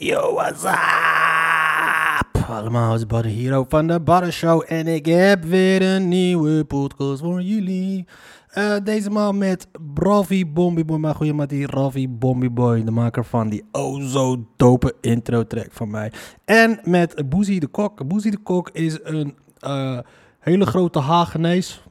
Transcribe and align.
Yo, 0.00 0.32
what's 0.34 0.64
up? 0.64 2.48
Allemaal, 2.48 2.92
het 2.92 3.08
Buddy 3.08 3.28
Hero 3.28 3.64
van 3.68 3.86
de 3.86 4.00
Buddy 4.00 4.30
Show 4.30 4.64
en 4.66 4.86
ik 4.86 5.06
heb 5.06 5.44
weer 5.44 5.82
een 5.82 6.08
nieuwe 6.08 6.64
podcast 6.64 7.20
voor 7.20 7.42
jullie. 7.42 8.06
Eh, 8.48 8.76
deze 8.84 9.10
maal 9.10 9.32
met 9.32 9.68
Ravi 9.94 10.46
Bombi 10.46 10.84
Boy, 10.84 10.98
mijn 10.98 11.14
goede 11.14 11.32
maat 11.32 11.48
die 11.48 11.66
Ravi 11.66 12.08
Bombi 12.08 12.50
Boy, 12.50 12.84
de 12.84 12.90
maker 12.90 13.24
van 13.24 13.48
die 13.48 13.64
oh 13.72 14.04
zo 14.04 14.46
dope 14.56 14.94
intro 15.00 15.46
track 15.46 15.68
van 15.72 15.90
mij. 15.90 16.12
En 16.44 16.80
met 16.82 17.28
Boezie 17.28 17.60
de 17.60 17.66
Kok. 17.66 18.06
Boezie 18.06 18.30
de 18.30 18.42
Kok 18.42 18.70
is 18.70 18.98
een 19.02 19.36
eh, 19.58 19.98
hele 20.38 20.66
grote 20.66 20.98
Hagenees. 20.98 21.82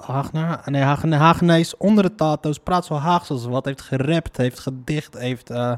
Hagenaar? 0.00 0.62
Nee, 0.64 0.82
Hagen, 0.82 1.12
Hagenees 1.12 1.76
onder 1.76 2.04
de 2.04 2.14
tato's. 2.14 2.58
Praat 2.58 2.84
zo 2.84 2.94
Haags 2.94 3.30
als 3.30 3.46
wat. 3.46 3.64
Heeft 3.64 3.80
gerapt, 3.82 4.36
heeft 4.36 4.58
gedicht, 4.58 5.18
heeft... 5.18 5.50
eh, 5.50 5.72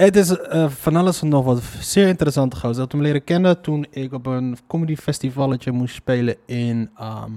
het 0.00 0.16
is 0.16 0.38
eh, 0.38 0.68
van 0.68 0.96
alles 0.96 1.22
en 1.22 1.28
nog 1.28 1.44
wat. 1.44 1.62
Zeer 1.80 2.08
interessante 2.08 2.56
gozer. 2.56 2.72
Ik 2.74 2.78
had 2.78 2.92
hem 2.92 3.02
leren 3.02 3.24
kennen 3.24 3.60
toen 3.60 3.86
ik 3.90 4.12
op 4.12 4.26
een 4.26 4.58
comedy 4.66 4.96
festivalletje 4.96 5.72
moest 5.72 5.94
spelen 5.94 6.36
in, 6.46 6.90
ehm, 6.96 7.32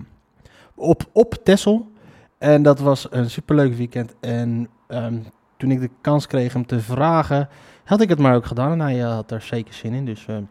op, 0.76 1.10
op 1.12 1.36
Texel. 1.44 1.92
En 2.38 2.64
dat 2.64 2.80
was 2.80 3.08
een 3.10 3.30
superleuk 3.30 3.74
weekend. 3.74 4.16
En 4.20 4.70
ehm, 4.88 5.18
toen 5.58 5.72
ik 5.72 5.80
de 5.80 5.90
kans 6.02 6.28
kreeg 6.28 6.54
hem 6.54 6.66
te 6.66 6.80
vragen, 6.80 7.50
had 7.84 8.02
ik 8.02 8.10
het 8.10 8.20
maar 8.20 8.36
ook 8.36 8.46
gedaan. 8.46 8.72
En 8.72 8.80
hij 8.80 9.00
had 9.00 9.30
daar 9.30 9.42
zeker 9.42 9.74
zin 9.74 9.94
in. 9.94 10.06
Dus 10.06 10.26
eh, 10.26 10.38
ik 10.38 10.44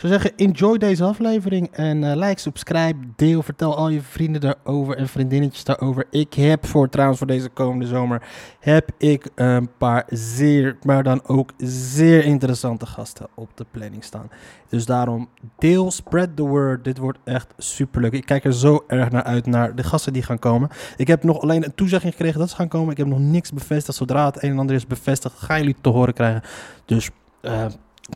zou 0.00 0.12
zeggen, 0.12 0.32
enjoy 0.36 0.78
deze 0.78 1.04
aflevering. 1.04 1.68
En 1.72 2.04
eh, 2.04 2.16
like, 2.16 2.40
subscribe, 2.40 2.98
deel, 3.16 3.42
vertel 3.42 3.76
al 3.76 3.88
je 3.88 4.00
vrienden 4.00 4.40
daarover 4.40 4.96
en 4.96 5.08
vriendinnetjes 5.08 5.64
daarover. 5.64 6.06
Ik 6.10 6.34
heb 6.34 6.66
voor 6.66 6.88
trouwens 6.88 7.18
voor 7.18 7.26
deze 7.26 7.48
komende 7.48 7.86
zomer 7.86 8.22
heb 8.60 8.90
ik 8.98 9.28
een 9.34 9.70
paar 9.78 10.04
zeer, 10.08 10.76
maar 10.82 11.02
dan 11.02 11.20
ook 11.26 11.52
zeer 11.66 12.24
interessante 12.24 12.86
gasten 12.86 13.26
op 13.34 13.50
de 13.54 13.66
planning 13.70 14.04
staan. 14.04 14.30
Dus 14.68 14.86
daarom 14.86 15.28
deel, 15.58 15.90
spread 15.90 16.36
the 16.36 16.42
word. 16.42 16.84
Dit 16.84 16.98
wordt 16.98 17.18
echt 17.24 17.54
superleuk. 17.56 18.12
Ik 18.12 18.26
kijk 18.26 18.44
er 18.44 18.54
zo 18.54 18.84
erg 18.86 19.10
naar 19.10 19.22
uit 19.22 19.46
naar 19.46 19.74
de 19.74 19.82
gasten 19.82 20.12
die 20.12 20.22
gaan 20.22 20.38
komen. 20.38 20.68
Ik 20.96 21.06
heb 21.06 21.22
nog 21.22 21.40
alleen 21.40 21.64
een 21.64 21.74
toezegging 21.74 22.12
gekregen 22.12 22.38
dat 22.38 22.50
ze 22.50 22.56
gaan 22.56 22.68
komen. 22.68 22.90
Ik 22.90 22.96
heb 22.96 23.06
nog 23.06 23.18
niks 23.18 23.52
bevestigd. 23.52 23.98
Zodra 23.98 24.24
het 24.24 24.42
een 24.42 24.50
en 24.50 24.58
ander 24.58 24.76
is 24.76 24.86
bevestigd, 24.86 25.38
gaan 25.38 25.58
jullie 25.58 25.76
te 25.80 25.88
horen 25.88 26.14
krijgen. 26.14 26.42
Dus 26.84 27.10
eh, 27.40 27.66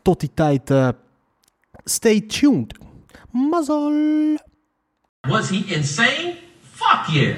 tot 0.02 0.20
die 0.20 0.30
tijd, 0.34 0.70
eh, 0.70 0.88
stay 1.86 2.20
tuned. 2.20 2.74
Mazzel! 3.34 4.38
Was 5.28 5.48
he 5.48 5.72
insane? 5.72 6.38
Fuck 6.62 7.08
yeah. 7.12 7.36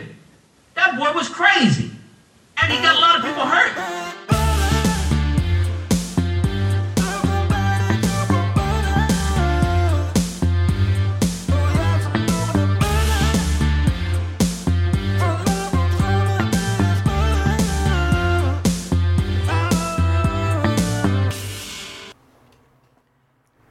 That 0.75 0.99
boy 0.99 1.13
was 1.13 1.29
crazy. 1.29 1.91
And 2.61 2.73
he 2.73 2.79
got 2.81 2.97
a 2.97 3.01
lot 3.01 3.19
of 3.19 3.25
people 3.25 3.43
hurt. 3.45 4.44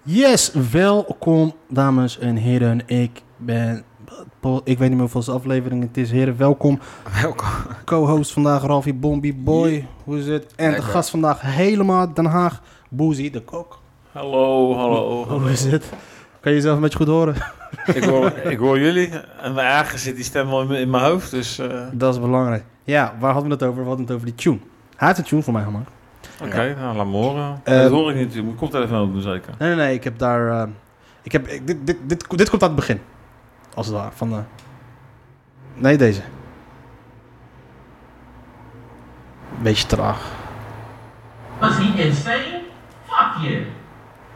Yes, 0.04 0.52
welkom 0.72 1.54
dames 1.70 2.20
en 2.20 2.36
heren. 2.36 2.82
Ik 2.88 3.22
ben, 3.38 3.84
ik 4.64 4.78
weet 4.78 4.90
niet 4.90 4.98
meer 5.00 5.10
hoeveel 5.12 5.34
afleveringen 5.34 5.88
het 5.88 5.98
is. 5.98 6.12
Heren, 6.12 6.38
welkom. 6.38 6.80
Welkom. 7.22 7.48
Co-host 7.86 8.32
vandaag 8.34 8.62
Ralfie 8.64 8.94
Bombi 8.94 9.36
Boy. 9.36 9.88
Hoe 10.04 10.18
is 10.18 10.28
het? 10.28 10.54
En 10.56 10.72
de 10.72 10.82
gast 10.82 11.10
vandaag 11.10 11.42
helemaal 11.42 12.14
Den 12.14 12.26
Haag, 12.26 12.62
Boezie 12.90 13.32
de 13.32 13.42
Kok. 13.42 13.80
Hallo, 14.12 14.76
hallo. 14.76 15.26
Hoe 15.28 15.52
is 15.52 15.64
het? 15.64 15.90
Kan 16.40 16.52
je 16.52 16.58
jezelf 16.58 16.76
een 16.76 16.82
beetje 16.82 16.98
goed 16.98 17.08
horen? 17.08 17.36
Ik 17.94 18.04
hoor, 18.04 18.32
ik 18.44 18.58
hoor 18.58 18.80
jullie 18.80 19.10
en 19.42 19.54
mijn 19.54 19.68
eigen 19.68 20.00
zit 20.00 20.16
die 20.16 20.24
stem 20.24 20.48
wel 20.50 20.62
in, 20.62 20.68
mijn- 20.68 20.82
in 20.82 20.90
mijn 20.90 21.04
hoofd, 21.04 21.32
dus 21.32 21.60
eh, 21.60 21.82
Dat 21.94 22.14
is 22.14 22.20
belangrijk. 22.20 22.64
Ja, 22.84 23.14
waar 23.20 23.32
hadden 23.34 23.50
we 23.50 23.56
het 23.56 23.64
over? 23.66 23.82
We 23.82 23.88
hadden 23.88 24.06
het 24.06 24.16
over 24.16 24.26
die 24.28 24.36
tune. 24.36 24.58
Hij 24.96 25.08
heeft 25.08 25.20
een 25.20 25.26
tune 25.26 25.42
voor 25.44 25.54
mij 25.54 25.64
gemaakt. 25.64 25.90
Nou, 26.50 26.96
laat 26.96 27.06
me 27.06 27.12
horen. 27.12 27.62
Eh, 27.64 27.78
dat 27.80 27.92
hoor 27.92 28.10
ik 28.10 28.16
niet 28.16 28.24
natuurlijk, 28.26 28.50
moet 28.52 28.60
koptelefoon 28.60 29.02
op 29.08 29.14
doen 29.14 29.22
zeker. 29.22 29.54
Nee, 29.60 29.76
nee, 29.76 29.86
nee. 29.86 29.94
Ik 29.96 30.04
heb 30.04 30.18
daar... 30.18 30.48
eh, 30.62 30.68
ik 31.24 31.32
heb, 31.32 31.48
ik- 31.48 31.68
dit, 31.68 31.88
dit, 31.88 31.98
dit, 32.10 32.30
dit 32.38 32.50
komt 32.50 32.62
aan 32.64 32.68
het 32.68 32.78
begin. 32.78 33.02
Als 33.74 33.86
het 33.88 33.96
ware. 33.96 34.12
Van 34.14 34.30
de... 34.30 34.40
Nee, 35.76 35.98
deze. 35.98 36.22
Beetje 39.62 39.86
traag. 39.88 40.22
Was 41.60 41.78
he 41.78 42.04
insane? 42.04 42.62
Fuck 43.08 43.42
yeah. 43.42 43.62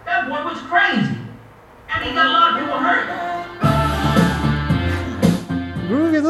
That 0.06 0.28
boy 0.28 0.44
was 0.44 0.58
crazy. 0.70 1.16
And 1.88 2.04
he 2.04 2.10
got 2.14 2.26
a 2.26 2.32
lot 2.32 2.52
of 2.52 2.58
people 2.58 2.80
hurt. 2.80 3.08
Hoe 5.88 6.10
je 6.12 6.22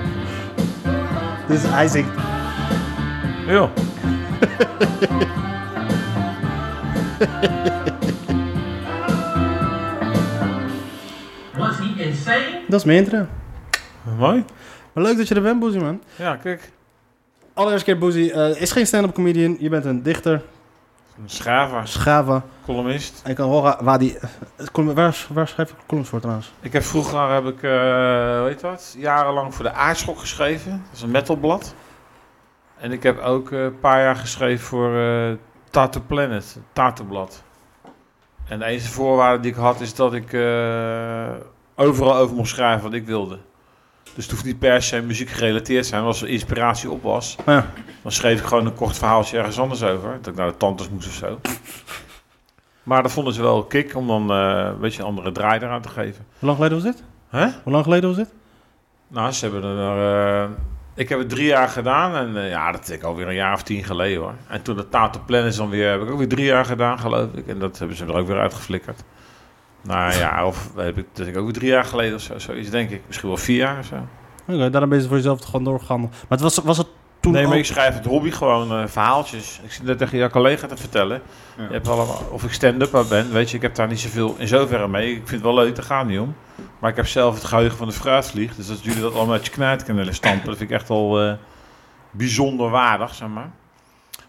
dat? 1.51 1.61
dus 1.61 1.71
hij 1.71 1.87
zingt. 1.87 2.09
Ja. 3.47 3.69
Was 11.57 11.77
he 11.77 12.03
insane? 12.03 12.61
Dat 12.67 12.79
is 12.79 12.85
mijn 12.85 12.97
intro. 12.97 13.25
Mooi. 14.17 14.45
Maar 14.93 15.03
leuk 15.03 15.17
dat 15.17 15.27
je 15.27 15.35
er 15.35 15.41
bent, 15.41 15.59
Boezie, 15.59 15.81
man. 15.81 16.01
Ja, 16.15 16.35
kijk. 16.35 16.71
Allereerste 17.53 17.85
keer, 17.85 17.97
Boezie. 17.99 18.31
eh, 18.33 18.61
is 18.61 18.71
geen 18.71 18.87
stand-up 18.87 19.13
comedian. 19.13 19.57
Je 19.59 19.69
bent 19.69 19.85
een 19.85 20.03
dichter, 20.03 20.41
Een 21.21 21.29
schaver, 21.29 21.87
schava. 21.87 22.43
columnist. 22.65 23.21
En 23.23 23.29
ik 23.29 23.35
kan 23.35 23.49
horen 23.49 23.83
waar 23.83 23.99
die... 23.99 24.17
Waar, 24.73 25.25
waar 25.33 25.47
schrijf 25.47 25.69
je 25.69 25.75
columns 25.87 26.09
voor 26.09 26.19
trouwens? 26.19 26.51
Ik 26.59 26.73
heb 26.73 26.83
vroeger, 26.83 27.29
heb 27.29 27.45
ik, 27.45 27.63
eh 27.63 28.43
weet 28.43 28.61
wat, 28.61 28.95
jarenlang 28.97 29.55
voor 29.55 29.65
de 29.65 29.71
Aardschok 29.71 30.19
geschreven. 30.19 30.71
Dat 30.71 30.95
is 30.95 31.01
een 31.01 31.11
metalblad. 31.11 31.75
En 32.77 32.91
ik 32.91 33.03
heb 33.03 33.19
ook 33.19 33.51
eh, 33.51 33.63
een 33.63 33.79
paar 33.79 34.01
jaar 34.01 34.15
geschreven 34.15 34.65
voor 34.65 34.91
Tattoo 35.69 36.03
Planet, 36.07 36.53
het 36.53 36.63
Tattooblad. 36.73 37.43
En 38.45 38.59
de 38.59 38.65
enige 38.65 38.91
voorwaarde 38.91 39.39
die 39.39 39.51
ik 39.51 39.57
had 39.57 39.81
is 39.81 39.95
dat 39.95 40.13
ik 40.13 40.33
overal 41.75 42.15
over 42.15 42.35
mocht 42.35 42.49
schrijven 42.49 42.83
wat 42.83 42.93
ik 42.93 43.05
wilde. 43.05 43.39
Dus 44.15 44.23
het 44.23 44.31
hoeft 44.33 44.45
niet 44.45 44.59
per 44.59 44.81
se 44.83 45.01
muziek 45.01 45.29
gerelateerd 45.29 45.83
te 45.83 45.89
zijn. 45.89 46.03
Als 46.03 46.21
er 46.21 46.27
inspiratie 46.27 46.89
op 46.91 47.03
was, 47.03 47.35
Ja. 47.45 47.65
dan 48.01 48.11
schreef 48.11 48.39
ik 48.39 48.45
gewoon 48.45 48.65
een 48.65 48.73
kort 48.75 48.97
verhaaltje 48.97 49.37
ergens 49.37 49.59
anders 49.59 49.83
over. 49.83 50.09
Dat 50.21 50.27
ik 50.27 50.35
naar 50.35 50.47
de 50.51 50.57
tantes 50.57 50.89
moest 50.89 51.07
of 51.07 51.13
zo. 51.13 51.39
Maar 52.83 53.01
dat 53.03 53.11
vonden 53.11 53.33
ze 53.33 53.41
wel 53.41 53.63
kick 53.63 53.95
om 53.95 54.07
dan 54.07 54.31
eh, 54.31 54.65
een 54.73 54.79
beetje 54.79 55.01
een 55.01 55.07
andere 55.07 55.31
draai 55.31 55.59
eraan 55.59 55.81
te 55.81 55.89
geven. 55.89 56.25
Hoe 56.39 56.47
lang 56.47 56.55
geleden 56.55 56.83
was 56.83 56.93
dit? 56.93 57.03
Hè? 57.29 57.47
Hoe 57.63 57.71
lang 57.73 57.83
geleden 57.83 58.09
was 58.09 58.17
dit? 58.17 58.29
Nou, 59.07 59.31
ze 59.31 59.45
hebben 59.49 59.63
er... 59.77 60.43
eh, 60.43 60.49
ik 60.95 61.09
heb 61.09 61.19
het 61.19 61.29
drie 61.29 61.45
jaar 61.45 61.67
gedaan 61.69 62.15
en 62.15 62.43
eh, 62.43 62.49
ja, 62.49 62.71
dat 62.71 62.89
is 62.89 63.03
alweer 63.03 63.27
een 63.27 63.33
jaar 63.33 63.53
of 63.53 63.63
tien 63.63 63.83
geleden 63.83 64.21
hoor. 64.21 64.33
En 64.47 64.61
toen 64.61 64.75
de 64.75 64.89
Tato 64.89 65.19
Plan 65.25 65.43
is 65.45 65.55
dan 65.55 65.69
weer, 65.69 65.91
heb 65.91 66.01
ik 66.01 66.09
ook 66.11 66.17
weer 66.17 66.27
drie 66.27 66.45
jaar 66.45 66.65
gedaan 66.65 66.99
geloof 66.99 67.33
ik. 67.33 67.47
En 67.47 67.59
dat 67.59 67.79
hebben 67.79 67.97
ze 67.97 68.05
er 68.05 68.13
ook 68.15 68.27
weer 68.27 68.39
uitgeflikkerd. 68.39 69.03
Nou 69.83 70.13
ja, 70.15 70.45
of 70.45 70.69
heb 70.75 70.97
ik, 70.97 71.05
dat 71.13 71.27
ik 71.27 71.37
ook 71.37 71.43
weer 71.43 71.53
drie 71.53 71.69
jaar 71.69 71.85
geleden 71.85 72.15
of 72.15 72.21
zo, 72.21 72.39
zoiets 72.39 72.69
denk 72.69 72.89
ik. 72.89 73.01
Misschien 73.07 73.27
wel 73.29 73.37
vier 73.37 73.57
jaar 73.57 73.79
of 73.79 73.85
zo. 73.85 73.95
Oké, 74.47 74.69
daarom 74.69 74.89
ben 74.89 75.01
je 75.01 75.07
voor 75.07 75.15
jezelf 75.17 75.43
gewoon 75.43 75.63
doorgegaan. 75.63 75.99
Maar 76.01 76.09
het 76.29 76.41
was, 76.41 76.57
was 76.57 76.77
het 76.77 76.87
toen 77.19 77.31
nee, 77.31 77.43
maar 77.43 77.51
ook- 77.51 77.57
ik 77.59 77.65
schrijf 77.65 77.95
het 77.95 78.05
hobby 78.05 78.31
gewoon 78.31 78.71
eh, 78.71 78.87
verhaaltjes. 78.87 79.59
Ik 79.63 79.71
zit 79.71 79.83
net 79.83 79.97
tegen 79.97 80.17
jouw 80.17 80.29
collega 80.29 80.67
te 80.67 80.77
vertellen. 80.77 81.21
Ja. 81.57 81.63
Je 81.63 81.73
hebt 81.73 81.87
allemaal, 81.87 82.21
of 82.31 82.43
ik 82.43 82.51
stand-up 82.53 83.05
ben, 83.09 83.31
weet 83.31 83.49
je, 83.49 83.55
ik 83.55 83.61
heb 83.61 83.75
daar 83.75 83.87
niet 83.87 83.99
zoveel 83.99 84.35
in 84.37 84.47
zoverre 84.47 84.87
mee. 84.87 85.09
Ik 85.09 85.15
vind 85.15 85.29
het 85.29 85.41
wel 85.41 85.53
leuk, 85.53 85.75
daar 85.75 85.85
gaat 85.85 86.05
niet 86.07 86.19
om. 86.19 86.35
Maar 86.79 86.89
ik 86.89 86.95
heb 86.95 87.07
zelf 87.07 87.33
het 87.35 87.43
geheugen 87.43 87.77
van 87.77 87.87
de 87.87 87.93
fruitvlieg. 87.93 88.55
Dus 88.55 88.67
dat 88.67 88.83
jullie 88.83 89.01
dat 89.01 89.13
allemaal 89.15 89.33
uit 89.33 89.45
je 89.45 89.51
knijt 89.51 89.83
kunnen 89.83 90.13
stampen, 90.13 90.45
dat 90.47 90.57
vind 90.57 90.69
ik 90.69 90.75
echt 90.75 90.89
al 90.89 91.21
eh, 91.21 91.33
bijzonder 92.11 92.69
waardig, 92.69 93.13
zeg 93.15 93.27
maar. 93.27 93.49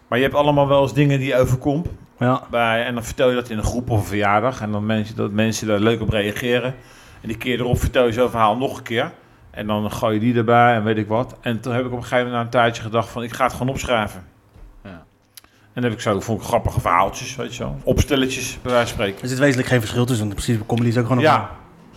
Maar 0.07 0.17
je 0.17 0.23
hebt 0.23 0.37
allemaal 0.37 0.67
wel 0.67 0.81
eens 0.81 0.93
dingen 0.93 1.19
die 1.19 1.27
je 1.27 1.37
overkomt. 1.37 1.87
Ja. 2.23 2.41
Bij, 2.49 2.85
en 2.85 2.93
dan 2.93 3.03
vertel 3.03 3.29
je 3.29 3.35
dat 3.35 3.49
in 3.49 3.57
een 3.57 3.63
groep 3.63 3.89
of 3.89 3.99
een 3.99 4.05
verjaardag. 4.05 4.61
En 4.61 4.71
dan 4.71 4.85
mensen, 4.85 5.15
dat 5.15 5.31
mensen 5.31 5.67
daar 5.67 5.79
leuk 5.79 6.01
op 6.01 6.09
reageren. 6.09 6.75
En 7.21 7.27
die 7.27 7.37
keer 7.37 7.59
erop 7.59 7.79
vertel 7.79 8.05
je 8.05 8.11
zo'n 8.13 8.29
verhaal 8.29 8.57
nog 8.57 8.77
een 8.77 8.83
keer. 8.83 9.11
En 9.51 9.67
dan 9.67 9.91
gooi 9.91 10.13
je 10.13 10.19
die 10.19 10.35
erbij 10.35 10.73
en 10.75 10.83
weet 10.83 10.97
ik 10.97 11.07
wat. 11.07 11.35
En 11.41 11.59
toen 11.59 11.73
heb 11.73 11.85
ik 11.85 11.91
op 11.91 11.97
een 11.97 12.03
gegeven 12.03 12.17
moment 12.25 12.35
na 12.35 12.41
een 12.41 12.49
tijdje 12.63 12.81
gedacht 12.83 13.09
van... 13.09 13.23
ik 13.23 13.33
ga 13.33 13.43
het 13.43 13.53
gewoon 13.53 13.69
opschrijven. 13.69 14.23
Ja. 14.83 14.89
En 14.89 15.81
dan 15.81 15.83
heb 15.83 15.93
ik 15.93 15.99
zo 16.01 16.19
vond 16.19 16.41
ik 16.41 16.47
grappige 16.47 16.79
verhaaltjes, 16.81 17.35
weet 17.35 17.55
je 17.55 17.63
wel. 17.63 17.79
Opstelletjes, 17.83 18.57
bij 18.61 18.71
wijze 18.71 18.87
van 18.87 18.95
spreken. 18.97 19.21
Er 19.21 19.27
zit 19.27 19.39
wezenlijk 19.39 19.67
geen 19.67 19.79
verschil 19.79 20.05
tussen. 20.05 20.25
Want 20.27 20.39
principe 20.39 20.65
comedy 20.65 20.87
is 20.87 20.97
ook 20.97 21.03
gewoon... 21.03 21.17
een- 21.17 21.23
Ja. 21.23 21.49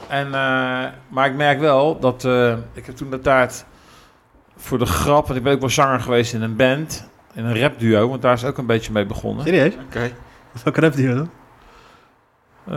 En, 0.09 0.27
eh, 0.27 0.93
maar 1.09 1.27
ik 1.27 1.35
merk 1.35 1.59
wel 1.61 1.99
dat... 2.01 2.25
eh, 2.25 2.57
ik 2.73 2.87
heb 2.87 2.97
toen 2.97 3.11
de 3.11 3.21
tijd 3.21 3.67
voor 4.57 4.79
de 4.79 4.87
grap... 4.87 5.27
want 5.27 5.39
ik 5.39 5.45
ben 5.45 5.53
ook 5.53 5.61
wel 5.61 5.69
zanger 5.71 6.01
geweest 6.01 6.33
in 6.35 6.43
een 6.43 6.57
band... 6.57 7.09
in 7.37 7.45
een 7.45 7.61
rapduo, 7.61 8.09
want 8.09 8.23
daar 8.23 8.33
is 8.33 8.45
ook 8.45 8.59
een 8.59 8.67
beetje 8.67 8.93
mee 8.93 9.07
begonnen. 9.07 9.45
Serieus? 9.45 9.75
Oké. 9.87 10.11
Welke 10.65 10.81
rap 10.81 10.95
die 10.95 11.09
dan? 11.15 11.31
Eh, 12.65 12.75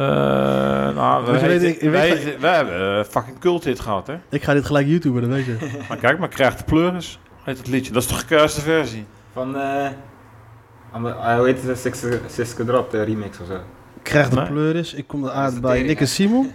nou, 0.95 1.25
we, 1.25 1.39
weet- 1.39 1.81
weet- 1.81 2.39
wij 2.39 2.55
hebben 2.55 2.97
eh, 2.99 3.03
fucking 3.03 3.39
cult 3.39 3.63
hit 3.63 3.79
gehad, 3.79 4.07
hè? 4.07 4.15
Ik 4.29 4.43
ga 4.43 4.53
dit 4.53 4.65
gelijk 4.65 4.87
YouTuben, 4.87 5.21
dat 5.21 5.29
weet 5.31 5.45
je. 5.45 5.57
Maar 5.89 5.97
kijk, 5.97 6.19
maar 6.19 6.29
ik 6.29 6.35
krijg 6.35 6.55
de 6.55 6.63
pleuris. 6.63 7.19
Heet 7.43 7.57
het 7.57 7.67
liedje. 7.67 7.91
Dat 7.91 8.01
is 8.01 8.07
de 8.07 8.13
gekuiste 8.13 8.61
versie. 8.61 9.05
Van, 9.33 9.55
eh... 9.55 9.85
Eh, 10.93 11.35
hoe 11.37 11.45
heet 11.45 11.61
het? 11.63 11.77
Siske, 11.79 12.19
Siske 12.27 12.65
Drop, 12.65 12.91
de 12.91 13.03
remix 13.03 13.39
of 13.39 13.47
zo. 13.47 13.53
Ik 13.53 14.03
krijg 14.03 14.29
de 14.29 14.41
pleuris. 14.43 14.93
Ik 14.93 15.07
kom 15.07 15.25
is 15.27 15.59
bij 15.59 15.81
Nick 15.83 15.99
en 15.99 16.07
Simon. 16.07 16.51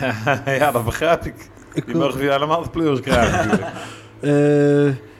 ja, 0.44 0.70
dat 0.70 0.84
begrijp 0.84 1.24
ik. 1.24 1.50
Ik 1.72 1.86
Die 1.86 1.96
mogen 1.96 2.18
weer 2.18 2.32
allemaal 2.32 2.62
de 2.62 2.70
pleuris 2.70 3.00
krijgen 3.00 3.32
natuurlijk. 3.48 3.70
Eh, 4.20 5.11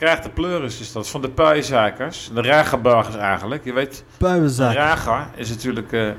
Krijgt 0.00 0.22
de 0.22 0.30
pleuris 0.30 0.80
is 0.80 0.92
dat 0.92 1.08
van 1.08 1.20
de 1.20 1.30
puienzakers. 1.30 2.30
De 2.34 2.42
ragerburgers 2.42 3.16
eigenlijk. 3.16 3.64
Je 3.64 3.72
weet, 3.72 4.04
Puiwenzaak. 4.16 4.74
raga 4.74 5.30
is 5.34 5.48
natuurlijk... 5.48 5.92
eh 5.92 6.10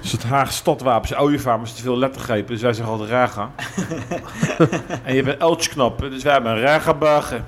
dus 0.00 0.12
het 0.12 0.22
Haagse 0.22 0.52
stadwapen 0.52 1.10
is 1.10 1.16
ooievaar, 1.16 1.56
maar 1.56 1.66
is 1.66 1.74
te 1.74 1.82
veel 1.82 1.98
lettergrepen. 1.98 2.52
Dus 2.52 2.62
wij 2.62 2.72
zeggen 2.72 2.92
altijd 2.92 3.10
raga. 3.10 3.50
en 5.04 5.14
je 5.14 5.22
hebt 5.22 5.26
een 5.26 5.38
Eltje-knop, 5.38 5.98
dus 5.98 6.22
wij 6.22 6.32
hebben 6.32 6.52
een 6.52 6.60
ragerburger. 6.60 7.44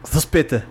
Dat 0.00 0.12
is 0.12 0.26
pitten. 0.26 0.64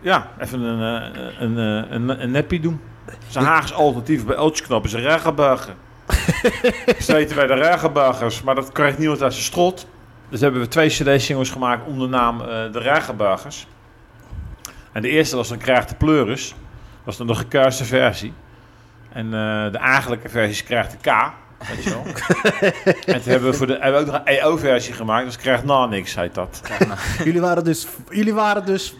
Ja, 0.00 0.28
even 0.38 0.60
een, 0.60 1.02
eh, 1.02 1.40
een, 1.40 1.56
een, 1.56 1.94
een, 1.94 2.22
een 2.22 2.30
neppie 2.30 2.60
doen. 2.60 2.80
Is 3.28 3.34
een 3.34 3.44
Haags 3.44 3.72
alternatief 3.72 4.24
bij 4.24 4.36
Eltje-knop, 4.36 4.84
is 4.84 4.92
een 4.92 5.02
ragerburger. 5.02 5.74
dus 6.96 7.06
weten 7.06 7.36
wij 7.36 7.46
de 7.46 7.54
ragerburgers, 7.54 8.42
maar 8.42 8.54
dat 8.54 8.72
krijgt 8.72 8.98
niemand 8.98 9.22
uit 9.22 9.32
zijn 9.32 9.44
strot. 9.44 9.86
Dus 10.28 10.40
hebben 10.40 10.60
we 10.60 10.68
twee 10.68 10.88
cd-singles 10.88 11.50
gemaakt 11.50 11.86
onder 11.86 12.10
de 12.10 12.16
naam 12.16 12.40
eh, 12.40 12.46
de 12.46 12.80
ragerburgers. 12.80 13.66
En 14.92 15.02
de 15.02 15.08
eerste 15.08 15.36
was 15.36 15.48
dan 15.48 15.58
Krijgt 15.58 15.88
de 15.88 15.94
Pleuris. 15.94 16.48
Dat 16.48 16.58
was 17.04 17.16
dan 17.16 17.26
de 17.26 17.34
gekuiste 17.34 17.84
versie. 17.84 18.32
En 19.12 19.24
eh, 19.24 19.72
de 19.72 19.78
eigenlijke 19.78 20.28
versie 20.28 20.64
krijgt 20.64 20.90
de 20.90 21.10
K. 21.10 21.32
Weet 21.68 21.84
je 21.84 21.90
wel. 21.90 22.04
en 23.14 23.22
toen 23.22 23.32
hebben 23.32 23.50
we 23.50 23.56
voor 23.56 23.66
de 23.66 23.72
hebben 23.80 23.92
we 23.92 24.06
ook 24.06 24.12
nog 24.12 24.20
een 24.24 24.26
EO-versie 24.26 24.94
gemaakt. 24.94 25.24
Dus 25.24 25.36
krijgt 25.36 25.64
na 25.64 25.86
niks, 25.86 26.14
heet 26.14 26.34
dat. 26.34 26.62
Jullie 27.24 27.40
waren 27.40 27.64
dus... 27.64 27.86
Jullie 28.08 28.34
waren 28.34 28.66
dus... 28.66 28.94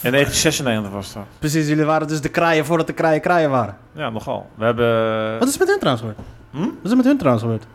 In 0.00 0.10
1996 0.12 0.92
was 0.92 1.12
dat. 1.12 1.22
Precies, 1.38 1.68
jullie 1.68 1.84
waren 1.84 2.08
dus 2.08 2.20
de 2.20 2.28
kraaien 2.28 2.64
voordat 2.64 2.86
de 2.86 2.92
kraaien 2.92 3.20
kraaien 3.20 3.50
waren. 3.50 3.76
Ja, 3.92 4.10
nogal. 4.10 4.50
We 4.54 4.64
hebben... 4.64 5.38
Wat 5.38 5.48
is 5.48 5.54
er 5.54 5.60
met 5.60 5.68
hun 5.68 5.78
trouwens 5.78 6.06
gebeurd? 6.06 6.28
Hm? 6.50 6.58
Wat 6.58 6.84
is 6.84 6.90
er 6.90 6.96
met 6.96 7.06
hun 7.06 7.16
trouwens 7.16 7.44
gebeurd? 7.44 7.66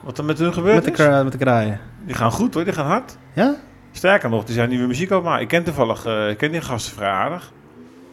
Wat 0.00 0.18
er 0.18 0.24
met 0.24 0.38
hun 0.38 0.52
gebeurd 0.52 0.84
Met 0.84 0.96
de, 0.96 1.02
is? 1.02 1.22
met 1.22 1.32
de 1.32 1.38
kraaien. 1.38 1.80
Die 2.04 2.14
gaan 2.14 2.30
goed 2.32 2.54
hoor, 2.54 2.64
die 2.64 2.72
gaan 2.72 2.86
hard. 2.86 3.16
Ja? 3.32 3.54
Sterker 3.92 4.30
nog, 4.30 4.44
die 4.44 4.54
zijn 4.54 4.68
nieuwe 4.68 4.86
muziek 4.86 5.12
ook 5.12 5.24
maar. 5.24 5.40
Ik 5.40 5.48
ken 5.48 5.64
toevallig, 5.64 6.04
eh, 6.04 6.28
ik 6.28 6.36
ken 6.38 6.50
die 6.52 6.60
gasten 6.60 6.92
vrij 6.96 7.08
aardig. 7.10 7.52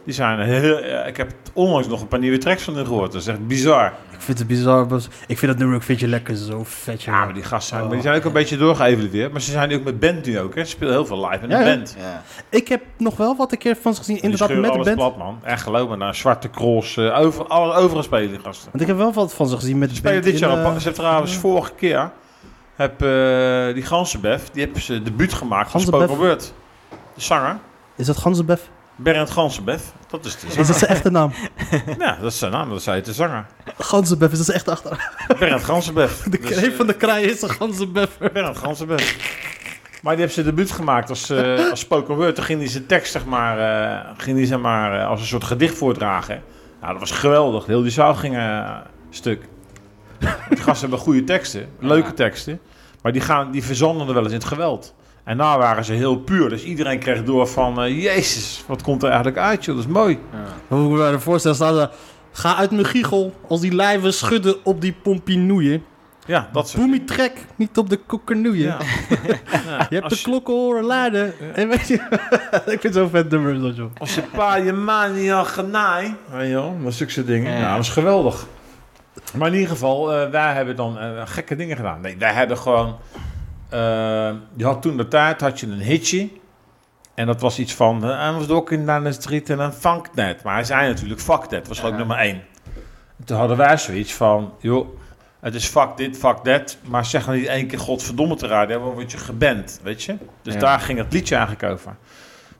Die 0.06 0.14
zijn 0.14 0.40
heel, 0.40 0.78
eh, 0.78 1.08
ik 1.08 1.18
heb 1.18 1.32
onlangs 1.54 1.88
nog 1.88 2.02
een 2.02 2.08
paar 2.08 2.20
nieuwe 2.20 2.38
tracks 2.38 2.64
van 2.64 2.76
hen 2.76 2.86
gehoord. 2.86 3.12
Dat 3.12 3.22
is 3.22 3.28
echt 3.28 3.48
bizar. 3.48 3.94
Ik 4.12 4.22
vind 4.22 4.38
het 4.40 4.48
bizar. 4.48 4.88
Ik 5.28 5.38
vind 5.38 5.52
dat 5.52 5.58
nummer 5.60 5.76
ook 5.78 5.84
vind 5.84 6.00
je 6.00 6.08
lekker 6.08 6.36
zo 6.36 6.62
vet. 6.64 7.04
Ja, 7.04 7.26
maar 7.26 7.34
die 7.34 7.44
gasten 7.44 7.68
zijn, 7.70 7.82
Oh. 7.82 7.86
maar 7.88 7.96
die 7.98 8.06
zijn 8.06 8.18
ook 8.20 8.26
een 8.26 8.32
beetje 8.32 8.58
doorgeëvalueerd. 8.58 9.32
Maar 9.32 9.42
ze 9.42 9.52
zijn 9.52 9.74
ook 9.74 9.84
met 9.84 10.00
band 10.00 10.26
nu 10.26 10.40
ook. 10.40 10.56
Hè. 10.56 10.64
Ze 10.64 10.70
spelen 10.70 10.94
heel 10.94 11.06
veel 11.06 11.30
live 11.30 11.44
in 11.44 11.50
Ja, 11.50 11.58
de 11.64 11.64
band. 11.76 11.96
Ja. 12.00 12.24
Ik 12.50 12.68
heb 12.68 12.82
nog 12.98 13.18
wel 13.18 13.36
wat 13.36 13.52
een 13.52 13.58
keer 13.58 13.78
van 13.82 13.94
ze 13.94 14.00
gezien, 14.00 14.22
inderdaad 14.22 14.50
met 14.50 14.64
de 14.64 14.70
alles 14.70 14.86
band. 14.86 14.98
plat, 14.98 15.18
man. 15.18 15.40
Echt 15.44 15.62
geloof 15.64 15.90
me, 15.90 15.96
naar 15.96 16.16
Zwarte 16.16 16.50
Cross, 16.50 16.98
eh, 16.98 17.20
over, 17.20 17.48
alle, 17.48 17.74
overal 17.74 18.04
spelen 18.04 18.30
die 18.30 18.40
gasten. 18.40 18.70
Want 18.72 18.82
ik 18.82 18.88
heb 18.88 18.98
wel 18.98 19.14
wat 19.14 19.34
van 19.34 19.48
ze 19.48 19.56
gezien 19.56 19.78
met 19.78 19.88
Ze 19.90 19.94
de 19.94 20.00
spelen 20.00 20.22
band. 20.22 20.34
dit 20.34 20.42
in, 20.42 20.48
jaar 20.50 20.58
op. 20.60 20.66
eh, 20.66 20.78
Ze 20.78 20.84
hebben 20.84 20.94
trouwens 20.94 21.36
vorige 21.38 21.72
keer, 21.78 22.12
heb, 22.76 23.02
eh, 23.02 23.74
die 23.74 23.84
Gansenbef, 23.84 24.50
die 24.52 24.64
hebben 24.64 24.82
ze 24.82 25.02
debuut 25.02 25.34
gemaakt 25.34 25.72
van 25.72 25.82
Ganzenbef? 25.82 26.08
Spoken 26.10 26.26
Word. 26.28 26.54
De 27.16 27.22
zanger, 27.22 27.58
Is 27.96 28.06
dat 28.06 28.18
Ganzenbef? 28.18 28.70
Berend 28.96 29.30
Gansenbef. 29.30 29.92
Dat 30.10 30.26
is 30.26 30.40
de 30.40 30.48
Is 30.48 30.54
zanger. 30.54 30.68
dat 30.68 30.78
zijn 30.78 30.92
echte 30.92 31.10
naam? 31.12 31.32
Ja, 32.00 32.18
dat 32.22 32.32
is 32.32 32.38
zijn 32.40 32.52
naam, 32.52 32.70
dat 32.70 32.82
zei 32.82 33.02
de 33.02 33.14
zanger. 33.14 33.46
Ganzenbef, 33.78 34.32
is 34.32 34.38
dat 34.38 34.46
zijn 34.46 34.58
echte 34.58 34.72
achter? 34.72 35.12
Berend 35.40 35.64
Gansenbef. 35.64 36.24
De 36.30 36.40
Dus, 36.40 36.50
kreef 36.50 36.76
van 36.76 36.88
de 36.88 36.94
kraaien 36.94 37.30
is 37.30 37.42
een 37.42 37.50
Ganzenbef. 37.50 38.18
Berend 38.18 38.58
Gansenbef. 38.58 39.18
Maar 40.02 40.14
die 40.14 40.22
heeft 40.24 40.34
zijn 40.34 40.46
debuut 40.46 40.72
gemaakt 40.72 41.10
als, 41.10 41.30
eh 41.30 41.70
als 41.72 41.80
spoken 41.80 42.16
word. 42.16 42.36
Toen 42.36 42.44
ging 42.44 42.60
hij 42.60 42.70
zijn 42.70 42.86
tekst 42.86 43.12
zeg 43.12 43.26
maar, 43.26 43.60
eh, 43.60 44.10
ging 44.18 44.38
hij, 44.38 44.46
zeg 44.46 44.60
maar 44.60 45.00
eh, 45.00 45.08
als 45.08 45.20
een 45.20 45.26
soort 45.26 45.44
gedicht 45.44 45.78
voordragen. 45.78 46.42
Nou, 46.82 46.92
dat 46.92 47.10
was 47.10 47.12
geweldig. 47.20 47.66
Heel 47.66 47.82
die 47.82 47.92
zaal 47.92 48.16
ging 48.16 48.36
eh, 48.38 48.76
stuk. 49.10 49.42
Die 50.50 50.58
gasten 50.58 50.80
hebben 50.90 51.00
goede 51.00 51.24
teksten, 51.24 51.68
leuke 51.80 52.08
Ja. 52.08 52.14
teksten. 52.14 52.60
Maar 53.02 53.12
die, 53.12 53.22
gaan, 53.22 53.52
die 53.52 53.64
verzanden 53.64 54.08
er 54.08 54.14
wel 54.14 54.24
eens 54.24 54.32
in 54.32 54.38
het 54.38 54.48
geweld. 54.48 54.94
En 55.24 55.38
nou 55.38 55.60
waren 55.60 55.86
ze 55.86 55.94
heel 55.94 56.16
puur. 56.18 56.50
Dus 56.50 56.64
iedereen 56.64 57.00
kreeg 57.00 57.24
door 57.24 57.48
van... 57.48 57.82
eh, 57.82 58.04
Jezus, 58.04 58.64
wat 58.68 58.82
komt 58.82 59.02
er 59.02 59.08
eigenlijk 59.08 59.38
uit, 59.38 59.66
joh? 59.66 59.76
Dat 59.76 59.86
is 59.86 59.92
mooi. 59.92 60.20
Ja. 60.32 60.76
Hoe 60.76 61.06
ik 61.06 61.12
me 61.12 61.20
voorstellen 61.20 61.58
staat 61.58 61.76
er... 61.78 61.90
Ga 62.32 62.56
uit 62.56 62.72
mijn 62.72 62.86
giegel 62.86 63.34
als 63.48 63.62
die 63.62 63.74
lijven 63.76 64.14
schudden 64.14 64.56
op 64.64 64.82
die 64.82 64.96
pompinoeien. 65.04 65.84
Ja, 66.28 66.50
dat 66.54 66.70
soort 66.70 66.82
Boemie 66.82 67.04
trek, 67.04 67.32
niet 67.56 67.78
op 67.78 67.90
de 67.90 67.98
kokkernoeien. 67.98 68.64
Ja. 68.66 68.78
Ja, 69.68 69.86
Je 69.90 69.96
hebt 69.96 70.04
als 70.04 70.24
de 70.24 70.30
klokken 70.30 70.54
horen 70.54 70.84
luiden. 70.84 71.34
En 71.56 71.68
weet 71.68 71.88
je, 71.88 71.94
ik 72.74 72.80
vind 72.80 72.84
het 72.84 72.94
zo 72.94 73.08
vet 73.08 73.30
nummer 73.30 73.62
dat 73.62 73.76
joh. 73.76 73.92
Als 73.98 74.16
je 74.16 74.22
pa 74.22 74.56
je 74.56 74.74
ma 74.74 75.08
niet 75.08 75.30
had 75.30 75.54
je 75.56 75.66
wel, 76.52 76.78
dat 76.84 76.94
zulke 76.94 77.24
dingen. 77.24 77.52
Ja. 77.52 77.60
Ja, 77.60 77.76
dat 77.76 77.84
is 77.84 77.90
geweldig. 77.90 78.46
Maar 79.34 79.48
in 79.48 79.54
ieder 79.54 79.70
geval, 79.70 80.14
eh, 80.14 80.30
wij 80.30 80.54
hebben 80.54 80.76
dan 80.76 81.00
eh, 81.00 81.22
gekke 81.26 81.56
dingen 81.56 81.76
gedaan. 81.76 82.02
Nee, 82.02 82.18
wij 82.18 82.34
hebben 82.34 82.58
gewoon... 82.58 82.98
eh, 83.70 83.80
je 84.56 84.66
had 84.66 84.82
toen 84.82 84.98
de 84.98 85.08
tijd, 85.08 85.42
had 85.42 85.60
je 85.60 85.68
een 85.68 85.80
hitje. 85.80 86.30
En 87.14 87.26
dat 87.26 87.42
was 87.42 87.60
iets 87.60 87.74
van... 87.74 87.98
I 88.04 88.32
was 88.32 88.46
walking 88.46 88.86
down 88.86 89.04
the 89.04 89.12
street 89.12 89.50
en 89.50 89.60
een 89.60 89.74
funk 89.74 90.08
net. 90.14 90.44
Maar 90.44 90.54
hij 90.54 90.64
zei 90.64 90.88
natuurlijk 90.88 91.22
fuck 91.22 91.44
that. 91.44 91.68
Was 91.68 91.80
Ja. 91.80 91.90
nummer 91.90 92.18
één. 92.18 92.44
En 93.20 93.26
toen 93.26 93.38
hadden 93.38 93.58
wij 93.58 93.78
zoiets 93.78 94.14
van... 94.14 94.54
joh, 94.60 94.88
het 95.40 95.56
is 95.56 95.66
fuck 95.68 95.98
dit, 95.98 96.18
fuck 96.18 96.38
that. 96.38 96.78
Maar 96.84 97.06
zeg 97.06 97.26
dan 97.26 97.36
niet 97.36 97.46
één 97.48 97.68
keer 97.68 97.80
godverdomme 97.80 98.36
te 98.36 98.48
raden. 98.48 98.80
Dan 98.80 98.90
word 98.94 99.12
je 99.12 99.18
geband, 99.18 99.80
weet 99.84 100.04
je. 100.04 100.16
Dus 100.42 100.54
Ja. 100.54 100.60
daar 100.60 100.80
ging 100.80 100.98
het 100.98 101.14
liedje 101.14 101.36
eigenlijk 101.36 101.72
over. 101.74 101.96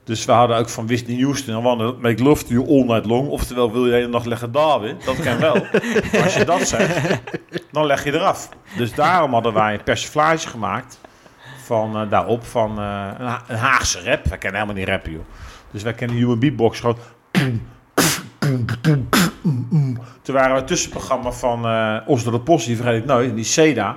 Dus 0.06 0.24
we 0.24 0.32
hadden 0.32 0.56
ook 0.56 0.68
van 0.68 0.86
Whitney 0.86 1.20
Houston, 1.22 1.58
I 1.58 1.62
wanna 1.62 1.92
make 2.00 2.22
love 2.22 2.44
to 2.44 2.52
you 2.52 2.68
all 2.68 2.84
night 2.84 3.06
long. 3.06 3.28
Oftewel, 3.28 3.72
wil 3.72 3.84
je 3.84 3.90
de 3.90 3.96
hele 3.96 4.08
nacht 4.08 4.26
leggen 4.26 4.52
David? 4.52 5.04
Dat 5.04 5.20
kan 5.20 5.38
wel. 5.38 5.66
als 6.24 6.34
je 6.34 6.44
dat 6.44 6.68
zegt, 6.68 7.20
dan 7.72 7.86
leg 7.86 8.04
je 8.04 8.12
eraf. 8.12 8.48
Dus 8.76 8.94
daarom 8.94 9.32
hadden 9.32 9.52
wij 9.52 9.74
een 9.74 9.82
persiflage 9.82 10.48
gemaakt 10.48 11.00
van 11.64 11.96
eh, 11.96 12.10
daarop 12.10 12.44
van 12.44 12.70
eh, 12.78 13.08
een, 13.18 13.26
Ha- 13.26 13.42
een 13.48 13.56
Haagse 13.56 14.02
rap. 14.02 14.24
Wij 14.24 14.38
kennen 14.38 14.60
helemaal 14.60 14.80
niet 14.82 14.88
rappen, 14.88 15.12
joh. 15.12 15.24
Dus 15.70 15.82
wij 15.82 15.92
kennen 15.94 16.16
Human 16.16 16.38
Beatbox 16.38 16.80
gewoon. 16.80 16.98
Toen 20.22 20.34
waren 20.34 20.52
we 20.52 20.58
het 20.58 20.66
tussenprogramma 20.66 21.30
van 21.32 21.66
eh 21.66 21.96
Oslo 22.06 22.30
de 22.30 22.40
Post, 22.40 22.66
die 22.66 22.76
vergeet 22.76 22.96
ik 23.00 23.04
nooit, 23.04 23.34
die 23.34 23.44
Seda. 23.44 23.96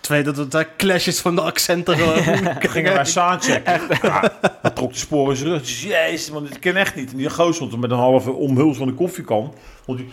Twee, 0.00 0.22
dat 0.22 0.36
het 0.36 0.50
daar 0.50 0.68
clashes 0.76 1.20
van 1.20 1.34
de 1.34 1.40
accenten 1.40 1.96
gewoon. 1.96 2.54
gingen 2.60 2.92
wij 2.92 3.04
soundchecken. 3.04 3.80
Ja, 4.02 4.32
hij 4.66 4.74
trok 4.74 4.92
de 4.92 4.98
sporen 4.98 5.30
in 5.30 5.36
zijn 5.36 5.50
rug. 5.50 5.60
Dus, 5.60 5.82
jezus, 5.82 6.30
man, 6.30 6.44
dit 6.44 6.58
ken 6.58 6.76
echt 6.76 6.94
niet. 6.94 7.10
En 7.10 7.16
die 7.16 7.30
goos 7.30 7.54
stond 7.56 7.72
er 7.72 7.78
met 7.78 7.90
een 7.90 7.96
halve 7.96 8.32
omhuls 8.32 8.76
van 8.76 8.86
de 8.86 8.94
koffiekan. 8.94 9.54
Want 9.86 9.98
die... 9.98 10.08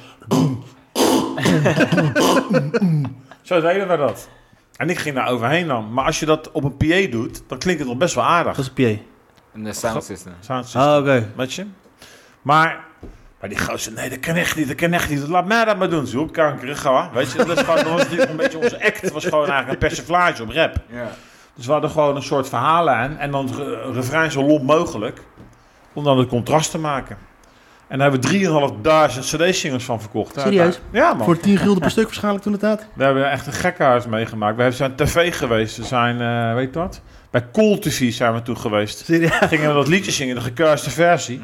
Zo 3.41 3.62
deden 3.62 3.88
we 3.88 3.98
dat. 3.98 4.29
En 4.75 4.89
ik 4.89 4.98
ging 5.00 5.15
daar 5.15 5.27
overheen 5.29 5.67
dan. 5.67 5.93
Maar 5.93 6.05
als 6.05 6.19
je 6.19 6.25
dat 6.25 6.51
op 6.51 6.63
een 6.63 6.77
PA 6.77 7.12
doet, 7.12 7.43
dan 7.48 7.57
klinkt 7.57 7.79
het 7.79 7.89
nog 7.89 7.98
best 7.98 8.15
wel 8.15 8.24
aardig. 8.24 8.55
Dat 8.55 8.65
is 8.65 8.72
een 8.86 8.98
PA. 8.98 9.01
En 9.53 9.63
de 9.63 9.74
sound 9.74 10.03
system. 10.03 10.33
Sound 10.39 10.63
system, 10.63 10.81
Ah, 10.81 10.98
oké. 11.00 11.31
weet 11.36 11.53
je. 11.53 11.65
Maar, 12.41 12.86
maar 13.39 13.50
die 13.50 13.60
gozer, 13.60 13.93
nee, 13.93 14.10
dat 14.10 14.19
kan 14.19 14.36
echt 14.36 14.55
niet, 14.55 14.67
dat 14.67 14.75
kan 14.75 14.93
echt 14.93 15.10
niet. 15.10 15.27
Laat 15.27 15.45
mij 15.45 15.65
dat 15.65 15.77
maar 15.77 15.89
doen, 15.89 16.07
zo. 16.07 16.25
Kanker, 16.25 16.75
ga. 16.75 17.10
Weet 17.13 17.31
je, 17.31 17.38
dat, 17.38 17.57
is 17.57 17.63
gewoon, 17.63 17.75
dat 17.75 17.88
was 17.89 18.01
natuurlijk 18.01 18.29
een 18.29 18.36
beetje 18.36 18.57
onze 18.57 18.83
act. 18.86 19.01
Het 19.01 19.12
was 19.12 19.24
gewoon 19.24 19.48
eigenlijk 19.50 19.72
een 19.81 19.88
persiflage 19.88 20.43
op 20.43 20.50
rap. 20.50 20.75
Ja. 20.89 21.12
Dus 21.55 21.65
we 21.65 21.72
hadden 21.72 21.89
gewoon 21.89 22.15
een 22.15 22.24
soort 22.24 22.50
verhaallijn 22.50 23.17
en 23.17 23.31
dan 23.31 23.45
het 23.45 23.55
re- 23.55 23.91
refrein 23.91 24.31
zo 24.31 24.43
lomp 24.43 24.63
mogelijk. 24.63 25.22
Om 25.93 26.03
dan 26.03 26.17
het 26.17 26.27
contrast 26.27 26.72
te 26.72 26.77
maken. 26.77 27.17
En 27.88 28.00
daar 28.00 28.12
hebben 28.12 28.31
we 28.31 28.38
3.500 29.17 29.19
cd-singles 29.19 29.83
van 29.83 30.00
verkocht. 30.00 30.39
Serieus? 30.39 30.79
Ja, 30.91 31.13
man. 31.13 31.25
Voor 31.25 31.38
10 31.39 31.57
gulden 31.57 31.81
per 31.81 31.91
stuk 31.91 32.03
waarschijnlijk 32.05 32.43
toen 32.43 32.53
de 32.53 32.60
tijd. 32.60 32.88
We 32.93 33.03
hebben 33.03 33.31
echt 33.31 33.48
een 33.48 33.53
gekkenhuis 33.53 34.05
meegemaakt. 34.07 34.55
We 34.55 34.62
hebben- 34.62 34.77
zijn 34.79 34.95
tv 34.95 35.36
geweest. 35.38 35.77
We 35.77 35.83
zijn, 35.83 36.22
eh, 36.22 36.53
weet 36.55 36.74
je 36.74 36.79
wat? 36.79 37.01
Bij 37.29 37.45
Cool 37.51 37.79
TV 37.79 38.13
zijn 38.13 38.33
we 38.33 38.41
toen 38.41 38.57
geweest. 38.57 39.05
Serieus? 39.05 39.31
Gingen 39.39 39.67
we 39.67 39.74
dat 39.74 39.88
liedje 39.88 40.12
zingen, 40.12 40.36
de 40.36 40.41
gekuiste 40.41 40.89
versie. 40.89 41.41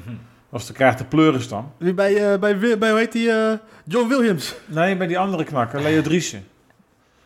Was 0.49 0.65
de 0.67 0.73
krijgt 0.73 0.97
de 0.97 1.03
pleuris 1.03 1.47
dan. 1.47 1.71
Wie 1.77 1.93
bij, 1.93 2.31
eh, 2.33 2.39
bij, 2.39 2.77
bij, 2.77 2.89
hoe 2.89 2.99
heet 2.99 3.11
die, 3.11 3.31
eh, 3.31 3.51
John 3.85 4.07
Williams. 4.07 4.55
Nee, 4.65 4.97
bij 4.97 5.07
die 5.07 5.19
andere 5.19 5.43
knakker, 5.43 5.81
Leo 5.81 6.01
Driessen. 6.01 6.43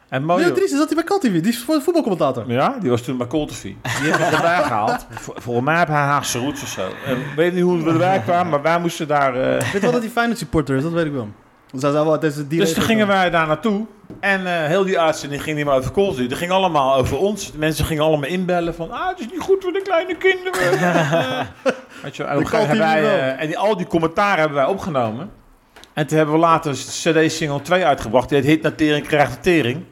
En 0.10 0.26
mooi. 0.26 0.44
Leo 0.44 0.54
Dries, 0.54 0.72
is 0.72 0.78
dat 0.78 0.88
die 0.88 0.98
bij? 0.98 1.42
Die 1.42 1.52
is 1.52 1.60
voor 1.60 1.76
de 1.76 1.82
voetbalcommentator. 1.82 2.44
Ja, 2.52 2.76
die 2.82 2.90
was 2.90 3.02
toen 3.02 3.18
bij 3.18 3.28
TV. 3.28 3.62
Die 3.62 3.76
hebben 4.10 4.30
we 4.30 4.36
erbij 4.36 4.64
gehaald. 4.72 5.06
Vol- 5.10 5.34
Volgens 5.38 5.66
mij 5.66 5.78
heb 5.78 5.88
hij 5.88 5.98
Haagse 5.98 6.40
roots 6.40 6.62
of 6.62 6.68
zo. 6.68 6.82
En 7.06 7.18
ik 7.18 7.26
weet 7.36 7.54
niet 7.54 7.64
hoe 7.64 7.84
we 7.84 7.92
erbij 7.92 8.20
kwamen, 8.20 8.50
maar 8.52 8.62
wij 8.62 8.80
moesten 8.80 9.08
daar... 9.08 9.36
eh, 9.36 9.56
Ik 9.68 9.72
weet 9.74 9.82
wel 9.82 9.92
dat 9.92 10.02
hij 10.02 10.10
Feyenoord 10.10 10.38
supporter 10.40 10.76
is, 10.76 10.84
dat 10.84 10.92
weet 10.92 11.06
ik 11.06 11.12
wel. 11.14 11.28
Dus 11.72 11.82
hij 11.94 12.04
wel 12.04 12.20
deze 12.20 12.48
die 12.48 12.60
Dus 12.60 12.74
toen 12.74 12.84
gingen 12.84 13.08
wij 13.08 13.30
daar 13.30 13.48
naartoe. 13.48 13.86
En 14.20 14.46
eh, 14.48 14.68
heel 14.68 14.84
die 14.86 15.00
uitzending 15.00 15.44
ging 15.44 15.58
niet 15.58 15.66
meer 15.66 15.74
over 15.76 15.92
TV. 15.92 16.28
Die 16.28 16.38
ging 16.38 16.52
allemaal 16.52 16.96
over 16.96 17.18
ons. 17.18 17.52
De 17.52 17.58
mensen 17.58 17.86
gingen 17.86 18.04
allemaal 18.04 18.30
inbellen 18.30 18.76
van... 18.76 18.92
Ah, 18.92 19.08
het 19.08 19.20
is 19.20 19.26
niet 19.32 19.40
goed 19.42 19.64
voor 19.64 19.72
de 19.74 19.82
kleine 19.82 20.16
kinderen. 20.18 20.62
Weet 22.04 22.16
je, 22.16 22.24
en, 22.24 22.48
hebben 22.50 22.78
wij, 22.78 23.04
eh, 23.04 23.42
en 23.42 23.48
die, 23.48 23.58
al 23.58 23.78
die 23.78 23.88
commentaren 23.88 24.40
hebben 24.40 24.58
wij 24.58 24.66
opgenomen. 24.68 25.30
En 25.94 26.08
toen 26.08 26.18
hebben 26.18 26.36
we 26.36 26.42
later 26.42 26.72
CD-single 26.74 27.62
2 27.62 27.86
uitgebracht. 27.86 28.30
Die 28.30 28.38
heet 28.38 28.48
Hit 28.48 28.62
naar 28.62 28.76
Tering 28.76 29.08
krijgt 29.08 29.34
de 29.34 29.40
Tering. 29.40 29.84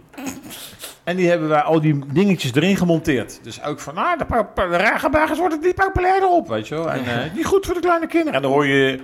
En 1.04 1.16
die 1.16 1.30
hebben 1.30 1.48
wij 1.50 1.62
al 1.62 1.82
die 1.82 2.00
dingetjes 2.14 2.54
erin 2.56 2.78
gemonteerd. 2.78 3.40
Dus 3.44 3.64
ook 3.64 3.80
van, 3.80 3.94
nou, 3.94 4.18
de, 4.18 4.26
pa- 4.26 4.44
pa- 4.44 4.68
de 4.68 4.76
regenbergers 4.78 5.40
worden 5.40 5.60
niet 5.62 5.76
populair 5.76 6.22
erop, 6.22 6.48
weet 6.48 6.68
je 6.68 6.76
wel. 6.76 6.92
En 6.92 7.06
eh, 7.06 7.34
niet 7.36 7.46
goed 7.46 7.66
voor 7.66 7.74
de 7.76 7.82
kleine 7.82 8.08
kinderen. 8.08 8.34
En 8.34 8.42
dan 8.42 8.52
hoor 8.52 8.66
je 8.68 9.00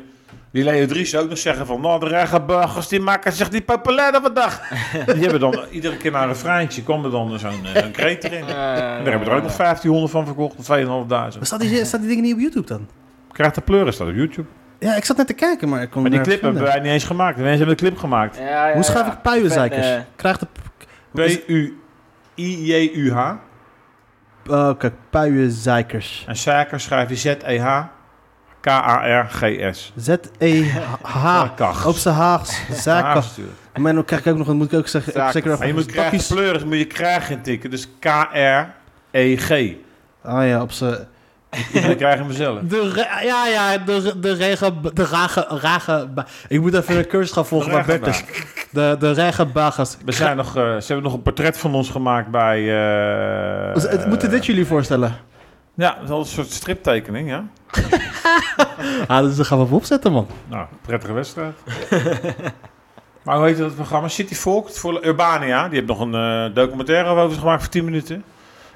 die 0.51 0.63
Leo 0.63 0.85
Dries 0.85 1.15
ook 1.15 1.29
nog 1.29 1.37
zeggen 1.37 1.65
van, 1.65 1.81
nou, 1.81 1.99
de 1.99 2.07
regenbergers 2.07 2.87
die 2.87 2.99
maken 2.99 3.33
zich 3.33 3.51
niet 3.51 3.65
populair 3.65 4.19
vandaag. 4.21 4.69
die 5.13 5.21
hebben 5.23 5.39
dan 5.39 5.59
iedere 5.71 5.97
keer 5.97 6.11
naar 6.11 6.21
een 6.21 6.27
refreintje, 6.27 6.83
kwam 6.83 7.05
er 7.05 7.11
dan 7.11 7.39
zo'n 7.39 7.65
een 7.73 7.91
kreet 7.91 8.23
erin. 8.23 8.39
En 8.39 8.47
daar 8.47 8.95
hebben 9.03 9.19
we 9.19 9.29
er 9.29 9.35
ook 9.35 9.43
nog 9.43 9.55
1500 9.55 10.11
van 10.11 10.25
verkocht, 10.25 10.55
of 10.57 10.63
2500. 10.63 11.35
Maar 11.37 11.45
staat 11.45 11.59
die, 11.59 11.85
staat 11.85 11.99
die 11.99 12.09
dingen 12.09 12.23
niet 12.23 12.33
op 12.33 12.39
YouTube 12.39 12.67
dan? 12.67 12.87
Krijgt 13.31 13.55
de 13.55 13.61
pleuren, 13.61 13.93
staat 13.93 14.07
op 14.07 14.15
YouTube. 14.15 14.47
Ja, 14.79 14.95
ik 14.95 15.05
zat 15.05 15.17
net 15.17 15.27
te 15.27 15.33
kijken, 15.33 15.69
maar 15.69 15.81
ik 15.81 15.89
kon 15.89 16.01
Maar 16.01 16.11
die 16.11 16.21
clip 16.21 16.41
hebben 16.41 16.61
wij 16.63 16.79
niet 16.79 16.91
eens 16.91 17.03
gemaakt. 17.03 17.35
De 17.37 17.41
mensen 17.43 17.57
hebben 17.59 17.77
de 17.77 17.83
clip 17.83 17.97
gemaakt. 17.97 18.37
Ja, 18.37 18.67
ja, 18.67 18.73
Hoe 18.73 18.83
schrijf 18.83 19.05
ja. 19.05 19.11
ik 19.11 19.21
puienzeikers? 19.21 19.87
Eh, 19.87 19.99
Krijgt 20.15 20.39
de... 20.39 20.47
P-U-I-J-U-H. 22.37 23.33
Oh, 24.49 24.77
kijk, 24.77 24.93
puienzeikers. 25.09 26.25
En 26.27 26.35
Zaker 26.35 26.79
schrijf 26.79 27.09
je 27.09 27.15
Z-E-H-K-A-R-G-S. 27.15 27.93
Z-E-H. 29.95 31.55
Kach. 31.55 31.85
Op 31.85 31.95
zijn 31.95 32.15
Haags. 32.15 32.85
Natuurlijk. 32.85 33.57
Maar 33.77 33.93
dan 33.93 34.05
krijg 34.05 34.25
ik 34.25 34.31
ook 34.31 34.37
nog, 34.37 34.53
moet 34.53 34.71
ik 34.71 34.79
ook 34.79 34.87
zeggen, 34.87 35.31
zeker 35.31 35.57
Maar 35.57 35.67
je 35.67 35.73
moet 35.73 35.85
krijgen 35.85 36.35
pleuren, 36.35 36.67
moet 36.67 36.77
je 36.77 36.87
krijgen 36.87 37.35
intikken. 37.35 37.69
Dus 37.69 37.89
K-R-E-G. 37.99 39.73
Ah 40.21 40.47
ja, 40.47 40.61
op 40.61 40.71
zijn... 40.71 41.07
Dan 41.73 41.95
krijg 41.95 42.17
je 42.17 42.23
hem 42.23 42.31
zelf. 42.31 42.59
De 42.59 43.05
ja, 43.23 43.47
ja, 43.47 43.77
de, 43.77 44.19
de 44.19 44.33
regen... 44.33 44.81
De 44.93 45.05
rage, 45.05 45.45
rage... 45.49 46.07
Ik 46.47 46.61
moet 46.61 46.73
even 46.73 46.97
een 46.97 47.07
cursus 47.07 47.31
gaan 47.31 47.45
volgen 47.45 47.71
bij 47.71 47.83
Bert 47.85 48.07
is. 48.07 48.23
De, 48.71 48.95
de 48.99 49.11
regenbagers. 49.11 49.97
We 50.05 50.11
zijn 50.11 50.37
nog, 50.37 50.47
eh, 50.55 50.63
ze 50.63 50.85
hebben 50.85 51.03
nog 51.03 51.13
een 51.13 51.21
portret 51.21 51.57
van 51.57 51.75
ons 51.75 51.89
gemaakt 51.89 52.27
bij... 52.31 52.61
Dus 53.73 53.83
het- 53.83 54.07
Moeten 54.07 54.29
dit 54.29 54.45
jullie 54.45 54.65
voorstellen? 54.65 55.15
Ja, 55.73 55.97
dat 56.07 56.25
is 56.25 56.29
een 56.29 56.35
soort 56.35 56.51
striptekening, 56.51 57.29
ja. 57.29 57.43
Ah, 59.07 59.19
dus 59.23 59.35
dan 59.35 59.45
gaan 59.45 59.67
we 59.67 59.75
opzetten, 59.75 60.11
man. 60.11 60.27
Nou, 60.47 60.65
prettige 60.81 61.13
wedstrijd. 61.13 61.53
maar 63.23 63.37
hoe 63.37 63.45
heet 63.45 63.57
dat 63.57 63.75
programma? 63.75 64.07
City 64.07 64.35
Folk, 64.35 64.69
voor 64.69 65.05
Urbania. 65.05 65.63
Die 65.67 65.73
heeft 65.75 65.87
nog 65.87 65.99
een 65.99 66.13
eh, 66.13 66.55
documentaire 66.55 67.09
over 67.09 67.37
gemaakt 67.37 67.61
voor 67.61 67.71
10 67.71 67.85
minuten. 67.85 68.23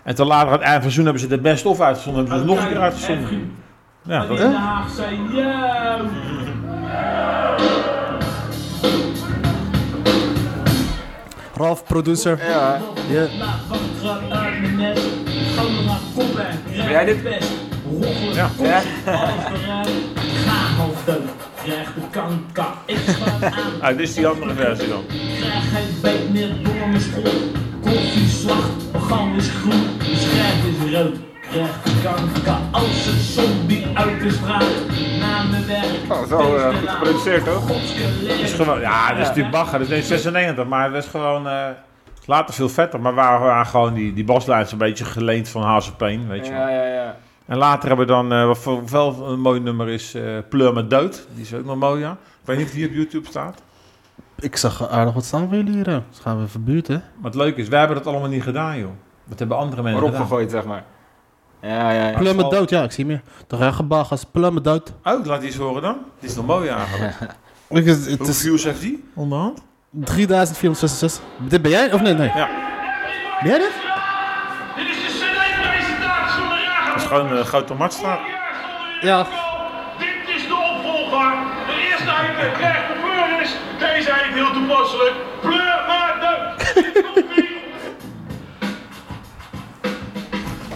En 0.03 0.15
toen 0.15 0.27
later 0.27 0.47
aan 0.47 0.53
het 0.53 0.61
eind 0.61 0.73
van 0.73 0.83
het 0.83 0.93
seizoen 0.93 1.03
hebben 1.03 1.21
ze 1.21 1.27
de 1.27 1.39
best 1.39 1.65
of 1.65 1.81
uitgezonden. 1.81 2.21
Hebben 2.27 2.39
ze 2.39 2.45
het 2.49 2.55
nog 2.55 2.65
een 2.65 2.71
keer 2.73 2.81
uitgezonden. 2.83 3.55
Ja, 4.03 4.25
dat, 4.25 4.29
in 4.29 4.35
Den 4.35 4.53
Haag 4.53 4.89
zei 4.89 5.35
ja. 5.35 5.99
Ralf, 11.55 11.83
producer. 11.83 12.37
Ja. 12.47 12.79
Ja. 13.09 13.21
Laat 13.21 13.59
wat 13.69 13.79
kruid 13.99 14.31
uit 14.31 14.61
mijn 14.61 14.75
net. 14.75 14.99
Gouden 15.55 15.85
naar 15.85 15.99
kop 16.15 16.37
en 16.37 16.59
krijg 16.73 16.89
jij 16.89 17.05
dit? 17.05 17.17
Ja. 18.33 18.49
Ja. 18.59 18.81
Krijg 21.63 21.93
de 21.93 22.01
kanker. 22.11 22.65
Ik 22.85 22.97
aan. 23.43 23.81
ah, 23.81 23.87
dit 23.97 23.99
is 23.99 24.13
die 24.13 24.27
andere 24.27 24.53
versie 24.53 24.87
dan. 24.87 25.03
Krijg 25.07 25.71
geen 25.73 26.01
beet 26.01 26.31
meer 26.31 26.63
door 26.63 26.87
mijn 26.89 27.01
strot. 27.01 27.70
Koffie 27.83 28.27
zacht, 28.27 28.69
orgaan 28.93 29.35
is 29.35 29.49
groen, 29.49 29.97
de 29.97 30.15
schijf 30.15 30.65
is 30.65 30.93
rood. 30.95 31.15
Krijg 31.51 31.81
de 31.83 31.91
kanker 32.03 32.53
als 32.71 33.05
een 33.07 33.19
zombie 33.19 33.85
uit 33.93 34.19
de 34.21 34.31
straat. 34.31 34.63
Na 35.19 35.43
mijn 35.43 35.65
werk. 35.67 36.11
Oh, 36.11 36.27
zo 36.27 36.55
eh, 36.55 36.77
goed 36.77 36.89
geproduceerd, 36.89 37.45
toch? 37.45 37.67
Het 37.67 38.39
is 38.39 38.53
gewoon, 38.53 38.79
ja, 38.79 39.09
dat 39.09 39.17
is 39.19 39.27
natuurlijk 39.27 39.55
bagger. 39.55 39.79
Dat 39.79 39.89
is 39.89 40.07
96, 40.07 40.65
maar 40.67 40.91
dat 40.91 41.03
is 41.03 41.09
gewoon... 41.09 41.47
eh 41.47 41.65
later 42.25 42.53
veel 42.53 42.69
vetter, 42.69 42.99
maar 43.01 43.13
waren, 43.13 43.39
waren 43.39 43.65
gewoon 43.65 43.93
die, 43.93 44.13
die 44.13 44.23
baslijns 44.23 44.71
een 44.71 44.77
beetje 44.77 45.05
geleend 45.05 45.49
van 45.49 45.61
Hazepeen, 45.63 46.27
weet 46.27 46.45
je 46.45 46.51
wel. 46.51 46.61
Ja, 46.61 46.69
ja, 46.69 46.85
ja. 46.93 47.15
En 47.45 47.57
later 47.57 47.87
hebben 47.87 48.05
we 48.07 48.11
dan, 48.13 48.31
eh, 48.33 48.45
wat 48.45 48.57
voor- 48.57 48.81
wel 48.89 49.27
een 49.27 49.39
mooi 49.39 49.59
nummer 49.59 49.89
is, 49.89 50.13
eh 50.13 50.23
Pleur 50.49 50.73
met 50.73 50.89
Dood. 50.89 51.27
Die 51.33 51.43
is 51.43 51.53
ook 51.53 51.65
nog 51.65 51.75
mooi, 51.75 51.99
ja. 52.01 52.11
Ik 52.11 52.17
weet 52.45 52.57
niet 52.57 52.65
of 52.65 52.71
die 52.73 52.87
op 52.87 52.93
YouTube 52.93 53.27
staat. 53.27 53.61
Ik 54.41 54.55
zag 54.55 54.89
aardig 54.89 55.13
wat 55.13 55.25
staan 55.25 55.47
voor 55.47 55.57
jullie 55.57 55.73
hier. 55.73 55.83
Dus 55.83 56.19
gaan 56.21 56.41
we 56.41 56.47
verbuurten. 56.47 57.03
Maar 57.15 57.31
het 57.31 57.35
leuke 57.39 57.61
is, 57.61 57.67
wij 57.67 57.79
hebben 57.79 57.97
dat 57.97 58.07
allemaal 58.07 58.29
niet 58.29 58.43
gedaan, 58.43 58.77
joh. 58.79 58.89
Dat 59.25 59.39
hebben 59.39 59.57
andere 59.57 59.81
mensen 59.81 59.99
Erop 60.01 60.11
gedaan. 60.13 60.27
gegooid, 60.27 60.51
zeg 60.51 60.65
maar. 60.65 60.83
Ja, 61.61 61.91
ja, 61.91 62.07
ja. 62.09 62.17
Plummen 62.17 62.49
dood, 62.49 62.69
ja, 62.69 62.83
ik 62.83 62.91
zie 62.91 63.05
meer. 63.05 63.21
De 63.47 63.55
regenbagers, 63.55 64.23
plummen 64.31 64.63
dood. 64.63 64.93
Oh, 65.03 65.25
laat 65.25 65.39
die 65.39 65.49
eens 65.49 65.57
horen 65.57 65.81
dan. 65.81 65.97
Die 66.19 66.29
is 66.29 66.35
nog 66.35 66.45
mooi 66.45 66.69
eigenlijk. 66.69 67.13
Het 67.67 67.85
is, 67.85 67.95
het 67.97 68.07
Hoeveel 68.07 68.27
is 68.27 68.41
views 68.41 68.63
heeft 68.63 68.81
die 68.81 69.03
onderhand? 69.13 69.61
3466. 70.03 71.21
Dit 71.37 71.61
ben 71.61 71.71
jij? 71.71 71.93
Of 71.93 72.01
nee, 72.01 72.13
nee. 72.13 72.31
Ja. 72.35 72.47
Ben 73.41 73.49
jij 73.49 73.57
dit? 73.59 73.71
Dit 74.75 74.87
is 74.89 75.01
de 75.03 75.09
CD-presentatie 75.19 76.41
van 76.41 76.49
de 76.49 76.63
Raga. 76.65 76.87
Dat 76.91 77.01
is 77.01 77.07
gewoon 77.07 77.31
een 77.31 77.45
grote 77.45 77.73
matstraat. 77.73 78.19
Ja. 79.01 79.25
Dit 79.97 80.35
is 80.35 80.47
de 80.47 80.53
opvolger. 80.53 81.33
De 81.67 81.75
eerste 81.89 82.03
krijgt 82.57 82.87
de 82.87 82.97
pleur 83.03 83.41
is. 83.41 83.55
Deze 83.79 84.09
heet 84.13 84.33
heel 84.33 84.53
dood. 86.21 86.73
Dit 86.73 87.01
komt 87.03 87.17
ie. 87.35 87.49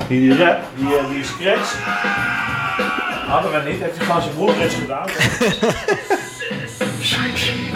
Die, 0.08 0.20
die 0.20 0.38
rap, 0.38 0.60
die, 0.76 0.98
eh, 0.98 1.10
die 1.10 1.24
scratch. 1.24 1.74
Hadden 3.28 3.52
we 3.52 3.70
niet, 3.70 3.82
heeft 3.82 3.98
hij 3.98 4.06
gewoon 4.06 4.22
zijn 4.22 4.34
broer 4.34 4.62
eens 4.62 4.74
gedaan. 4.74 5.08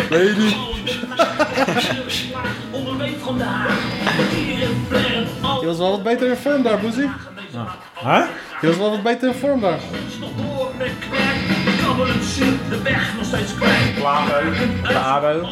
Nee, 0.10 0.36
niet. 0.36 0.56
Je 5.60 5.66
was 5.66 5.78
wel 5.78 5.92
wat 5.92 6.04
beter 6.04 6.30
in 6.30 6.36
vorm 6.36 6.64
daar, 6.64 6.80
Boezie. 6.80 7.10
Huh? 8.04 8.22
Je 8.62 8.68
was 8.68 8.78
wel 8.78 8.90
wat 8.90 9.04
beter 9.04 9.28
in 9.28 9.34
vorm 9.34 9.62
daar. 9.62 9.80
De 12.06 12.82
weg 12.84 13.16
nog 13.16 13.26
steeds 13.26 13.56
kwijt. 13.56 13.96
De 14.88 14.98
ADO. 14.98 15.48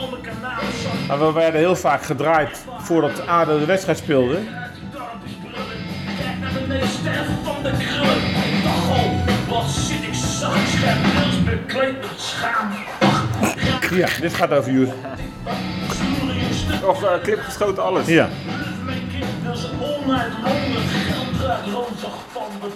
Maar 1.08 1.20
we 1.20 1.32
werden 1.32 1.60
heel 1.60 1.76
vaak 1.76 2.04
gedraaid 2.04 2.66
voordat 2.80 3.28
ADO 3.28 3.60
de 3.60 3.66
wedstrijd 3.66 3.98
speelde. 3.98 4.40
Ja, 13.92 14.08
dit 14.22 14.34
gaat 14.34 14.52
over 14.52 14.72
stuk. 16.52 16.88
Of 16.88 17.04
eh, 17.04 17.22
clip 17.24 17.40
geschoten, 17.40 17.84
alles. 17.84 18.08
Ja. 18.08 18.30
Van 22.32 22.50
de 22.62 22.70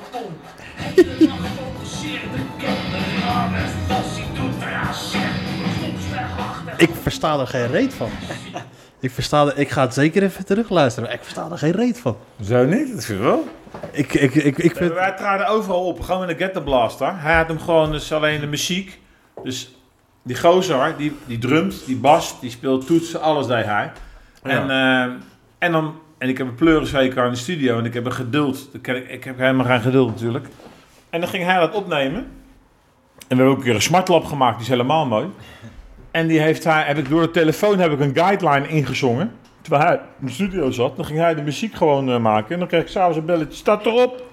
Ik 6.78 6.90
versta 7.02 7.40
er 7.40 7.48
geen 7.48 7.68
reet 7.68 7.94
van. 7.94 8.10
Ik 9.00 9.12
versta 9.12 9.46
er, 9.46 9.58
ik 9.58 9.70
ga 9.70 9.82
het 9.82 9.94
zeker 9.94 10.24
even 10.24 10.46
terugluisteren, 10.46 11.10
maar 11.10 11.18
ik 11.18 11.24
versta 11.24 11.48
er 11.52 11.58
geen 11.58 11.72
reet 11.72 12.00
van. 12.00 12.18
Zo 12.44 12.66
niet, 12.66 12.94
dat 12.96 13.10
ik 13.10 13.18
wel. 13.20 13.48
Ik, 13.92 14.14
ik, 14.14 14.36
ik, 14.36 14.58
ik 14.58 14.76
vind... 14.76 14.94
Wij 14.94 15.12
traden 15.12 15.48
overal 15.48 15.86
op, 15.86 16.02
gewoon 16.02 16.22
in 16.22 16.28
de 16.38 16.44
Get 16.44 16.54
the 16.54 16.62
Blaster. 16.62 17.20
Hij 17.22 17.36
had 17.36 17.48
hem 17.48 17.60
gewoon 17.60 17.92
dus 17.92 18.14
alleen 18.14 18.40
de 18.40 18.48
muziek. 18.48 19.00
Dus 19.44 19.76
die 20.24 20.38
gozer, 20.40 20.94
die, 20.98 21.16
die 21.26 21.38
drumt, 21.38 21.86
die 21.86 21.96
bas, 21.98 22.40
die 22.40 22.50
speelt 22.52 22.86
toetsen, 22.88 23.22
alles 23.22 23.48
deed 23.48 23.66
hij. 23.66 23.92
En, 24.44 24.70
eh, 24.70 25.02
en, 25.60 25.72
dan, 25.72 25.96
en 26.18 26.30
ik 26.30 26.38
heb 26.38 26.48
een 26.48 26.56
pleurisweker 26.56 27.26
in 27.26 27.32
de 27.32 27.38
studio 27.38 27.78
en 27.78 27.86
ik 27.86 27.94
heb 27.94 28.06
een 28.06 28.14
geduld. 28.14 28.70
Ik, 28.74 28.86
heb- 28.86 29.10
ik 29.10 29.24
heb 29.24 29.38
helemaal 29.38 29.66
geen 29.66 29.82
geduld 29.82 30.10
natuurlijk. 30.10 30.48
En 31.10 31.20
dan 31.20 31.30
ging 31.30 31.46
hij 31.46 31.60
dat 31.60 31.74
opnemen. 31.74 32.28
En 33.32 33.38
we 33.38 33.44
hebben 33.44 33.48
ook 33.48 33.58
een 33.58 33.64
keer 33.64 33.76
een 33.76 33.82
smartlap 33.82 34.26
gemaakt, 34.26 34.54
die 34.54 34.64
is 34.64 34.70
helemaal 34.70 35.06
mooi. 35.06 35.28
En 36.12 36.28
die 36.28 36.40
heeft 36.40 36.64
hij, 36.64 36.84
heb 36.84 36.98
ik 36.98 37.10
door 37.10 37.22
de 37.22 37.32
telefoon 37.32 37.80
heb 37.80 37.92
ik 37.92 38.00
een 38.00 38.16
guideline 38.16 38.68
ingezongen. 38.68 39.32
Terwijl 39.62 39.84
hij 39.84 39.96
in 40.20 40.26
de 40.26 40.32
studio 40.32 40.72
zat. 40.72 40.96
Dan 40.96 41.06
ging 41.06 41.20
hij 41.20 41.36
de 41.36 41.42
muziek 41.42 41.76
gewoon 41.76 42.10
eh, 42.10 42.20
maken. 42.20 42.54
En 42.54 42.60
dan 42.60 42.68
kreeg 42.68 42.82
ik 42.82 42.88
s'avonds 42.88 43.18
een 43.18 43.26
belletje, 43.26 43.58
staat 43.58 43.86
erop. 43.86 44.24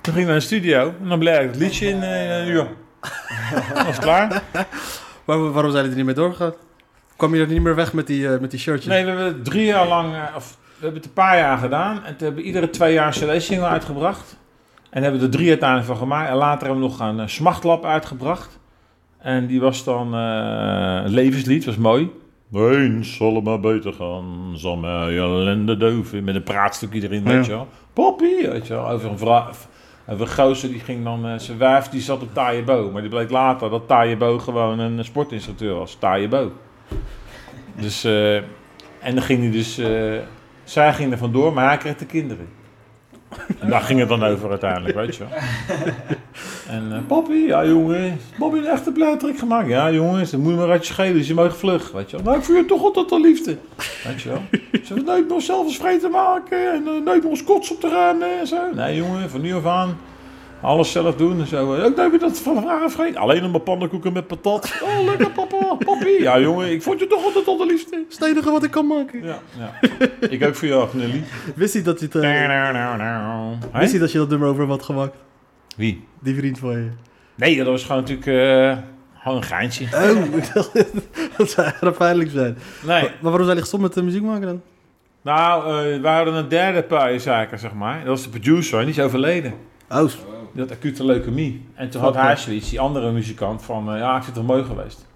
Dan 0.00 0.14
ging 0.14 0.18
ik 0.18 0.26
naar 0.26 0.34
de 0.34 0.40
studio 0.40 0.94
en 1.02 1.08
dan 1.08 1.18
bleek 1.18 1.40
ik 1.40 1.46
het 1.46 1.56
liedje 1.56 1.88
in 1.88 2.02
eh, 2.02 2.38
een 2.38 2.48
uur. 2.48 2.68
Dat 3.74 3.86
was 3.86 3.98
klaar. 3.98 4.42
Maar 5.24 5.52
waarom 5.52 5.70
zijn 5.70 5.84
jullie 5.84 5.90
er 5.90 5.96
niet 5.96 6.04
mee 6.04 6.14
doorgegaan? 6.14 6.54
Kwam 7.16 7.34
je 7.34 7.40
er 7.40 7.48
niet 7.48 7.62
meer 7.62 7.74
weg 7.74 7.92
met 7.92 8.06
die, 8.06 8.32
eh, 8.32 8.40
met 8.40 8.50
die 8.50 8.60
shirtjes? 8.60 8.86
Nee, 8.92 9.02
we 9.02 9.08
hebben 9.08 9.26
het 9.26 9.44
drie 9.44 9.64
jaar 9.64 9.86
lang, 9.86 10.14
eh, 10.14 10.36
of 10.36 10.56
we 10.64 10.84
hebben 10.84 10.96
het 10.96 11.04
een 11.04 11.12
paar 11.12 11.38
jaar 11.38 11.58
gedaan. 11.58 11.96
En 11.96 12.16
toen 12.16 12.26
hebben 12.26 12.34
we 12.34 12.42
iedere 12.42 12.70
twee 12.70 12.92
jaar 12.92 13.06
een 13.06 13.36
cd-single 13.36 13.66
uitgebracht. 13.66 14.36
En 14.90 15.02
hebben 15.02 15.20
we 15.20 15.26
er 15.26 15.32
drie 15.32 15.48
uiteindelijk 15.48 15.88
van 15.88 15.96
gemaakt. 15.96 16.30
En 16.30 16.36
later 16.36 16.66
hebben 16.66 16.84
we 16.84 16.88
nog 16.88 17.00
een 17.00 17.20
eh, 17.20 17.26
smachtlab 17.26 17.84
uitgebracht. 17.84 18.58
En 19.18 19.46
die 19.46 19.60
was 19.60 19.84
dan 19.84 20.14
eh, 20.14 21.00
een 21.04 21.10
levenslied, 21.10 21.64
was 21.64 21.76
mooi. 21.76 22.10
Eens 22.52 23.16
zal 23.16 23.34
het 23.34 23.44
maar 23.44 23.60
beter 23.60 23.92
gaan, 23.92 24.52
zal 24.54 24.76
mij 24.76 25.16
ellende 25.16 25.76
doven. 25.76 26.24
Met 26.24 26.34
een 26.34 26.42
praatstukje 26.42 27.02
erin, 27.02 27.24
weet 27.24 27.46
je 27.46 27.52
wel. 27.52 27.68
Poppy, 27.92 28.48
weet 28.48 28.66
je 28.66 28.74
wel, 28.74 28.88
over 28.88 29.10
een 29.10 29.18
vrouw. 29.18 29.48
Over 30.08 30.20
een 30.20 30.32
gozer 30.32 30.68
die 30.68 30.80
ging 30.80 31.04
dan, 31.04 31.26
eh, 31.26 31.38
zijn 31.38 31.58
wijf 31.58 31.88
die 31.88 32.00
zat 32.00 32.22
op 32.22 32.34
Taaie 32.34 32.62
Bo. 32.62 32.90
Maar 32.90 33.00
die 33.00 33.10
bleek 33.10 33.30
later 33.30 33.70
dat 33.70 33.88
Taaie 33.88 34.16
Bo 34.16 34.38
gewoon 34.38 34.78
een 34.78 35.04
sportinstructeur 35.04 35.74
was. 35.74 35.94
Taaie 35.94 36.28
Bo. 36.28 36.52
Dus, 37.74 38.04
eh, 38.04 38.36
en 38.36 39.14
dan 39.14 39.22
ging 39.22 39.40
hij 39.40 39.50
dus, 39.50 39.78
eh, 39.78 40.18
Zij 40.64 40.92
ging 40.92 41.12
er 41.12 41.18
vandoor, 41.18 41.52
maar 41.52 41.68
hij 41.68 41.76
kreeg 41.76 41.96
de 41.96 42.06
kinderen. 42.06 42.48
En 43.60 43.70
daar 43.70 43.80
ging 43.80 44.00
het 44.00 44.08
dan 44.08 44.24
over 44.24 44.50
uiteindelijk, 44.50 44.94
weet 44.94 45.16
je 45.16 45.24
wel. 45.28 45.38
En 46.68 46.92
eh 46.92 46.98
papi, 47.06 47.46
ja 47.46 47.66
jongen, 47.66 48.18
papi 48.38 48.58
een 48.58 48.66
echte 48.66 48.92
blijtrik 48.92 49.38
gemaakt. 49.38 49.68
Ja 49.68 49.90
jongens, 49.90 50.30
dan 50.30 50.40
moet 50.40 50.52
je 50.52 50.58
maar 50.58 50.70
uit 50.70 50.86
je 50.86 50.92
schelen, 50.92 51.16
is 51.16 51.28
je 51.28 51.34
mooi 51.34 51.50
vlug, 51.50 51.92
weet 51.92 52.10
je 52.10 52.16
wel. 52.16 52.24
Nou, 52.24 52.38
ik 52.38 52.44
voel 52.44 52.56
je 52.56 52.64
toch 52.64 52.82
altijd 52.82 53.12
al 53.12 53.20
liefde, 53.20 53.56
weet 54.04 54.22
je 54.22 54.28
wel. 54.28 54.42
Ze 54.72 54.80
hebben 54.86 55.04
nooit 55.04 55.24
meer 55.24 55.34
onszelf 55.34 55.66
eens 55.66 55.76
vrij 55.76 55.98
te 55.98 56.08
maken 56.08 56.72
en 56.72 56.82
uh, 56.82 57.04
nooit 57.04 57.22
meer 57.22 57.30
ons 57.30 57.44
kots 57.44 57.70
op 57.70 57.80
te 57.80 57.88
ruimen 57.88 58.38
en 58.40 58.46
zo. 58.46 58.56
Nee 58.74 58.96
jongen, 58.96 59.30
van 59.30 59.40
nu 59.40 59.54
af 59.54 59.66
aan 59.66 59.96
alles 60.60 60.92
zelf 60.92 61.16
doen 61.16 61.40
en 61.40 61.46
zo. 61.46 61.74
Ook 61.82 61.96
nooit 61.96 62.10
meer 62.10 62.20
dat 62.20 62.38
van 62.38 62.62
vragen. 62.62 63.16
Alleen 63.16 63.42
nog 63.42 63.50
maar 63.50 63.60
pannenkoeken 63.60 64.12
met 64.12 64.26
patat. 64.26 64.72
Oh, 64.82 65.04
lekker 65.04 65.30
papa, 65.30 65.74
papi. 65.74 66.22
Ja 66.22 66.40
jongen, 66.40 66.70
ik 66.70 66.82
vond 66.82 67.00
je 67.00 67.06
toch 67.06 67.24
altijd 67.24 67.46
al 67.46 67.56
de 67.56 67.66
liefde. 67.66 68.04
Het 68.08 68.22
enige 68.22 68.50
wat 68.50 68.64
ik 68.64 68.70
kan 68.70 68.86
maken. 68.86 69.24
Ja, 69.24 69.38
ja. 69.58 69.88
ik 70.28 70.44
ook 70.44 70.54
voor 70.54 70.68
jou, 70.68 70.88
Nelly. 70.92 71.22
Wist 71.54 71.74
hij 71.74 71.82
dat 71.82 72.00
je, 72.00 72.04
het, 72.04 72.14
eh, 72.14 72.22
Hè? 73.72 73.78
wist 73.78 73.90
hij 73.90 74.00
dat 74.00 74.12
je 74.12 74.18
dat 74.18 74.28
nummer 74.28 74.48
over 74.48 74.60
hem 74.60 74.70
had 74.70 74.82
gemaakt? 74.82 75.16
Wie? 75.76 76.04
Die 76.20 76.34
vriend 76.34 76.58
van 76.58 76.70
je. 76.70 76.90
Nee, 77.34 77.56
dat 77.56 77.66
was 77.66 77.84
gewoon 77.84 78.00
natuurlijk 78.00 78.26
eh, 78.26 78.76
gewoon 79.22 79.36
een 79.36 79.42
geintje. 79.42 79.84
Oh, 79.94 80.34
ik 80.36 80.54
dacht, 80.54 80.72
dat 81.36 81.50
zou 81.50 81.70
erg 81.80 81.96
pijnlijk 81.96 82.30
zijn. 82.30 82.58
Nee. 82.86 83.02
Maar 83.02 83.12
waarom 83.20 83.44
zijn 83.44 83.46
jullie 83.46 83.60
gestopt 83.60 83.82
met 83.82 83.94
de 83.94 84.02
muziek 84.02 84.22
maken 84.22 84.46
dan? 84.46 84.62
Nou, 85.22 85.64
eh, 85.64 86.00
we 86.00 86.08
hadden 86.08 86.34
een 86.34 86.48
derde 86.48 86.82
puienzaker, 86.82 87.58
zeg 87.58 87.72
maar. 87.72 87.98
Dat 87.98 88.06
was 88.06 88.22
de 88.22 88.28
producer 88.28 88.78
en 88.78 88.84
die 88.86 88.94
is 88.94 89.00
overleden. 89.00 89.54
Oh, 89.90 90.08
Had 90.56 90.70
acute 90.70 91.04
leukemie. 91.04 91.66
En 91.74 91.90
toen 91.90 92.00
had 92.00 92.14
hij 92.14 92.36
zoiets, 92.36 92.70
die 92.70 92.80
andere 92.80 93.12
muzikant, 93.12 93.62
van 93.62 93.92
eh, 93.92 93.98
ja, 93.98 94.16
ik 94.16 94.22
vind 94.22 94.36
het 94.36 94.46
mooi 94.46 94.64
geweest. 94.64 95.06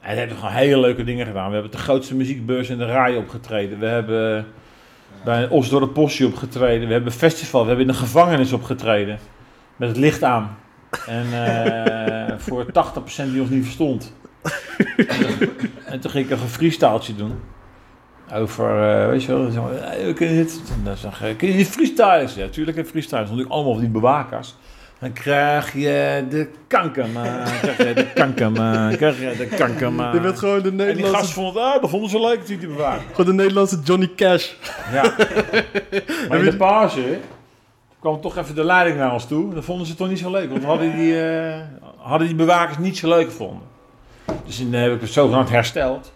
En 0.00 0.12
we 0.12 0.18
hebben 0.18 0.36
gewoon 0.36 0.52
hele 0.52 0.80
leuke 0.80 1.04
dingen 1.04 1.26
gedaan. 1.26 1.46
We 1.46 1.52
hebben 1.52 1.70
de 1.70 1.78
grootste 1.78 2.14
muziekbeurs 2.14 2.68
in 2.68 2.78
de 2.78 2.86
RAI 2.86 3.16
opgetreden. 3.16 3.78
We 3.78 3.86
hebben 3.86 4.46
bij 5.24 5.48
Os 5.48 5.68
door 5.68 5.80
de 5.80 5.88
Postje 5.88 6.26
opgetreden. 6.26 6.86
We 6.86 6.92
hebben 6.92 7.12
een 7.12 7.18
festival. 7.18 7.60
We 7.60 7.68
hebben 7.68 7.86
in 7.86 7.92
de 7.92 7.98
gevangenis 7.98 8.52
opgetreden. 8.52 9.18
Met 9.76 9.88
het 9.88 9.98
licht 9.98 10.22
aan. 10.22 10.56
En 11.06 11.26
eh, 11.32 12.38
voor 12.38 12.64
80% 12.64 12.68
die 13.14 13.40
ons 13.40 13.50
niet 13.50 13.64
verstond. 13.64 14.14
en 15.84 16.00
toen 16.00 16.10
ging 16.10 16.24
ik 16.24 16.30
een 16.30 16.38
freestyletje 16.38 17.14
doen. 17.14 17.40
Over, 18.34 19.00
eh, 19.02 19.08
weet 19.08 19.24
je 19.24 19.32
wel, 19.36 19.50
zo, 19.50 19.68
eh, 19.68 20.14
kun 20.14 20.28
je 20.28 20.34
dit? 20.34 20.60
Dan 20.84 20.96
zeg 20.96 21.22
ik, 21.22 21.36
kun 21.36 21.48
je 21.48 21.54
niet 21.54 21.68
freestylen? 21.68 22.28
Ja, 22.36 22.48
tuurlijk 22.48 22.76
heb 22.76 22.86
freestyles. 22.86 23.26
Dan 23.26 23.36
doe 23.36 23.44
ik 23.44 23.52
allemaal 23.52 23.72
van 23.72 23.80
die 23.80 23.90
bewakers. 23.90 24.54
Dan 24.98 25.12
krijg 25.12 25.72
je 25.72 26.24
de 26.28 26.48
kanker, 26.66 27.08
maar. 27.08 27.52
Krijg 27.60 27.76
je 27.76 27.94
de 27.94 28.12
kanker, 28.14 28.52
maar. 28.52 28.96
Krijg 28.96 29.20
je 29.20 29.34
de 29.36 29.46
kanker, 29.46 29.92
maar. 29.92 30.14
je 30.14 30.20
bent 30.20 30.38
gewoon 30.38 30.62
de 30.62 30.68
En 30.68 30.76
die 30.76 30.86
Nederlandse, 30.86 31.18
gast 31.18 31.32
vond 31.32 31.54
het, 31.54 31.62
ah, 31.62 31.80
dat 31.80 31.90
vonden 31.90 32.10
ze 32.10 32.20
leuk, 32.20 32.46
die 32.46 32.58
die 32.58 32.68
bewaker. 32.68 33.02
gewoon 33.10 33.26
de 33.26 33.42
Nederlandse 33.42 33.80
Johnny 33.84 34.10
Cash. 34.16 34.50
Ja. 34.92 35.02
maar 36.28 36.38
in 36.38 36.44
de 36.44 36.56
page 36.56 37.18
kwam 38.00 38.20
toch 38.20 38.36
even 38.36 38.54
de 38.54 38.64
leiding 38.64 38.96
naar 38.96 39.12
ons 39.12 39.26
toe. 39.26 39.54
Dat 39.54 39.64
vonden 39.64 39.86
ze 39.86 39.94
toch 39.94 40.08
niet 40.08 40.18
zo 40.18 40.30
leuk. 40.30 40.50
Want 40.50 40.64
hadden 40.64 40.96
die, 40.96 41.20
eh, 41.20 41.60
hadden 41.96 42.26
die 42.26 42.36
bewakers 42.36 42.78
niet 42.78 42.98
zo 42.98 43.08
leuk 43.08 43.26
gevonden. 43.26 43.66
Dus 44.46 44.56
toen 44.56 44.72
heb 44.72 44.92
ik 44.92 45.00
het 45.00 45.10
zogenaamd 45.10 45.50
hersteld. 45.50 46.12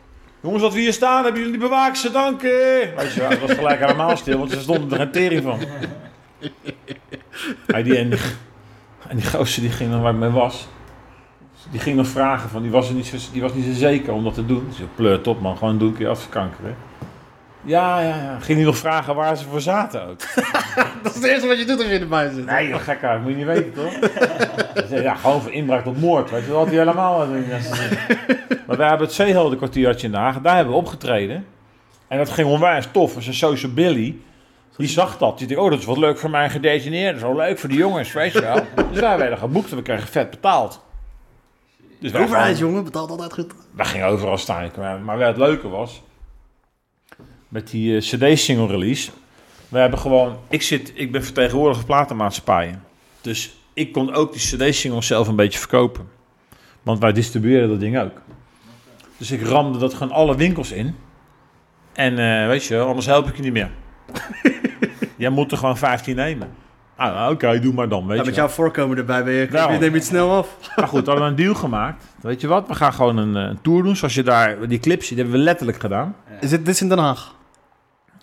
Jongens, 0.46 0.64
wat 0.64 0.74
we 0.74 0.80
hier 0.80 0.92
staan, 0.92 1.24
hebben 1.24 1.42
jullie 1.42 1.58
bewakers 1.58 2.00
te 2.00 2.10
danken. 2.10 2.50
Weet 2.96 3.12
je 3.14 3.26
dat 3.28 3.38
was 3.38 3.50
gelijk 3.50 3.80
helemaal 3.80 4.16
stil, 4.16 4.38
want 4.38 4.50
ze 4.50 4.60
stonden 4.60 4.90
er 4.90 4.96
geen 4.96 5.10
tering 5.10 5.42
van. 5.42 5.58
Ja, 7.66 7.82
die, 7.82 7.96
en, 7.96 8.10
die, 8.10 8.18
en 9.08 9.16
die 9.16 9.26
gozer 9.26 9.62
die 9.62 9.70
ging 9.70 9.90
dan 9.90 10.02
waar 10.02 10.12
ik 10.12 10.18
mee 10.18 10.30
was. 10.30 10.66
Die 11.70 11.80
ging 11.80 11.96
nog 11.96 12.06
vragen 12.06 12.50
van, 12.50 12.62
die 12.62 12.70
was, 12.70 12.88
er 12.88 12.94
niet 12.94 13.06
zo, 13.06 13.16
die 13.32 13.42
was 13.42 13.54
niet 13.54 13.64
zo 13.64 13.72
zeker 13.72 14.12
om 14.12 14.24
dat 14.24 14.34
te 14.34 14.46
doen. 14.46 14.66
Dus 14.68 14.78
ik 14.78 14.94
pleurt 14.94 15.26
op 15.26 15.40
man, 15.40 15.56
gewoon 15.56 15.78
doen, 15.78 15.92
kun 15.92 16.04
je 16.04 16.10
afkankeren. 16.10 16.76
Ja, 17.66 18.00
ja, 18.00 18.08
ja. 18.08 18.38
Ging 18.40 18.58
hij 18.58 18.66
nog 18.66 18.76
vragen 18.76 19.14
waar 19.14 19.36
ze 19.36 19.44
voor 19.44 19.60
zaten 19.60 20.02
ook. 20.02 20.18
Dat 21.02 21.14
is 21.14 21.14
het 21.14 21.24
eerste 21.24 21.46
wat 21.46 21.58
je 21.58 21.64
doet 21.64 21.78
als 21.78 21.88
je 21.88 21.98
erbij 21.98 22.30
zit. 22.30 22.46
Nee, 22.46 22.68
joh, 22.68 22.80
gek 22.80 23.04
uit, 23.04 23.20
moet 23.22 23.30
je 23.30 23.36
niet 23.36 23.46
weten 23.46 23.72
toch? 23.72 23.92
Zei, 24.88 25.02
ja, 25.02 25.14
gewoon 25.14 25.42
voor 25.42 25.52
inbraak 25.52 25.84
tot 25.84 26.00
moord, 26.00 26.30
weet 26.30 26.44
je 26.44 26.48
wel, 26.50 26.58
had 26.58 26.66
hij 26.66 26.76
helemaal 26.76 27.18
wat. 27.18 27.28
Maar 28.66 28.76
wij 28.76 28.88
hebben 28.88 29.06
het 29.06 29.16
Zeeheldenkwartiertje 29.16 30.06
in 30.06 30.14
Haag, 30.14 30.40
daar 30.40 30.54
hebben 30.54 30.72
we 30.74 30.80
opgetreden. 30.80 31.46
En 32.08 32.18
dat 32.18 32.30
ging 32.30 32.48
onwijs 32.48 32.88
tof. 32.92 33.14
Dus 33.14 33.26
een 33.26 33.34
social 33.34 33.72
Billy, 33.72 34.16
die 34.76 34.88
zag 34.88 35.18
dat. 35.18 35.38
Die 35.38 35.46
dacht, 35.46 35.60
oh, 35.60 35.70
dat 35.70 35.78
is 35.78 35.84
wat 35.84 35.96
leuk 35.96 36.18
voor 36.18 36.30
mijn 36.30 36.50
gedetineerden. 36.50 37.20
Dat 37.20 37.30
is 37.30 37.36
wel 37.36 37.46
leuk 37.46 37.58
voor 37.58 37.68
de 37.68 37.74
jongens, 37.74 38.12
weet 38.12 38.32
je 38.32 38.40
wel. 38.40 38.54
Dus 38.92 39.00
wij 39.00 39.18
werden 39.18 39.38
geboekt 39.38 39.70
en 39.70 39.76
we 39.76 39.82
kregen 39.82 40.08
vet 40.08 40.30
betaald. 40.30 40.80
Dus 42.00 42.12
De 42.12 42.18
overheid, 42.18 42.58
jongen, 42.58 42.84
betaalt 42.84 43.10
altijd 43.10 43.32
goed. 43.32 43.54
wij 43.74 43.86
gingen 43.86 44.06
overal 44.06 44.38
staan. 44.38 44.70
Maar, 44.78 45.00
maar 45.00 45.18
wat 45.18 45.26
het 45.26 45.36
leuke 45.36 45.68
was, 45.68 46.02
met 47.48 47.70
die 47.70 47.96
eh, 47.96 48.02
CD-single 48.02 48.66
release, 48.66 49.10
we 49.68 49.78
hebben 49.78 49.98
gewoon, 49.98 50.38
ik, 50.48 50.62
zit, 50.62 50.92
ik 50.94 51.12
ben 51.12 51.24
vertegenwoordiger 51.24 51.84
platenmaatschappijen. 51.84 52.82
Dus 53.20 53.56
ik 53.74 53.92
kon 53.92 54.14
ook 54.14 54.32
die 54.32 54.40
CD-singles 54.40 55.06
zelf 55.06 55.28
een 55.28 55.36
beetje 55.36 55.58
verkopen. 55.58 56.08
Want 56.82 56.98
wij 56.98 57.12
distribueren 57.12 57.68
dat 57.68 57.80
ding 57.80 57.98
ook. 57.98 58.20
Dus 59.16 59.30
ik 59.30 59.42
ramde 59.42 59.78
dat 59.78 59.94
gewoon 59.94 60.12
alle 60.12 60.36
winkels 60.36 60.72
in. 60.72 60.96
En 61.92 62.18
eh, 62.18 62.46
weet 62.46 62.64
je, 62.64 62.80
anders 62.80 63.06
help 63.06 63.28
ik 63.28 63.36
je 63.36 63.42
niet 63.42 63.52
meer. 63.52 63.70
Jij 65.16 65.30
moet 65.30 65.52
er 65.52 65.58
gewoon 65.58 65.76
15 65.76 66.16
nemen. 66.16 66.48
Ah, 66.96 67.30
oké, 67.30 67.58
doe 67.60 67.72
maar 67.72 67.88
dan, 67.88 68.06
weet 68.06 68.16
Ja, 68.16 68.22
je 68.22 68.28
met 68.28 68.36
jouw 68.38 68.48
voorkomen 68.48 68.96
erbij 68.96 69.24
ben 69.24 69.32
je, 69.32 69.46
Daarom. 69.48 69.72
je 69.72 69.78
neem 69.78 69.90
je 69.90 69.96
het 69.96 70.06
snel 70.06 70.36
af. 70.36 70.48
Maar 70.76 70.88
goed, 70.88 71.04
we 71.04 71.10
hadden 71.10 71.28
een 71.28 71.36
deal 71.36 71.54
gemaakt. 71.54 72.04
Weet 72.20 72.40
je 72.40 72.46
wat, 72.46 72.68
we 72.68 72.74
gaan 72.74 72.92
gewoon 72.92 73.16
een, 73.16 73.36
eh, 73.36 73.42
een 73.42 73.60
tour 73.62 73.82
doen. 73.82 73.96
Zoals 73.96 74.14
je 74.14 74.22
daar, 74.22 74.68
die 74.68 74.78
clips 74.78 75.06
ziet, 75.06 75.16
hebben 75.18 75.34
we 75.36 75.40
letterlijk 75.42 75.80
gedaan. 75.80 76.16
Is 76.40 76.50
dit, 76.50 76.64
dit 76.64 76.74
is 76.74 76.80
in 76.80 76.88
Den 76.88 76.98
Haag? 76.98 77.34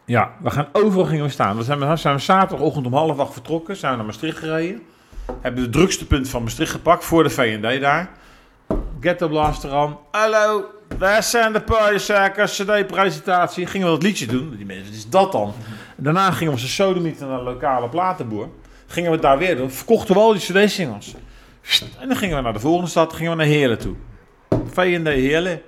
Ja, 0.06 0.32
we 0.42 0.50
gaan 0.50 0.68
overal 0.72 1.06
gingen 1.06 1.24
we 1.26 1.30
staan. 1.32 1.58
We 1.58 1.64
zijn, 1.64 1.80
we 1.90 1.96
zijn 1.96 2.16
we 2.16 2.22
zaterdagochtend 2.22 2.86
om 2.86 2.94
half 2.94 3.20
acht 3.20 3.34
vertrokken. 3.34 3.76
Zijn 3.76 3.92
we 3.92 3.98
naar 3.98 4.06
Maastricht 4.06 4.38
gereden. 4.38 4.82
Hebben 5.42 5.64
de 5.64 5.70
drukste 5.70 6.08
punt 6.08 6.30
van 6.30 6.44
Maastricht 6.44 6.72
gepakt 6.72 7.06
voor 7.06 7.24
de 7.24 7.30
V&D 7.30 7.82
daar. 7.82 8.10
Ghetto 9.00 9.28
Blaster 9.28 9.72
aan. 9.72 9.98
Hallo, 10.12 10.66
wij 10.98 11.22
zijn 11.22 11.54
de 11.54 11.62
Partysuikers, 11.62 12.62
CD-presentatie. 12.64 13.66
Gingen 13.66 13.88
we 13.88 13.94
dat 13.94 14.04
liedje 14.04 14.26
doen. 14.26 14.54
Die 14.58 14.66
mensen, 14.66 14.86
wat 14.86 14.94
is 14.96 15.10
dat 15.10 15.32
dan? 15.32 15.54
Daarna 15.96 16.32
gingen 16.32 16.46
we 16.46 16.60
onze 16.60 16.68
sodomieten 16.68 17.28
naar 17.28 17.38
de 17.38 17.44
lokale 17.44 17.90
platenboer. 17.90 18.48
Gingen 18.94 19.10
we 19.10 19.16
het 19.16 19.26
daar 19.26 19.38
weer 19.38 19.56
doen. 19.56 19.72
Verkochten 19.72 20.16
we 20.16 20.22
al 20.22 20.34
die 20.34 20.42
CD-singles. 20.42 21.16
En 22.00 22.08
dan 22.08 22.18
gingen 22.18 22.36
we 22.36 22.42
naar 22.42 22.54
de 22.54 22.60
volgende 22.60 22.90
stad. 22.90 23.14
Gingen 23.14 23.32
we 23.32 23.38
naar 23.38 23.46
Heerlen 23.46 23.78
toe. 23.78 23.96
V&D 24.50 25.08
Heerlen. 25.08 25.62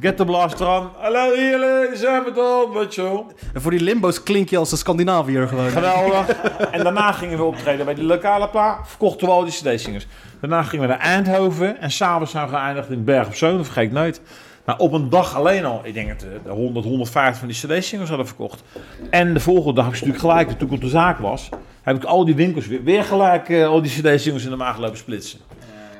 Ghetto 0.00 0.24
Blaster 0.24 0.66
aan. 0.66 0.90
Hallo 0.96 1.34
Heerlen, 1.34 1.96
zijn 1.96 2.24
we 2.24 2.32
dan, 2.32 2.72
weet 2.72 2.94
je 2.94 3.02
wel. 3.02 3.32
En 3.54 3.60
voor 3.60 3.70
die 3.70 3.80
limbo's 3.80 4.22
klink 4.22 4.48
je 4.48 4.56
als 4.56 4.72
een 4.72 4.78
Scandinaviër 4.78 5.48
gewoon. 5.48 5.70
Geweldig. 5.70 6.28
en 6.70 6.82
daarna 6.82 7.12
gingen 7.12 7.38
we 7.38 7.44
optreden 7.44 7.84
bij 7.84 7.94
de 7.94 8.04
lokale 8.04 8.48
pla. 8.48 8.78
Verkochten 8.84 9.26
we 9.26 9.32
al 9.32 9.44
die 9.44 9.52
CD-singers. 9.52 10.06
Daarna 10.40 10.62
gingen 10.62 10.86
we 10.86 10.92
naar 10.92 11.02
Eindhoven. 11.02 11.80
En 11.80 11.90
s'avonds 11.90 12.30
zijn 12.30 12.48
we 12.48 12.56
geëindigd 12.56 12.90
in 12.90 13.04
Berg 13.04 13.26
op 13.26 13.34
Zoom. 13.34 13.56
Dat 13.56 13.66
vergeet 13.66 13.92
nooit. 13.92 14.20
Nou, 14.66 14.78
op 14.78 14.92
een 14.92 15.08
dag 15.08 15.36
alleen 15.36 15.64
al, 15.64 15.80
ik 15.84 15.94
denk 15.94 16.08
dat 16.08 16.28
de 16.44 16.50
100, 16.50 16.84
150 16.84 17.38
van 17.38 17.48
die 17.48 17.56
CD-singers 17.56 18.08
hadden 18.08 18.26
verkocht. 18.26 18.62
En 19.10 19.34
de 19.34 19.40
volgende 19.40 19.74
dag, 19.74 19.84
heb 19.84 19.94
ik 19.94 20.00
natuurlijk 20.00 20.30
gelijk, 20.30 20.58
toen 20.58 20.68
ik 20.68 20.74
op 20.74 20.80
de 20.80 20.88
zaak 20.88 21.18
was, 21.18 21.48
heb 21.82 21.96
ik 21.96 22.04
al 22.04 22.24
die 22.24 22.34
winkels 22.34 22.66
weer, 22.66 22.82
weer 22.82 23.04
gelijk 23.04 23.48
eh, 23.48 23.66
al 23.66 23.82
die 23.82 23.90
CD-singers 23.90 24.44
in 24.44 24.50
de 24.50 24.56
maag 24.56 24.78
lopen 24.78 24.98
splitsen. 24.98 25.38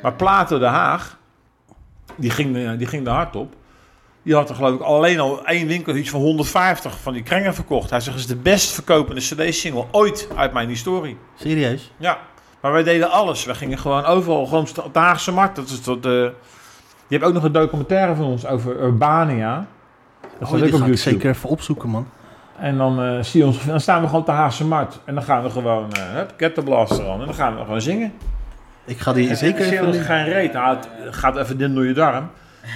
Maar 0.02 0.12
Plato 0.12 0.58
de 0.58 0.66
Haag, 0.66 1.18
die 2.16 2.30
ging, 2.30 2.56
eh, 2.56 2.70
die 2.78 2.86
ging 2.86 3.06
er 3.06 3.12
hard 3.12 3.36
op. 3.36 3.54
Die 4.22 4.34
had 4.34 4.48
er 4.48 4.54
geloof 4.54 4.74
ik 4.74 4.80
alleen 4.80 5.20
al 5.20 5.46
één 5.46 5.66
winkel 5.66 5.96
iets 5.96 6.10
van 6.10 6.20
150 6.20 7.00
van 7.00 7.12
die 7.12 7.22
krengen 7.22 7.54
verkocht. 7.54 7.90
Hij 7.90 8.00
zegt, 8.00 8.16
het 8.16 8.24
is 8.24 8.34
de 8.34 8.42
best 8.42 8.70
verkopende 8.70 9.20
CD-single 9.20 9.84
ooit 9.90 10.28
uit 10.36 10.52
mijn 10.52 10.68
historie. 10.68 11.16
Serieus? 11.34 11.92
Ja, 11.96 12.18
maar 12.60 12.72
wij 12.72 12.82
deden 12.82 13.10
alles. 13.10 13.44
We 13.44 13.54
gingen 13.54 13.78
gewoon 13.78 14.04
overal, 14.04 14.46
gewoon 14.46 14.66
op 14.84 14.92
de 14.92 14.98
Haagse 14.98 15.32
markt. 15.32 15.56
Dat 15.56 15.68
is 15.68 15.80
tot. 15.80 16.04
Je 17.08 17.14
hebt 17.14 17.24
ook 17.24 17.32
nog 17.32 17.44
een 17.44 17.52
documentaire 17.52 18.14
van 18.14 18.24
ons 18.24 18.46
over 18.46 18.82
Urbania. 18.82 19.66
Dat 20.38 20.52
Oh, 20.52 20.62
die 20.62 20.72
ga 20.72 20.86
ik 20.86 20.98
zeker 20.98 21.30
even 21.30 21.48
opzoeken, 21.48 21.88
man. 21.88 22.08
En 22.60 22.76
dan, 22.76 23.02
eh, 23.02 23.22
zie 23.22 23.40
je 23.40 23.46
ons, 23.46 23.64
dan 23.64 23.80
staan 23.80 24.00
we 24.00 24.06
gewoon 24.06 24.20
op 24.20 24.26
de 24.26 24.32
Haagse 24.32 24.64
markt. 24.64 25.00
En 25.04 25.14
dan 25.14 25.22
gaan 25.24 25.42
we 25.42 25.50
gewoon, 25.50 25.92
eh 25.92 26.02
hup, 26.14 26.32
Get 26.36 26.54
the 26.54 26.62
Blaster 26.62 27.08
aan. 27.10 27.20
En 27.20 27.26
dan 27.26 27.34
gaan 27.34 27.56
we 27.56 27.60
gewoon 27.64 27.80
zingen. 27.80 28.12
Ik 28.84 28.98
ga 28.98 29.12
die 29.12 29.28
En 29.28 29.36
zeker 29.36 29.64
zeker 29.64 29.76
even... 29.82 29.86
ons 29.98 30.06
geen 30.06 30.24
reet. 30.24 30.52
Nou, 30.52 30.76
het 30.90 31.16
gaat 31.16 31.36
even 31.36 31.58
din 31.58 31.74
door 31.74 31.86
je 31.86 31.92
darm. 31.94 32.30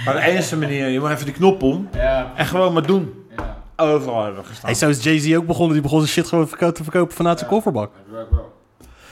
Maar 0.05 0.13
de 0.13 0.21
enige 0.21 0.57
manier, 0.57 0.87
je 0.87 0.99
moet 0.99 1.09
even 1.09 1.25
die 1.25 1.33
knop 1.33 1.61
om. 1.63 1.89
Ja, 1.93 2.31
En 2.35 2.45
gewoon 2.45 2.73
maar 2.73 2.85
doen. 2.85 3.13
ja. 3.37 3.57
Overal 3.85 4.23
hebben 4.23 4.41
we 4.41 4.47
gestaan. 4.47 4.65
Hey, 4.69 4.79
zo 4.79 4.89
is 4.89 5.03
Jay-Z 5.03 5.35
ook 5.35 5.45
begonnen. 5.47 5.73
Die 5.73 5.81
begon 5.81 5.99
zijn 5.99 6.11
shit 6.11 6.27
gewoon 6.27 6.73
te 6.73 6.83
verkopen 6.83 7.15
vanuit 7.15 7.37
zijn 7.39 7.49
kofferbak. 7.51 7.91
Het 8.03 8.13
werkt 8.13 8.31
wel. 8.31 8.53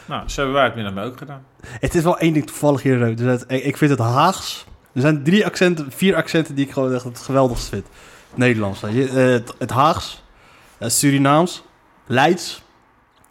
Nou, 0.05 0.21
zo 0.25 0.35
hebben 0.35 0.55
wij 0.55 0.65
het 0.65 0.75
middag 0.75 0.93
mee 0.93 1.05
ook 1.05 1.17
gedaan. 1.17 1.43
Het 1.79 1.95
is 1.95 2.03
wel 2.03 2.17
één 2.17 2.33
ding 2.33 2.45
toevallig 2.47 2.81
hier. 2.81 3.15
Dus 3.15 3.25
het- 3.31 3.45
ik 3.47 3.77
vind 3.77 3.91
het 3.91 3.99
Haags. 3.99 4.65
Er 4.93 5.01
zijn 5.01 5.23
drie 5.23 5.45
accenten, 5.45 5.85
vier 5.91 6.15
accenten 6.15 6.55
die 6.55 6.65
ik 6.65 6.71
gewoon 6.71 6.93
echt 6.93 7.03
het 7.03 7.19
geweldigst 7.19 7.69
vind. 7.69 7.85
Nederlands. 8.35 8.79
je. 8.79 9.07
Eh, 9.07 9.15
het, 9.15 9.53
het 9.59 9.71
Haags, 9.71 10.23
Surinaams, 10.89 11.63
Leids. 12.05 12.61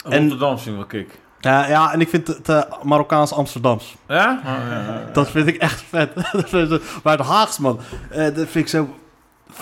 Rotterdam 0.04 0.56
we 0.78 0.86
kick. 0.86 1.20
Ja, 1.40 1.68
ja, 1.68 1.92
en 1.92 2.00
ik 2.00 2.08
vind 2.08 2.26
het 2.26 2.48
eh, 2.48 2.62
Marokkaans 2.82 3.32
Amsterdams. 3.32 3.96
Ja? 4.08 4.38
Oh, 4.38 4.52
ja, 4.70 4.80
ja. 4.84 5.08
Dat 5.12 5.30
vind 5.30 5.46
ik 5.46 5.56
echt 5.56 5.82
vet. 5.88 6.10
Vind 6.48 6.70
ik- 6.70 6.82
maar 7.02 7.18
het 7.18 7.26
Haags, 7.26 7.58
man. 7.58 7.80
eh, 8.10 8.24
dat 8.24 8.34
vind 8.34 8.54
ik 8.54 8.68
zo... 8.68 8.94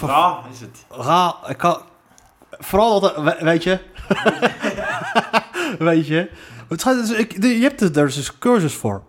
Ja, 0.01 0.39
is 0.53 0.61
het. 0.61 0.85
Ra, 0.89 1.37
ik 1.49 1.57
kan, 1.57 1.83
Vooral 2.51 3.01
dat, 3.01 3.17
we- 3.17 3.37
weet 3.41 3.63
je. 3.63 3.79
weet 5.79 6.07
je. 6.07 6.31
Het 6.69 6.83
gaat, 6.83 6.95
dus 7.07 7.11
ik, 7.19 7.43
je 7.43 7.49
hebt 7.63 7.81
er 7.81 7.93
dus 7.93 8.15
dus 8.15 8.39
cursus 8.39 8.75
voor. 8.75 9.03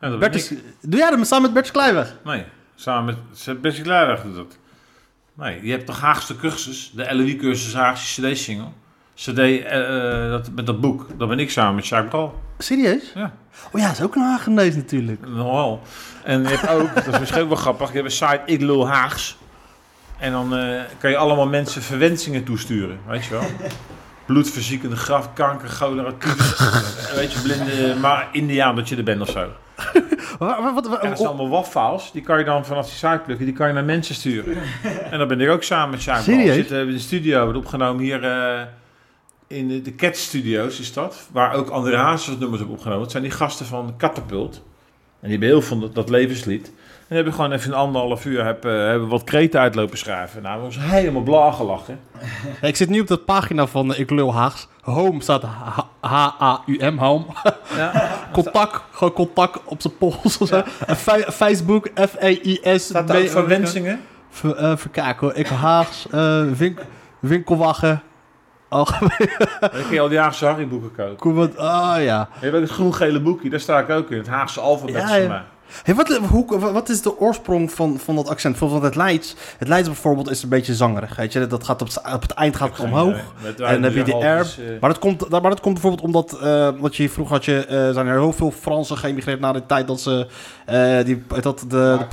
Ja, 0.00 0.08
dat 0.08 0.18
Bertus, 0.18 0.50
ik. 0.50 0.58
doe 0.80 1.00
jij 1.00 1.10
dat 1.10 1.26
samen 1.26 1.42
met 1.44 1.52
Bertus 1.52 1.70
Kleiweg? 1.70 2.16
Nee, 2.24 2.44
samen 2.74 3.16
met 3.46 3.60
Bessie 3.60 3.84
Kleiweg 3.84 4.22
doet 4.22 4.34
dat. 4.36 4.56
Nee, 5.38 5.58
je 5.62 5.70
hebt 5.70 5.86
de 5.86 5.92
Haagse 5.92 6.36
cursus, 6.36 6.90
de 6.94 7.14
LOE-cursus 7.14 7.74
Haagse 7.74 8.22
CD-single. 8.22 8.68
CD 9.14 9.38
eh, 9.38 10.24
eh, 10.24 10.30
dat, 10.30 10.50
met 10.50 10.66
dat 10.66 10.80
boek, 10.80 11.06
dat 11.16 11.28
ben 11.28 11.38
ik 11.38 11.50
samen 11.50 11.74
met 11.74 11.86
Jacques 11.86 12.10
Bral. 12.10 12.40
Serieus? 12.58 13.12
Ja. 13.14 13.32
Oh 13.72 13.80
ja, 13.80 13.86
dat 13.86 13.96
is 13.96 14.02
ook 14.02 14.14
een 14.14 14.22
Hagenees 14.22 14.74
natuurlijk. 14.74 15.28
Nogal. 15.28 15.80
En 16.24 16.42
je 16.42 16.48
hebt 16.48 16.68
ook, 16.68 16.94
dat 16.94 17.06
is 17.14 17.18
misschien 17.18 17.42
ook 17.42 17.48
wel 17.48 17.56
grappig, 17.56 17.88
je 17.88 17.94
hebt 17.94 18.04
een 18.04 18.28
site 18.28 18.40
Ik 18.44 18.60
Lul 18.60 18.88
Haags. 18.88 19.36
En 20.18 20.32
dan 20.32 20.56
eh, 20.56 20.80
kan 20.98 21.10
je 21.10 21.16
allemaal 21.16 21.48
mensen 21.48 21.82
verwensingen 21.82 22.44
toesturen, 22.44 22.98
weet 23.06 23.24
je 23.24 23.30
wel. 23.30 23.46
Bloedverziekende 24.26 24.96
graf, 24.96 25.32
kanker, 25.32 25.68
cholera, 25.68 26.12
weet 27.14 27.32
je, 27.32 27.40
blinde, 27.42 27.96
maar 28.00 28.28
indiaan 28.32 28.76
dat 28.76 28.88
je 28.88 28.96
er 28.96 29.04
bent 29.04 29.20
of 29.20 29.28
zo. 29.30 29.48
Wat, 30.38 30.56
wat, 30.74 30.86
wat- 30.88 31.02
En 31.02 31.08
dat 31.08 31.16
zijn 31.18 31.28
allemaal 31.28 31.48
WAF-files, 31.48 32.10
die 32.12 32.22
kan 32.22 32.38
je 32.38 32.44
dan 32.44 32.64
vanaf 32.64 32.84
die 32.86 32.94
site 32.94 33.20
plukken, 33.24 33.46
die 33.46 33.54
kan 33.54 33.66
je 33.68 33.72
naar 33.74 33.84
mensen 33.84 34.14
sturen. 34.14 34.56
En 35.10 35.18
dan 35.18 35.28
ben 35.28 35.40
ik 35.40 35.48
ook 35.48 35.62
samen 35.62 35.90
met 35.90 36.00
Sjaak? 36.00 36.22
We 36.46 36.52
zitten 36.54 36.86
in 36.86 36.92
de 36.92 36.98
studio, 36.98 37.42
wordt 37.42 37.58
opgenomen 37.58 38.02
hier 38.02 38.24
eh, 38.24 38.62
in 39.46 39.68
de, 39.68 39.82
de 39.82 39.94
Cat 39.94 40.16
Studios 40.16 40.80
is 40.80 40.92
dat. 40.92 41.28
Waar 41.32 41.54
ook 41.54 41.68
André 41.68 41.96
Hazes 41.96 42.38
nummers 42.38 42.62
op 42.62 42.70
opgenomen. 42.70 43.02
Dat 43.02 43.10
zijn 43.10 43.22
die 43.22 43.32
gasten 43.32 43.66
van 43.66 43.94
Catapult. 43.98 44.54
En 44.54 44.62
die 45.20 45.30
hebben 45.30 45.48
heel 45.48 45.62
veel 45.62 45.92
dat 45.92 46.08
levenslied. 46.10 46.72
En 47.08 47.14
hebben 47.16 47.32
gewoon 47.34 47.52
even 47.52 47.70
een 47.70 47.76
anderhalf 47.78 48.24
uur 48.24 48.44
heb, 48.44 48.64
eh, 48.64 48.72
hebben 48.72 49.08
wat 49.08 49.24
kreten 49.24 49.60
uitlopen 49.60 49.98
schrijven. 49.98 50.42
Nou, 50.42 50.58
we 50.58 50.64
ons 50.64 50.78
helemaal 50.80 51.22
blauw 51.22 51.50
gelachen. 51.50 52.00
ik 52.62 52.76
zit 52.76 52.88
nu 52.88 53.00
op 53.00 53.06
de 53.06 53.16
pagina 53.16 53.66
van 53.66 53.92
eh, 53.94 53.98
Ik 54.00 54.10
Lul 54.10 54.34
Haags. 54.34 54.68
Home 54.82 55.22
staat 55.22 55.42
H- 55.42 55.78
H-A-U-M, 56.00 56.96
home. 56.98 57.24
Ja. 57.76 58.10
Contact, 58.32 58.82
gewoon 58.90 59.12
contact 59.12 59.58
op 59.64 59.80
zijn 59.80 59.96
pols 59.96 60.38
of 60.38 60.48
zo. 60.48 60.62
En 60.86 60.96
Facebook, 61.32 61.88
F-E-I-S. 61.94 62.84
Staat 62.84 63.08
daar 63.08 63.20
verwensingen? 63.22 64.00
Ver, 64.30 64.56
eh, 64.56 64.76
kijken 64.90 65.26
hoor. 65.26 65.36
Ik 65.36 65.46
Haags, 65.48 66.06
wink, 66.56 66.80
winkelwagen. 67.18 68.02
Algemeen. 68.68 69.30
Dan 69.60 69.70
kun 69.70 69.92
je 69.92 70.00
al 70.00 70.08
die 70.08 70.18
Haagse 70.18 70.44
Harry-boeken 70.46 70.92
kopen. 70.96 71.16
Kom 71.16 71.34
wat. 71.34 71.56
Ah 71.56 72.02
ja. 72.02 72.28
Je 72.34 72.44
hebt 72.44 72.54
ook 72.54 72.60
het 72.62 72.70
groen-gele 72.70 73.20
boekje, 73.20 73.50
daar 73.50 73.60
sta 73.60 73.78
ik 73.78 73.90
ook 73.90 74.10
in. 74.10 74.18
Het 74.18 74.28
Haagse 74.28 74.60
alfabet 74.60 74.94
Ja, 74.94 75.06
van 75.08 75.20
ja. 75.22 75.28
mij. 75.28 75.42
Hey, 75.82 75.94
wat, 75.94 76.16
hoe, 76.16 76.58
wat 76.58 76.88
is 76.88 77.02
de 77.02 77.18
oorsprong 77.18 77.72
van, 77.72 77.98
van 77.98 78.14
dat 78.14 78.28
accent? 78.28 78.58
Want 78.58 78.82
het 78.82 78.94
Leids, 78.94 79.34
het 79.58 79.68
Leids 79.68 79.88
bijvoorbeeld 79.88 80.30
is 80.30 80.42
een 80.42 80.48
beetje 80.48 80.74
zangerig. 80.74 81.16
Weet 81.16 81.32
je? 81.32 81.46
Dat 81.46 81.64
gaat 81.64 81.80
op, 81.82 81.86
het- 81.88 82.14
op 82.14 82.22
het 82.22 82.30
eind 82.30 82.56
gaat 82.56 82.68
het 82.76 82.80
omhoog. 82.80 83.16
Met 83.42 83.60
En 83.60 83.72
dan 83.74 83.82
heb 83.82 83.94
je 83.94 84.02
die 84.04 84.14
halfjes, 84.14 84.56
R. 84.56 84.60
eh, 84.60 84.80
Maar 84.80 84.90
dat 84.90 84.98
komt, 84.98 85.28
maar 85.30 85.40
dat 85.42 85.60
komt 85.60 85.74
bijvoorbeeld 85.74 86.02
omdat, 86.04 86.38
eh 86.42 86.68
wat 86.78 86.96
je 86.96 87.08
vroeger 87.10 87.34
had 87.34 87.44
je, 87.44 87.64
eh, 87.66 87.90
zijn 87.92 88.06
er 88.06 88.18
heel 88.20 88.32
veel 88.32 88.50
Fransen 88.50 88.96
geëmigreerd 88.98 89.40
na 89.40 89.52
de 89.52 89.66
tijd 89.66 89.86
dat 89.86 90.00
ze 90.00 90.26
eh, 90.66 91.04
die, 91.04 91.22
dat 91.40 91.58
de, 91.58 91.66
de 91.68 92.04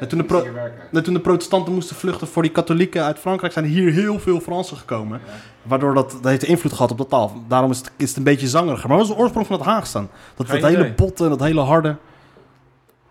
En 0.00 0.08
toen 0.08 0.18
de 0.18 0.24
pro- 0.24 0.42
toen 1.02 1.14
de 1.14 1.20
protestanten 1.20 1.72
moesten 1.74 1.96
vluchten 1.96 2.26
voor 2.26 2.42
die 2.42 2.50
katholieken 2.52 3.04
uit 3.04 3.18
Frankrijk, 3.18 3.52
zijn 3.52 3.64
er 3.64 3.70
hier 3.70 3.92
heel 3.92 4.18
veel 4.18 4.40
Fransen 4.40 4.76
gekomen. 4.76 5.20
Waardoor 5.62 5.94
dat, 5.94 6.10
dat 6.10 6.24
heeft 6.30 6.42
invloed 6.44 6.72
gehad 6.72 6.90
op 6.90 6.98
de 6.98 7.06
taal. 7.06 7.32
Daarom 7.48 7.70
is 7.70 7.78
het, 7.78 7.90
is 7.96 8.08
het 8.08 8.16
een 8.18 8.22
beetje 8.24 8.48
zangeriger. 8.48 8.88
Maar 8.88 8.96
wat 8.98 9.06
is 9.08 9.12
de 9.14 9.18
oorsprong 9.20 9.46
van 9.46 9.56
het 9.56 9.64
Haag 9.66 9.86
staan? 9.86 10.08
Dat, 10.36 10.46
dat 10.46 10.56
hele 10.62 10.78
idee. 10.78 10.92
botte 10.92 11.24
en 11.24 11.30
dat 11.30 11.40
hele 11.40 11.60
harde. 11.60 11.96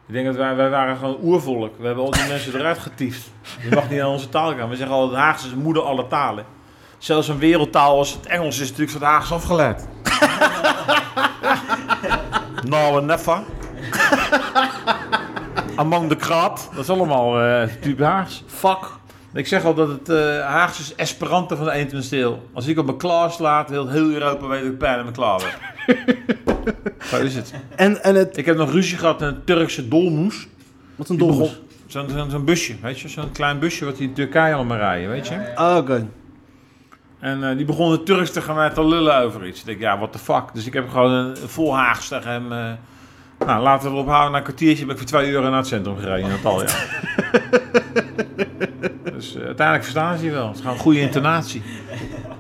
Ik 0.08 0.14
denk 0.14 0.26
dat 0.26 0.36
wij, 0.36 0.56
wij 0.56 0.70
waren 0.70 0.98
gewoon 0.98 1.18
oervolk. 1.22 1.74
We 1.78 1.86
hebben 1.86 2.04
al 2.04 2.12
die 2.12 2.28
mensen 2.28 2.60
eruit 2.60 2.80
getiefd. 2.80 3.30
Je 3.62 3.76
mag 3.76 3.90
niet 3.90 4.02
aan 4.02 4.10
onze 4.10 4.30
taal 4.30 4.56
gaan. 4.56 4.70
We 4.70 4.76
zeggen 4.76 4.96
al, 4.96 5.08
het 5.08 5.18
Haagse 5.18 5.46
is 5.46 5.52
de 5.52 5.58
moeder 5.58 5.84
alle 5.84 6.08
talen. 6.08 6.46
Zelfs 6.98 7.28
een 7.28 7.38
wereldtaal 7.38 7.98
als 7.98 8.14
het 8.14 8.26
Engels 8.26 8.60
is 8.60 8.70
natuurlijk 8.70 8.92
van 8.92 9.02
het 9.02 9.10
Haags 9.10 9.32
afgeleid. 9.32 9.88
nou, 12.70 13.00
en 13.00 13.06
never. 13.06 13.44
Among 15.76 16.10
the 16.10 16.16
crowd. 16.16 16.70
Dat 16.74 16.84
is 16.84 16.90
allemaal 16.90 17.42
eh 17.42 17.70
type 17.82 18.04
Haags. 18.04 18.44
Fuck. 18.48 18.90
Ik 19.34 19.48
zeg 19.48 19.64
al 19.64 19.74
dat 19.74 19.88
het 19.88 20.10
eh 20.10 20.48
Haags 20.48 20.80
is 20.80 20.96
Esperanto 20.96 21.56
van 21.56 21.66
de 21.66 21.88
21ste 21.88 22.10
eeuw. 22.10 22.40
Als 22.54 22.68
ik 22.68 22.78
op 22.78 22.86
mijn 22.86 22.98
klaar 22.98 23.32
slaat, 23.32 23.70
wil 23.70 23.88
heel 23.88 24.10
Europa 24.10 24.48
weten 24.48 24.64
dat 24.64 24.74
ik 24.74 24.78
pijn 24.78 25.02
mijn 25.02 25.14
klaar 25.14 25.42
heb. 25.42 26.36
Zo 27.10 27.18
is 27.18 27.36
het. 27.36 27.54
En, 27.76 28.04
en 28.04 28.16
het... 28.16 28.38
Ik 28.38 28.46
heb 28.46 28.58
nog 28.58 28.72
ruzie 28.72 28.98
gehad 28.98 29.20
met 29.20 29.30
een 29.30 29.44
Turkse 29.44 29.88
dolmoes. 29.88 30.48
Wat 30.96 31.10
een 31.10 31.18
begon- 31.18 31.50
Zo'n 31.88 32.46
busje, 32.46 32.76
weet 32.82 33.00
je? 33.00 33.08
Zo'n 33.08 33.32
klein 33.32 33.60
busje 33.60 33.86
wat 33.86 33.98
die 33.98 34.08
in 34.08 34.14
Turkije 34.14 34.54
allemaal 34.54 34.78
rijden, 34.78 35.10
weet 35.10 35.28
je? 35.28 35.56
Ah, 35.56 35.78
Oké. 35.78 36.08
En 37.20 37.50
eh, 37.50 37.56
die 37.58 37.66
begon 37.66 37.92
het 37.92 38.06
Turks 38.06 38.32
tegen 38.32 38.56
mij 38.56 38.70
te 38.70 38.86
lullen 38.86 39.18
over 39.18 39.48
iets. 39.48 39.60
Ik 39.60 39.66
denk, 39.66 39.80
ja, 39.80 39.98
what 39.98 40.12
the 40.12 40.18
fuck? 40.20 40.44
Dus 40.54 40.66
ik 40.66 40.74
heb 40.74 40.90
gewoon 40.90 41.12
een 41.12 41.36
vol 41.38 41.76
Haags 41.76 42.08
tegen 42.08 42.32
hem... 42.32 42.52
eh, 42.52 42.72
nou, 43.48 43.64
laten 43.64 43.90
we 43.90 43.96
erop 43.96 44.08
houden. 44.08 44.32
Na 44.32 44.38
een 44.38 44.44
kwartiertje 44.44 44.86
ben 44.86 44.94
ik 44.94 44.98
voor 45.02 45.08
twee 45.10 45.30
uur 45.32 45.42
naar 45.42 45.54
het 45.54 45.68
centrum 45.68 45.98
gereden 45.98 46.20
in 46.20 46.30
Natal, 46.30 46.62
ja. 46.62 46.68
dus 49.14 49.36
eh, 49.36 49.42
uiteindelijk 49.46 49.84
verstaan 49.84 50.18
ze 50.18 50.26
je 50.26 50.32
wel. 50.32 50.46
Het 50.48 50.56
is 50.56 50.62
gewoon 50.62 50.76
een 50.76 50.82
goede 50.82 51.00
intonatie. 51.00 51.62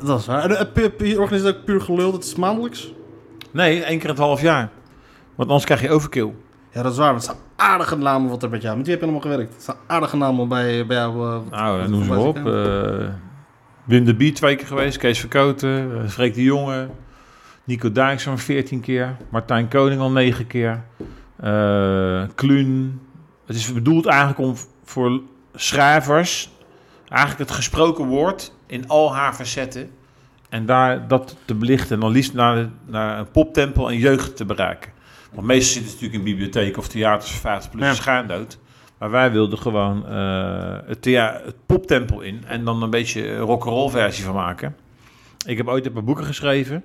Dat 0.03 0.19
is 0.19 0.25
waar. 0.25 0.49
En 0.49 0.73
eh, 0.75 1.09
je 1.09 1.19
organiseert 1.19 1.55
ook 1.57 1.65
puur 1.65 1.81
gelul, 1.81 2.11
dat 2.11 2.23
is 2.23 2.35
maandelijks? 2.35 2.91
Nee, 3.55 3.83
één 3.83 3.99
keer 3.99 4.09
het 4.09 4.17
half 4.17 4.41
jaar. 4.41 4.69
Want 5.35 5.49
anders 5.49 5.65
krijg 5.65 5.81
je 5.81 5.89
overkill. 5.89 6.33
Ja, 6.71 6.81
dat 6.81 6.91
is 6.91 6.97
waar. 6.97 7.13
want 7.13 7.27
Het 7.27 7.35
zijn 7.35 7.69
aardige 7.69 7.97
namen 7.97 8.29
wat 8.29 8.43
er 8.43 8.49
met 8.49 8.61
jou. 8.61 8.75
Met 8.77 8.85
wie 8.85 8.95
heb 8.95 9.03
je 9.05 9.09
allemaal 9.11 9.31
gewerkt? 9.31 9.53
Het 9.53 9.63
zijn 9.63 9.77
aardige 9.87 10.17
namen 10.17 10.47
bij, 10.47 10.85
bij 10.85 10.97
jou. 10.97 11.29
eh, 11.45 11.51
Nou, 11.51 11.89
noem 11.89 12.03
ze 12.03 12.13
op. 12.15 12.35
eh 12.37 13.07
Wim 13.83 14.05
de 14.05 14.15
Bie 14.15 14.31
twee 14.31 14.55
keer 14.55 14.67
geweest. 14.67 14.97
Kees 14.97 15.19
Verkoten. 15.19 16.01
eh, 16.03 16.09
Freek 16.09 16.33
de 16.33 16.43
Jonge. 16.43 16.89
Nico 17.63 17.91
Dijk 17.91 18.19
zo'n 18.19 18.37
14 18.37 18.79
keer. 18.79 19.15
Martijn 19.29 19.67
Koning 19.67 20.01
al 20.01 20.11
9 20.11 20.47
keer. 20.47 20.83
eh 21.39 22.23
Kluun. 22.35 23.01
Het 23.45 23.55
is 23.55 23.73
bedoeld 23.73 24.05
eigenlijk 24.05 24.39
om 24.39 24.53
voor 24.83 25.21
schrijvers... 25.53 26.49
eigenlijk 27.09 27.49
het 27.49 27.57
gesproken 27.57 28.05
woord 28.05 28.53
in 28.67 28.87
al 28.87 29.15
haar 29.15 29.33
facetten... 29.33 29.89
en 30.55 30.65
daar 30.65 31.07
dat 31.07 31.35
te 31.45 31.55
belichten. 31.55 31.95
En 31.95 31.99
dan 31.99 32.11
liefst 32.11 32.33
naar, 32.33 32.69
naar 32.85 33.19
een 33.19 33.31
poptempel 33.31 33.89
en 33.89 33.97
jeugd 33.97 34.35
te 34.35 34.45
bereiken. 34.45 34.91
Want 35.33 35.47
meestal 35.47 35.73
zitten 35.73 35.89
ze 35.91 35.95
natuurlijk 35.95 36.23
in 36.23 36.35
bibliotheken 36.35 36.77
of 36.79 36.87
theaters 36.87 37.31
voor 37.31 37.39
50 37.39 37.71
plus 37.71 37.83
Ja. 37.87 37.93
schaamdood. 37.93 38.57
Maar 38.97 39.11
wij 39.11 39.31
wilden 39.31 39.59
gewoon 39.59 40.07
eh, 40.07 40.77
het, 40.85 41.05
het 41.05 41.55
poptempel 41.65 42.21
in 42.21 42.43
en 42.47 42.65
dan 42.65 42.83
een 42.83 42.89
beetje 42.89 43.27
een 43.29 43.39
rock'n'roll 43.39 43.89
versie 43.89 44.23
van 44.23 44.33
maken. 44.35 44.75
Ik 45.45 45.57
heb 45.57 45.67
ooit 45.67 45.85
een 45.85 45.91
paar 45.93 46.03
boeken 46.03 46.25
geschreven. 46.25 46.83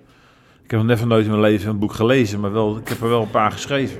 Ik 0.63 0.71
heb 0.71 0.81
nog 0.81 0.89
never 0.89 1.07
nooit 1.07 1.25
in 1.25 1.31
mijn 1.31 1.43
leven 1.43 1.71
een 1.71 1.79
boek 1.79 1.93
gelezen, 1.93 2.41
maar 2.41 2.53
wel, 2.53 2.77
ik 2.77 2.89
heb 2.89 3.01
er 3.01 3.09
wel 3.09 3.23
een 3.23 3.31
paar 3.31 3.53
geschreven. 3.53 3.99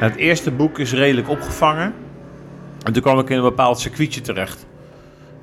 En 0.00 0.10
het 0.10 0.16
eerste 0.16 0.50
boek 0.50 0.78
is 0.78 0.92
redelijk 0.92 1.28
opgevangen. 1.28 1.94
En 2.82 2.92
toen 2.92 3.02
kwam 3.02 3.18
ik 3.18 3.30
in 3.30 3.36
een 3.36 3.42
bepaald 3.42 3.80
circuitje 3.80 4.20
terecht. 4.20 4.66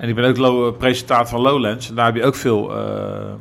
En 0.04 0.10
ik 0.10 0.16
ben 0.16 0.26
ook 0.26 0.38
lo- 0.38 0.72
presentator 0.72 1.28
van 1.28 1.42
Lowlands. 1.42 1.90
En 1.90 1.96
daar 1.96 2.06
heb 2.06 2.16
je 2.16 2.24
ook 2.24 2.36
veel 2.36 2.76
eh, 2.78 3.34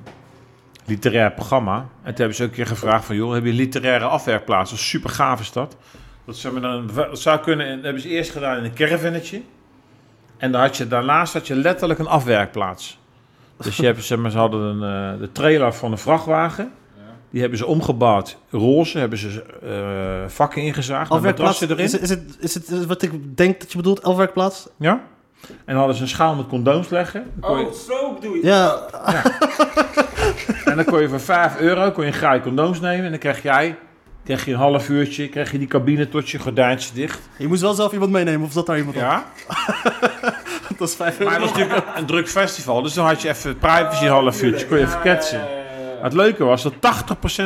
literair 0.84 1.32
programma. 1.32 1.76
En 1.76 1.86
toen 2.04 2.14
hebben 2.14 2.34
ze 2.34 2.42
ook 2.42 2.48
een 2.48 2.54
keer 2.54 2.66
gevraagd 2.66 3.04
van... 3.04 3.16
joh, 3.16 3.32
heb 3.32 3.44
je 3.44 3.52
literaire 3.52 4.04
afwerkplaatsen? 4.04 4.78
Super 4.78 5.10
gaaf 5.10 5.40
is 5.40 5.52
dat. 5.52 5.76
Dat 6.24 6.48
dan, 6.60 6.90
dat 6.94 7.18
zou 7.20 7.40
kunnen... 7.40 7.66
En 7.66 7.74
dat 7.74 7.84
hebben 7.84 8.02
ze 8.02 8.08
eerst 8.08 8.30
gedaan 8.30 8.56
in 8.58 8.64
een 8.64 8.74
caravannetje. 8.74 9.42
En 10.36 10.52
dan 10.52 10.60
had 10.60 10.76
je, 10.76 10.88
daarnaast 10.88 11.32
had 11.32 11.46
je 11.46 11.54
letterlijk 11.54 12.00
een 12.00 12.06
afwerkplaats. 12.06 12.98
Dus 13.56 13.76
je 13.76 13.84
hebt, 13.84 14.04
zeg 14.04 14.18
maar, 14.18 14.30
ze 14.30 14.38
hadden 14.38 14.60
een, 14.60 15.12
eh, 15.14 15.20
de 15.20 15.32
trailer 15.32 15.72
van 15.74 15.92
een 15.92 15.98
vrachtwagen. 15.98 16.72
Die 17.30 17.40
hebben 17.40 17.58
ze 17.58 17.66
omgebouwd. 17.66 18.38
Roze 18.50 18.98
hebben 18.98 19.18
ze 19.18 19.42
eh, 19.62 20.28
vakken 20.30 20.62
ingezaagd. 20.62 21.10
Afwerkplaats, 21.10 21.60
erin. 21.60 21.78
is, 21.78 21.92
het- 21.92 22.02
is, 22.02 22.08
het, 22.10 22.38
is 22.40 22.54
het 22.54 22.86
wat 22.86 23.02
ik 23.02 23.36
denk 23.36 23.60
dat 23.60 23.70
je 23.70 23.76
bedoelt, 23.76 24.02
afwerkplaats? 24.02 24.68
Ja. 24.76 25.02
En 25.64 25.76
hadden 25.76 25.96
ze 25.96 26.02
een 26.02 26.08
schaal 26.08 26.34
met 26.34 26.46
condooms 26.46 26.88
leggen. 26.88 27.30
Dan 27.34 27.50
kon 27.50 27.58
je- 27.60 27.66
Oh, 27.66 27.72
zo 27.72 28.12
bedoel 28.14 28.34
je. 28.34 28.40
Ja, 28.46 28.78
En 30.64 30.76
dan 30.76 30.84
kon 30.84 31.00
je 31.00 31.08
voor 31.08 31.20
5 31.20 31.58
euro 31.58 31.90
kon 31.90 32.04
je 32.04 32.10
een 32.10 32.16
graai 32.16 32.40
condooms 32.40 32.80
nemen. 32.80 33.04
En 33.04 33.10
dan 33.10 33.20
kreeg 33.20 33.42
jij 33.42 33.76
kreeg 34.24 34.44
je 34.44 34.52
een 34.52 34.58
half 34.58 34.88
uurtje, 34.88 35.28
kreeg 35.28 35.52
je 35.52 35.58
die 35.58 35.66
cabine 35.68 36.08
tot 36.08 36.30
je 36.30 36.38
gordijntje 36.38 36.94
dicht. 36.94 37.20
je 37.36 37.48
moest 37.48 37.60
wel 37.62 37.74
zelf 37.74 37.92
iemand 37.92 38.10
meenemen, 38.10 38.46
of 38.46 38.52
zat 38.52 38.66
daar 38.66 38.76
iemand 38.78 38.96
op? 38.96 39.02
Ja. 39.02 39.24
Dat 40.78 40.88
is 40.88 40.94
vijf 40.94 41.18
Maar 41.18 41.32
het 41.32 41.40
was 41.40 41.50
natuurlijk 41.52 41.82
een 41.96 42.06
druk 42.06 42.28
festival. 42.28 42.82
Dus 42.82 42.94
dan 42.94 43.06
had 43.06 43.22
je 43.22 43.28
even 43.28 43.58
privacy 43.58 44.04
een 44.04 44.10
half 44.10 44.42
uurtje. 44.42 44.66
Kon 44.66 44.78
je 44.78 44.84
even 44.84 45.00
ketsen. 45.00 45.40
Het 46.02 46.12
leuke 46.12 46.44
was 46.44 46.62
dat 46.62 46.72
80% 46.74 46.76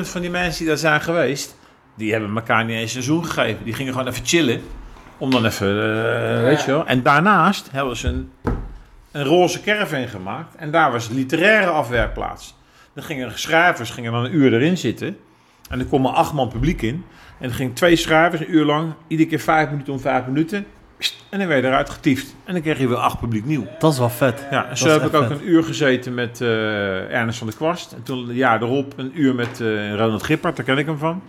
van 0.01 0.21
die 0.21 0.31
mensen 0.31 0.59
die 0.59 0.67
daar 0.69 0.77
zijn 0.77 1.01
geweest... 1.01 1.57
die 1.95 2.13
hebben 2.13 2.37
elkaar 2.37 2.65
niet 2.65 2.77
eens 2.77 2.95
een 2.95 3.03
zoen 3.03 3.25
gegeven. 3.27 3.65
Die 3.65 3.75
gingen 3.75 3.93
gewoon 3.93 4.09
even 4.09 4.27
chillen. 4.27 4.63
Om 5.19 5.31
dan 5.31 5.45
even, 5.45 5.69
eh, 5.69 6.43
weet 6.43 6.63
je 6.63 6.71
wel. 6.71 6.87
En 6.87 7.03
daarnaast 7.03 7.71
hebben 7.71 7.97
ze 7.97 8.09
een, 8.09 8.31
een 9.13 9.25
roze 9.25 9.61
caravan 9.61 10.09
gemaakt. 10.09 10.55
En 10.55 10.71
daar 10.71 10.93
was 10.93 11.09
literaire 11.09 11.71
afwerkplaats. 11.71 12.57
Dan 12.95 13.05
gingen 13.05 13.39
schrijvers 13.39 13.91
gingen 13.91 14.13
dan 14.13 14.25
een 14.25 14.35
uur 14.35 14.53
erin 14.53 14.79
zitten. 14.79 15.17
En 15.71 15.79
er 15.79 15.87
kwam 15.87 16.03
maar 16.03 16.13
acht 16.13 16.33
man 16.33 16.49
publiek 16.49 16.83
in. 16.83 17.05
En 17.41 17.49
er 17.49 17.55
gingen 17.55 17.73
twee 17.73 17.97
schrijvers 17.97 18.41
een 18.41 18.55
uur 18.55 18.65
lang, 18.65 18.95
iedere 19.07 19.29
keer 19.29 19.41
vijf 19.41 19.71
minuten 19.71 19.93
om 19.93 20.01
vijf 20.01 20.27
minuten... 20.27 20.67
En 21.29 21.39
dan 21.39 21.49
werd 21.49 21.63
je 21.63 21.69
eruit 21.69 21.91
getiefd. 21.91 22.35
En 22.45 22.53
dan 22.53 22.63
kreeg 22.63 22.79
je 22.79 22.89
weer 22.89 22.97
acht 22.97 23.19
publiek 23.19 23.45
nieuw. 23.45 23.67
Dat 23.79 23.93
is 23.93 23.99
wel 23.99 24.11
vet. 24.11 24.47
Ja, 24.51 24.69
en 24.69 24.77
zo 24.77 24.89
heb 24.89 25.03
ik 25.03 25.15
ook 25.15 25.27
vet. 25.27 25.41
een 25.41 25.49
uur 25.49 25.65
gezeten 25.65 26.15
met 26.15 26.41
eh, 26.41 27.13
Ernest 27.13 27.39
van 27.39 27.47
der 27.47 27.57
Kwast. 27.57 27.93
En 27.93 28.03
toen 28.03 28.29
een 28.29 28.35
jaar 28.35 28.63
erop 28.63 28.93
een 28.97 29.21
uur 29.21 29.35
met 29.35 29.61
eh, 29.61 29.95
Ronald 29.95 30.23
Gippert, 30.23 30.57
daar 30.57 30.65
ken 30.65 30.79
ik 30.79 30.87
hem 30.87 30.99
van. 30.99 31.23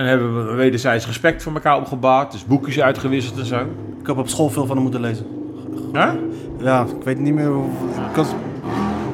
En 0.00 0.06
hebben 0.06 0.46
we 0.48 0.54
wederzijds 0.54 1.06
respect 1.06 1.42
voor 1.42 1.52
elkaar 1.54 1.76
opgebouwd. 1.76 2.32
Dus 2.32 2.44
boekjes 2.46 2.80
uitgewisseld 2.80 3.38
en 3.38 3.44
zo. 3.46 3.58
Ik 4.00 4.06
heb 4.06 4.16
op 4.16 4.28
school 4.28 4.50
veel 4.50 4.66
van 4.66 4.74
hem 4.74 4.82
moeten 4.82 5.00
lezen. 5.00 5.26
Ja? 5.92 6.16
Ja, 6.60 6.82
ik 6.98 7.04
weet 7.04 7.18
niet 7.18 7.34
meer 7.34 7.46
hoe... 7.48 7.68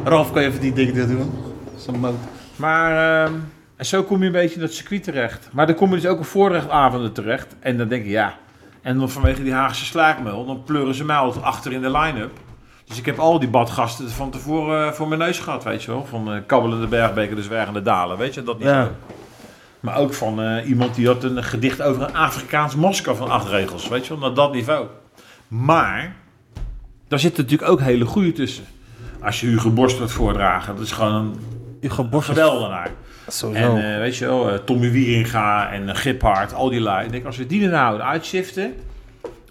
Ralf, 0.05 0.33
kan 0.33 0.42
je 0.42 0.49
even 0.49 0.61
die 0.61 0.72
dingen 0.72 1.09
doen? 1.09 1.33
Zo'n 1.77 1.99
moot. 2.01 2.14
Maar 2.57 3.25
ehm, 3.25 3.33
en 3.77 3.87
zo 3.87 4.03
kom 4.03 4.20
je 4.20 4.27
een 4.27 4.33
beetje 4.33 4.55
in 4.55 4.61
dat 4.61 4.72
circuit 4.72 5.03
terecht. 5.03 5.49
Maar 5.53 5.66
dan 5.66 5.75
kom 5.77 5.88
je 5.90 5.94
dus 6.01 6.07
ook 6.07 6.18
op 6.18 6.27
voordrachtavonden 6.27 7.12
terecht. 7.12 7.57
En 7.61 7.77
dan 7.79 7.88
denk 7.88 8.05
je, 8.05 8.11
ja. 8.11 8.35
En 8.83 8.99
dan 8.99 9.11
vanwege 9.11 9.42
die 9.42 9.53
Haagse 9.53 9.85
slaakmel, 9.85 10.46
dan 10.46 10.62
pleuren 10.64 10.94
ze 10.94 11.05
mij 11.05 11.16
altijd 11.16 11.44
achter 11.44 11.72
in 11.72 11.81
de 11.83 11.90
line-up. 11.90 12.33
Dus 12.85 12.99
ik 12.99 13.07
heb 13.07 13.18
al 13.18 13.38
die 13.38 13.49
badgasten 13.49 14.11
van 14.11 14.31
tevoren 14.31 14.87
eh, 14.87 14.92
voor 14.92 15.09
mijn 15.09 15.20
neus 15.20 15.38
gehad, 15.38 15.64
weet 15.64 15.83
je 15.83 15.90
wel. 15.90 16.05
Van 16.05 16.33
eh 16.33 16.38
kabbelende 16.46 16.87
bergbeken, 16.87 17.37
de 17.37 17.42
zwergende 17.42 17.83
dalen, 17.83 18.18
weet 18.18 18.35
je. 18.35 18.42
Dat 18.42 18.59
niet 18.59 18.66
Ja. 18.68 18.85
zo. 18.85 18.90
Maar 19.87 19.96
ook 19.96 20.14
van 20.14 20.42
eh, 20.42 20.68
iemand 20.68 20.94
die 20.94 21.07
had 21.07 21.25
een 21.25 21.44
gedicht 21.44 21.83
over 21.83 22.03
een 22.03 22.14
Afrikaans 22.14 22.75
masker 22.75 23.16
van 23.16 23.31
acht 23.31 23.49
regels, 23.49 23.88
weet 23.88 24.07
je 24.07 24.09
wel. 24.09 24.18
Naar 24.18 24.35
dat 24.35 24.53
niveau. 24.53 24.87
Maar, 25.49 26.16
daar 27.09 27.18
zitten 27.18 27.42
natuurlijk 27.42 27.70
ook 27.70 27.81
hele 27.81 28.05
goede 28.05 28.33
tussen. 28.33 28.64
Als 29.20 29.40
je 29.40 29.46
Hugo 29.46 29.70
Borst 29.70 29.99
wordt 29.99 30.12
voordragen, 30.12 30.75
dat 30.75 30.85
is 30.85 30.92
gewoon 30.92 31.14
een 31.14 31.37
Hugo 31.81 32.05
Borst 32.05 32.29
geweldenaar. 32.29 32.90
En 33.53 33.92
eh, 33.92 33.99
weet 33.99 34.16
je 34.16 34.25
wel, 34.25 34.51
eh, 34.51 34.59
Tommy 34.59 34.90
Wieringa 34.90 35.72
en 35.72 35.96
Giphard, 35.96 36.55
al 36.55 36.68
die 36.68 36.81
lui. 36.81 37.05
Ik 37.05 37.12
denk, 37.12 37.25
als 37.25 37.37
we 37.37 37.46
die 37.46 37.64
er 37.64 37.70
nou 37.70 38.01
uitshiften 38.01 38.75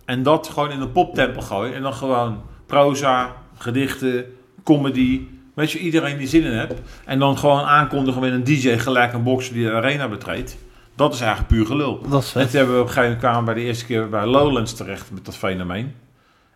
en 0.06 0.24
dat 0.24 0.48
gewoon 0.48 0.71
in 0.71 0.82
een 0.82 0.91
poptempel 0.91 1.41
gooien 1.41 1.76
en 1.76 1.82
dan 1.82 1.93
gewoon 1.93 2.41
proza, 2.65 3.36
gedichten, 3.58 4.26
comedy, 4.63 5.28
weet 5.56 5.72
je, 5.72 5.80
iedereen 5.80 6.18
die 6.18 6.28
zin 6.28 6.44
in 6.44 6.54
hebt. 6.58 6.82
En 7.06 7.20
dan 7.20 7.38
gewoon 7.38 7.63
aankondigen 7.63 8.22
met 8.22 8.32
een 8.32 8.44
DJ 8.44 8.78
gelijk 8.78 9.13
een 9.13 9.24
bokser 9.24 9.54
die 9.54 9.65
de 9.65 9.72
arena 9.72 10.08
betreedt. 10.08 10.58
Dat 10.96 11.13
is 11.13 11.20
eigenlijk 11.20 11.50
puur 11.50 11.65
gelul. 11.65 12.02
dat 12.10 12.24
is 12.24 12.36
En 12.36 12.50
toen 12.50 12.58
hebben 12.58 12.76
we 12.76 12.82
op 12.82 12.88
een 12.88 12.94
gegeven 12.94 13.02
moment 13.02 13.20
kwamen 13.20 13.46
bij 13.46 13.54
de 13.54 13.62
eerste 13.62 13.86
keer 13.86 14.10
bij 14.10 14.26
Lowlands 14.26 14.74
terecht 14.74 15.12
met 15.12 15.26
dat 15.26 15.38
fenomeen. 15.38 15.94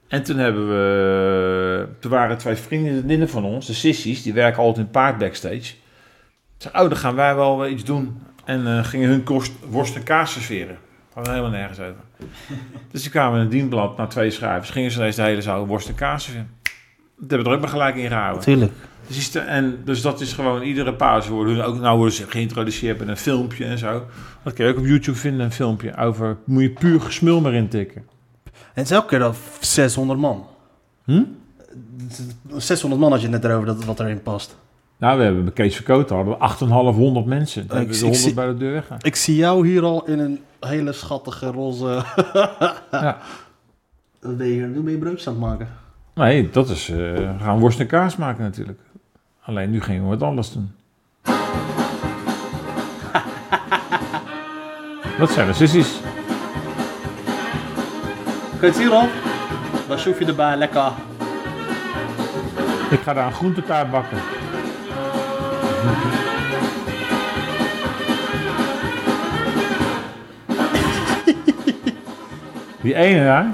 En 0.08 0.24
toen 0.24 0.38
hebben 0.38 0.68
we, 0.68 1.88
toen 2.00 2.12
waren 2.12 2.38
twee 2.38 2.56
vriendinnen 2.56 3.30
van 3.30 3.44
ons, 3.44 3.66
de 3.66 3.74
sissies, 3.74 4.24
die 4.24 4.34
werken 4.34 4.64
altijd 4.64 4.86
in 4.86 4.92
paard 4.92 5.18
backstage. 5.18 5.74
Zei, 6.58 6.74
oh, 6.74 6.90
dan 6.90 6.98
gaan 6.98 7.16
wij 7.16 7.36
wel 7.36 7.68
iets 7.68 7.84
doen. 7.84 8.22
En 8.46 8.68
eh, 8.68 8.84
gingen 8.84 9.10
hun 9.10 9.24
kost, 9.24 9.52
worst 9.70 9.96
en 9.96 10.04
kaas 10.04 10.32
serveren. 10.32 10.78
Hadden 11.14 11.34
helemaal 11.34 11.58
nergens 11.58 11.80
over. 11.80 12.02
dus 12.92 13.02
die 13.02 13.12
kwamen 13.12 13.36
in 13.36 13.42
het 13.42 13.52
dienblad 13.52 13.98
naar 13.98 14.10
twee 14.10 14.32
schrijvers. 14.32 14.70
Gingen 14.70 14.92
ze 14.92 14.98
ineens 14.98 15.16
de 15.16 15.22
hele 15.22 15.42
zaal 15.42 15.68
worst 15.68 15.88
en 15.88 15.96
kaas 15.96 16.24
serveren. 16.24 16.50
Dat 17.18 17.30
hebben 17.30 17.40
we 17.40 17.50
er 17.50 17.56
ook 17.56 17.62
maar 17.62 17.70
gelijk 17.70 17.96
in 17.96 18.08
gehouden. 18.08 18.44
Tuurlijk. 18.44 18.74
Dus, 19.10 19.32
de- 19.32 19.39
en, 19.39 19.78
dus 19.86 20.02
dat 20.02 20.22
is 20.22 20.34
gewoon 20.34 20.62
iedere 20.62 20.93
pauze 20.93 21.32
worden 21.32 21.54
hun 21.56 21.63
ook 21.63 21.80
nou 21.80 21.98
worden 21.98 22.13
ze 22.15 22.26
geïntroduceerd 22.28 23.00
met 23.00 23.08
een 23.08 23.17
filmpje 23.17 23.65
en 23.65 23.78
zo. 23.78 24.04
Dat 24.43 24.54
kun 24.54 24.65
je 24.65 24.72
ook 24.72 24.78
op 24.78 24.86
YouTube 24.86 25.17
vinden, 25.17 25.45
een 25.45 25.52
filmpje 25.52 25.98
over. 25.98 26.38
Moet 26.43 26.62
je 26.62 26.69
puur 26.69 27.02
gesmul 27.02 27.41
maar 27.41 27.54
intikken. 27.54 28.04
En 28.43 28.52
het 28.74 28.86
is 28.86 28.91
elke 28.91 29.08
keer 29.08 29.19
dat 29.19 29.38
600 29.60 30.19
man. 30.19 30.45
Hm? 31.06 31.24
600 32.58 33.02
man 33.02 33.12
als 33.12 33.22
je 33.22 33.28
het 33.30 33.41
net 33.41 33.52
erover 33.52 33.65
dat 33.67 33.86
wat 33.86 34.00
erin 34.00 34.22
past. 34.22 34.58
Nou, 34.98 35.17
we 35.17 35.24
hebben 35.24 35.43
bij 35.43 35.54
Kees 35.54 35.76
Verkoten 35.76 36.15
hadden 36.15 36.34
we 36.34 36.39
8,500 36.39 37.26
mensen. 37.26 37.67
Dan 37.67 37.78
Ik 37.78 37.84
hebben 37.88 38.00
we 38.00 38.10
de 38.10 38.15
zie- 38.15 38.24
100 38.24 38.24
zie- 38.26 38.34
bij 38.34 38.45
de 38.48 38.58
deur 38.58 38.84
gaan. 38.84 38.98
Ik 39.02 39.15
zie 39.15 39.36
jou 39.36 39.67
hier 39.67 39.84
al 39.84 40.06
in 40.06 40.19
een 40.19 40.39
hele 40.60 40.91
schattige 40.93 41.48
roze... 41.52 42.04
Ja. 42.91 43.17
Wat 44.22 44.38
ben 44.38 44.48
je 44.48 44.54
hier? 44.54 44.67
Nu 44.67 44.82
ben 44.82 44.91
je 44.91 44.98
broodjes 44.98 45.28
aan 45.28 45.34
het 45.34 45.41
maken. 45.41 45.67
Nee, 46.15 46.50
dat 46.50 46.69
is. 46.69 46.89
eh, 46.89 46.95
we 46.98 47.30
gaan 47.39 47.60
worst 47.60 47.80
en 47.80 47.88
kaas 47.88 48.15
maken 48.15 48.43
natuurlijk. 48.43 48.80
Alleen 49.50 49.70
nu 49.70 49.82
gingen 49.82 50.04
we 50.04 50.10
wat 50.10 50.22
anders 50.22 50.52
doen. 50.52 50.72
dat 55.20 55.32
zijn 55.32 55.48
de 55.48 55.54
sissies. 55.54 56.00
Kun 58.60 58.74
je 58.74 58.96
het? 58.96 59.10
Dan 59.88 60.00
schroef 60.00 60.20
je 60.20 60.26
erbij, 60.26 60.58
lekker. 60.58 60.92
Ik 62.90 63.00
ga 63.00 63.14
daar 63.14 63.26
een 63.26 63.34
groentetaart 63.34 63.92
bakken. 63.92 64.18
Die 72.82 72.96
ene 72.96 73.24
daar, 73.24 73.46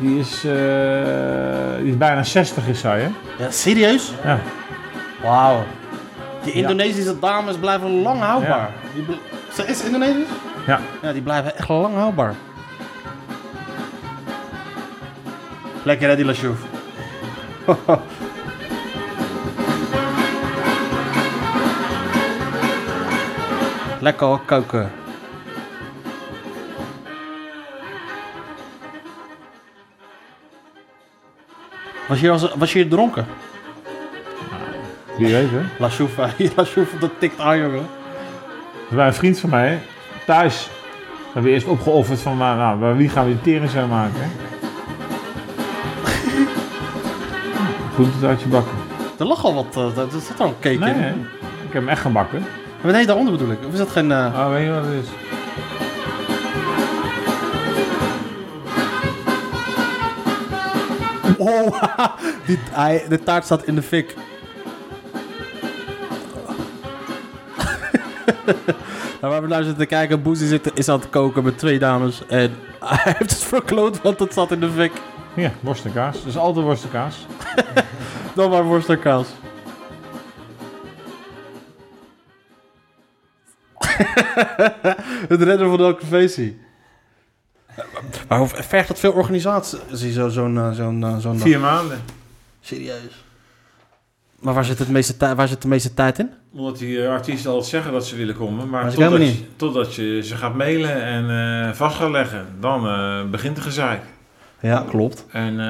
die 0.00 0.18
is, 0.18 0.44
eh, 0.44 1.76
die 1.78 1.90
is 1.90 1.96
bijna 1.96 2.22
60 2.22 2.66
is 2.68 2.80
zij, 2.80 3.00
hè? 3.00 3.08
Ja, 3.44 3.50
serieus? 3.50 4.12
Ja. 4.24 4.38
Wauw. 5.24 5.64
Die 6.44 6.52
Indonesische 6.52 7.18
dames 7.18 7.56
blijven 7.56 8.02
lang 8.02 8.20
houdbaar. 8.20 8.70
Die 8.94 9.02
bl- 9.02 9.62
is 9.66 9.84
Indonesisch? 9.84 10.28
Ja. 10.66 10.80
Ja, 11.02 11.12
die 11.12 11.22
blijven 11.22 11.56
echt 11.56 11.68
lang 11.68 11.94
houdbaar. 11.94 12.34
Lekker 15.82 16.08
hè, 16.08 16.16
die 16.16 16.24
Lashouf. 16.24 16.58
Lekker 24.00 24.26
hoor, 24.26 24.40
koken. 24.44 24.90
Was 32.08 32.20
je, 32.20 32.30
als, 32.30 32.54
was 32.54 32.72
je 32.72 32.78
hier 32.78 32.88
dronken? 32.88 33.26
Wie 35.18 35.32
weet, 35.32 35.50
hè? 35.50 35.60
Lashouf, 35.78 36.16
Lashouf, 36.56 36.90
dat 37.00 37.10
tikt 37.18 37.40
aan, 37.40 37.58
jongen. 37.58 37.76
Dat 37.76 38.90
is 38.90 38.96
bij 38.96 39.06
een 39.06 39.14
vriend 39.14 39.38
van 39.40 39.50
mij, 39.50 39.80
thuis. 40.26 40.68
We 41.26 41.30
hebben 41.32 41.52
eerst 41.52 41.66
opgeofferd 41.66 42.20
van, 42.20 42.36
nou, 42.36 42.56
nou, 42.58 42.78
bij 42.78 42.94
wie 42.96 43.08
gaan 43.08 43.26
we 43.26 43.32
de 43.32 43.40
tering 43.40 43.70
zo 43.70 43.86
maken, 43.86 44.20
hè? 44.24 44.28
Groentetaartje 47.94 48.48
bakken. 48.48 48.72
Er 49.18 49.26
lag 49.26 49.44
al 49.44 49.54
wat, 49.54 49.76
uh, 49.96 49.98
er 49.98 50.20
zit 50.20 50.40
al 50.40 50.46
een 50.46 50.54
cake 50.60 50.78
Nee, 50.78 50.94
in. 50.94 51.00
hè? 51.00 51.08
ik 51.10 51.72
heb 51.72 51.72
hem 51.72 51.88
echt 51.88 52.00
gebakken. 52.00 52.44
Maar 52.80 52.92
nee, 52.92 53.06
daaronder 53.06 53.32
bedoel 53.32 53.50
ik. 53.50 53.58
Of 53.66 53.72
is 53.72 53.78
dat 53.78 53.90
geen... 53.90 54.12
eh, 54.12 54.34
Oh, 54.36 54.48
weet 54.50 54.64
je 54.64 54.72
wat 54.72 54.84
het 54.84 54.92
is? 55.04 55.08
Oh, 61.38 61.82
die, 62.46 62.58
de 63.08 63.20
taart 63.24 63.44
staat 63.44 63.64
in 63.64 63.74
de 63.74 63.82
fik. 63.82 64.14
Nou, 69.20 69.32
waar 69.32 69.42
we 69.42 69.48
naar 69.48 69.62
zitten 69.62 69.86
kijken, 69.86 70.22
Boezie 70.22 70.46
zit, 70.48 70.70
is 70.74 70.88
aan 70.88 71.00
het 71.00 71.10
koken 71.10 71.44
met 71.44 71.58
twee 71.58 71.78
dames. 71.78 72.26
En 72.26 72.54
hij 72.84 73.14
heeft 73.18 73.30
het 73.30 73.44
verkloot, 73.44 74.02
want 74.02 74.18
het 74.18 74.32
zat 74.34 74.50
in 74.52 74.60
de 74.60 74.70
fik. 74.70 74.92
Ja, 75.34 75.50
worst 75.60 75.84
en 75.84 75.92
kaas. 75.92 76.16
Dat 76.18 76.26
is 76.26 76.36
altijd 76.36 76.64
worst 76.64 76.84
en 76.84 76.90
kaas. 76.90 77.26
Dan 78.34 78.50
maar 78.50 78.64
worst 78.64 78.88
en 78.88 79.00
kaas. 79.00 79.26
het 85.28 85.42
redden 85.42 85.68
van 85.70 85.80
elke 85.80 86.06
feestie. 86.06 86.60
Maar 88.28 88.38
hoe- 88.38 88.48
vergt 88.48 88.88
dat 88.88 88.98
veel 88.98 89.12
organisatie, 89.12 90.12
zo- 90.12 90.28
zo'n 90.28 90.58
eh, 90.58 90.70
zo'n 90.72 91.04
eh, 91.04 91.16
zo'n 91.18 91.32
dag? 91.32 91.42
Vier 91.42 91.60
maanden. 91.60 92.02
Serieus. 92.60 93.23
Maar 94.44 94.54
waar 94.54 94.64
zit, 94.64 94.78
het 94.78 94.88
meeste 94.88 95.34
waar 95.34 95.48
zit 95.48 95.62
de 95.62 95.68
meeste 95.68 95.94
tijd 95.94 96.18
in? 96.18 96.30
Omdat 96.52 96.78
die 96.78 97.02
eh, 97.02 97.10
artiesten 97.10 97.50
altijd 97.50 97.68
zeggen 97.68 97.92
dat 97.92 98.06
ze 98.06 98.16
willen 98.16 98.36
komen. 98.36 98.68
Maar 98.68 98.94
totdat 98.94 99.20
je, 99.20 99.56
totdat 99.56 99.94
je 99.94 100.22
ze 100.22 100.36
gaat 100.36 100.54
mailen 100.54 101.02
en 101.02 101.30
eh, 101.30 101.72
vast 101.72 101.96
gaat 101.96 102.10
leggen, 102.10 102.46
dan 102.60 102.86
eh, 102.86 103.30
begint 103.30 103.56
de 103.56 103.62
gezeik. 103.62 104.02
Ja, 104.60 104.84
klopt. 104.88 105.26
En, 105.30 105.60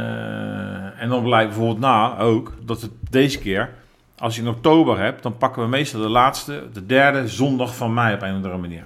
en 0.98 1.08
dan 1.08 1.22
blijkt 1.22 1.48
bijvoorbeeld 1.48 1.78
na 1.78 2.18
ook 2.18 2.52
dat 2.64 2.80
het 2.80 2.90
deze 3.10 3.38
keer, 3.38 3.70
als 4.18 4.37
je 4.37 4.42
in 4.42 4.48
oktober 4.48 4.98
hebt, 4.98 5.22
dan 5.22 5.37
pakken 5.37 5.62
we 5.62 5.68
meestal 5.68 6.00
de 6.00 6.08
laatste, 6.08 6.68
de 6.72 6.87
derde 6.87 7.28
zondag 7.28 7.76
van 7.76 7.94
mei 7.94 8.14
op 8.14 8.22
een 8.22 8.28
of 8.28 8.34
andere 8.34 8.56
manier. 8.56 8.84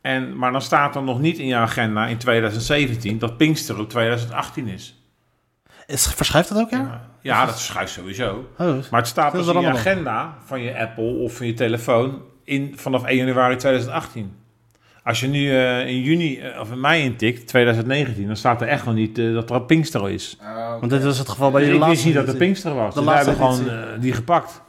En, 0.00 0.36
maar 0.36 0.52
dan 0.52 0.62
staat 0.62 0.96
er 0.96 1.02
nog 1.02 1.20
niet 1.20 1.38
in 1.38 1.46
je 1.46 1.56
agenda 1.56 2.06
in 2.06 2.18
2017 2.18 3.18
dat 3.18 3.36
Pinkster 3.36 3.78
op 3.78 3.88
2018 3.88 4.68
is. 4.68 5.02
Is, 5.86 6.06
verschuift 6.06 6.48
dat 6.48 6.58
ook, 6.58 6.70
ja? 6.70 6.78
Ja, 6.78 7.11
ja 7.22 7.46
dat 7.46 7.58
schuift 7.58 7.92
sowieso. 7.92 8.44
Oh, 8.58 8.66
Maar 8.90 9.00
het 9.00 9.06
staat 9.06 9.32
Dat 9.32 9.40
dus 9.44 9.54
in 9.54 9.60
je 9.60 9.66
allemaal. 9.66 9.78
agenda 9.80 10.36
van 10.44 10.60
je 10.62 10.78
Apple 10.78 11.04
of 11.14 11.36
van 11.36 11.46
je 11.46 11.54
telefoon 11.54 12.22
in, 12.44 12.72
vanaf 12.76 13.04
1 13.04 13.16
januari 13.16 13.56
2018. 13.56 14.36
Als 15.04 15.20
je 15.20 15.26
nu 15.28 15.50
eh, 15.50 15.86
in 15.86 16.00
juni 16.00 16.38
eh, 16.40 16.60
of 16.60 16.70
in 16.70 16.80
mei 16.80 17.02
intikt, 17.02 17.46
2019, 17.48 18.26
dan 18.26 18.36
staat 18.36 18.60
er 18.60 18.68
echt 18.68 18.84
nog 18.84 18.94
niet 18.94 19.18
eh, 19.18 19.34
dat 19.34 19.50
er 19.50 19.56
een 19.56 19.66
Pinkster 19.66 20.10
is. 20.10 20.38
want 20.80 20.90
dit 20.90 21.04
was 21.04 21.18
het 21.18 21.28
geval 21.28 21.50
bij 21.50 21.60
Dus 21.60 21.68
je 21.68 21.74
ik 21.74 21.80
laatste... 21.80 21.96
wist 22.04 22.16
niet 22.16 22.24
dat 22.26 22.34
er 22.34 22.38
Pinkster 22.40 22.74
was. 22.74 22.94
de 22.94 23.00
Dus 23.00 23.08
wij 23.08 23.16
hebben 23.16 23.36
laatste 23.38 23.64
gewoon 23.64 23.78
eh, 23.94 24.00
die 24.00 24.12
gepakt. 24.12 24.62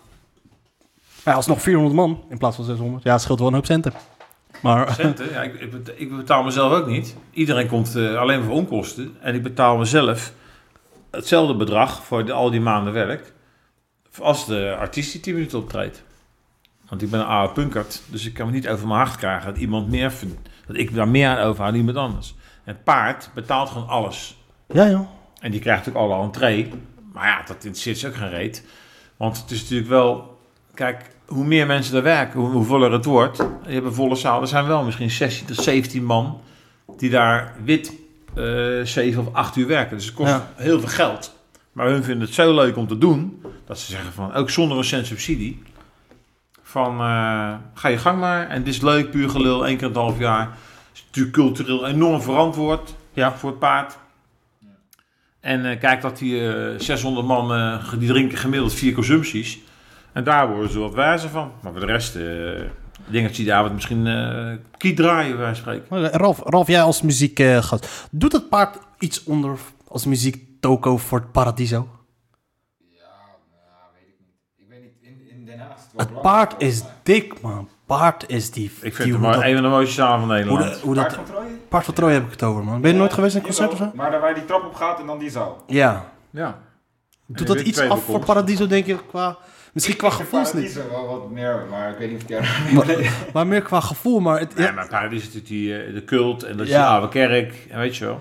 Ja, 1.26 1.34
alsnog 1.34 1.62
400 1.62 1.96
man 1.96 2.24
in 2.30 2.38
plaats 2.38 2.56
van 2.56 2.66
600. 2.66 3.04
Ja, 3.04 3.12
het 3.12 3.22
scheelt 3.22 3.40
wel 3.40 3.48
een 3.48 3.54
hoop 3.54 3.66
centen. 3.66 3.94
Maar 4.62 4.94
Centen, 4.94 5.26
ja, 5.32 5.42
ik, 5.42 5.54
ik 5.60 5.72
bet- 5.72 5.94
ik 5.96 6.16
betaal 6.18 6.44
mezelf 6.44 6.72
ook 6.74 6.88
niet. 6.88 7.16
Iedereen 7.32 7.68
komt 7.68 7.96
eh, 7.96 8.16
alleen 8.16 8.44
voor 8.44 8.54
onkosten. 8.54 9.16
En 9.22 9.36
ik 9.36 9.44
betaal 9.44 9.78
mezelf 9.78 10.34
hetzelfde 11.16 11.56
bedrag 11.56 12.04
voor 12.04 12.26
de, 12.26 12.32
al 12.32 12.52
die 12.52 12.62
maanden 12.62 12.94
werk. 12.94 13.34
Als 14.20 14.46
de 14.46 14.76
artiest 14.80 15.12
die 15.12 15.22
10 15.22 15.34
minuten 15.34 15.60
optreedt. 15.60 16.04
Want 16.90 17.02
ik 17.02 17.10
ben 17.10 17.20
een 17.20 17.26
oude 17.26 17.54
punkert. 17.54 18.02
Dus 18.08 18.26
ik 18.26 18.34
kan 18.34 18.46
me 18.46 18.52
niet 18.52 18.68
over 18.68 18.88
mijn 18.88 19.00
hart 19.00 19.16
krijgen 19.16 19.54
dat 19.54 19.62
iemand 19.62 19.90
meer 19.90 20.12
vindt. 20.12 20.50
Dat 20.68 20.76
ik 20.76 20.94
daar 20.94 21.08
meer 21.08 21.28
aan 21.28 21.38
overhoud 21.38 21.72
dan 21.72 21.80
iemand 21.80 21.98
anders. 21.98 22.36
En 22.64 22.74
het 22.74 22.84
paard 22.84 23.30
betaalt 23.34 23.70
gewoon 23.70 23.88
alles. 23.88 24.38
ja, 24.68 24.90
joh. 24.90 25.08
En 25.40 25.52
die 25.52 25.60
krijgt 25.60 25.90
ook 25.90 25.96
alle 25.96 26.24
entree. 26.24 26.72
Maar 27.14 27.28
ja, 27.28 27.38
dat 27.46 27.56
interesseert 27.56 27.98
ze 27.98 28.08
ook 28.08 28.16
geen 28.16 28.30
reet. 28.30 28.66
Want 29.18 29.38
het 29.42 29.52
is 29.52 29.62
natuurlijk 29.62 29.90
wel... 29.90 30.38
Kijk, 30.74 31.10
hoe 31.26 31.46
meer 31.46 31.66
mensen 31.66 31.96
er 31.96 32.04
werken, 32.04 32.40
hoe, 32.40 32.50
hoe 32.50 32.64
voller 32.64 32.92
het 32.92 33.06
wordt. 33.06 33.38
Je 33.38 33.74
hebt 33.74 33.86
een 33.86 33.94
volle 33.94 34.16
zaal. 34.16 34.42
Er 34.42 34.48
zijn 34.48 34.68
wel 34.68 34.84
misschien 34.84 35.10
16 35.10 35.46
tot 35.48 35.56
17 35.58 36.04
man... 36.04 36.42
die 36.98 37.10
daar 37.10 37.56
wit 37.64 37.94
eh 38.36 38.86
7 38.86 39.28
of 39.28 39.34
8 39.34 39.56
uur 39.56 39.68
werken. 39.68 39.96
Dus 39.98 40.06
het 40.06 40.16
kost 40.16 40.30
Ja. 40.30 40.50
heel 40.56 40.80
veel 40.80 40.90
geld. 40.90 41.36
Maar 41.72 41.88
hun 41.88 42.04
vinden 42.04 42.26
het 42.26 42.36
zo 42.36 42.54
leuk 42.56 42.78
om 42.78 42.88
te 42.88 42.98
doen... 42.98 43.42
dat 43.66 43.80
ze 43.80 43.92
zeggen 43.92 44.14
van, 44.14 44.34
ook 44.34 44.50
zonder 44.50 44.78
een 44.78 44.84
cent 44.84 45.06
subsidie... 45.06 45.62
van 46.64 46.92
eh, 47.00 47.54
ga 47.74 47.88
je 47.88 47.98
gang 47.98 48.20
maar. 48.20 48.48
En 48.48 48.64
dit 48.64 48.74
is 48.74 48.82
leuk, 48.82 49.12
puur 49.12 49.30
gelul, 49.30 49.66
één 49.68 49.78
keer 49.78 49.88
in 49.88 49.94
het 49.94 50.02
half 50.02 50.20
jaar. 50.20 50.42
Het 50.46 50.58
is 50.94 51.04
natuurlijk 51.06 51.36
cultureel 51.36 51.88
enorm 51.88 52.22
verantwoord 52.22 52.96
Ja. 53.14 53.34
voor 53.34 53.50
het 53.50 53.60
paard. 53.60 53.98
En 55.40 55.66
eh, 55.66 55.80
kijk 55.80 56.02
dat 56.02 56.18
die 56.18 56.54
eh, 56.54 56.80
600 56.80 57.28
man, 57.28 57.80
die 58.00 58.08
drinken 58.10 58.38
gemiddeld 58.38 58.74
vier 58.74 58.94
consumpties. 58.94 59.60
En 60.14 60.24
daar 60.24 60.50
worden 60.50 60.72
ze 60.72 60.80
wat 60.80 60.94
wijzer 60.94 61.30
van. 61.30 61.52
Maar 61.62 61.72
voor 61.72 61.82
de 61.82 61.88
rest, 61.88 62.16
eh 63.06 63.12
denk 63.12 63.28
dat 63.28 63.36
die 63.36 63.46
daar 63.46 63.64
wat 63.64 63.74
misschien 63.74 64.08
eh 64.08 64.52
kiet 64.78 64.96
draaien, 64.96 65.38
wij 65.38 65.56
spreken. 65.56 65.86
Maar, 65.90 66.04
eh, 66.04 66.20
Ralf, 66.20 66.40
Ralf, 66.44 66.68
jij 66.68 66.82
als 66.82 67.02
muziekgast, 67.02 68.08
doet 68.12 68.32
het 68.32 68.50
paard 68.50 68.78
iets 69.00 69.24
onder 69.24 69.58
als 69.88 70.06
muziek 70.06 70.44
toko 70.60 70.98
voor 70.98 71.20
het 71.20 71.32
Paradiso? 71.32 71.88
weet 73.94 74.08
ik 74.08 74.16
niet. 74.20 74.30
Ik 74.58 74.66
weet 74.70 74.82
niet, 74.82 74.94
in, 75.02 75.38
in 75.40 75.46
Den 75.46 75.60
Haag 75.60 75.76
is 75.76 75.82
het 75.84 75.92
wel 75.96 76.06
Het 76.06 76.22
paard 76.22 76.54
is 76.62 76.84
dik, 77.04 77.42
man. 77.42 77.70
Paard 77.86 78.24
is 78.30 78.52
die... 78.52 78.66
Ik 78.66 78.96
vind 78.96 78.98
die, 78.98 79.12
het 79.14 79.22
maar 79.22 79.34
dat- 79.34 79.44
een 79.44 79.54
van 79.54 79.64
de 79.64 79.70
mooiste 79.70 79.94
zalen 79.94 80.20
van 80.20 80.28
hoe, 80.30 80.38
Nederland. 80.38 80.84
dat... 80.84 80.94
Paard 80.96 81.14
van 81.14 81.24
Troje? 81.26 81.50
Paard 81.70 81.86
van 81.86 81.94
Troje 81.94 82.14
heb 82.14 82.26
ik 82.26 82.32
het 82.32 82.44
over, 82.44 82.64
man. 82.64 82.82
Ben 82.82 82.92
je 82.92 82.98
nooit 82.98 83.14
geweest 83.14 83.34
in 83.34 83.40
een 83.40 83.46
concert 83.46 83.72
of 83.72 83.78
zo? 83.78 83.92
Maar 83.94 84.12
daar 84.12 84.20
waar 84.20 84.30
je 84.30 84.36
die 84.36 84.46
trap 84.46 84.64
op 84.66 84.74
gaat 84.76 85.00
en 85.00 85.06
dan 85.06 85.20
die 85.20 85.30
zaal. 85.30 85.64
Ja. 85.68 86.12
Ja. 86.30 86.60
Doet 87.26 87.40
je 87.40 87.46
dat 87.56 87.60
iets 87.66 87.80
af 87.80 88.04
voor. 88.04 88.20
Paradiso, 88.26 88.68
denk 88.68 88.86
je, 88.86 88.98
qua... 89.08 89.38
Misschien 89.74 89.96
qua 89.96 90.10
vind 90.10 90.22
gevoelsniveau. 90.22 90.74
Paradiso 90.88 91.08
wel 91.08 91.20
wat 91.20 91.30
meer, 91.30 91.66
maar 91.70 91.90
ik 91.90 91.98
weet 91.98 92.12
niet 92.12 92.40
of 92.78 92.90
ik 92.90 93.34
Maar 93.34 93.48
meer 93.48 93.62
qua 93.62 93.80
gevoel, 93.80 94.20
maar... 94.20 94.40
Het, 94.40 94.56
Nee, 94.56 94.66
ja, 94.68 94.72
maar 94.74 94.90
daar 94.90 95.14
is 95.14 95.20
natuurlijk 95.22 95.48
die, 95.48 95.78
eh, 95.84 95.94
de 95.94 96.04
cult 96.04 96.44
en 96.44 96.58
dat 96.58 96.66
is 96.66 96.72
Ja. 96.72 96.82
de 96.82 96.88
oude 96.94 97.10
kerk. 97.10 97.54
En 97.70 97.80
weet 97.80 97.96
je 97.98 98.06
wel. 98.06 98.20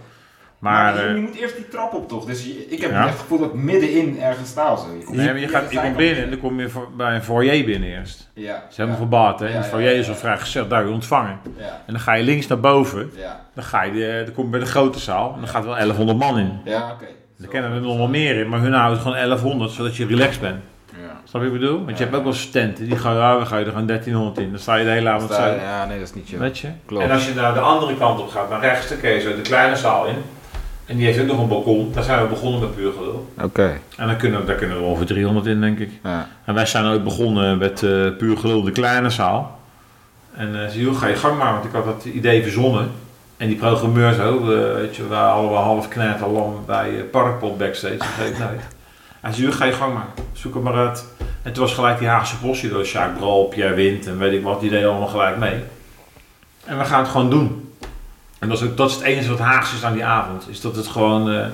Maar, 0.58 0.94
Maar, 0.94 1.02
je, 1.02 1.08
eh, 1.08 1.14
je 1.14 1.20
moet 1.20 1.34
eerst 1.34 1.56
die 1.56 1.68
trap 1.68 1.92
op 1.92 2.08
toch? 2.08 2.24
Dus 2.24 2.44
je- 2.44 2.66
ik 2.68 2.80
heb 2.80 2.90
Ja. 2.90 3.00
echt 3.00 3.10
het 3.10 3.18
gevoel 3.20 3.38
dat 3.38 3.48
ik 3.48 3.54
middenin 3.54 4.20
ergens 4.20 4.48
sta 4.48 4.72
of 4.72 4.78
zo. 4.80 4.86
Je 4.98 5.04
komt- 5.04 5.16
nee, 5.16 5.26
maar 5.26 5.38
je, 5.38 5.48
gaat, 5.48 5.72
je 5.72 5.80
komt 5.80 5.96
binnen 5.96 6.24
en 6.24 6.30
dan 6.30 6.38
kom 6.38 6.60
je 6.60 6.68
voor- 6.68 6.88
bij 6.96 7.14
een 7.14 7.22
foyer 7.22 7.64
binnen 7.64 7.88
eerst. 7.88 8.30
Ja. 8.34 8.52
Dat 8.52 8.62
is 8.70 8.76
helemaal 8.76 8.98
ja, 8.98 9.02
verbaat, 9.06 9.40
hè. 9.40 9.46
Ja, 9.46 9.50
En 9.50 9.56
het 9.56 9.66
ja, 9.66 9.70
foyer 9.72 9.92
ja, 9.92 9.98
is 9.98 10.06
al 10.06 10.12
ja. 10.12 10.18
vrij 10.18 10.38
gezegd, 10.38 10.70
daar 10.70 10.84
je 10.86 10.90
ontvangen. 10.92 11.38
Ja, 11.58 11.64
En 11.86 11.92
dan 11.92 12.00
ga 12.00 12.12
je 12.12 12.24
links 12.24 12.46
naar 12.46 12.60
boven. 12.60 13.10
ja, 13.16 13.46
Dan, 13.54 13.64
ga 13.64 13.82
je 13.82 13.92
de, 13.92 14.22
dan 14.24 14.34
kom 14.34 14.44
je 14.44 14.50
bij 14.50 14.60
de 14.60 14.66
grote 14.66 14.98
zaal 14.98 15.32
en 15.34 15.38
dan 15.40 15.48
gaat 15.48 15.64
wel 15.64 15.74
1100 15.74 16.18
man 16.18 16.38
in. 16.38 16.60
ja, 16.64 16.90
oké. 16.92 17.06
Er 17.42 17.48
kennen 17.48 17.72
er 17.72 17.80
nog 17.80 17.96
wel 17.96 18.08
meer 18.08 18.36
in, 18.40 18.48
maar 18.48 18.60
hun 18.60 18.72
houden 18.72 18.98
gewoon 19.00 19.16
1100 19.16 19.70
zodat 19.70 19.96
je 19.96 20.06
relaxed 20.06 20.40
bent. 20.40 20.62
Snap 21.32 21.44
je 21.44 21.50
wat 21.50 21.58
ik 21.60 21.62
bedoel? 21.66 21.84
Want 21.84 21.98
je 21.98 22.04
hebt 22.04 22.16
ook 22.16 22.24
wel 22.24 22.32
stenten 22.32 22.84
die 22.88 22.96
gaan, 22.96 23.14
ja, 23.14 23.38
we 23.38 23.46
gaan 23.46 23.58
je 23.58 23.64
er 23.64 23.70
gewoon 23.70 23.86
1300 23.86 24.38
in. 24.38 24.50
Dan 24.50 24.60
sta 24.60 24.74
je 24.74 24.84
de 24.84 24.90
hele 24.90 25.08
avond 25.08 25.32
zo. 25.32 25.46
Ja, 25.46 25.84
nee, 25.86 25.98
dat 25.98 26.08
is 26.08 26.14
niet 26.14 26.28
zo. 26.28 26.38
Weet 26.38 26.58
je? 26.58 26.68
Klopt. 26.86 27.04
En 27.04 27.10
als 27.10 27.26
je 27.28 27.34
naar 27.34 27.54
de 27.54 27.60
andere 27.60 27.96
kant 27.96 28.20
op 28.20 28.28
gaat, 28.28 28.50
naar 28.50 28.60
rechts, 28.60 28.88
dan 28.88 28.98
kun 29.00 29.10
je 29.10 29.20
zo 29.20 29.34
de 29.36 29.40
kleine 29.40 29.76
zaal 29.76 30.06
in. 30.06 30.14
En 30.86 30.96
die 30.96 31.06
heeft 31.06 31.20
ook 31.20 31.26
nog 31.26 31.38
een 31.40 31.48
balkon. 31.48 31.92
Daar 31.94 32.02
zijn 32.02 32.22
we 32.22 32.28
begonnen 32.28 32.60
met 32.60 32.74
puur 32.74 32.92
gelul. 32.92 33.32
Oké. 33.42 33.78
En 33.96 34.06
dan 34.06 34.16
kunnen, 34.16 34.46
daar 34.46 34.54
kunnen 34.54 34.76
er 34.76 34.82
ongeveer 34.82 35.06
300 35.06 35.46
in, 35.46 35.60
denk 35.60 35.78
ik. 35.78 35.90
Ja. 36.02 36.28
En 36.44 36.54
wij 36.54 36.66
zijn 36.66 36.84
ook 36.84 37.04
begonnen 37.04 37.58
met 37.58 37.82
eh, 37.82 38.16
puur 38.18 38.36
gelul, 38.36 38.62
de 38.62 38.72
kleine 38.72 39.10
zaal. 39.10 39.58
En 40.34 40.64
eh 40.64 40.68
zie 40.70 40.84
je, 40.88 40.94
ga 40.94 41.06
je 41.06 41.16
gang 41.16 41.38
maar, 41.38 41.52
want 41.52 41.64
ik 41.64 41.72
had 41.72 41.84
dat 41.84 42.04
idee 42.04 42.42
verzonnen. 42.42 42.90
En 43.36 43.46
die 43.46 43.56
programmeurs 43.56 44.18
ook, 44.18 44.40
eh, 44.40 44.74
weet 44.74 44.96
je, 44.96 45.02
we 45.02 45.08
waren 45.08 45.32
allemaal 45.32 45.62
half 45.62 45.88
knetterlam 45.88 46.62
bij 46.66 46.88
eh, 46.96 47.10
Parkpop 47.10 47.58
backstage. 47.58 47.96
Dat 47.96 48.06
geeft 48.06 48.38
nooit. 48.38 48.60
Hij 49.20 49.32
zei, 49.32 49.46
"Joh, 49.46 49.54
ga 49.56 49.64
je 49.64 49.72
gang 49.72 49.94
maar, 49.94 50.06
zoek 50.32 50.54
het 50.54 50.62
maar 50.62 50.74
uit. 50.74 51.04
En 51.42 51.52
toen 51.52 51.62
was 51.62 51.74
gelijk 51.74 51.98
die 51.98 52.08
Haagse 52.08 52.38
postie 52.38 52.68
door 52.68 52.84
Sjaak 52.84 53.16
Bral, 53.18 53.44
Pierre 53.44 53.74
Wind 53.74 54.06
en 54.06 54.18
weet 54.18 54.32
ik 54.32 54.42
wat, 54.42 54.60
die 54.60 54.70
deden 54.70 54.88
allemaal 54.90 55.08
gelijk 55.08 55.36
mee. 55.36 55.62
En 56.64 56.78
we 56.78 56.84
gaan 56.84 57.00
het 57.00 57.08
gewoon 57.10 57.30
doen. 57.30 57.72
En 58.38 58.48
dat 58.48 58.62
is, 58.62 58.68
ook, 58.68 58.76
dat 58.76 58.88
is 58.90 58.94
het 58.94 59.04
enige 59.04 59.28
wat 59.28 59.38
Haags 59.38 59.74
is 59.74 59.84
aan 59.84 59.92
die 59.92 60.04
avond. 60.04 60.46
Is 60.48 60.60
dat 60.60 60.76
het 60.76 60.86
gewoon, 60.86 61.30
eh, 61.30 61.46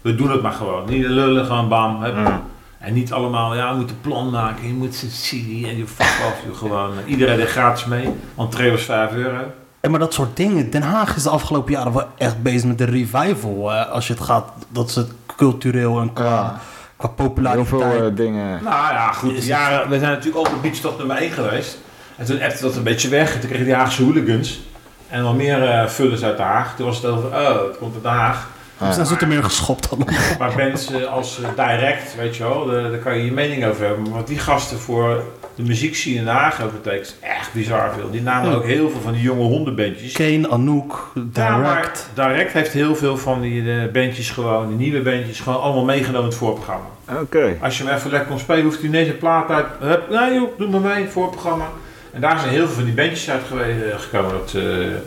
we 0.00 0.14
doen 0.14 0.30
het 0.30 0.42
maar 0.42 0.52
gewoon. 0.52 0.88
Niet 0.88 1.06
lullen, 1.06 1.46
gewoon 1.46 1.68
bam. 1.68 2.02
hup. 2.02 2.14
Mm. 2.16 2.42
En 2.78 2.92
niet 2.92 3.12
allemaal, 3.12 3.54
ja, 3.54 3.70
je 3.70 3.76
moet 3.76 3.90
een 3.90 4.00
plan 4.00 4.30
maken, 4.30 4.66
je 4.66 4.72
moet 4.74 4.94
subsidie 4.94 5.66
en 5.68 5.76
je 5.76 5.86
fuck 5.86 6.26
off. 6.26 6.42
joh, 6.46 6.56
Gewoon, 6.56 6.90
eh, 6.98 7.10
iedereen 7.10 7.36
deed 7.36 7.48
gratis 7.48 7.84
mee. 7.84 8.08
Entree 8.36 8.70
was 8.70 8.82
5 8.82 9.12
euro. 9.12 9.38
En 9.80 9.90
maar 9.90 10.00
dat 10.00 10.14
soort 10.14 10.36
dingen. 10.36 10.70
Den 10.70 10.82
Haag 10.82 11.16
is 11.16 11.22
de 11.22 11.30
afgelopen 11.30 11.72
jaren 11.72 11.92
wel 11.92 12.06
echt 12.18 12.42
bezig 12.42 12.64
met 12.64 12.78
de 12.78 12.84
revival. 12.84 13.72
eh, 13.72 13.90
als 13.90 14.06
je 14.06 14.12
het 14.12 14.22
gaat, 14.22 14.52
dat 14.68 14.90
ze 14.90 14.98
het 15.00 15.12
cultureel 15.36 16.00
en 16.00 16.12
qua, 16.12 16.24
Ja. 16.24 16.60
Qua 17.00 17.50
Heel 17.52 17.64
veel 17.64 17.82
eh, 17.82 18.06
dingen. 18.14 18.62
Nou 18.62 18.92
ja, 18.92 19.12
goed. 19.12 19.44
Ja, 19.44 19.88
we 19.88 19.98
zijn 19.98 20.10
natuurlijk 20.10 20.36
ook 20.36 20.54
op 20.54 20.62
Beachstad 20.62 20.98
nummer 20.98 21.16
1 21.16 21.30
geweest. 21.30 21.78
En 22.16 22.26
toen 22.26 22.42
appte 22.42 22.62
dat 22.62 22.76
een 22.76 22.82
beetje 22.82 23.08
weg. 23.08 23.34
En 23.34 23.40
toen 23.40 23.48
kregen 23.48 23.66
die 23.66 23.74
Haagse 23.74 24.02
hooligans. 24.02 24.60
En 25.08 25.22
nog 25.22 25.36
meer 25.36 25.62
eh 25.62 25.86
vullers 25.86 26.22
uit 26.22 26.36
Den 26.36 26.46
Haag. 26.46 26.76
Toen 26.76 26.86
was 26.86 26.96
het 26.96 27.06
over, 27.06 27.28
oh, 27.28 27.62
het 27.68 27.78
komt 27.78 27.94
uit 27.94 28.02
Den 28.02 28.12
Haag. 28.12 28.48
Ze 28.86 28.92
zijn 28.92 29.06
zo 29.06 29.26
meer 29.26 29.42
geschopt 29.44 29.90
dan. 29.90 29.98
Maar 30.38 30.58
eh, 30.58 31.04
als 31.12 31.40
eh, 31.42 31.48
Direct, 31.68 32.16
weet 32.16 32.36
je 32.36 32.42
wel, 32.42 32.66
daar, 32.66 32.82
daar 32.90 32.98
kan 32.98 33.18
je 33.18 33.24
je 33.24 33.32
mening 33.32 33.66
over 33.66 33.86
hebben. 33.86 34.02
Maar 34.02 34.12
wat 34.18 34.26
die 34.26 34.38
gasten 34.38 34.78
voor 34.78 35.22
de 35.54 35.62
muziekscene 35.62 36.16
in 36.16 36.24
Den 36.24 36.34
Haag 36.34 36.56
hebben 36.56 36.80
betekent, 36.82 37.06
is 37.06 37.16
echt 37.28 37.52
bizar 37.52 37.92
veel. 37.98 38.10
Die 38.10 38.22
namen 38.22 38.50
Ja. 38.50 38.56
ook 38.56 38.64
heel 38.64 38.90
veel 38.90 39.00
van 39.00 39.12
die 39.12 39.22
jonge 39.22 39.42
hondenbandjes. 39.42 40.12
Kane, 40.12 40.48
Anouk, 40.48 41.12
Ja, 41.32 41.56
maar 41.56 41.74
Direct. 41.74 42.08
Direct 42.14 42.52
heeft 42.52 42.72
heel 42.72 42.96
veel 42.96 43.16
van 43.16 43.40
die 43.40 43.72
eh, 43.72 43.92
bandjes 43.92 44.30
gewoon, 44.30 44.68
die 44.68 44.76
nieuwe 44.76 45.00
bandjes, 45.00 45.40
gewoon 45.40 45.60
allemaal 45.60 45.84
meegenomen 45.84 46.20
in 46.20 46.26
het 46.28 46.36
voorprogramma. 46.36 46.84
Oké. 47.20 47.56
Als 47.62 47.78
je 47.78 47.84
hem 47.84 47.94
even 47.96 48.10
lekker 48.10 48.28
kon 48.28 48.38
spelen, 48.38 48.64
hoeft 48.64 48.78
hij 48.78 48.88
ineens 48.88 49.08
een 49.08 49.18
plaat 49.18 49.50
uit. 49.50 49.66
Hup, 49.80 50.10
nee 50.10 50.34
joh, 50.34 50.58
doe 50.58 50.68
maar 50.68 50.80
mee, 50.94 51.08
voorprogramma. 51.08 51.64
En 52.12 52.20
daar 52.20 52.38
zijn 52.38 52.50
heel 52.50 52.66
veel 52.66 52.74
van 52.74 52.84
die 52.84 52.94
bandjes 52.94 53.30
uit 53.30 53.42
gewe- 53.48 53.94
gekomen. 53.98 54.30
Dat 54.30 54.54
eh, 54.54 54.62
dat 54.62 55.02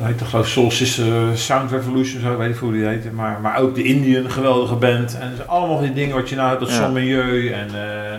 heet 0.00 0.18
toch 0.18 0.30
geloof 0.30 0.46
ik 0.46 0.52
Soul 0.52 0.70
Sister 0.70 1.38
Sound 1.38 1.70
Revolution, 1.70 2.20
zo 2.20 2.36
weet 2.36 2.50
ik 2.50 2.56
hoe 2.56 2.72
die 2.72 2.84
heet. 2.84 3.12
Maar, 3.12 3.40
maar 3.40 3.58
ook 3.58 3.74
de 3.74 3.82
Indian, 3.82 4.30
geweldige 4.30 4.74
band. 4.74 5.18
En 5.18 5.30
dus 5.36 5.46
allemaal 5.46 5.80
die 5.80 5.92
dingen 5.92 6.16
wat 6.16 6.28
je 6.28 6.36
nou 6.36 6.48
hebt, 6.48 6.60
dat 6.60 6.70
Ja. 6.70 6.88
Milieu 6.88 7.52
en 7.52 7.68
eh, 7.74 8.18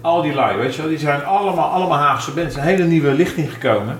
al 0.00 0.22
die 0.22 0.34
lui, 0.34 0.56
weet 0.56 0.74
je 0.74 0.80
wel. 0.80 0.90
Die 0.90 0.98
zijn 0.98 1.24
allemaal, 1.24 1.70
allemaal 1.70 1.98
Haagse 1.98 2.30
bands. 2.30 2.56
Een 2.56 2.62
hele 2.62 2.84
nieuwe 2.84 3.12
lichting 3.12 3.52
gekomen. 3.52 3.98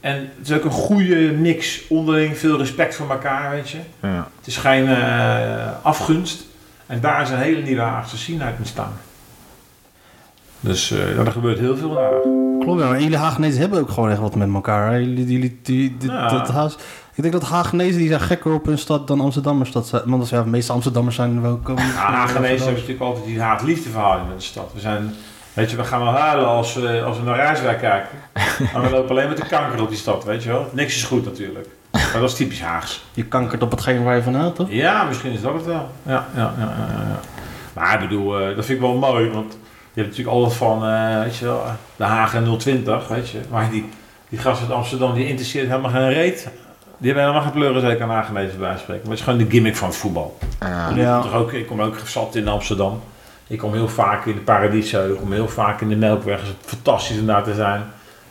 En 0.00 0.30
het 0.38 0.48
is 0.48 0.56
ook 0.56 0.64
een 0.64 0.70
goede 0.70 1.16
mix, 1.32 1.88
onderling 1.88 2.38
veel 2.38 2.58
respect 2.58 2.94
voor 2.94 3.10
elkaar, 3.10 3.50
weet 3.50 3.70
je. 3.70 3.78
Ja. 4.02 4.28
Het 4.38 4.46
is 4.46 4.56
geen 4.56 4.88
eh, 4.88 5.68
afgunst. 5.82 6.46
En 6.86 7.00
daar 7.00 7.22
is 7.22 7.30
een 7.30 7.38
hele 7.38 7.62
nieuwe 7.62 7.82
Haagse 7.82 8.18
scene 8.18 8.44
uit 8.44 8.54
ontstaan. 8.58 8.92
Dus 10.64 10.90
eh, 10.90 11.18
er 11.18 11.32
gebeurt 11.32 11.58
heel 11.58 11.76
veel 11.76 11.98
Haag. 11.98 12.10
Klopt, 12.60 12.80
ja, 12.80 12.88
maar 12.88 13.00
jullie 13.00 13.16
Hagenezen 13.16 13.60
hebben 13.60 13.80
ook 13.80 13.90
gewoon 13.90 14.10
echt 14.10 14.18
wat 14.18 14.34
met 14.34 14.54
elkaar. 14.54 14.90
hè. 14.90 14.96
Jullie, 14.96 15.26
jullie, 15.26 15.58
die, 15.62 15.96
die- 15.98 16.10
Ja. 16.10 16.28
dat 16.28 16.48
Haas, 16.48 16.74
ik 17.14 17.22
denk 17.22 17.32
dat 17.32 17.42
Hagenezen 17.48 17.98
die 17.98 18.08
zijn 18.08 18.20
gekker 18.20 18.52
op 18.52 18.66
hun 18.66 18.78
stad 18.78 19.06
dan 19.08 19.20
Amsterdammers. 19.20 19.72
Dat 19.72 19.86
zijn, 19.86 20.02
want 20.06 20.20
als, 20.20 20.30
ja, 20.30 20.42
de 20.42 20.48
meeste 20.50 20.72
Amsterdammers 20.72 21.16
zijn 21.16 21.42
wel 21.42 21.56
komen. 21.56 21.82
Ja, 21.86 21.90
Hagenezen 21.92 22.56
hebben 22.56 22.72
natuurlijk 22.74 23.00
altijd 23.00 23.24
die 23.24 23.40
haat-liefde 23.40 23.88
verhouding 23.90 24.28
met 24.28 24.38
de 24.38 24.44
stad. 24.44 24.70
We 24.74 24.80
zijn, 24.80 25.14
weet 25.52 25.70
je, 25.70 25.76
we 25.76 25.84
gaan 25.84 26.00
wel 26.00 26.12
huilen 26.12 26.46
als 26.46 26.74
we, 26.74 27.02
als 27.02 27.18
we 27.18 27.24
naar 27.24 27.36
Rijswijk 27.36 27.78
kijken. 27.78 28.18
Maar 28.72 28.82
we 28.82 28.90
lopen 28.90 29.10
alleen 29.10 29.28
met 29.28 29.36
de 29.36 29.46
kanker 29.46 29.82
op 29.82 29.88
die 29.88 29.98
stad, 29.98 30.24
weet 30.24 30.42
je 30.42 30.48
wel. 30.48 30.68
Niks 30.72 30.96
is 30.96 31.02
goed 31.04 31.24
natuurlijk. 31.24 31.68
Maar 31.92 32.20
dat 32.20 32.30
is 32.30 32.36
typisch 32.36 32.60
Haags. 32.62 33.04
Je 33.12 33.24
kankert 33.24 33.62
op 33.62 33.70
hetgeen 33.70 34.02
waar 34.04 34.16
je 34.16 34.22
van 34.22 34.34
houdt, 34.34 34.56
toch? 34.56 34.66
Ja, 34.70 35.04
misschien 35.04 35.32
is 35.32 35.40
dat 35.40 35.54
het 35.54 35.64
wel. 35.64 35.88
Ja, 36.02 36.26
ja, 36.36 36.54
ja, 36.58 36.74
ja, 36.78 36.86
ja. 37.08 37.20
Maar 37.74 37.94
ik 38.02 38.08
bedoel, 38.08 38.38
eh, 38.40 38.56
dat 38.56 38.64
vind 38.64 38.78
ik 38.78 38.84
wel 38.84 38.94
mooi, 38.94 39.30
want 39.30 39.58
je 39.94 40.00
hebt 40.00 40.16
natuurlijk 40.16 40.36
altijd 40.36 40.54
van, 40.56 40.86
eh, 40.86 41.22
weet 41.22 41.36
je 41.36 41.44
wel, 41.44 41.62
de 41.96 42.04
Hagen 42.04 42.58
020, 42.58 43.08
weet 43.08 43.28
je. 43.28 43.40
Maar 43.50 43.70
die, 43.70 43.88
die 44.28 44.38
gast 44.38 44.60
uit 44.60 44.70
Amsterdam, 44.70 45.14
die 45.14 45.26
interesseert 45.26 45.68
helemaal 45.68 45.90
geen 45.90 46.12
reet. 46.12 46.48
Die 46.98 47.12
hebben 47.12 47.22
helemaal 47.22 47.42
geen 47.42 47.60
pleuren 47.60 47.80
zeker 47.80 48.02
aan 48.02 48.10
Hagenezen 48.10 48.58
bij 48.58 48.76
spreken. 48.76 49.02
Maar 49.02 49.10
het 49.10 49.18
is 49.18 49.24
gewoon 49.24 49.38
de 49.38 49.50
gimmick 49.50 49.76
van 49.76 49.88
het 49.88 49.96
voetbal. 49.96 50.38
Ja. 50.60 50.90
Ja. 50.94 51.20
Toch 51.20 51.34
ook, 51.34 51.52
ik 51.52 51.66
kom 51.66 51.82
ook 51.82 51.98
zat 52.04 52.34
in 52.34 52.48
Amsterdam. 52.48 53.00
Ik 53.46 53.58
kom 53.58 53.72
heel 53.72 53.88
vaak 53.88 54.26
in 54.26 54.34
de 54.34 54.40
Paradiso, 54.40 55.12
ik 55.12 55.16
kom 55.16 55.32
heel 55.32 55.48
vaak 55.48 55.80
in 55.80 55.88
de 55.88 55.96
Melkweg. 55.96 56.40
Het 56.40 56.48
is 56.48 56.54
fantastisch 56.64 57.18
om 57.18 57.26
daar 57.26 57.42
te 57.42 57.54
zijn. 57.54 57.82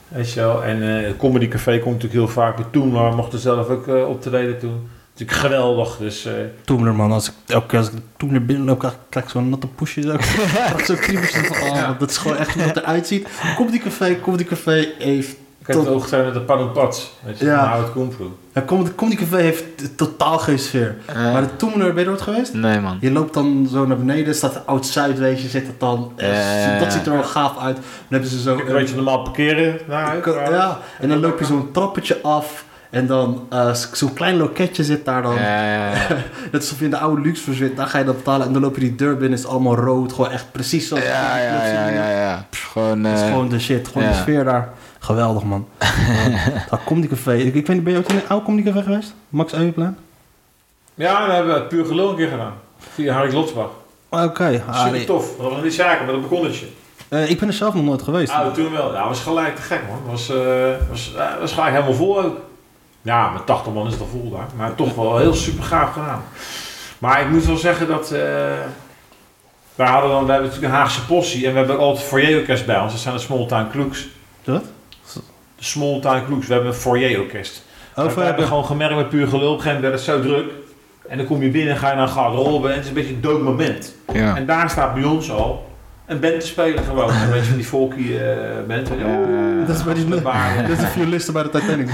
Weet 0.07 0.34
je 0.34 0.39
wel. 0.39 0.64
En 0.64 0.97
eh 0.97 1.07
het 1.07 1.18
Comedy 1.18 1.47
Café 1.47 1.80
komt 1.80 1.93
natuurlijk 1.93 2.14
heel 2.14 2.43
vaak. 2.43 2.55
Bij 2.55 2.66
Toen, 2.72 2.91
maar 2.91 3.09
we 3.09 3.16
mochten 3.16 3.39
zelf 3.39 3.70
ook 3.70 3.88
eh, 3.88 4.09
op 4.09 4.22
te 4.22 4.30
treden 4.30 4.59
toen. 4.59 4.89
Natuurlijk 5.14 5.39
geweldig. 5.39 5.97
Dus 5.97 6.26
eh, 6.26 6.34
Toemler, 6.66 6.93
man. 6.95 7.11
Als 7.11 7.28
ik, 7.28 7.34
elke 7.47 7.68
keer 7.68 7.80
als 7.80 7.88
ik 7.88 7.93
Toemler 8.18 8.45
binnenloop, 8.45 8.80
krijg, 8.80 8.95
krijg 9.09 9.26
ik 9.26 9.32
zo'n 9.32 9.49
natte 9.49 9.68
poesje. 9.68 10.01
Zo. 10.01 10.16
van, 10.20 11.70
oh, 11.70 11.99
dat 11.99 12.09
is 12.09 12.18
gewoon 12.18 12.38
echt 12.38 12.53
hoe 12.53 12.64
het 12.64 12.78
eruit 12.78 13.07
ziet. 13.07 13.28
Comedy 13.55 13.80
Café, 13.80 14.20
Comedy 14.22 14.43
Café 14.43 14.88
heeft 14.99 15.30
Ik 15.59 15.70
heb 15.70 15.76
Tot- 15.78 15.86
het 15.86 15.93
ook 15.95 16.01
gezien 16.03 16.24
met 16.26 16.34
de 16.34 16.39
Panompats. 16.41 17.11
Weet 17.26 17.39
je, 17.39 17.45
Ja. 17.45 17.59
van 17.59 17.70
Howard 17.70 17.91
Kungfu. 17.93 18.24
Ja, 18.53 18.61
Com- 18.61 18.95
Comedy 18.95 19.18
Café 19.18 19.38
heeft 19.38 19.97
totaal 19.97 20.38
geen 20.38 20.59
sfeer. 20.59 20.95
Eh, 21.05 21.16
Maar 21.34 21.41
de 21.41 21.55
Toemener, 21.55 21.93
ben 21.93 22.03
je 22.03 22.09
er 22.09 22.18
geweest? 22.18 22.53
nee, 22.53 22.80
man. 22.80 22.97
Je 23.01 23.11
loopt 23.11 23.34
dan 23.34 23.68
zo 23.72 23.86
naar 23.86 23.97
beneden, 23.97 24.36
staat 24.36 24.61
Oud-Zuid, 24.66 25.20
weet 25.20 25.41
je, 25.41 25.47
zit 25.47 25.68
het 25.68 25.80
dan. 25.80 26.11
eh, 26.16 26.64
Ja. 26.74 26.80
Dat 26.80 26.93
ziet 26.93 27.05
er 27.05 27.11
wel 27.14 27.24
gaaf 27.24 27.57
uit. 27.59 27.76
Dan 27.76 27.84
hebben 28.09 28.30
ze 28.30 28.41
zo... 28.41 28.57
Ik 28.57 28.66
weet 28.68 28.89
je 28.89 28.95
normaal 28.95 29.22
parkeren 29.24 29.80
Ja, 29.89 30.80
en 30.99 31.09
dan 31.09 31.20
loop 31.20 31.39
je 31.39 31.45
zo'n 31.45 31.72
trappetje 31.72 32.22
af. 32.22 32.66
En 32.93 33.07
dan 33.07 33.47
eh, 33.49 33.73
zo'n 33.73 34.13
klein 34.13 34.37
loketje 34.37 34.83
zit 34.83 35.05
daar 35.05 35.21
dan. 35.21 35.35
Ja, 35.35 35.63
ja, 35.63 35.91
ja. 35.91 36.07
Net 36.51 36.61
alsof 36.61 36.79
je 36.79 36.85
in 36.85 36.89
de 36.89 36.97
oude 36.97 37.21
luxe 37.21 37.53
zit. 37.53 37.77
Daar 37.77 37.87
ga 37.87 37.97
je 37.97 38.05
dan 38.05 38.15
betalen. 38.15 38.47
En 38.47 38.53
dan 38.53 38.61
loop 38.61 38.75
je 38.75 38.81
die 38.81 38.95
deur 38.95 39.17
binnen. 39.17 39.39
is 39.39 39.45
allemaal 39.45 39.75
rood. 39.75 40.13
Gewoon 40.13 40.31
echt 40.31 40.51
precies 40.51 40.87
zoals 40.87 41.03
Ja, 41.03 41.37
ja, 41.37 41.65
ja, 41.65 41.87
ja, 41.87 42.09
ja. 42.09 42.45
Pff, 42.49 42.71
Gewoon, 42.71 43.03
Dat 43.03 43.13
is 43.13 43.21
eh, 43.21 43.27
gewoon 43.27 43.49
de 43.49 43.59
shit. 43.59 43.87
Gewoon 43.87 44.07
de 44.07 44.13
sfeer 44.13 44.43
daar. 44.43 44.69
Geweldig, 44.99 45.43
man. 45.43 45.67
Dat 46.69 46.79
Comedy 46.85 47.07
Café. 47.07 47.33
Ik, 47.33 47.45
ik 47.53 47.67
weet 47.67 47.75
niet, 47.75 47.83
ben 47.83 47.93
je 47.93 47.99
ook 47.99 48.09
in 48.09 48.15
een 48.15 48.27
oude 48.27 48.45
Comedy 48.45 48.67
Café 48.69 48.83
geweest? 48.83 49.13
Max 49.29 49.53
Euweplein? 49.53 49.97
Ja, 50.93 51.27
we 51.27 51.33
hebben 51.33 51.53
het 51.53 51.67
puur 51.67 51.85
gelul 51.85 52.09
een 52.09 52.15
keer 52.15 52.29
gedaan. 52.29 52.53
Via 52.93 53.13
Harry 53.13 53.33
Lotsbach. 53.33 53.71
Oké. 54.09 54.63
ah, 54.67 54.85
Super 54.85 55.05
tof. 55.05 55.35
Dat 55.37 55.51
was 55.51 55.63
niet 55.63 55.73
zaken 55.73 56.05
met 56.05 56.15
een 56.15 56.21
balkonnetje. 56.21 56.65
Eh, 57.09 57.29
ik 57.29 57.39
ben 57.39 57.47
er 57.47 57.53
zelf 57.53 57.73
nog 57.73 57.83
nooit 57.83 58.01
geweest. 58.01 58.31
Ah, 58.31 58.53
toen 58.53 58.71
wel. 58.71 58.93
Ja, 58.93 59.07
was 59.07 59.19
gelijk 59.19 59.55
te 59.55 59.61
gek 59.61 59.81
man. 59.89 59.99
Was, 60.11 60.29
eh 60.29 60.35
was, 60.89 61.13
was 61.39 61.51
gelijk 61.53 61.71
helemaal 61.73 61.93
vol 61.93 62.21
ook. 62.23 62.37
Ja, 63.03 63.29
met 63.29 63.45
80 63.45 63.73
man 63.73 63.85
is 63.87 63.91
het 63.91 64.01
al 64.01 64.07
vol 64.07 64.29
daar. 64.29 64.47
Maar 64.57 64.75
toch 64.75 64.95
wel 64.95 65.17
heel 65.17 65.33
super 65.33 65.63
gaaf 65.63 65.93
gedaan. 65.93 66.23
Maar 66.97 67.21
ik 67.21 67.29
moet 67.29 67.45
wel 67.45 67.57
zeggen 67.57 67.87
dat... 67.87 68.11
eh 68.11 68.21
wij 69.75 69.87
hadden 69.87 70.09
dan, 70.09 70.25
we 70.25 70.31
hebben 70.31 70.49
natuurlijk 70.49 70.73
een 70.73 70.79
Haagse 70.79 71.05
possie. 71.05 71.45
En 71.45 71.51
we 71.51 71.57
hebben 71.57 71.75
ook 71.75 71.81
altijd 71.81 72.05
foyer-orkest 72.05 72.65
bij 72.65 72.79
ons. 72.79 72.91
Dat 72.91 73.01
zijn 73.01 73.15
de 73.15 73.21
Small 73.21 73.45
Town 73.45 73.67
Klooks. 73.71 74.07
Wat? 74.43 74.63
De 75.55 75.63
Small 75.63 75.99
Town 75.99 76.25
Klooks. 76.25 76.47
We 76.47 76.53
hebben 76.53 76.71
een 76.71 76.77
foyer-orkest. 76.77 77.63
Of, 77.95 78.15
we 78.15 78.21
hebben 78.21 78.47
gewoon 78.47 78.65
gemerkt 78.65 78.95
met 78.95 79.09
puur 79.09 79.27
gelul. 79.27 79.51
Op 79.51 79.57
een 79.57 79.61
gegeven 79.63 79.81
moment 79.81 80.03
werd 80.03 80.17
het 80.17 80.25
zo 80.25 80.29
druk. 80.29 80.51
En 81.07 81.17
dan 81.17 81.25
kom 81.25 81.41
je 81.41 81.49
binnen, 81.49 81.77
ga 81.77 81.89
je 81.89 81.95
naar 81.95 82.03
een 82.03 82.09
garderobe. 82.13 82.67
En 82.67 82.73
het 82.73 82.83
is 82.83 82.87
een 82.89 82.93
beetje 82.95 83.13
een 83.13 83.21
dood 83.21 83.41
moment. 83.41 83.95
ja. 84.13 84.35
En 84.35 84.45
daar 84.45 84.69
staat 84.69 84.93
bij 84.93 85.03
ons 85.03 85.31
al 85.31 85.69
een 86.05 86.19
band 86.19 86.39
te 86.39 86.47
spelen 86.47 86.83
gewoon. 86.83 87.09
Een 87.09 87.29
beetje 87.29 87.47
van 87.47 87.55
die 87.55 87.65
folky 87.65 88.15
eh 88.17 88.27
band. 88.67 88.87
Ja. 88.87 89.65
Dat 89.65 89.75
is 89.75 89.83
bij 89.83 89.93
die. 89.93 90.09
Dat 90.67 90.69
is 90.69 90.77
de 90.77 90.87
violisten 90.87 91.33
bij 91.33 91.43
de 91.43 91.49
Titanic. 91.49 91.89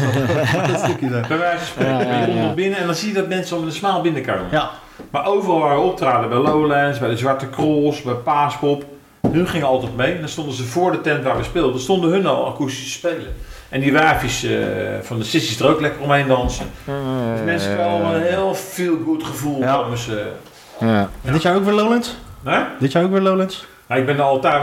dat 0.68 0.80
stukje 0.80 1.10
daar. 1.10 1.26
Bij 1.28 1.38
wijze 1.38 1.57
van 1.57 1.68
spreken. 1.68 1.97
Ja, 1.97 2.01
ja, 2.01 2.20
Je 2.20 2.26
komt 2.26 2.38
ja. 2.38 2.43
nog 2.43 2.53
binnen 2.55 2.80
en 2.80 2.86
dan 2.86 2.95
zie 2.95 3.07
je 3.07 3.14
dat 3.14 3.28
mensen 3.28 3.55
al 3.55 3.62
met 3.62 3.72
een 3.72 3.78
smaal 3.78 4.01
binnenkomen. 4.01 4.47
Ja. 4.51 4.70
Maar 5.12 5.26
overal 5.26 5.60
waar 5.60 5.76
we 5.76 5.82
optraden, 5.82 6.30
bij 6.30 6.38
Lowlands, 6.38 6.99
bij 6.99 7.10
de 7.10 7.18
Zwarte 7.18 7.49
Cross, 7.49 8.01
bij 8.01 8.14
Paaspop. 8.14 8.86
Hun 9.32 9.47
gingen 9.47 9.68
altijd 9.68 9.95
mee. 9.95 10.14
En 10.14 10.20
dan 10.20 10.30
stonden 10.30 10.53
ze 10.53 10.64
voor 10.64 10.91
de 10.91 11.01
tent 11.01 11.24
waar 11.24 11.38
we 11.38 11.43
speelden. 11.43 11.72
Dan 11.72 11.82
stonden 11.82 12.10
hun 12.10 12.26
al 12.26 12.47
akoestisch 12.47 12.84
te 12.84 12.89
spelen. 12.89 13.34
En 13.70 13.80
die 13.80 13.91
wijfjes 13.91 14.43
eh, 14.43 14.57
van 15.01 15.18
de 15.18 15.24
sissies 15.24 15.60
er 15.60 15.68
ook 15.68 15.82
lekker 15.82 16.01
omheen 16.01 16.28
dansen. 16.28 16.66
Dus 16.86 17.45
mensen 17.45 17.78
komen 17.78 18.16
een 18.16 18.22
heel 18.22 18.55
veel 18.55 18.97
goed 19.05 19.24
gevoel. 19.24 19.60
Ja. 19.60 19.76
komen 19.76 19.97
ze. 19.97 20.28
Ja. 20.80 21.10
En 21.24 21.34
dit 21.34 21.41
jaar 21.41 21.55
ook 21.55 21.64
weer 21.64 21.74
Lowlands? 21.74 22.18
Hè? 22.43 22.62
Dit 22.80 22.91
jaar 22.91 23.03
ook 23.03 23.12
weer 23.12 23.22
Lowlands? 23.22 23.66
Nou, 23.90 24.02
ik 24.02 24.08
ben 24.08 24.16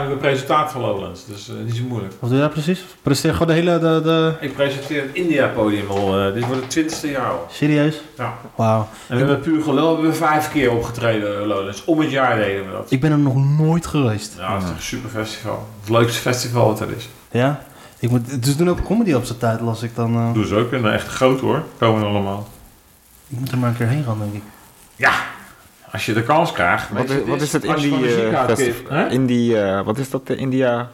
ik 0.03 0.07
ben 0.07 0.17
presentator 0.17 0.69
van 0.71 0.81
Lowlands. 0.81 1.25
Dus 1.25 1.49
eh, 1.49 1.55
niet 1.65 1.75
zo 1.75 1.83
moeilijk. 1.83 2.13
Wat 2.19 2.29
doe 2.29 2.39
jij 2.39 2.49
precies? 2.49 2.85
Presteer 3.01 3.31
gewoon 3.31 3.47
de 3.47 3.53
hele... 3.53 3.79
De, 3.79 4.01
de... 4.03 4.33
Ik 4.39 4.53
presenteer 4.55 5.01
het 5.01 5.13
India-podium 5.13 5.89
al. 5.89 6.19
eh, 6.19 6.33
dit 6.33 6.45
wordt 6.45 6.61
het 6.61 6.69
twintigste 6.69 7.09
jaar 7.11 7.29
al. 7.29 7.47
Serieus? 7.51 8.01
Ja. 8.17 8.33
Wauw. 8.55 8.87
En 9.07 9.17
we 9.17 9.17
hebben 9.17 9.39
puur 9.39 9.61
gelul 9.63 9.93
hebben 9.93 10.11
we 10.11 10.15
vijf 10.17 10.51
keer 10.51 10.71
opgetreden, 10.71 11.45
Lowlands. 11.47 11.85
Om 11.85 11.99
het 11.99 12.11
jaar 12.11 12.35
deden 12.35 12.65
we 12.65 12.71
dat. 12.71 12.91
Ik 12.91 13.01
ben 13.01 13.11
er 13.11 13.17
nog 13.17 13.35
nooit 13.57 13.85
geweest. 13.85 14.33
Ja, 14.37 14.53
het 14.53 14.63
is 14.63 14.69
een 14.69 14.75
super 14.81 15.09
festival. 15.09 15.67
Het 15.79 15.89
leukste 15.89 16.19
festival 16.21 16.65
wat 16.67 16.79
er 16.79 16.89
is. 16.97 17.09
Ja? 17.31 17.63
Ik 17.99 18.09
moet, 18.09 18.43
dus 18.43 18.57
doen 18.57 18.69
ook 18.69 18.83
comedy 18.83 19.13
op 19.13 19.25
zijn 19.25 19.37
tijd, 19.39 19.61
las 19.61 19.83
ik 19.83 19.95
dan. 19.95 20.15
eh, 20.15 20.33
Doen 20.33 20.45
ze 20.45 20.55
ook. 20.55 20.71
En 20.71 20.93
echt 20.93 21.07
groot 21.07 21.39
hoor. 21.39 21.63
Komen 21.77 22.03
allemaal. 22.07 22.47
ik 23.27 23.39
moet 23.39 23.51
er 23.51 23.57
maar 23.57 23.69
een 23.69 23.77
keer 23.77 23.87
heen 23.87 24.03
gaan, 24.03 24.19
denk 24.19 24.33
ik. 24.33 24.43
Ja, 24.95 25.11
als 25.97 26.05
je 26.05 26.13
de 26.13 26.23
kans 26.23 26.51
krijgt. 26.51 26.89
Wat, 26.89 27.09
is, 27.09 27.17
wat 27.25 27.41
is? 28.59 28.75
Indie, 29.09 29.61
eh, 29.61 29.81
wat 29.81 29.97
is 29.97 30.09
dat? 30.09 30.27
De 30.27 30.35
India 30.35 30.89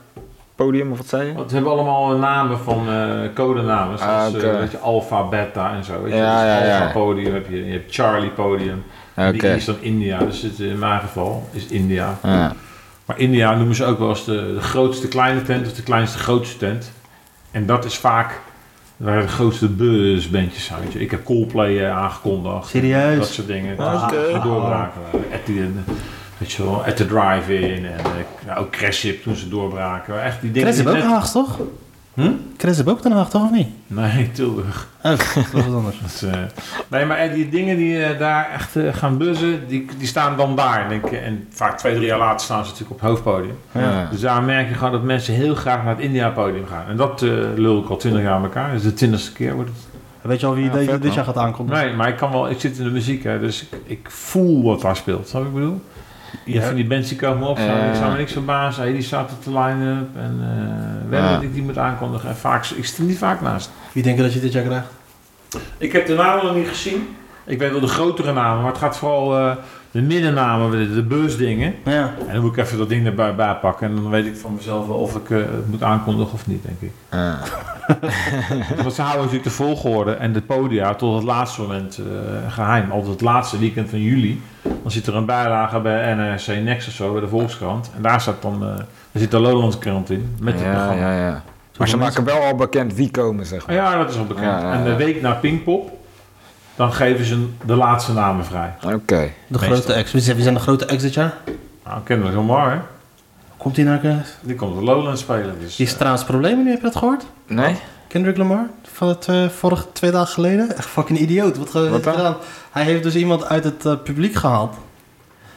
podium 0.56 0.92
of 0.92 0.98
wat 0.98 1.08
zei 1.08 1.28
je? 1.28 1.34
Want 1.34 1.50
ze 1.50 1.56
hebben 1.56 1.74
allemaal 1.74 2.18
namen 2.18 2.60
van 2.60 2.90
eh 2.90 3.34
codenamen. 3.36 3.98
Zoals 3.98 4.34
Ah, 4.36 4.44
eh, 4.44 4.72
je, 4.72 4.78
Alpha, 4.78 5.24
Beta 5.24 5.76
en 5.76 5.84
zo. 5.84 6.02
Weet 6.02 6.12
je. 6.12 6.18
Ja, 6.18 6.40
Dus 6.42 6.50
ja, 6.50 6.66
ja. 6.66 6.80
Alpha 6.80 6.92
podium 6.92 7.34
heb 7.34 7.50
je. 7.50 7.66
Je 7.66 7.72
hebt 7.72 7.94
Charlie 7.96 8.30
podium. 8.30 8.84
Oké. 9.18 9.32
Die 9.32 9.42
is 9.42 9.66
dan 9.66 9.76
India. 9.80 10.18
Dus 10.18 10.42
het, 10.42 10.60
in 10.60 10.80
mijn 10.80 11.00
geval 11.00 11.50
is 11.52 11.68
India. 11.68 12.18
Ja. 12.24 12.54
Maar 13.06 13.20
India 13.20 13.56
noemen 13.56 13.76
ze 13.76 13.86
ook 13.86 14.00
wel 14.00 14.10
eens 14.10 14.26
de, 14.26 14.54
de 14.54 14.62
grootste 14.62 15.08
kleine 15.08 15.42
tent 15.42 15.66
of 15.68 15.74
de 15.74 15.84
kleinste 15.84 16.18
grootste 16.18 16.58
tent. 16.58 16.92
En 17.52 17.66
dat 17.66 17.86
is 17.86 17.98
vaak 17.98 18.40
waar 19.04 19.22
de 19.22 19.28
grootste 19.28 19.76
zijn. 20.52 20.82
je. 20.92 21.00
Ik 21.00 21.12
heb 21.12 21.24
Coldplay 21.24 21.80
eh, 21.80 21.98
aangekondigd. 21.98 22.68
Serieus? 22.68 23.18
Dat 23.18 23.28
soort 23.28 23.48
dingen. 23.48 23.74
Oké. 23.74 24.16
Dat 24.16 24.36
is 24.36 24.42
doorbraken. 24.44 25.02
At 25.34 25.46
the, 25.46 25.70
weet 26.38 26.52
je 26.52 26.64
wel, 26.64 26.86
at 26.86 26.98
the 26.98 27.06
drive-in. 27.06 27.86
En 27.86 28.00
eh, 28.00 28.46
nou, 28.46 28.60
ook 28.60 28.72
Crash 28.72 29.00
Ship 29.00 29.24
toen 29.24 29.36
ze 29.36 29.50
doorbraken. 29.50 30.24
Echt 30.24 30.42
die 30.42 30.52
dingen. 30.52 30.74
Heeft 30.74 30.88
ook 30.88 30.98
Haag, 30.98 31.32
toch? 31.32 31.60
Hm? 32.14 32.32
Chris 32.58 32.78
heeft 32.78 32.90
ook 32.90 33.02
Den 33.02 33.12
Haag, 33.12 33.30
toch? 33.30 33.44
Of 33.44 33.52
niet? 33.52 33.68
Nee, 33.88 34.32
Tilburg. 34.32 34.88
Oh, 35.04 35.12
dat 35.36 35.36
is 35.36 35.52
wat 35.52 35.76
anders. 35.76 36.00
Dat 36.02 36.10
is, 36.10 36.24
eh, 36.24 36.40
nee, 36.88 37.06
maar 37.06 37.18
eh, 37.18 37.34
die 37.34 37.50
dingen 37.50 37.78
die 37.78 38.04
eh, 38.04 38.20
daar 38.20 38.50
echt 38.52 38.98
gaan 38.98 39.18
buzzen, 39.18 39.68
die, 39.68 39.86
die 39.98 40.08
staan 40.08 40.38
dan 40.38 40.56
daar. 40.56 40.90
Denk 40.90 41.06
ik. 41.06 41.22
En 41.22 41.48
vaak 41.50 41.78
twee, 41.78 41.96
drie 41.96 42.06
jaar 42.06 42.18
later 42.18 42.40
staan 42.40 42.66
ze 42.66 42.72
natuurlijk 42.72 42.92
op 42.92 43.00
het 43.00 43.10
hoofdpodium. 43.10 43.58
Ja. 43.72 44.08
Dus 44.12 44.20
daar 44.20 44.44
merk 44.44 44.68
je 44.68 44.74
gewoon 44.74 44.92
dat 44.92 45.04
mensen 45.04 45.34
heel 45.34 45.56
graag 45.56 45.84
naar 45.84 45.96
het 45.96 46.04
India-podium 46.04 46.66
gaan. 46.66 46.88
En 46.88 46.98
dat 46.98 47.22
eh 47.22 47.30
lul 47.56 47.80
ik 47.80 47.90
al 47.90 47.98
twintig 47.98 48.22
jaar 48.22 48.34
aan 48.34 48.44
elkaar. 48.44 48.72
Dus 48.72 48.82
de 48.82 48.94
twintigste 48.94 49.34
keer 49.34 49.54
wordt 49.54 49.70
het. 49.70 49.80
Weet 50.22 50.40
je 50.40 50.46
al 50.46 50.56
wie 50.56 50.72
Ja, 50.82 50.98
dit 50.98 51.14
jaar 51.14 51.26
gaat 51.26 51.38
aankondigen? 51.38 51.86
Nee, 51.86 51.96
maar 51.96 52.08
ik 52.08 52.18
kan 52.18 52.32
wel, 52.32 52.50
ik 52.50 52.60
zit 52.60 52.78
in 52.78 52.84
de 52.84 52.90
muziek, 52.90 53.24
hè, 53.24 53.40
dus 53.40 53.62
ik, 53.62 53.80
ik 53.86 54.10
voel 54.10 54.64
wat 54.64 54.82
daar 54.82 54.96
speelt. 54.96 55.28
Snap 55.28 55.44
je 55.44 55.52
wat 55.52 55.58
ik 55.58 55.64
bedoel? 55.64 55.82
Je 56.44 56.54
Ja. 56.54 56.62
van 56.66 56.76
die 56.76 56.88
bands 56.88 57.10
die 57.10 57.18
komen 57.18 57.48
op, 57.48 57.58
ik 57.58 57.96
zou 57.96 58.12
me 58.12 58.18
niks 58.18 58.32
verbazen. 58.32 58.84
Hey, 58.84 58.92
die 58.94 59.02
staat 59.02 59.32
op 59.32 59.44
de 59.44 59.60
line-up 59.60 60.16
en 60.18 60.40
eh 60.42 61.10
we 61.10 61.16
hebben 61.16 61.54
die 61.54 61.62
moet 61.64 61.78
aankondigen. 61.78 62.30
En 62.30 62.36
vaak, 62.36 62.66
ik 62.66 62.86
sta 62.86 63.02
er 63.02 63.08
niet 63.10 63.18
vaak 63.18 63.42
naast. 63.42 63.72
Wie 63.92 64.04
denken 64.04 64.24
dat 64.24 64.34
je 64.34 64.40
dit 64.40 64.54
jaar 64.54 64.64
krijgt? 64.64 64.88
Ik 65.78 65.92
heb 65.92 66.06
de 66.06 66.16
namen 66.16 66.46
nog 66.46 66.56
niet 66.56 66.68
gezien. 66.68 67.16
Ik 67.46 67.60
weet 67.60 67.72
wel 67.72 67.80
de 67.80 67.88
grotere 67.88 68.34
namen, 68.34 68.62
maar 68.62 68.72
het 68.72 68.82
gaat 68.82 68.98
vooral 68.98 69.38
eh, 69.38 69.56
de 69.94 70.02
middennamen, 70.02 70.72
de, 70.72 70.94
de 70.94 71.04
beursdingen. 71.04 71.76
Ja. 71.86 72.14
En 72.28 72.34
dan 72.34 72.42
moet 72.42 72.58
ik 72.58 72.64
even 72.64 72.78
dat 72.78 72.90
ding 72.90 73.06
erbij 73.06 73.36
bij 73.36 73.56
pakken. 73.56 73.88
En 73.88 73.96
dan 73.96 74.10
weet 74.10 74.26
ik 74.26 74.36
van 74.36 74.54
mezelf 74.54 74.88
wel 74.88 74.98
of 74.98 75.16
ik 75.16 75.30
eh, 75.30 75.38
het 75.38 75.70
moet 75.70 75.84
aankondigen 75.84 76.34
of 76.34 76.48
niet, 76.48 76.64
denk 76.64 76.82
ik. 76.82 76.92
Ja. 77.12 77.38
Want 78.84 78.94
ze 78.94 79.02
houden 79.02 79.22
natuurlijk 79.22 79.50
de 79.50 79.64
volgorde 79.64 80.12
en 80.12 80.34
de 80.34 80.42
podia 80.42 80.96
tot 80.96 81.16
het 81.16 81.24
laatste 81.24 81.62
moment 81.62 81.98
eh, 81.98 82.54
geheim. 82.54 82.92
Altijd 82.92 83.12
het 83.12 83.22
laatste 83.22 83.60
weekend 83.60 83.90
van 83.90 84.02
juli. 84.02 84.42
Dan 84.62 84.92
zit 84.92 85.08
er 85.08 85.16
een 85.16 85.26
bijlage 85.26 85.80
bij 85.80 86.14
NRC 86.14 86.48
Next 86.48 86.88
of 86.88 86.94
zo, 86.94 87.12
bij 87.12 87.22
de 87.22 87.28
Volkskrant. 87.28 87.92
En 87.96 88.02
daar 88.02 88.22
staat 88.22 88.42
dan, 88.42 88.54
eh 88.54 88.76
daar 89.12 89.22
zit 89.22 89.32
de 89.32 89.40
Lowlands 89.40 89.78
krant 89.78 90.10
in, 90.10 90.36
met 90.40 90.54
het 90.54 90.64
ja, 90.64 90.72
programma. 90.72 91.12
ja, 91.12 91.26
ja. 91.26 91.44
Maar 91.78 91.88
ze 91.88 91.98
maken 91.98 92.24
wel 92.24 92.42
al 92.42 92.56
bekend 92.56 92.94
wie 92.94 93.12
komen, 93.12 93.46
zeg 93.46 93.68
maar. 93.68 93.76
Ja, 93.76 93.98
dat 93.98 94.10
is 94.10 94.18
al 94.18 94.26
bekend. 94.26 94.46
Ja, 94.46 94.60
ja, 94.60 94.74
En 94.74 94.84
de 94.84 94.96
week 94.96 95.22
na 95.22 95.32
Pinkpop, 95.32 95.92
dan 96.76 96.94
geven 96.94 97.26
ze 97.26 97.48
de 97.66 97.76
laatste 97.76 98.14
namen 98.14 98.46
vrij. 98.46 98.74
Oké. 98.84 98.96
De 99.06 99.32
Meestal. 99.48 99.68
grote 99.70 99.94
ex. 99.94 100.12
Wie 100.12 100.22
zijn 100.22 100.54
de 100.54 100.60
grote 100.60 100.86
ex 100.86 101.02
dit 101.04 101.14
jaar? 101.14 101.34
Nou, 101.86 102.42
mooi, 102.42 102.70
hè? 102.70 102.78
Komt 103.58 103.76
hij 103.76 103.86
naar... 103.86 104.00
Chris? 104.00 104.36
Die 104.42 104.56
komt 104.56 104.76
de 104.76 104.84
Lowlands 104.84 105.22
spelen. 105.22 105.56
Dus, 105.60 105.76
Die 105.76 105.86
eh, 105.88 105.92
Straats 105.94 106.24
Problemen 106.24 106.64
nu, 106.64 106.70
heb 106.70 106.80
je 106.80 106.86
dat 106.86 106.96
gehoord? 106.96 107.26
Nee? 107.48 107.76
Kendrick 108.08 108.38
Lamar? 108.38 108.66
Van 108.94 109.08
het 109.08 109.28
eh, 109.28 109.50
vorige 109.50 109.86
twee 109.92 110.12
dagen 110.12 110.34
geleden? 110.34 110.78
Echt 110.78 110.88
fucking 110.88 111.20
idioot. 111.20 111.58
Wat, 111.58 111.70
ge- 111.70 111.90
Wat 111.90 112.08
gedaan? 112.08 112.36
Hij 112.72 112.84
heeft 112.84 113.04
dus 113.04 113.16
iemand 113.16 113.46
uit 113.46 113.64
het 113.64 113.86
eh, 113.86 113.94
publiek 114.04 114.36
gehaald. 114.36 114.76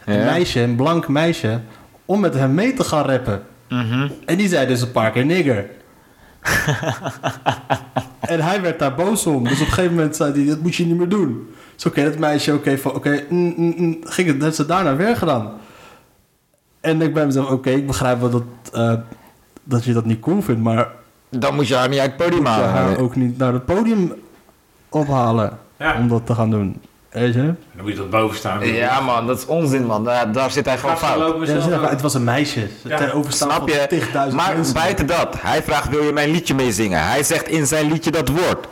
Een 0.05 0.25
meisje, 0.25 0.61
een 0.61 0.77
blank 0.77 1.09
meisje. 1.09 1.61
Om 2.05 2.21
met 2.21 2.35
hem 2.35 2.55
mee 2.55 2.75
te 2.75 2.85
gaan 2.85 3.05
rappen. 3.05 3.43
Mhm. 3.69 4.09
En 4.27 4.37
die 4.37 4.49
zei 4.49 4.67
dus 4.67 4.81
een 4.81 4.93
paar 4.93 5.11
keer 5.11 5.25
nigger. 5.25 5.67
en 8.33 8.41
hij 8.41 8.61
werd 8.61 8.79
daar 8.79 8.95
boos 8.95 9.27
om. 9.27 9.45
Dus 9.45 9.61
op 9.61 9.67
een 9.67 9.73
gegeven 9.73 9.95
moment 9.95 10.17
zei 10.17 10.33
hij, 10.33 10.45
dat 10.45 10.61
moet 10.61 10.75
je 10.75 10.87
niet 10.87 10.97
meer 10.97 11.09
doen. 11.09 11.49
Dus 11.75 11.87
oké, 11.87 12.05
dat 12.05 12.19
meisje, 12.19 12.55
oké, 12.55 12.79
van 12.79 12.95
oké, 12.95 13.25
mm, 13.29 13.55
mm, 13.57 13.75
mm, 13.77 13.99
ging 14.03 14.29
het, 14.29 14.41
dat 14.41 14.55
ze 14.55 14.67
daarna 14.67 14.97
weer 14.97 15.17
gedaan. 15.17 15.53
En 16.81 17.03
ik 17.03 17.15
bij 17.15 17.27
mezelf, 17.27 17.51
oké, 17.51 17.71
ik 17.71 17.87
begrijp 17.87 18.21
wel 18.21 18.31
dat, 18.31 18.43
eh, 18.73 18.95
dat 19.65 19.85
je 19.85 19.93
dat 19.93 20.05
niet 20.05 20.21
cool 20.21 20.43
vindt, 20.43 20.63
maar 20.63 20.89
Dan 21.29 21.55
moet 21.55 21.69
je 21.69 21.75
haar 21.75 21.89
niet 21.89 21.99
uit 21.99 22.13
het 22.13 22.17
podium 22.17 22.43
moet 22.43 22.53
je 22.55 22.61
haar 22.61 22.69
halen. 22.69 22.99
ook 22.99 23.17
niet 23.17 23.39
naar 23.39 23.53
het 23.53 23.65
podium 23.65 24.13
ophalen 24.89 25.59
ja, 25.79 25.99
om 25.99 26.09
dat 26.09 26.27
te 26.27 26.35
gaan 26.35 26.51
doen. 26.51 26.81
Weet 27.21 27.35
je? 27.35 27.41
dan 27.41 27.55
moet 27.83 27.91
je 27.91 27.97
dat 27.97 28.11
boven 28.11 28.37
staan. 28.37 28.67
Ja, 28.67 29.01
man, 29.01 29.27
dat 29.27 29.39
is 29.39 29.47
onzin, 29.47 29.87
man. 29.87 30.05
Daar, 30.05 30.33
daar 30.33 30.51
zit 30.51 30.67
hij 30.67 30.79
gewoon 30.79 30.99
fout. 30.99 31.49
Ja, 31.49 31.89
het 31.89 32.01
was 32.01 32.15
een 32.15 32.25
meisje. 32.25 32.69
Ja. 32.83 32.97
Ter 32.97 33.15
overstaan 33.15 33.51
Snap 33.51 33.71
van 33.71 33.79
je? 33.99 34.33
Maar 34.35 34.55
mensen. 34.55 34.75
buiten 34.75 35.07
dat, 35.07 35.41
hij 35.41 35.63
vraagt: 35.63 35.89
wil 35.89 36.03
je 36.03 36.13
mijn 36.13 36.31
liedje 36.31 36.55
meezingen? 36.55 37.07
Hij 37.07 37.23
zegt 37.23 37.49
in 37.49 37.67
zijn 37.67 37.93
liedje 37.93 38.11
dat 38.11 38.29
woord. 38.29 38.67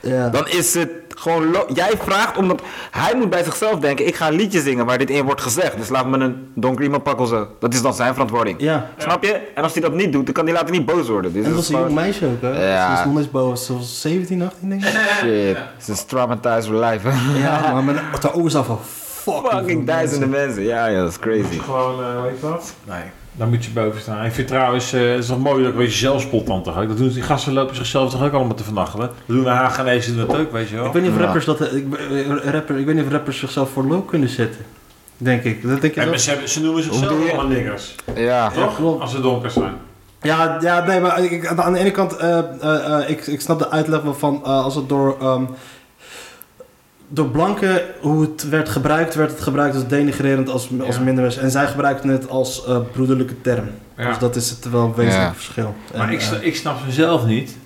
Ja. 0.00 0.28
Dan 0.28 0.48
is 0.48 0.74
het 0.74 0.90
gewoon... 1.18 1.50
lo- 1.50 1.66
Jij 1.74 1.90
vraagt 1.98 2.36
omdat... 2.36 2.62
Hij 2.90 3.14
moet 3.16 3.30
bij 3.30 3.44
zichzelf 3.44 3.78
denken, 3.78 4.06
ik 4.06 4.14
ga 4.14 4.26
een 4.28 4.34
liedje 4.34 4.60
zingen 4.60 4.86
waar 4.86 4.98
dit 4.98 5.10
in 5.10 5.24
wordt 5.24 5.40
gezegd. 5.40 5.76
Dus 5.76 5.88
laat 5.88 6.06
me 6.06 6.18
een 6.18 6.50
Don 6.54 6.76
Greenman 6.76 7.02
pakken 7.02 7.22
of 7.24 7.28
zo. 7.30 7.48
Dat 7.60 7.74
is 7.74 7.82
dan 7.82 7.94
zijn 7.94 8.12
verantwoording. 8.12 8.60
Ja. 8.60 8.90
Snap 8.96 9.24
je? 9.24 9.32
En 9.54 9.62
als 9.62 9.72
hij 9.72 9.82
dat 9.82 9.94
niet 9.94 10.12
doet, 10.12 10.24
dan 10.24 10.34
kan 10.34 10.44
hij 10.44 10.54
later 10.54 10.70
niet 10.70 10.86
boos 10.86 11.08
worden. 11.08 11.32
Dus 11.32 11.44
En 11.44 11.50
dat 11.52 11.60
is 11.62 11.68
een 11.68 11.78
jong 11.78 11.94
meisje 11.94 12.26
ook, 12.26 12.40
hè? 12.42 12.72
Ja. 12.72 12.94
Ze 12.94 13.00
is 13.00 13.06
nog 13.06 13.16
eens 13.16 13.30
boos. 13.30 13.66
Ze 13.66 13.74
was 13.76 14.00
17, 14.00 14.42
18, 14.42 14.68
denk 14.68 14.84
ik. 14.84 14.88
Shit. 15.18 15.56
Ze 15.82 15.92
is 15.92 16.02
traumatized 16.04 16.64
for 16.66 16.74
life. 16.84 17.08
hè. 17.08 17.38
Ja, 17.42 17.72
maar 17.72 17.84
met 17.84 18.22
de 18.22 18.32
ogen 18.34 18.50
zag 18.50 18.66
van 18.66 18.78
fucking, 18.84 19.86
duizenden 19.86 20.28
mensen. 20.28 20.46
mensen. 20.46 20.62
Ja, 20.62 20.86
ja, 20.86 21.00
dat 21.00 21.10
is 21.10 21.18
crazy. 21.18 21.58
Gewoon, 21.58 22.02
eh, 22.04 22.22
weet 22.22 22.40
je 22.40 22.48
wat? 22.48 22.74
Nee. 22.84 23.02
Daar 23.38 23.48
moet 23.48 23.64
je 23.64 23.70
boven 23.70 24.00
staan. 24.00 24.24
Ik 24.24 24.32
vind 24.32 24.48
trouwens, 24.48 24.92
eh, 24.92 25.00
het 25.10 25.18
is 25.18 25.26
toch 25.26 25.38
mooi 25.38 25.58
dat 25.62 25.66
ik 25.72 25.78
een 25.78 25.84
beetje 25.84 25.98
zelfspot 25.98 26.46
dan 26.46 26.62
toch 26.62 26.78
ook. 26.78 26.88
Dat 26.88 26.96
doen 26.96 27.08
die 27.08 27.22
gasten 27.22 27.52
lopen 27.52 27.76
zichzelf 27.76 28.10
toch 28.10 28.22
ook 28.22 28.32
allemaal 28.32 28.54
te 28.54 28.64
vernachelen. 28.64 29.06
Dat 29.06 29.36
doen 29.36 29.44
de 29.44 29.50
Hagenezen 29.50 30.16
doen 30.16 30.26
dat 30.26 30.36
ook, 30.36 30.52
weet 30.52 30.68
je 30.68 30.76
wel. 30.76 30.86
Ik 30.86 30.92
weet 30.92 31.02
niet 31.02 31.10
of 31.12 31.18
Ja. 31.18 31.24
rappers 31.24 31.44
dat... 31.44 31.60
Ik, 31.60 31.94
eh, 31.94 32.50
rapper, 32.52 32.76
ik 32.78 32.86
weet 32.86 32.94
niet 32.94 33.04
of 33.04 33.10
rappers 33.10 33.38
zichzelf 33.38 33.70
voor 33.70 33.86
lul 33.86 34.02
kunnen 34.02 34.28
zetten. 34.28 34.60
Denk 35.16 35.42
ik. 35.42 35.62
Dat 35.68 35.80
denk 35.80 35.94
je 35.94 36.00
En 36.00 36.20
ze, 36.20 36.36
ze 36.44 36.60
noemen 36.62 36.82
zichzelf 36.82 37.10
allemaal 37.28 37.46
niggers. 37.46 37.94
Ja. 38.14 38.50
Toch? 38.50 38.76
klopt. 38.76 39.00
Als 39.00 39.10
ze 39.10 39.20
donker 39.20 39.50
zijn. 39.50 39.72
Ja, 40.22 40.56
ja, 40.60 40.84
nee, 40.84 41.00
maar 41.00 41.24
ik, 41.24 41.46
aan 41.46 41.72
de 41.72 41.78
ene 41.78 41.90
kant, 41.90 42.16
eh, 42.16 42.38
eh, 42.38 43.00
eh, 43.02 43.10
ik, 43.10 43.26
ik 43.26 43.40
snap 43.40 43.58
de 43.58 43.70
uitleg 43.70 44.02
wel 44.02 44.14
van 44.14 44.40
eh, 44.44 44.64
als 44.64 44.74
het 44.74 44.88
door, 44.88 45.16
ehm, 45.20 45.42
door 47.08 47.26
blanken, 47.28 47.80
hoe 48.00 48.22
het 48.22 48.48
werd 48.48 48.68
gebruikt, 48.68 49.14
werd 49.14 49.30
het 49.30 49.40
gebruikt 49.40 49.74
als 49.74 49.86
denigrerend 49.88 50.48
als, 50.48 50.68
als 50.86 50.96
Ja. 50.96 51.02
minder 51.02 51.38
En 51.38 51.50
zij 51.50 51.66
gebruikten 51.66 52.08
het 52.10 52.28
als 52.28 52.64
eh, 52.66 52.78
broederlijke 52.92 53.40
term. 53.40 53.68
Ja. 53.96 54.08
Dus 54.08 54.18
dat 54.18 54.36
is 54.36 54.50
het 54.50 54.70
wel 54.70 54.84
een 54.84 54.94
wezenlijk 54.94 55.28
Ja. 55.28 55.34
verschil. 55.34 55.74
Maar 55.96 56.06
En, 56.08 56.12
ik, 56.12 56.20
eh, 56.20 56.46
ik 56.46 56.56
snap 56.56 56.76
ze 56.86 56.92
zelf 56.92 57.26
niet. 57.26 57.56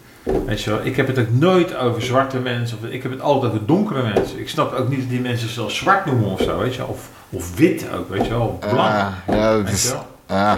Weet 0.46 0.62
je 0.62 0.70
wel, 0.70 0.80
ik 0.82 0.96
heb 0.96 1.06
het 1.06 1.18
ook 1.18 1.30
nooit 1.30 1.76
over 1.76 2.02
zwarte 2.02 2.38
mensen. 2.38 2.78
Of, 2.82 2.88
ik 2.90 3.02
heb 3.02 3.12
het 3.12 3.20
altijd 3.20 3.52
over 3.52 3.66
donkere 3.66 4.02
mensen. 4.02 4.38
Ik 4.38 4.48
snap 4.48 4.72
ook 4.74 4.88
niet 4.88 4.98
dat 5.00 5.08
die 5.08 5.20
mensen 5.20 5.38
zichzelf 5.46 5.70
zwart 5.72 6.06
noemen 6.06 6.26
of 6.30 6.40
zo, 6.40 6.58
weet 6.58 6.72
je 6.74 6.78
wel. 6.78 6.86
Of, 6.88 7.08
of 7.30 7.56
wit 7.56 7.86
ook, 7.96 8.08
weet 8.10 8.24
je 8.24 8.30
wel. 8.30 8.58
Of 8.62 8.70
blank, 8.72 8.92
Ah, 8.94 9.06
ja, 9.28 9.52
dat 9.52 9.62
weet 9.64 9.72
is... 9.72 9.82
je 9.82 9.88
wel. 10.26 10.38
ah. 10.38 10.52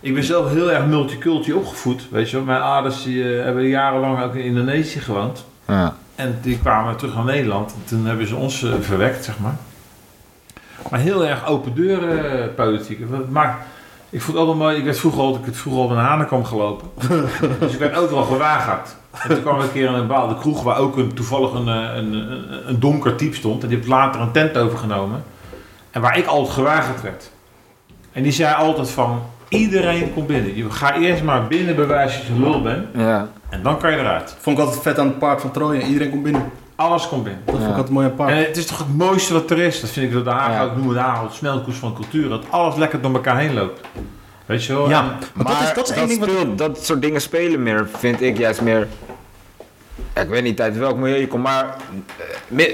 Ik 0.00 0.14
ben 0.14 0.24
zelf 0.24 0.50
heel 0.50 0.72
erg 0.72 0.86
multiculti 0.86 1.52
opgevoed, 1.52 2.02
weet 2.10 2.30
je 2.30 2.36
wel. 2.36 2.44
Mijn 2.44 2.60
ouders 2.60 3.02
die, 3.02 3.36
eh, 3.38 3.44
hebben 3.44 3.62
jarenlang 3.68 4.22
ook 4.22 4.34
in 4.34 4.44
Indonesië 4.44 4.98
gewoond. 5.00 5.44
Ja. 5.66 5.96
En 6.18 6.38
die 6.42 6.58
kwamen 6.58 6.96
terug 6.96 7.14
naar 7.14 7.24
Nederland. 7.24 7.72
En 7.72 7.82
toen 7.84 8.06
hebben 8.06 8.26
ze 8.26 8.36
ons 8.36 8.62
eh, 8.62 8.72
verwekt, 8.80 9.24
zeg 9.24 9.38
maar. 9.38 9.56
Maar 10.90 11.00
heel 11.00 11.26
erg 11.26 11.46
open 11.46 11.74
deuren 11.74 12.42
eh, 12.42 12.54
politiek. 12.54 13.00
Maakt, 13.30 13.64
ik 14.10 14.22
vond 14.22 14.36
het 14.36 14.46
altijd 14.46 14.58
mooi. 14.64 14.76
Ik 14.76 14.84
werd 14.84 14.98
vroeger 14.98 15.20
al, 15.20 15.34
ik 15.34 15.44
werd 15.44 15.56
vroeger 15.56 15.82
al 15.82 15.88
naar 15.88 16.04
Hanekom 16.04 16.44
gelopen. 16.44 16.88
dus 17.60 17.72
ik 17.72 17.78
werd 17.78 17.96
overal 17.96 18.24
gewaagd. 18.24 18.96
En 19.10 19.28
toen 19.28 19.42
kwam 19.42 19.56
ik 19.56 19.62
een 19.62 19.72
keer 19.72 19.88
in 19.88 19.94
een 19.94 20.06
bepaalde 20.06 20.38
kroeg 20.38 20.62
waar 20.62 20.78
ook 20.78 20.96
een, 20.96 21.14
toevallig 21.14 21.52
een, 21.52 21.68
eh, 21.68 21.96
een, 21.96 22.12
een, 22.12 22.68
een 22.68 22.80
donker 22.80 23.16
type 23.16 23.36
stond. 23.36 23.62
En 23.62 23.68
die 23.68 23.76
heeft 23.76 23.88
later 23.88 24.20
een 24.20 24.32
tent 24.32 24.56
overgenomen. 24.56 25.24
En 25.90 26.00
waar 26.00 26.18
ik 26.18 26.26
altijd 26.26 26.54
gewaagd 26.54 27.02
werd. 27.02 27.30
En 28.12 28.22
die 28.22 28.32
zei 28.32 28.54
altijd 28.54 28.90
van, 28.90 29.22
iedereen 29.48 30.12
komt 30.14 30.26
binnen. 30.26 30.56
Je 30.56 30.70
ga 30.70 30.96
eerst 30.96 31.22
maar 31.22 31.46
binnen 31.46 31.76
bewijzen 31.76 32.18
dat 32.20 32.36
je 32.36 32.42
lul 32.42 32.62
bent. 32.62 32.86
Ja. 32.94 33.28
En 33.48 33.62
dan 33.62 33.78
kan 33.78 33.90
je 33.90 33.96
eruit. 33.98 34.36
vond 34.40 34.58
ik 34.58 34.64
altijd 34.64 34.82
vet 34.82 34.98
aan 34.98 35.06
het 35.06 35.18
park 35.18 35.40
van 35.40 35.50
Troje. 35.50 35.82
Iedereen 35.82 36.10
komt 36.10 36.22
binnen. 36.22 36.52
Alles 36.76 37.08
komt 37.08 37.24
binnen. 37.24 37.42
Dat 37.44 37.54
vond 37.54 37.66
ik 37.68 37.74
altijd 37.76 37.90
mooi 37.90 38.04
aan 38.04 38.10
het 38.12 38.20
park. 38.20 38.30
En 38.30 38.36
het 38.36 38.56
is 38.56 38.66
toch 38.66 38.78
het 38.78 38.96
mooiste 38.96 39.32
wat 39.32 39.50
er 39.50 39.58
is. 39.58 39.80
Dat 39.80 39.90
vind 39.90 40.06
ik 40.06 40.12
dat 40.12 40.24
de 40.24 40.30
Haag 40.30 40.52
Ja. 40.52 40.62
ook 40.64 40.76
noemen 40.76 40.94
de 40.94 41.00
Haag 41.00 41.22
het 41.22 41.32
smeltkoers 41.32 41.76
van 41.76 41.94
cultuur. 41.94 42.28
Dat 42.28 42.44
alles 42.50 42.74
lekker 42.76 43.00
door 43.00 43.12
elkaar 43.12 43.38
heen 43.38 43.54
loopt. 43.54 43.80
Weet 44.46 44.64
je 44.64 44.72
wel? 44.72 44.88
ja, 44.88 45.00
En- 45.00 45.18
maar, 45.34 45.46
dat 45.46 45.62
is, 45.62 45.74
dat 45.74 45.90
is 45.90 45.96
één 45.96 46.08
ding 46.08 46.20
wat... 46.20 46.28
speelt, 46.28 46.58
dat 46.58 46.84
soort 46.84 47.02
dingen 47.02 47.20
spelen 47.20 47.62
meer, 47.62 47.88
vind 47.98 48.20
ik 48.20 48.38
juist 48.38 48.60
meer. 48.60 48.88
Ja, 50.14 50.20
ik 50.20 50.28
weet 50.28 50.42
niet 50.42 50.60
uit 50.60 50.76
welk 50.78 50.96
milieu 50.96 51.18
je 51.20 51.26
komt, 51.28 51.42
maar 51.42 51.76
eh, 52.56 52.64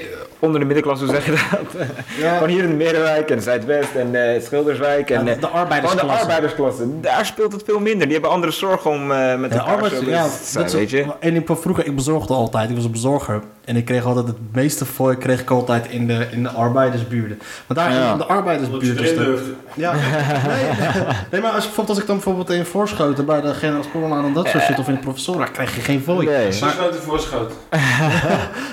onder 0.45 0.61
de 0.61 0.67
middenklasse, 0.67 1.05
hoe 1.05 1.15
zeg 1.15 1.25
je 1.25 1.31
dat? 1.31 1.87
Ja, 2.19 2.35
Gewoon 2.35 2.49
hier 2.49 2.63
in 2.63 2.69
de 2.69 2.75
Middenwijk 2.85 3.31
en 3.31 3.43
Zuidwest 3.43 3.95
en 3.95 4.35
eh, 4.35 4.43
Schilderswijk 4.43 5.11
en 5.11 5.25
de, 5.25 5.31
eh, 5.31 5.37
de 5.41 5.47
gewoon 5.47 5.53
de 5.55 5.59
arbeidersklasse. 5.61 6.21
arbeidersklasse. 6.21 7.01
Daar 7.01 7.27
speelt 7.27 7.53
het 7.53 7.63
veel 7.67 7.81
minder. 7.81 8.03
Die 8.05 8.13
hebben 8.13 8.31
andere 8.31 8.53
zorgen 8.53 8.91
om 8.91 9.11
eh, 9.13 9.35
met 9.37 9.53
Ja, 9.53 9.59
elkaar 9.59 9.75
arbeid, 9.75 9.93
zo 9.93 10.11
ja, 10.11 10.27
zijn, 10.43 10.65
dat 10.65 10.73
weet 10.73 10.91
je. 10.91 11.05
En 11.21 11.35
ik, 11.37 11.47
van 11.47 11.59
vroeger, 11.59 11.87
ik 11.87 11.95
bezorgde 11.97 12.35
altijd. 12.35 12.69
Ik 12.71 12.77
was 12.77 12.85
een 12.85 12.91
bezorger. 12.91 13.41
En 13.65 13.77
ik 13.77 13.85
kreeg 13.85 14.05
altijd 14.05 14.27
het 14.27 14.37
meeste 14.53 14.85
fooi 14.85 15.17
kreeg 15.17 15.41
ik 15.41 15.51
altijd 15.51 15.87
in 15.89 16.07
de, 16.07 16.27
in 16.31 16.43
de 16.43 16.49
arbeidersbuurten. 16.49 17.39
Maar 17.67 17.77
daar 17.77 17.93
Ja. 17.95 18.13
in 18.13 18.19
de 18.19 18.25
arbeidersbuurten... 18.25 18.97
de- 18.97 19.55
Ja, 19.75 19.93
nee, 19.97 20.01
nee, 20.79 21.05
nee, 21.31 21.41
maar 21.41 21.51
als, 21.51 21.65
bijvoorbeeld 21.65 21.89
als 21.89 21.99
ik 21.99 22.07
dan 22.07 22.15
bijvoorbeeld 22.17 22.51
in 22.51 22.65
Voorschoten 22.65 23.27
bij 23.27 23.41
de 23.41 23.55
generaal 23.55 23.83
Spoorlaan 23.83 24.25
en 24.25 24.33
dat 24.33 24.49
soort 24.49 24.63
shit, 24.65 24.79
of 24.79 24.89
in 24.89 24.95
de 24.95 25.01
professora, 25.01 25.45
krijg 25.45 25.75
je 25.75 25.81
geen 25.81 26.03
fooi. 26.03 26.27
Nee. 26.27 26.53
Voorschoot. 27.05 27.53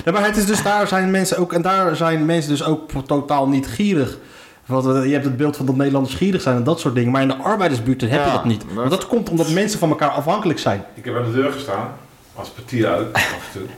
Ja, 0.05 0.11
maar 0.13 0.25
het 0.25 0.37
is 0.37 0.45
dus, 0.45 0.63
daar 0.63 0.87
zijn 0.87 1.11
mensen 1.11 1.37
ook, 1.37 1.53
en 1.65 1.71
daar 1.71 1.95
zijn 1.95 2.25
mensen 2.25 2.51
dus 2.51 2.63
ook 2.63 2.91
totaal 3.05 3.47
niet 3.47 3.67
gierig. 3.67 4.17
Want 4.65 4.85
eh, 4.85 5.05
je 5.05 5.11
hebt 5.11 5.25
het 5.25 5.37
beeld 5.37 5.57
van 5.57 5.65
dat 5.65 5.75
Nederlanders 5.75 6.15
gierig 6.15 6.41
zijn 6.41 6.55
en 6.55 6.63
dat 6.63 6.79
soort 6.79 6.95
dingen. 6.95 7.11
Maar 7.11 7.21
in 7.21 7.27
de 7.27 7.35
arbeidersbuurten 7.35 8.09
heb 8.09 8.19
je 8.19 8.25
Ja, 8.25 8.33
dat 8.33 8.45
niet. 8.45 8.65
Want 8.73 8.89
dat 8.89 9.07
komt 9.07 9.29
omdat 9.29 9.49
mensen 9.49 9.79
van 9.79 9.89
elkaar 9.89 10.09
afhankelijk 10.09 10.59
zijn. 10.59 10.83
Ik 10.93 11.05
heb 11.05 11.15
aan 11.15 11.23
de 11.23 11.31
deur 11.31 11.51
gestaan. 11.51 11.87
Als 12.35 12.49
partier 12.49 12.97
ook, 12.97 13.15
af 13.15 13.49
en 13.53 13.59
toe. 13.59 13.69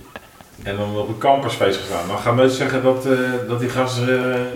En 0.63 0.75
dan 0.77 0.97
op 0.97 1.07
een 1.07 1.17
campusfeest 1.17 1.79
gestaan. 1.79 2.07
Dan 2.07 2.17
gaan 2.17 2.35
mensen 2.35 2.57
zeggen 2.57 2.83
dat, 2.83 3.05
eh, 3.05 3.11
dat 3.47 3.59
die 3.59 3.69
gasten, 3.69 4.07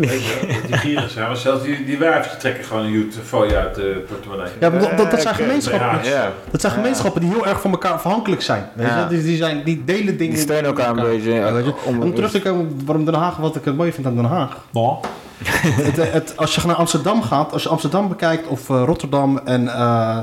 eh, 0.01 0.11
je, 0.27 0.47
dat 0.61 0.67
die 0.67 0.77
gierig 0.77 1.09
zijn. 1.11 1.27
Maar 1.27 1.37
zelfs 1.37 1.63
die, 1.63 1.85
die 1.85 1.97
wijfjes 1.97 2.37
trekken 2.39 2.63
gewoon 2.63 2.83
een 2.83 2.91
joet 2.91 3.15
fooi 3.25 3.55
uit 3.55 3.75
de 3.75 4.03
portemonnee. 4.07 4.47
Ja, 4.59 4.69
maar 4.69 4.79
dat, 4.79 4.97
dat, 4.97 5.11
dat 5.11 5.21
zijn 5.21 5.35
gemeenschappen. 5.35 6.09
ja. 6.09 6.31
Dat 6.51 6.61
zijn 6.61 6.73
gemeenschappen 6.73 7.21
die 7.21 7.29
heel 7.29 7.47
erg 7.47 7.61
van 7.61 7.71
elkaar 7.71 7.91
afhankelijk 7.91 8.41
zijn. 8.41 8.69
Weet 8.73 8.87
je? 8.87 9.05
Die, 9.09 9.23
die, 9.23 9.37
zijn, 9.37 9.63
die 9.63 9.83
delen 9.85 10.17
dingen. 10.17 10.33
Die 10.33 10.43
steunen 10.43 10.65
elkaar 10.65 10.89
een 10.89 11.03
beetje. 11.03 11.31
Ja, 11.33 11.53
weet 11.53 11.65
je. 11.65 11.73
om- 11.83 12.01
Om 12.01 12.13
terug 12.15 12.31
te 12.31 12.41
komen 12.41 12.81
waarom 12.85 13.05
Den 13.05 13.13
Haag, 13.13 13.37
wat 13.37 13.55
ik 13.55 13.65
het 13.65 13.75
mooi 13.77 13.91
vind 13.91 14.07
aan 14.07 14.15
Den 14.15 14.25
Haag. 14.25 14.57
Het, 15.63 16.11
het, 16.13 16.33
als 16.35 16.55
je 16.55 16.61
naar 16.67 16.75
Amsterdam 16.75 17.21
gaat, 17.23 17.53
als 17.53 17.63
je 17.63 17.69
Amsterdam 17.69 18.07
bekijkt 18.07 18.47
of 18.47 18.69
eh, 18.69 18.83
Rotterdam 18.85 19.37
en 19.45 19.67
eh, 19.67 20.17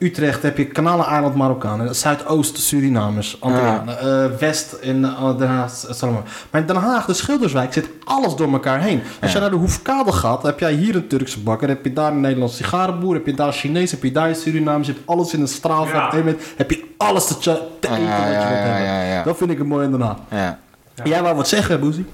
Utrecht, 0.00 0.42
heb 0.42 0.56
je 0.56 0.64
kanalen 0.66 1.06
eiland 1.06 1.34
Marokkanen, 1.34 1.94
Zuidoost 1.94 2.58
Surinamers, 2.58 3.36
Antillianen, 3.40 3.98
eh, 3.98 4.38
West 4.38 4.72
in 4.80 5.04
eh, 5.04 5.38
Den 5.38 5.48
Haag, 5.48 5.70
Salomon. 5.90 6.22
Maar 6.50 6.60
in 6.60 6.66
Den 6.66 6.76
Haag, 6.76 7.04
de 7.06 7.12
Schilderswijk, 7.14 7.72
zit 7.72 7.88
alles 8.04 8.34
door 8.34 8.52
elkaar 8.52 8.80
heen. 8.80 9.02
Als 9.20 9.30
Ja. 9.30 9.36
je 9.36 9.40
naar 9.42 9.50
de 9.50 9.56
Hoefkade 9.56 10.12
gaat, 10.12 10.42
heb 10.42 10.58
jij 10.60 10.72
hier 10.72 10.94
een 10.96 11.06
Turkse 11.08 11.40
bakker, 11.40 11.68
heb 11.68 11.84
je 11.84 11.92
daar 11.92 12.12
een 12.12 12.20
Nederlandse 12.20 12.56
sigarenboer, 12.56 13.14
heb 13.14 13.26
je 13.26 13.34
daar 13.34 13.52
Chinees, 13.52 13.90
heb 13.90 14.02
je 14.02 14.12
daar 14.12 14.34
Surinamers, 14.34 14.86
je 14.86 14.92
hebt 14.92 15.06
alles 15.06 15.32
in 15.34 15.40
een 15.40 15.48
straal 15.48 15.86
van 15.86 16.00
Ja. 16.24 16.34
heb 16.56 16.70
je 16.70 16.84
alles 16.96 17.26
te, 17.26 17.38
te 17.38 17.52
eten 17.88 17.90
Ja, 17.90 17.90
wat 17.90 18.00
je 18.00 18.04
ja, 18.06 18.28
wilt 18.28 18.32
ja, 18.42 18.48
hebben. 18.48 18.82
ja, 18.84 19.02
ja. 19.02 19.22
Dat 19.22 19.36
vind 19.36 19.50
ik 19.50 19.58
het 19.58 19.66
mooi 19.66 19.84
in 19.84 19.90
Den 19.90 20.00
Haag. 20.00 20.16
Ja. 20.30 20.58
Ja. 20.94 21.04
Jij 21.04 21.22
wou 21.22 21.36
wat 21.36 21.48
zeggen, 21.48 21.80
Boezie? 21.80 22.06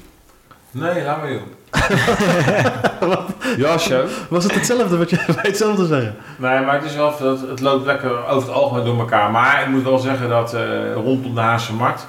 Nee, 0.70 1.04
laat 1.04 1.20
maar 1.20 1.32
joh. 1.32 1.42
ja, 3.56 3.78
show. 3.78 4.06
Was 4.28 4.44
het 4.44 4.54
hetzelfde 4.54 4.96
wat 4.96 5.10
je 5.10 5.16
bij 5.26 5.36
hetzelfde 5.42 5.86
zeggen? 5.86 6.16
Nee, 6.38 6.60
maar 6.60 6.74
het 6.74 6.84
is 6.84 6.94
wel, 6.94 7.14
dat, 7.18 7.40
het 7.40 7.60
loopt 7.60 7.86
lekker 7.86 8.26
over 8.26 8.48
het 8.48 8.56
algemeen 8.58 8.84
door 8.84 8.98
elkaar. 8.98 9.30
Maar 9.30 9.62
ik 9.62 9.68
moet 9.68 9.82
wel 9.82 9.98
zeggen 9.98 10.28
dat 10.28 10.54
eh, 10.54 10.92
rondom 10.94 11.34
de 11.34 11.40
Haagse 11.40 11.72
Markt 11.74 12.06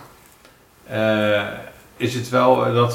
eh, 0.87 1.41
is 1.97 2.13
het 2.13 2.29
wel 2.29 2.65
eh, 2.65 2.73
dat 2.73 2.93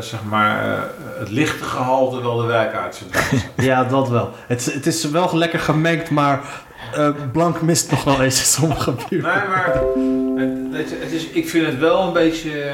zeg 0.00 0.20
maar, 0.28 0.64
eh, 0.72 0.78
het 1.18 1.30
lichte 1.30 1.64
gehalte 1.64 2.22
wel 2.22 2.36
de 2.36 2.46
werk 2.46 2.74
uitzet. 2.74 3.06
Ja, 3.56 3.84
dat 3.84 4.08
wel. 4.08 4.30
Het, 4.46 4.60
is- 4.66 4.74
het 4.74 4.86
is 4.86 5.10
wel 5.10 5.36
lekker 5.36 5.58
gemengd, 5.60 6.10
maar 6.10 6.40
eh, 6.94 7.08
blank 7.32 7.62
mist 7.62 7.90
nog 7.90 8.04
wel 8.04 8.22
eens 8.22 8.38
in 8.38 8.44
sommige 8.46 8.90
buurten. 8.92 9.16
Nee, 9.30 9.48
maar 9.48 9.80
het 11.02 11.12
is, 11.12 11.26
ik 11.26 11.48
vind 11.48 11.66
het 11.66 11.78
wel 11.78 12.02
een 12.06 12.12
beetje 12.12 12.72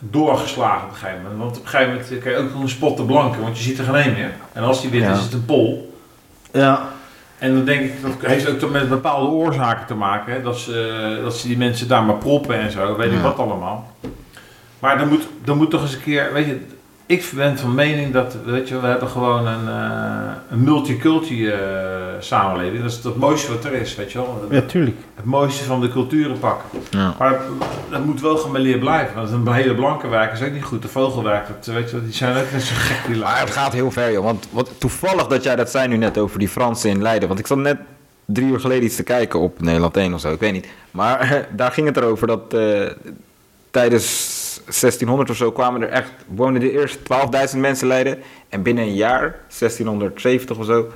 doorgeslagen 0.00 0.84
op 0.84 0.90
een 0.90 0.96
gegeven 0.96 1.22
moment. 1.22 1.40
Want 1.40 1.56
op 1.56 1.62
een 1.62 1.68
gegeven 1.68 1.92
moment 1.92 2.22
kan 2.22 2.32
je 2.32 2.38
ook 2.38 2.50
gewoon 2.50 2.68
spotten 2.68 3.06
blanken, 3.06 3.40
want 3.42 3.56
je 3.56 3.62
ziet 3.62 3.78
er 3.78 3.84
geen 3.84 3.94
één 3.94 4.12
meer. 4.12 4.30
En 4.52 4.62
als 4.62 4.80
die 4.80 4.90
wit 4.90 5.02
Ja. 5.02 5.12
is, 5.12 5.18
is 5.18 5.24
het 5.24 5.32
een 5.32 5.44
pol. 5.44 5.94
Ja, 6.52 6.88
En 7.38 7.54
dan 7.54 7.64
denk 7.64 7.80
ik, 7.80 8.02
dat 8.02 8.12
heeft 8.20 8.64
ook 8.64 8.70
met 8.70 8.88
bepaalde 8.88 9.30
oorzaken 9.30 9.86
te 9.86 9.94
maken. 9.94 10.32
Hè? 10.32 10.42
Dat, 10.42 10.58
ze, 10.58 11.18
dat 11.22 11.36
ze 11.36 11.46
die 11.46 11.56
mensen 11.58 11.88
daar 11.88 12.02
maar 12.02 12.16
proppen 12.16 12.56
en 12.60 12.70
zo, 12.70 12.96
weet 12.96 13.10
ik 13.10 13.16
Ja. 13.16 13.20
wat 13.22 13.38
allemaal. 13.38 13.92
Maar 14.78 14.98
dan 14.98 15.08
moet, 15.08 15.28
dan 15.44 15.56
moet 15.56 15.70
toch 15.70 15.82
eens 15.82 15.94
een 15.94 16.02
keer, 16.02 16.32
weet 16.32 16.46
je, 16.46 16.66
ik 17.10 17.30
ben 17.34 17.58
van 17.58 17.74
mening 17.74 18.12
dat, 18.12 18.36
weet 18.44 18.68
je, 18.68 18.80
we 18.80 18.86
hebben 18.86 19.08
gewoon 19.08 19.46
een, 19.46 19.68
eh 19.68 20.10
een 20.50 20.64
multiculti 20.64 21.48
eh, 21.48 21.58
samenleving. 22.18 22.82
Dat 22.82 22.90
is 22.90 23.04
het 23.04 23.16
mooiste 23.16 23.52
wat 23.52 23.64
er 23.64 23.72
is, 23.72 23.94
weet 23.94 24.12
je 24.12 24.18
wel. 24.18 24.46
ja 24.50 24.60
tuurlijk. 24.60 24.96
Het 25.14 25.24
mooiste 25.24 25.64
van 25.64 25.80
de 25.80 25.88
culturen 25.88 26.38
pakken. 26.38 26.80
Ja. 26.90 27.14
Maar 27.18 27.40
dat 27.90 28.04
moet 28.04 28.20
wel 28.20 28.36
gemêleerd 28.36 28.78
blijven. 28.78 29.14
Want 29.14 29.30
een 29.30 29.52
hele 29.52 29.74
blanke 29.74 30.08
werk 30.08 30.32
is 30.32 30.42
ook 30.42 30.52
niet 30.52 30.62
goed. 30.62 30.82
De 30.82 30.88
vogelwerk, 30.88 31.46
dat, 31.46 31.74
weet 31.74 31.90
je, 31.90 31.96
wel, 31.96 32.04
die 32.04 32.14
zijn 32.14 32.36
ook 32.36 32.52
net 32.52 32.62
zo 32.62 32.74
gek 32.76 33.06
die 33.06 33.16
Maar 33.16 33.40
het 33.40 33.50
gaat 33.50 33.72
heel 33.72 33.90
ver, 33.90 34.12
joh. 34.12 34.24
Want 34.24 34.48
wat, 34.50 34.70
toevallig 34.78 35.26
dat 35.26 35.42
jij 35.42 35.56
dat 35.56 35.70
zei 35.70 35.88
nu 35.88 35.96
net 35.96 36.18
over 36.18 36.38
die 36.38 36.48
Fransen 36.48 36.90
in 36.90 37.02
Leiden. 37.02 37.28
Want 37.28 37.40
ik 37.40 37.46
zat 37.46 37.58
net 37.58 37.78
drie 38.24 38.46
uur 38.46 38.60
geleden 38.60 38.84
iets 38.84 38.96
te 38.96 39.02
kijken 39.02 39.40
op 39.40 39.60
Nederland 39.60 39.96
1 39.96 40.14
of 40.14 40.20
zo, 40.20 40.32
ik 40.32 40.40
weet 40.40 40.52
niet. 40.52 40.66
Maar 40.90 41.46
daar 41.56 41.72
ging 41.72 41.86
het 41.86 41.96
erover 41.96 42.26
dat 42.26 42.54
eh, 42.54 42.90
tijdens 43.70 44.49
1600 44.72 45.30
of 45.30 45.36
zo 45.36 45.52
kwamen 45.52 45.82
er 45.82 45.88
echt, 45.88 46.10
woonden 46.26 46.62
er 46.62 46.70
eerst 46.70 46.98
12.000 47.54 47.58
mensen 47.58 47.86
Leiden. 47.86 48.18
En 48.48 48.62
binnen 48.62 48.84
een 48.84 48.94
jaar, 48.94 49.20
1670 49.58 50.58
of 50.58 50.64
zo, 50.64 50.86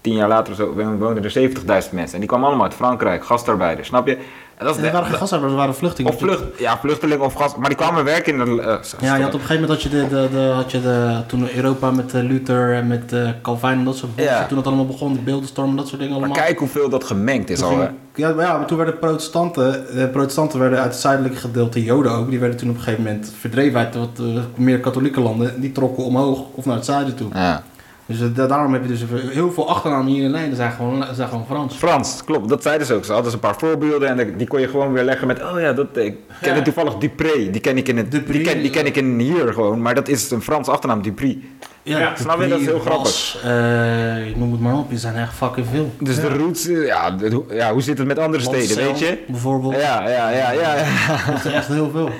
tien 0.00 0.14
jaar 0.14 0.28
later 0.28 0.54
zo, 0.54 0.72
woonden 0.74 1.24
er 1.24 1.50
70.000 1.50 1.64
mensen. 1.64 2.12
En 2.12 2.18
die 2.18 2.28
kwamen 2.28 2.46
allemaal 2.46 2.66
uit 2.66 2.74
Frankrijk, 2.74 3.24
gastarbeiders, 3.24 3.88
snap 3.88 4.06
je? 4.06 4.18
En 4.56 4.66
dat 4.66 4.76
Er 4.76 4.82
waren 4.92 5.06
geen 5.08 5.18
gastarbeiders, 5.18 5.52
er 5.52 5.58
waren 5.58 5.74
vluchtelingen. 5.74 6.12
of 6.16 6.22
vlucht, 6.22 6.42
ja, 6.58 6.78
vluchtelingen 6.78 7.24
of 7.24 7.34
gas, 7.34 7.56
maar 7.56 7.68
die 7.68 7.78
kwamen 7.78 8.04
werken 8.04 8.32
in 8.38 8.56
de... 8.56 8.62
eh, 8.62 8.76
Ja, 9.00 9.16
je 9.16 9.22
had 9.22 9.34
op 9.34 9.40
een 9.40 9.46
gegeven 9.46 9.60
moment 9.68 9.70
had 9.70 9.82
je 9.82 9.88
de, 9.88 10.08
de, 10.08 10.28
de, 10.32 10.38
had 10.54 10.70
je 10.70 10.80
de, 10.82 11.20
toen 11.26 11.48
Europa 11.54 11.90
met 11.90 12.14
eh, 12.14 12.22
Luther 12.22 12.74
en 12.74 12.86
met 12.86 13.12
eh 13.12 13.28
Calvin 13.42 13.70
en 13.70 13.84
dat 13.84 13.96
soort 13.96 14.10
Ja. 14.16 14.46
Toen 14.46 14.56
dat 14.56 14.66
allemaal 14.66 14.86
begon, 14.86 15.12
de 15.12 15.18
beeldenstorm 15.18 15.70
en 15.70 15.76
dat 15.76 15.88
soort 15.88 16.00
dingen 16.00 16.14
maar 16.14 16.24
allemaal. 16.28 16.44
kijk 16.44 16.58
hoeveel 16.58 16.88
dat 16.88 17.04
gemengd 17.04 17.50
is 17.50 17.58
Toen 17.58 17.68
al, 17.68 17.76
ging- 17.76 17.90
ja, 18.14 18.32
maar 18.34 18.44
ja, 18.44 18.56
maar 18.56 18.66
toen 18.66 18.76
werden 18.76 18.98
protestanten, 18.98 19.72
de 19.94 20.08
protestanten 20.12 20.58
werden 20.58 20.78
uit 20.80 20.92
het 20.92 21.00
zuidelijke 21.00 21.38
gedeelte, 21.38 21.84
Joden 21.84 22.12
ook, 22.12 22.30
die 22.30 22.38
werden 22.38 22.56
toen 22.58 22.68
op 22.70 22.74
een 22.76 22.82
gegeven 22.82 23.04
moment 23.04 23.32
verdreven 23.40 23.78
uit 23.80 23.94
wat 23.94 24.20
meer 24.54 24.80
katholieke 24.80 25.20
landen. 25.20 25.60
Die 25.60 25.72
trokken 25.72 26.04
omhoog 26.04 26.40
of 26.52 26.64
naar 26.64 26.76
het 26.76 26.84
zuiden 26.84 27.14
toe. 27.14 27.28
Ja. 27.34 27.62
Dus 28.06 28.20
eh, 28.20 28.26
da- 28.34 28.46
daarom 28.46 28.72
heb 28.72 28.82
je 28.82 28.88
dus 28.88 29.04
heel 29.32 29.52
veel 29.52 29.68
achternamen 29.68 30.12
hier 30.12 30.24
in 30.24 30.30
Leiden 30.30 30.56
zijn 30.56 30.72
gewoon, 30.72 31.04
zijn 31.14 31.28
gewoon 31.28 31.46
Frans. 31.46 31.74
Frans, 31.76 32.24
klopt, 32.24 32.48
dat 32.48 32.62
zeiden 32.62 32.86
ze 32.86 32.94
ook. 32.94 33.04
Ze 33.04 33.12
hadden 33.12 33.30
ze 33.30 33.36
een 33.36 33.42
paar 33.42 33.58
voorbeelden 33.58 34.18
en 34.20 34.36
die 34.36 34.46
kon 34.46 34.60
je 34.60 34.68
gewoon 34.68 34.92
weer 34.92 35.04
leggen 35.04 35.26
met... 35.26 35.42
Oh 35.42 35.60
ja, 35.60 35.72
dat, 35.72 35.86
ik 35.96 36.16
ken 36.40 36.54
Ja. 36.56 36.62
toevallig 36.62 36.94
Dupré. 36.94 37.50
Die 37.50 37.60
ken, 37.60 37.76
ik 37.76 37.88
in 37.88 37.96
het, 37.96 38.10
Dupré, 38.10 38.32
die, 38.32 38.42
ken, 38.42 38.60
die 38.62 38.70
ken 38.70 38.82
ja. 38.82 38.88
ik 38.88 38.96
in 38.96 39.18
hier 39.18 39.52
gewoon, 39.52 39.82
maar 39.82 39.94
dat 39.94 40.08
is 40.08 40.30
een 40.30 40.42
Frans 40.42 40.68
achternaam, 40.68 41.02
Dupré. 41.02 41.36
Ja, 41.82 42.12
snap 42.16 42.40
je? 42.42 42.48
Dat 42.48 42.60
is 42.60 42.66
heel 42.66 42.82
Bas, 42.84 43.38
eh, 43.44 44.26
ik 44.28 44.36
noem 44.36 44.52
het 44.52 44.60
maar 44.60 44.74
op, 44.74 44.90
er 44.90 44.98
zijn 44.98 45.16
echt 45.16 45.34
fucking 45.34 45.66
veel. 45.72 45.92
Dus 46.00 46.16
de 46.20 46.28
roots, 46.36 46.68
eh, 46.68 46.86
ja, 46.86 47.10
de- 47.10 47.44
ja, 47.50 47.72
hoe 47.72 47.82
zit 47.82 47.98
het 47.98 48.06
met 48.06 48.18
andere 48.18 48.42
steden, 48.42 48.76
weet 48.76 48.98
je? 48.98 49.18
Bijvoorbeeld. 49.28 49.74
Ja, 49.74 50.08
ja, 50.08 50.30
ja, 50.30 50.50
ja, 50.50 50.74
ja. 50.74 50.84
Dat 51.32 51.44
is 51.44 51.52
echt 51.52 51.66
heel 51.66 51.90
veel. 51.92 52.10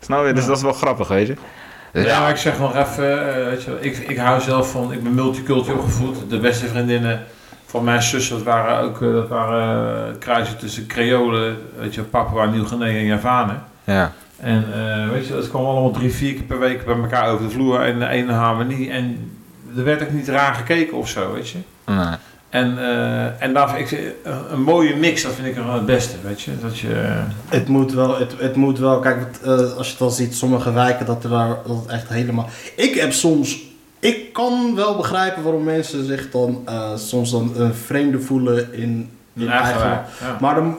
Snap 0.00 0.26
je? 0.26 0.32
Dus 0.32 0.46
dat 0.46 0.56
is 0.56 0.62
wel 0.62 0.72
grappig, 0.72 1.08
weet 1.08 1.26
je? 1.26 1.34
Ja, 1.92 2.20
maar 2.20 2.30
ik 2.30 2.36
zeg 2.36 2.58
nog 2.58 2.76
even, 2.76 3.36
eh, 3.36 3.44
weet 3.44 3.62
je, 3.62 3.76
ik, 3.80 3.96
ik 3.96 4.16
hou 4.16 4.40
zelf 4.40 4.70
van, 4.70 4.92
ik 4.92 5.02
ben 5.02 5.14
multicultureel 5.14 5.78
opgevoed. 5.78 6.30
De 6.30 6.38
beste 6.38 6.66
vriendinnen 6.66 7.22
van 7.66 7.84
mijn 7.84 8.02
zus, 8.02 8.28
dat 8.28 8.42
waren 8.42 8.78
ook, 8.78 9.02
eh, 9.02 9.12
dat 9.12 9.28
waren 9.28 10.06
eh, 10.08 10.18
kruisen 10.18 10.58
tussen 10.58 10.86
Creolen, 10.86 11.56
weet 11.78 11.94
je, 11.94 12.02
Papua, 12.02 12.44
Nieuw-Guinea 12.44 12.86
en 12.86 13.04
Javanen. 13.04 13.64
ja. 13.84 14.12
En 14.42 14.64
eh, 14.74 15.08
weet 15.08 15.26
je, 15.26 15.32
dat 15.32 15.48
kwam 15.48 15.64
allemaal 15.64 15.90
drie, 15.90 16.12
vier 16.12 16.34
keer 16.34 16.42
per 16.42 16.58
week 16.58 16.84
bij 16.84 16.96
elkaar 16.96 17.28
over 17.28 17.44
de 17.44 17.50
vloer 17.50 17.80
en 17.80 17.98
de 17.98 18.08
ene 18.08 18.32
harmonie. 18.32 18.90
En 18.90 19.32
er 19.76 19.84
werd 19.84 20.02
ook 20.02 20.10
niet 20.10 20.28
raar 20.28 20.54
gekeken 20.54 20.96
of 20.96 21.08
zo, 21.08 21.32
weet 21.32 21.48
je. 21.48 21.58
Nee. 21.86 22.14
En, 22.52 22.78
eh, 22.78 23.42
en 23.42 23.52
daar, 23.52 23.78
ik, 23.78 24.14
een, 24.50 24.62
mooie 24.62 24.96
mix, 24.96 25.22
dat 25.22 25.32
vind 25.32 25.46
ik 25.46 25.54
wel 25.54 25.72
het 25.72 25.86
beste, 25.86 26.16
weet 26.22 26.42
je. 26.42 26.50
Dat 26.60 26.78
je 26.78 27.22
Het 27.48 27.68
moet 27.68 27.92
wel, 27.92 28.18
het, 28.18 28.34
het 28.38 28.56
moet 28.56 28.78
wel, 28.78 28.98
kijk, 28.98 29.18
het, 29.18 29.40
eh, 29.42 29.76
als 29.76 29.86
je 29.86 29.92
het 29.92 30.02
al 30.02 30.10
ziet, 30.10 30.34
sommige 30.34 30.72
wijken, 30.72 31.06
dat, 31.06 31.24
er 31.24 31.30
daar, 31.30 31.56
dat 31.66 31.76
het 31.76 31.86
echt 31.86 32.08
helemaal... 32.08 32.48
Ik 32.76 32.94
heb 32.94 33.12
soms, 33.12 33.62
ik 33.98 34.32
kan 34.32 34.74
wel 34.74 34.96
begrijpen 34.96 35.42
waarom 35.42 35.64
mensen 35.64 36.06
zich 36.06 36.30
dan 36.30 36.62
eh, 36.64 36.96
soms 36.96 37.30
dan 37.30 37.52
een 37.56 37.74
vreemde 37.74 38.20
voelen 38.20 38.74
in, 38.74 39.10
in 39.34 39.48
eigen 39.48 39.80
eigen 39.80 40.04
ja. 40.20 40.36
Maar 40.40 40.54
dan, 40.54 40.76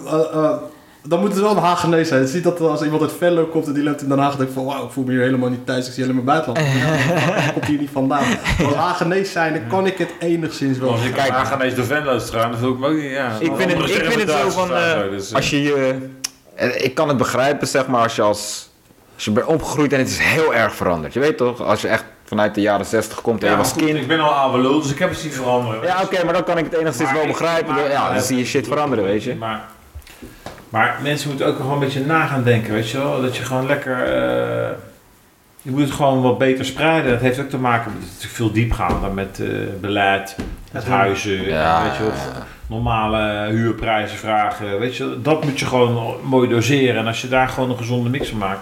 dan 1.05 1.19
moet 1.19 1.31
het 1.31 1.39
wel 1.41 1.51
een 1.51 1.57
Hagenees 1.63 2.07
zijn. 2.07 2.19
Het 2.19 2.29
is 2.29 2.35
niet 2.35 2.43
dat 2.43 2.59
als 2.61 2.81
iemand 2.81 3.01
uit 3.01 3.11
Venlo 3.17 3.45
komt 3.45 3.67
en 3.67 3.73
die 3.73 3.83
loopt 3.83 4.01
in 4.01 4.09
Den 4.09 4.19
Haag 4.19 4.31
en 4.31 4.37
denkt 4.37 4.53
van 4.53 4.65
wauw, 4.65 4.85
ik 4.85 4.91
voel 4.91 5.03
me 5.03 5.11
hier 5.11 5.21
helemaal 5.21 5.49
niet 5.49 5.65
thuis, 5.65 5.87
ik 5.87 5.93
zie 5.93 6.03
alleen 6.03 6.15
maar 6.15 6.23
buitenland. 6.23 6.65
Ja, 6.65 7.35
ik 7.35 7.53
kom 7.53 7.63
hier 7.63 7.79
niet 7.79 7.89
vandaan. 7.93 8.23
Maar 8.57 8.65
als 8.67 8.75
Hagenees 8.75 9.31
zijn, 9.31 9.53
dan 9.53 9.67
kan 9.67 9.85
ik 9.87 9.97
het 9.97 10.13
enigszins 10.19 10.77
wel. 10.77 10.91
Als 10.91 11.03
ik 11.05 11.13
Kijk. 11.13 11.31
kijk, 11.33 11.47
ga 11.47 11.61
eens 11.61 11.75
de 11.75 11.83
Venlo 11.83 12.19
straat, 12.19 12.49
dan 12.51 12.59
voel 12.59 12.71
ik 12.73 12.79
me 12.79 12.87
ook 12.87 12.93
niet, 12.93 13.11
ja. 13.11 13.27
Ik 13.39 13.51
vind 13.55 13.71
het, 13.73 13.89
ik 13.89 14.03
vind 14.11 14.21
het 14.21 14.31
zo 14.39 14.49
van, 14.49 14.75
eh, 14.75 14.99
dus, 15.09 15.33
als 15.33 15.49
je 15.49 15.61
je, 15.61 15.95
eh, 16.55 16.83
ik 16.83 16.95
kan 16.95 17.07
het 17.07 17.17
begrijpen, 17.17 17.67
zeg 17.67 17.87
maar, 17.87 18.01
als 18.01 18.15
je 18.15 18.21
als, 18.21 18.69
als 19.15 19.25
je 19.25 19.31
bent 19.31 19.45
opgegroeid 19.45 19.93
en 19.93 19.99
het 19.99 20.09
is 20.09 20.17
heel 20.19 20.53
erg 20.53 20.75
veranderd. 20.75 21.13
Je 21.13 21.19
weet 21.19 21.37
toch, 21.37 21.61
als 21.61 21.81
je 21.81 21.87
echt 21.87 22.03
vanuit 22.25 22.55
de 22.55 22.61
jaren 22.61 22.85
60 22.85 23.21
komt 23.21 23.39
en 23.41 23.45
ja, 23.45 23.51
je 23.51 23.57
was 23.57 23.71
goed, 23.71 23.83
kind. 23.85 23.97
ik 23.97 24.07
ben 24.07 24.19
al 24.19 24.29
oude 24.29 24.57
lul, 24.61 24.81
dus 24.81 24.91
ik 24.91 24.99
heb 24.99 25.09
het 25.09 25.17
zien 25.19 25.31
veranderen. 25.31 25.83
Ja, 25.83 26.01
oké, 26.03 26.23
maar 26.23 26.33
dan 26.33 26.43
kan 26.43 26.57
ik 26.57 26.63
het 26.65 26.73
enigszins 26.73 27.05
Maar 27.05 27.13
wel 27.13 27.23
ik- 27.23 27.29
begrijpen. 27.29 27.73
maar- 27.73 27.89
ja, 27.91 28.13
dan 28.13 28.21
zie 28.21 28.37
je 28.37 28.45
shit 28.45 28.67
veranderen, 28.67 29.03
weet 29.05 29.23
je. 29.23 29.35
Maar, 29.35 29.61
maar 30.73 30.99
mensen 31.01 31.29
moeten 31.29 31.47
ook 31.47 31.55
gewoon 31.55 31.73
een 31.73 31.79
beetje 31.79 32.05
na 32.05 32.25
gaan 32.25 32.43
denken, 32.43 32.73
weet 32.73 32.89
je 32.89 32.97
wel. 32.97 33.21
Dat 33.21 33.37
je 33.37 33.43
gewoon 33.43 33.65
lekker... 33.65 34.03
eh, 34.03 34.69
je 35.61 35.71
moet 35.71 35.81
het 35.81 35.91
gewoon 35.91 36.21
wat 36.21 36.37
beter 36.37 36.65
spreiden. 36.65 37.11
Dat 37.11 37.21
heeft 37.21 37.39
ook 37.39 37.49
te 37.49 37.57
maken 37.57 37.91
met... 37.99 38.09
Het 38.21 38.31
veel 38.31 38.51
diepgaander 38.51 39.11
met 39.11 39.39
eh, 39.39 39.47
beleid, 39.81 40.35
met 40.71 40.87
huizen, 40.87 41.43
Ja, 41.43 41.83
weet 41.83 41.95
je 41.95 42.03
wel. 42.03 42.11
ja. 42.11 42.45
Normale 42.67 43.49
huurprijzen 43.49 44.17
vragen, 44.17 44.79
weet 44.79 44.95
je. 44.97 45.19
Dat 45.21 45.43
moet 45.43 45.59
je 45.59 45.65
gewoon 45.65 46.17
mooi 46.23 46.49
doseren. 46.49 46.95
En 46.97 47.07
als 47.07 47.21
je 47.21 47.27
daar 47.27 47.49
gewoon 47.49 47.69
een 47.69 47.77
gezonde 47.77 48.09
mix 48.09 48.29
van 48.29 48.37
maakt... 48.37 48.61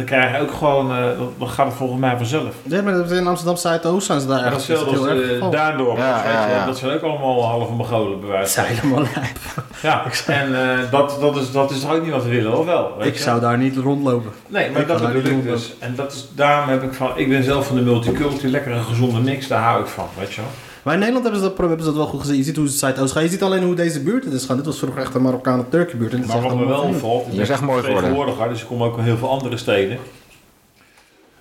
Dan 0.00 0.08
krijg 0.08 0.36
je 0.36 0.42
ook 0.42 0.52
gewoon... 0.52 0.90
eh, 0.96 1.04
dan- 1.38 1.48
gaat 1.48 1.66
het 1.66 1.74
volgens 1.74 2.00
mij 2.00 2.16
vanzelf. 2.16 2.54
Ja, 2.62 2.82
maar 2.82 3.10
in 3.12 3.26
Amsterdam 3.26 3.56
Zuidoost 3.56 4.06
zijn 4.06 4.20
ze 4.20 4.26
daar 4.26 4.42
echt 4.44 4.52
datzelfde 4.52 4.86
als 4.86 4.94
heel 4.96 5.08
erg 5.08 5.30
uh, 5.30 5.50
Ja, 5.50 5.70
ja, 5.70 5.76
wel. 5.76 5.96
ja. 5.96 6.66
dat 6.66 6.78
zijn 6.78 6.90
ook 6.92 7.02
allemaal 7.02 7.44
halve 7.46 7.72
Mongolen 7.72 8.20
bewijs. 8.20 8.54
Het 8.56 8.64
is 8.70 8.78
helemaal 8.80 9.02
lijp. 9.02 9.38
Ja, 9.82 10.02
en 10.26 10.62
eh, 10.70 10.90
dat, 10.90 11.16
dat, 11.20 11.36
is, 11.36 11.52
dat 11.52 11.70
is 11.70 11.88
ook 11.88 12.02
niet 12.02 12.10
wat 12.12 12.22
we 12.24 12.28
willen, 12.30 12.58
of 12.58 12.64
wel? 12.64 12.94
weet 12.98 13.06
Ik 13.06 13.14
je? 13.14 13.20
zou 13.22 13.40
daar 13.40 13.58
niet 13.58 13.76
rondlopen. 13.76 14.30
Nee, 14.46 14.70
maar 14.70 14.80
ik 14.80 14.88
dat 14.88 15.12
bedoel 15.12 15.32
ik 15.32 15.42
dus. 15.42 15.72
En 15.78 15.94
dat 15.94 16.12
is, 16.12 16.28
daarom 16.34 16.68
heb 16.68 16.82
ik 16.82 16.94
van, 16.94 17.10
ik 17.14 17.28
ben 17.28 17.44
zelf 17.44 17.66
van 17.66 17.76
de 17.76 17.82
multicultuur, 17.82 18.50
lekker 18.50 18.72
een 18.72 18.84
gezonde 18.84 19.20
mix, 19.20 19.48
daar 19.48 19.62
hou 19.62 19.80
ik 19.80 19.86
van, 19.86 20.06
weet 20.18 20.32
je 20.32 20.40
wel. 20.40 20.50
Maar 20.82 20.94
in 20.94 21.00
Nederland 21.00 21.24
hebben 21.26 21.42
ze 21.42 21.48
dat, 21.48 21.58
hebben 21.58 21.78
ze 21.78 21.84
dat 21.84 21.94
wel 21.94 22.06
goed 22.06 22.20
gezien. 22.20 22.36
Je 22.36 22.42
ziet 22.42 22.56
hoe 22.56 22.64
het 22.64 22.74
Zuidoost 22.74 23.12
gaat. 23.12 23.22
Je 23.22 23.28
ziet 23.28 23.42
alleen 23.42 23.62
hoe 23.62 23.74
deze 23.74 24.02
buurt 24.02 24.24
het 24.24 24.32
is 24.32 24.44
gaan. 24.44 24.56
Dit 24.56 24.66
was 24.66 24.78
vroeger 24.78 25.00
echt 25.02 25.14
een 25.14 25.22
Marokkaan-Turkje 25.22 25.96
buurt. 25.96 26.12
En 26.12 26.20
is 26.20 26.26
Maar 26.26 26.40
wat 26.42 26.56
me 26.56 26.66
wel 26.66 26.80
opvalt, 26.82 27.26
Je 27.30 27.40
is 27.40 27.48
echt 27.48 27.60
mooi 27.60 27.82
geworden. 27.82 28.10
tegenwoordig, 28.10 28.48
dus 28.48 28.60
ik 28.60 28.66
kom 28.66 28.82
ook 28.82 28.98
in 28.98 29.04
heel 29.04 29.16
veel 29.16 29.30
andere 29.30 29.56
steden. 29.56 29.98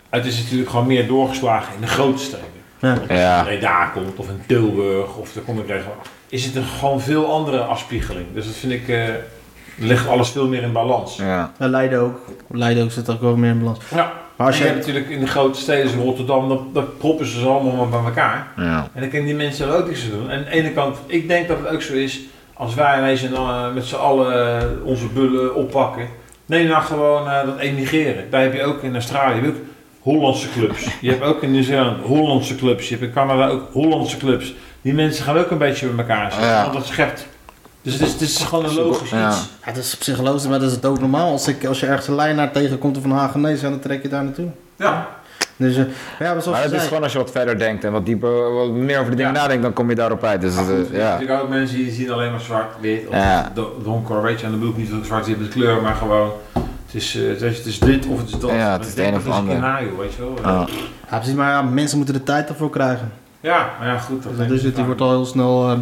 Het 0.10 0.26
is 0.26 0.42
natuurlijk 0.44 0.70
gewoon 0.70 0.88
meer 0.88 1.08
doorgeslagen 1.08 1.74
in 1.76 1.82
de 1.82 1.88
grote 1.88 2.22
steden. 2.24 2.46
Ja. 2.80 2.92
Als 2.94 3.08
je 3.08 3.14
Ja. 3.14 3.44
Breda 3.44 3.86
komt, 3.86 4.16
of 4.16 4.30
in 4.30 4.42
Tilburg, 4.48 5.16
of 5.18 5.34
daar 5.34 5.44
kom 5.44 5.60
ik 5.60 5.68
tegen. 5.68 5.92
Is 6.30 6.46
het 6.46 6.56
een 6.56 6.64
gewoon 6.64 7.02
veel 7.02 7.32
andere 7.32 7.60
afspiegeling. 7.60 8.26
Dus 8.34 8.46
dat 8.46 8.56
vind 8.56 8.74
ik, 8.74 8.88
eh 8.88 9.04
ligt 9.78 10.08
alles 10.08 10.30
veel 10.30 10.48
meer 10.48 10.62
in 10.62 10.72
balans. 10.72 11.16
Ja. 11.16 11.52
Ja, 11.60 11.68
Leiden 11.68 12.00
ook. 12.00 12.20
Leiden 12.48 12.84
ook 12.84 12.92
zit 12.92 13.10
ook 13.10 13.22
wel 13.22 13.36
meer 13.36 13.50
in 13.50 13.60
balans. 13.60 13.80
Ja, 13.96 14.14
Maar 14.40 14.48
als 14.48 14.58
je 14.58 14.64
je... 14.64 14.70
hebt 14.70 14.86
natuurlijk 14.86 15.10
in 15.10 15.20
de 15.20 15.28
grote 15.28 15.60
steden 15.60 15.90
zoals 15.90 16.06
Rotterdam, 16.06 16.50
dat, 16.50 16.74
dat 16.74 16.98
proppen 16.98 17.26
ze 17.26 17.40
ze 17.40 17.46
allemaal 17.46 17.76
maar 17.76 17.90
bij 17.90 18.10
elkaar. 18.10 18.48
Ja. 18.58 18.88
En 18.94 19.02
dan 19.02 19.10
kunnen 19.10 19.28
die 19.28 19.36
mensen 19.36 19.68
er 19.68 19.76
ook 19.76 19.88
aan 19.88 20.10
doen. 20.10 20.30
En 20.30 20.38
aan 20.38 20.44
de 20.44 20.50
ene 20.50 20.72
kant, 20.72 20.98
ik 21.06 21.28
denk 21.28 21.48
dat 21.48 21.58
het 21.58 21.68
ook 21.68 21.82
zo 21.82 21.94
is, 21.94 22.20
als 22.54 22.74
wij 22.76 23.18
een, 23.24 23.34
eh, 23.34 23.74
met 23.74 23.86
z'n 23.86 23.96
allen 23.96 24.80
onze 24.84 25.08
bullen 25.08 25.56
oppakken. 25.56 26.08
Neem 26.46 26.68
nou 26.68 26.84
gewoon 26.84 27.30
eh, 27.30 27.46
dat 27.46 27.60
emigreren. 27.60 28.30
Daar 28.30 28.42
heb 28.42 28.54
je 28.54 28.64
ook 28.64 28.84
in 28.84 28.94
Australië 28.94 29.48
ook 29.48 29.56
Hollandse 30.00 30.48
clubs. 30.52 30.88
Je 31.02 31.10
hebt 31.10 31.24
ook 31.24 31.44
in 31.44 31.52
Nieuw-Zeeland 31.52 32.02
Hollandse 32.02 32.56
clubs. 32.56 32.90
Je 32.90 32.96
hebt 32.96 33.08
in 33.08 33.14
Canada 33.14 33.48
ook 33.48 33.64
Hollandse 33.72 34.18
clubs. 34.18 34.54
Die 34.82 34.94
mensen 34.94 35.24
gaan 35.24 35.38
ook 35.38 35.52
een 35.52 35.58
beetje 35.58 35.88
bij 35.88 36.06
elkaar 36.06 36.32
zitten. 36.32 36.50
Ja. 36.50 36.62
Want 36.62 36.74
dat 36.74 36.86
schept. 36.86 37.28
Dus 37.82 37.94
het 37.94 38.02
is, 38.02 38.12
het 38.12 38.22
is 38.22 38.38
gewoon 38.38 38.66
een 38.66 38.74
logisch 38.76 39.10
Ja. 39.10 39.30
iets. 39.30 39.38
Ja, 39.38 39.46
het 39.60 39.78
is 39.78 39.96
psychologisch, 39.96 40.48
maar 40.48 40.60
dat 40.60 40.72
is 40.72 40.80
doodnormaal. 40.80 41.32
Als, 41.32 41.48
ik, 41.48 41.66
als 41.66 41.80
je 41.80 41.86
ergens 41.86 42.08
een 42.08 42.16
lijnaar 42.16 42.52
tegenkomt 42.52 42.98
of 42.98 43.04
een 43.04 43.12
Hagenees, 43.12 43.62
dan 43.62 43.80
trek 43.80 44.02
je 44.02 44.10
daar 44.10 44.24
naartoe. 44.24 44.48
Ja. 44.76 45.08
Dus 45.56 45.76
eh, 45.78 45.84
ja, 46.20 46.34
maar 46.34 46.42
zoals 46.42 46.46
Maar 46.46 46.62
het 46.64 46.72
is 46.72 46.88
gewoon 46.88 47.04
als 47.04 47.12
je 47.12 47.18
wat 47.18 47.32
verder 47.32 47.58
denkt 47.60 47.84
en 47.84 47.92
wat 47.92 48.06
dieper, 48.06 48.54
wat 48.54 48.70
meer 48.72 49.00
over 49.00 49.12
de 49.12 49.18
dingen 49.18 49.34
Ja. 49.34 49.40
nadenkt, 49.42 49.64
dan 49.64 49.74
kom 49.74 49.90
je 49.90 49.96
daarop 49.96 50.24
uit. 50.24 50.42
Dus 50.42 50.56
het, 50.56 50.66
goed, 50.66 50.74
eh, 50.74 50.80
er 50.80 50.86
zijn 50.86 51.00
ja. 51.02 51.12
natuurlijk 51.12 51.42
ook 51.42 51.50
mensen 51.50 51.78
die 51.78 51.92
zien 51.92 52.12
alleen 52.12 52.32
maar 52.32 52.40
zwart, 52.40 52.68
wit 52.82 53.08
of 53.08 53.14
Ja. 53.16 53.52
do- 53.54 53.80
donker, 53.84 54.22
weet 54.22 54.40
je. 54.40 54.46
En 54.46 54.52
dan 54.52 54.60
bedoel 54.60 54.74
ik 54.76 54.80
niet 54.82 54.90
van 54.90 55.06
zwart 55.06 55.26
wit 55.28 55.40
met 55.40 55.50
kleur, 55.50 55.82
maar 55.82 55.96
gewoon... 55.96 56.32
Het 56.54 56.96
is, 57.02 57.16
eh, 57.16 57.28
het 57.30 57.42
is, 57.42 57.58
het 57.58 57.66
is 57.66 57.80
dit 57.80 58.06
of 58.06 58.18
het 58.20 58.28
is 58.30 58.40
dat. 58.40 58.50
Ja, 58.50 58.72
het 58.72 58.82
is 58.82 58.88
het 58.90 58.98
een 58.98 59.04
denk 59.04 59.16
of 59.18 59.24
dat 59.24 59.34
ander. 59.34 59.56
is 59.56 59.60
een 59.62 59.66
scenario, 59.66 59.98
weet 59.98 60.14
je 60.14 60.22
wel. 60.22 60.52
Ah. 60.54 60.68
Ja, 61.10 61.18
precies, 61.18 61.34
maar 61.36 61.50
ja, 61.52 61.62
mensen 61.62 61.98
moeten 61.98 62.16
de 62.16 62.24
tijd 62.24 62.50
ervoor 62.50 62.70
krijgen. 62.70 63.12
Ja, 63.40 63.70
maar 63.80 63.88
ja, 63.88 63.98
goed. 63.98 64.24
Dat 64.38 64.48
Dus 64.48 64.62
het 64.64 64.76
die 64.76 64.84
wordt 64.86 65.02
al 65.02 65.10
heel 65.10 65.26
snel... 65.26 65.70
eh, 65.70 65.78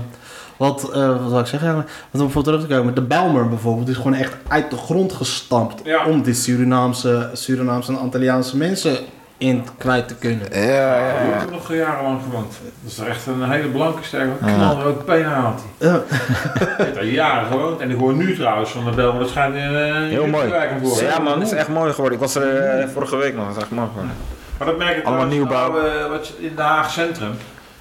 wat, 0.57 0.89
eh, 0.93 1.07
wat 1.21 1.29
zou 1.29 1.39
ik 1.39 1.47
zeggen? 1.47 1.75
Wat 1.75 1.85
om 2.11 2.19
bijvoorbeeld 2.19 2.45
terug 2.45 2.61
te 2.61 2.75
komen. 2.75 2.93
De 2.95 3.01
Bijlmer 3.01 3.49
bijvoorbeeld 3.49 3.87
is 3.89 3.95
gewoon 3.95 4.13
echt 4.13 4.35
uit 4.47 4.69
de 4.69 4.77
grond 4.77 5.13
gestampt. 5.13 5.81
Ja. 5.83 6.05
Om 6.05 6.21
die 6.21 6.33
Surinaamse, 6.33 7.29
Surinaamse 7.33 7.91
en 7.91 7.99
Antilliaanse 7.99 8.57
mensen 8.57 8.97
in 9.39 9.65
kwijt 9.77 10.07
te 10.07 10.15
kunnen. 10.15 10.47
Ja, 10.51 10.59
ja, 10.61 10.95
Ik 11.21 11.29
ja. 11.33 11.39
heb 11.39 11.51
nog 11.51 11.73
jarenlang 11.73 12.19
gewoond. 12.23 12.53
Dat 12.83 12.91
is 12.91 12.97
echt 12.99 13.25
een 13.25 13.49
hele 13.51 13.67
blanke 13.67 14.03
sterke 14.03 14.45
Ja. 14.45 14.53
knal 14.53 14.83
ook 14.83 15.05
pijn 15.05 15.25
had 15.25 15.61
hij. 15.77 15.89
Ja. 15.89 15.95
Ik 15.95 16.85
heb 16.85 16.93
daar 16.95 17.05
jaren 17.05 17.51
gewoond. 17.51 17.79
En 17.79 17.91
ik 17.91 17.97
hoor 17.97 18.13
nu 18.13 18.35
trouwens 18.35 18.69
van 18.69 18.85
de 18.85 18.91
bel, 18.91 19.11
maar 19.11 19.19
dat 19.21 19.29
schijnt 19.29 19.55
in 19.55 19.71
uh, 19.71 19.95
Heel 19.95 20.27
mooi. 20.27 20.47
Worden. 20.81 21.05
Ja 21.07 21.19
man, 21.19 21.39
het 21.39 21.51
is 21.51 21.53
echt 21.57 21.67
mooi 21.69 21.93
geworden. 21.93 22.13
Ik 22.13 22.23
was 22.23 22.35
er 22.35 22.57
eh, 22.57 22.87
vorige 22.87 23.15
week 23.15 23.35
nog, 23.35 23.47
het 23.47 23.55
is 23.55 23.61
echt 23.61 23.71
mooi 23.71 23.87
geworden. 23.87 24.11
Maar 24.57 24.67
dat 24.67 24.77
merk 24.77 24.97
ik 24.97 25.05
Allemaal 25.05 25.25
nieuwbouw. 25.25 25.71
nou, 25.71 25.87
eh, 25.87 26.09
wat 26.09 26.31
in 26.39 26.53
Den 26.55 26.65
Haag 26.65 26.91
Centrum. 26.91 27.31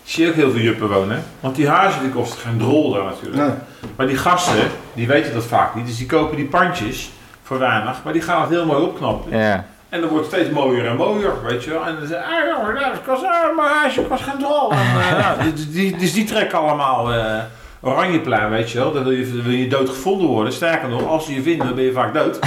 Zie 0.06 0.24
je 0.24 0.30
ook 0.30 0.36
heel 0.36 0.50
veel 0.50 0.60
juppen 0.60 0.88
wonen. 0.88 1.24
Want 1.40 1.56
die 1.56 1.68
huizen 1.68 2.00
die 2.00 2.10
kosten 2.10 2.38
geen 2.38 2.58
drol 2.58 2.92
daar 2.92 3.04
natuurlijk. 3.04 3.42
Nee. 3.42 3.50
Maar 3.96 4.06
die 4.06 4.16
gasten, 4.16 4.70
die 4.94 5.06
weten 5.06 5.34
dat 5.34 5.44
vaak 5.44 5.74
niet. 5.74 5.86
Dus 5.86 5.96
die 5.96 6.06
kopen 6.06 6.36
die 6.36 6.46
pandjes 6.46 7.10
voor 7.42 7.58
weinig. 7.58 8.02
Maar 8.04 8.12
die 8.12 8.22
gaan 8.22 8.40
het 8.40 8.50
heel 8.50 8.66
mooi 8.66 8.82
opknappen. 8.82 9.38
Ja. 9.38 9.66
En 9.88 10.00
dan 10.00 10.10
wordt 10.10 10.26
het 10.26 10.34
steeds 10.34 10.50
mooier 10.54 10.86
en 10.86 10.96
mooier, 10.96 11.32
weet 11.48 11.64
je 11.64 11.70
wel. 11.70 11.86
En 11.86 11.96
dan 11.98 12.06
zeggen 12.06 12.26
ah 12.26 12.46
jongen, 12.46 12.74
dat 12.74 13.02
kost 13.06 13.22
uh, 13.22 13.56
mijn 13.56 13.68
huisje 13.68 14.02
kost 14.02 14.22
geen 14.22 14.38
drol. 14.38 14.70
En, 14.70 14.78
eh, 14.78 15.18
ja, 15.18 15.36
die, 15.42 15.70
die, 15.70 15.96
dus 15.96 16.12
die 16.12 16.24
trekken 16.24 16.58
allemaal 16.58 17.12
eh 17.12 17.42
Oranjeplein, 17.80 18.50
weet 18.50 18.70
je 18.70 18.78
wel. 18.78 18.92
Dan 18.92 19.02
wil 19.02 19.12
je, 19.12 19.42
wil 19.42 19.52
je 19.52 19.68
dood 19.68 19.88
gevonden 19.88 20.26
worden. 20.26 20.52
Sterker 20.52 20.88
nog, 20.88 21.06
als 21.06 21.26
ze 21.26 21.34
je 21.34 21.42
vinden, 21.42 21.66
dan 21.66 21.74
ben 21.74 21.84
je 21.84 21.92
vaak 21.92 22.14
dood. 22.14 22.38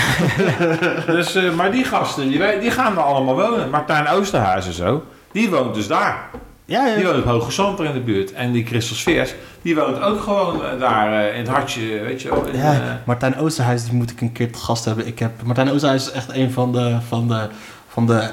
dus, 1.16 1.36
eh, 1.36 1.54
maar 1.54 1.72
die 1.72 1.84
gasten, 1.84 2.30
die, 2.30 2.60
die 2.60 2.72
gaan 2.72 2.98
er 2.98 3.04
allemaal 3.04 3.36
wonen. 3.36 3.70
Martijn 3.70 4.08
Oosterhuis 4.08 4.66
en 4.66 4.74
zo, 4.74 5.04
die 5.32 5.50
woont 5.50 5.76
dus 5.76 5.88
daar. 5.88 6.30
Ja, 6.70 6.96
Die 6.96 7.04
ja. 7.04 7.12
woont 7.12 7.18
op 7.24 7.30
Hoge 7.30 7.52
Zand 7.52 7.80
er 7.80 7.86
in 7.86 7.94
de 7.94 8.00
buurt. 8.00 8.34
En 8.34 8.52
die 8.52 8.66
Christel 8.66 8.96
Sveers, 8.96 9.34
die 9.62 9.76
woont 9.76 10.02
ook 10.02 10.22
gewoon 10.22 10.66
eh, 10.66 10.80
daar 10.80 11.22
eh, 11.26 11.34
in 11.34 11.40
het 11.40 11.48
hartje, 11.50 12.00
weet 12.00 12.22
je 12.22 12.30
wel. 12.30 12.46
in, 12.46 12.58
Ja, 12.58 12.74
eh, 12.74 12.80
Martijn 13.06 13.38
Oosterhuis, 13.38 13.84
die 13.84 13.94
moet 13.94 14.12
ik 14.12 14.22
een 14.22 14.32
keer 14.32 14.52
te 14.52 14.60
gast 14.60 14.86
hebben. 14.86 15.08
Ik 15.08 15.20
heb, 15.20 15.32
Martijn 15.44 15.72
Oosterhuis 15.72 16.08
is 16.08 16.12
echt 16.12 16.34
een 16.34 16.52
van 16.52 16.72
de... 16.72 16.98
Van 17.08 17.28
de, 17.28 17.48
van 17.88 18.08
de 18.08 18.30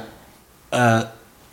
eh, 0.69 1.01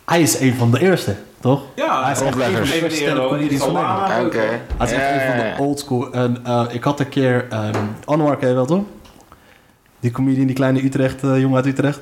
hij 0.04 0.22
is 0.22 0.40
een 0.40 0.54
van 0.54 0.70
de 0.70 0.80
eerste, 0.80 1.16
toch? 1.40 1.62
ja, 1.74 2.02
hij 2.02 2.12
is 2.12 2.20
echt 2.20 2.34
een 2.36 2.42
van 2.42 3.38
de 3.38 3.48
die 3.48 3.62
Oké. 3.64 3.72
hoor. 3.72 4.30
Hij 4.76 4.86
is 4.86 4.92
echt 4.92 5.10
een 5.10 5.28
van 5.28 5.38
de 5.38 5.54
old 5.58 5.78
school. 5.78 6.12
En 6.12 6.38
eh, 6.44 6.64
ik 6.70 6.84
had 6.84 7.00
een 7.00 7.08
keer... 7.08 7.46
ehm 7.50 7.84
Anwar, 8.04 8.36
ken 8.36 8.48
je 8.48 8.54
wel, 8.54 8.66
toch? 8.66 8.82
Die 10.00 10.10
comedian, 10.10 10.46
die 10.46 10.54
kleine 10.54 10.84
Utrecht, 10.84 11.20
jongen 11.20 11.54
uit 11.54 11.66
Utrecht. 11.66 12.00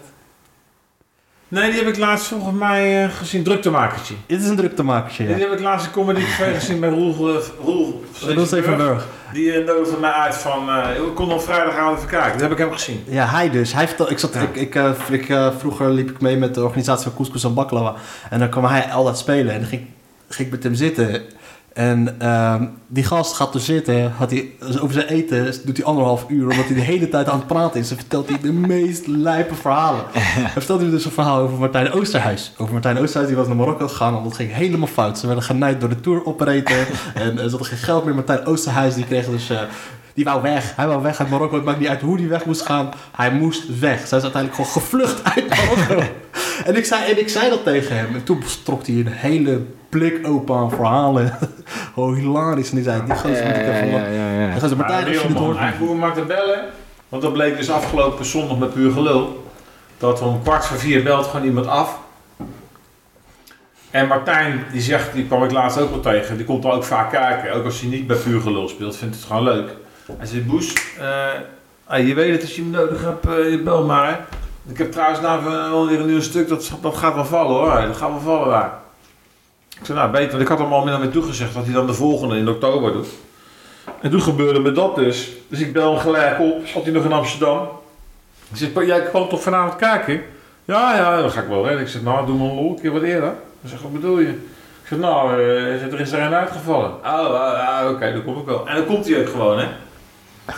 Nee, 1.53 1.70
die 1.70 1.78
heb 1.84 1.88
ik 1.88 1.98
laatst 1.98 2.26
volgens 2.26 2.59
mij 2.59 3.05
eh, 3.05 3.11
gezien, 3.11 3.42
druktemakertje. 3.42 4.14
Dit 4.26 4.40
is 4.40 4.48
een 4.48 4.57
druktemakertje, 4.57 5.24
ja. 5.28 5.34
Die 5.34 5.44
heb 5.44 5.53
ik 5.53 5.61
laatst 5.61 5.86
een 5.86 5.92
comedy 5.92 6.20
gezien 6.59 6.80
bij 6.80 6.88
Roel, 6.88 7.28
eh, 7.28 7.42
Roel 7.64 8.05
Dat 8.20 8.36
is 8.36 8.53
even 8.53 8.76
Burg. 8.76 9.07
Die 9.32 9.61
uh, 9.61 9.66
nodigde 9.66 9.96
mij 10.00 10.11
uit 10.11 10.34
van, 10.34 10.68
ik 11.09 11.14
kon 11.14 11.32
op 11.32 11.42
vrijdagavond 11.42 11.96
even 11.96 12.09
kijken. 12.11 12.32
Dat 12.32 12.40
heb 12.40 12.50
ik 12.50 12.59
hem 12.59 12.72
gezien. 12.72 13.05
Ja, 13.09 13.26
hij 13.26 13.50
dus. 13.50 13.72
Hij 13.72 13.88
ik 14.09 14.18
zat, 14.18 14.34
Ja. 14.34 14.40
ik, 14.40 14.57
ik, 14.57 14.74
ik, 15.11 15.36
vroeger 15.59 15.90
liep 15.90 16.11
ik 16.11 16.20
mee 16.20 16.36
met 16.36 16.55
de 16.55 16.62
organisatie 16.62 17.05
van 17.05 17.14
Couscous 17.14 17.44
en 17.44 17.55
Baklava. 17.55 17.94
En 18.30 18.38
dan 18.38 18.48
kwam 18.48 18.64
hij 18.64 18.84
altijd 18.84 19.18
spelen. 19.18 19.53
En 19.53 19.61
dan 19.61 19.68
ging, 19.68 19.86
ging 20.28 20.48
ik 20.48 20.55
met 20.55 20.62
hem 20.62 20.74
zitten. 20.74 21.22
En 21.74 22.20
ehm, 22.20 22.64
die 22.86 23.04
gast 23.04 23.34
gaat 23.34 23.52
dus 23.52 23.64
zitten. 23.64 24.12
Had 24.12 24.30
hij, 24.30 24.50
dus 24.58 24.80
over 24.80 24.94
zijn 24.94 25.06
eten 25.06 25.54
doet 25.64 25.76
hij 25.76 25.86
anderhalf 25.86 26.24
uur. 26.28 26.42
Omdat 26.42 26.64
hij 26.64 26.74
de 26.74 26.80
hele 26.80 27.08
tijd 27.08 27.28
aan 27.28 27.38
het 27.38 27.46
praten 27.46 27.80
is. 27.80 27.90
En 27.90 27.96
vertelt 27.96 28.28
hij 28.28 28.38
de 28.40 28.52
meest 28.52 29.06
lijpe 29.06 29.54
verhalen. 29.54 30.04
Hij 30.12 30.50
vertelt 30.50 30.80
hij 30.80 30.90
dus 30.90 31.04
een 31.04 31.10
verhaal 31.10 31.40
over 31.40 31.58
Martijn 31.58 31.92
Oosterhuis. 31.92 32.52
Over 32.56 32.72
Martijn 32.72 32.98
Oosterhuis, 32.98 33.28
die 33.28 33.36
was 33.36 33.46
naar 33.46 33.56
Marokko 33.56 33.88
gegaan. 33.88 34.16
En 34.16 34.22
dat 34.22 34.36
ging 34.36 34.52
helemaal 34.52 34.86
fout. 34.86 35.18
Ze 35.18 35.26
werden 35.26 35.44
genaaid 35.44 35.80
door 35.80 35.88
de 35.88 36.00
tour 36.00 36.26
operator. 36.26 36.76
en 37.14 37.30
eh, 37.30 37.44
ze 37.44 37.50
hadden 37.50 37.66
geen 37.66 37.78
geld 37.78 38.04
meer. 38.04 38.14
Martijn 38.14 38.46
Oosterhuis, 38.46 38.94
die 38.94 39.04
kreeg 39.04 39.26
dus... 39.26 39.50
eh, 39.50 39.60
die 40.14 40.24
wou 40.24 40.42
weg. 40.42 40.72
Hij 40.76 40.86
wou 40.86 41.02
weg 41.02 41.20
uit 41.20 41.30
Marokko. 41.30 41.56
Het 41.56 41.64
maakt 41.64 41.78
niet 41.78 41.88
uit 41.88 42.00
hoe 42.00 42.18
hij 42.18 42.28
weg 42.28 42.44
moest 42.44 42.62
gaan. 42.62 42.90
Hij 43.16 43.30
moest 43.30 43.78
weg. 43.78 44.06
Zij 44.06 44.18
is 44.18 44.24
uiteindelijk 44.24 44.54
gewoon 44.54 44.70
gevlucht 44.70 45.24
uit 45.34 45.48
Marokko. 45.48 46.02
en, 46.64 46.76
ik 46.76 46.84
zei, 46.84 47.10
en 47.10 47.18
ik 47.18 47.28
zei 47.28 47.48
dat 47.48 47.64
tegen 47.64 47.96
hem. 47.96 48.14
En 48.14 48.24
toen 48.24 48.42
trok 48.64 48.86
hij 48.86 48.94
een 48.94 49.06
hele 49.06 49.60
blik 49.88 50.26
open 50.26 50.56
aan 50.56 50.70
verhalen. 50.70 51.38
gewoon 51.94 52.14
hilarisch. 52.20 52.68
En 52.68 52.74
die 52.74 52.84
zei, 52.84 53.02
die 53.04 53.14
gozer 53.14 53.46
moet 53.46 53.56
ik 53.56 53.68
even... 53.68 53.86
ja, 53.86 54.06
ja, 54.06 54.40
ja. 54.40 54.50
Die 54.50 54.60
gozer, 54.60 54.76
Martijn, 54.76 55.06
als 55.06 55.22
je 55.22 55.28
dit 55.28 55.36
hoort... 55.36 55.58
Hij 55.58 55.72
voerde 55.72 55.94
maar 55.94 56.14
te 56.14 56.22
bellen. 56.22 56.64
Want 57.08 57.22
dat 57.22 57.32
bleek 57.32 57.56
dus 57.56 57.70
afgelopen 57.70 58.24
zondag 58.24 58.58
met 58.58 58.74
puur 58.74 58.92
gelul. 58.92 59.46
Dat 59.98 60.20
om 60.20 60.42
kwart 60.42 60.66
voor 60.66 60.78
vier 60.78 61.02
belt 61.02 61.26
gewoon 61.26 61.46
iemand 61.46 61.66
af. 61.66 61.98
En 63.90 64.06
Martijn, 64.06 64.64
die 64.72 64.80
zegt, 64.80 65.12
die 65.12 65.26
kwam 65.26 65.44
ik 65.44 65.50
laatst 65.50 65.78
ook 65.78 65.90
wel 65.90 66.00
tegen. 66.00 66.36
Die 66.36 66.46
komt 66.46 66.64
er 66.64 66.70
ook 66.70 66.84
vaak 66.84 67.10
kijken. 67.10 67.52
Ook 67.52 67.64
als 67.64 67.80
hij 67.80 67.88
niet 67.88 68.06
bij 68.06 68.16
puur 68.16 68.40
gelul 68.40 68.68
speelt, 68.68 68.96
vindt 68.96 69.14
het 69.14 69.24
gewoon 69.24 69.42
leuk. 69.42 69.70
Hij 70.16 70.26
zegt, 70.26 70.46
Boes, 70.46 70.74
eh, 70.98 71.26
hey, 71.86 72.05
je 72.05 72.14
weet 72.14 72.32
het 72.32 72.40
als 72.42 72.57
je 72.57 72.62
me 72.62 72.76
nodig 72.76 73.03
hebt, 73.03 73.24
je 73.50 73.61
bel 73.64 73.84
maar. 73.84 74.26
Ik 74.68 74.78
heb 74.78 74.92
trouwens 74.92 75.20
nou 75.20 75.44
wel 75.44 75.86
weer 75.86 76.00
een 76.00 76.07
nieuw 76.07 76.20
stuk, 76.20 76.48
dat, 76.48 76.72
dat 76.80 76.96
gaat 76.96 77.14
wel 77.14 77.24
vallen 77.24 77.57
hoor. 77.57 77.86
Dat 77.86 77.96
gaat 77.96 78.11
wel 78.11 78.20
vallen 78.20 78.48
daar. 78.48 78.72
Ik 79.78 79.86
zei, 79.86 79.98
nou 79.98 80.11
beter, 80.11 80.30
want 80.30 80.42
ik 80.42 80.48
had 80.48 80.59
hem 80.59 80.72
al 80.72 80.84
min 80.84 80.94
of 80.94 81.00
meer 81.00 81.11
toegezegd 81.11 81.55
dat 81.55 81.64
hij 81.64 81.72
dan 81.72 81.86
de 81.86 81.94
volgende 81.94 82.36
in 82.36 82.48
oktober 82.48 82.92
doet. 82.92 83.09
En 84.00 84.11
toen 84.11 84.22
gebeurde 84.22 84.61
me 84.61 84.72
dat 84.72 84.94
dus. 84.94 85.30
Dus 85.48 85.61
ik 85.61 85.72
bel 85.72 85.90
hem 85.92 86.00
gelijk 86.00 86.40
op, 86.40 86.66
zat 86.66 86.82
hij 86.82 86.92
nog 86.92 87.05
in 87.05 87.12
Amsterdam. 87.12 87.68
Ik 88.50 88.57
zeg, 88.57 88.72
"Pa, 88.72 88.82
jij 88.82 89.03
kwam 89.03 89.28
toch 89.28 89.42
vanavond 89.42 89.76
kijken? 89.76 90.22
Ja, 90.64 90.96
ja, 90.96 91.20
dan 91.20 91.30
ga 91.30 91.40
ik 91.40 91.48
wel. 91.48 91.64
Hè. 91.64 91.80
Ik 91.80 91.88
zeg, 91.88 92.03
nou, 92.03 92.26
doe 92.26 92.36
maar 92.38 92.48
een 92.48 92.55
lol, 92.55 92.70
een 92.70 92.80
keer 92.80 92.92
wat 92.92 93.03
eerder. 93.03 93.32
Hij 93.61 93.70
zegt, 93.70 93.82
wat 93.82 93.92
bedoel 93.92 94.18
je? 94.18 94.28
Ik 94.28 94.88
zeg, 94.88 94.98
nou, 94.98 95.32
eh, 95.40 95.92
er 95.92 96.00
is 96.00 96.12
er 96.12 96.20
een 96.20 96.34
uitgevallen. 96.34 96.90
Oh, 96.90 97.05
ah, 97.05 97.80
ah, 97.80 97.90
oké, 97.90 98.12
dan 98.12 98.24
kom 98.24 98.38
ik 98.38 98.44
wel. 98.44 98.68
En 98.68 98.76
dan 98.76 98.86
komt 98.86 99.09
hij 99.09 99.20
ook 99.20 99.28
gewoon, 99.28 99.59
hè. 99.59 99.66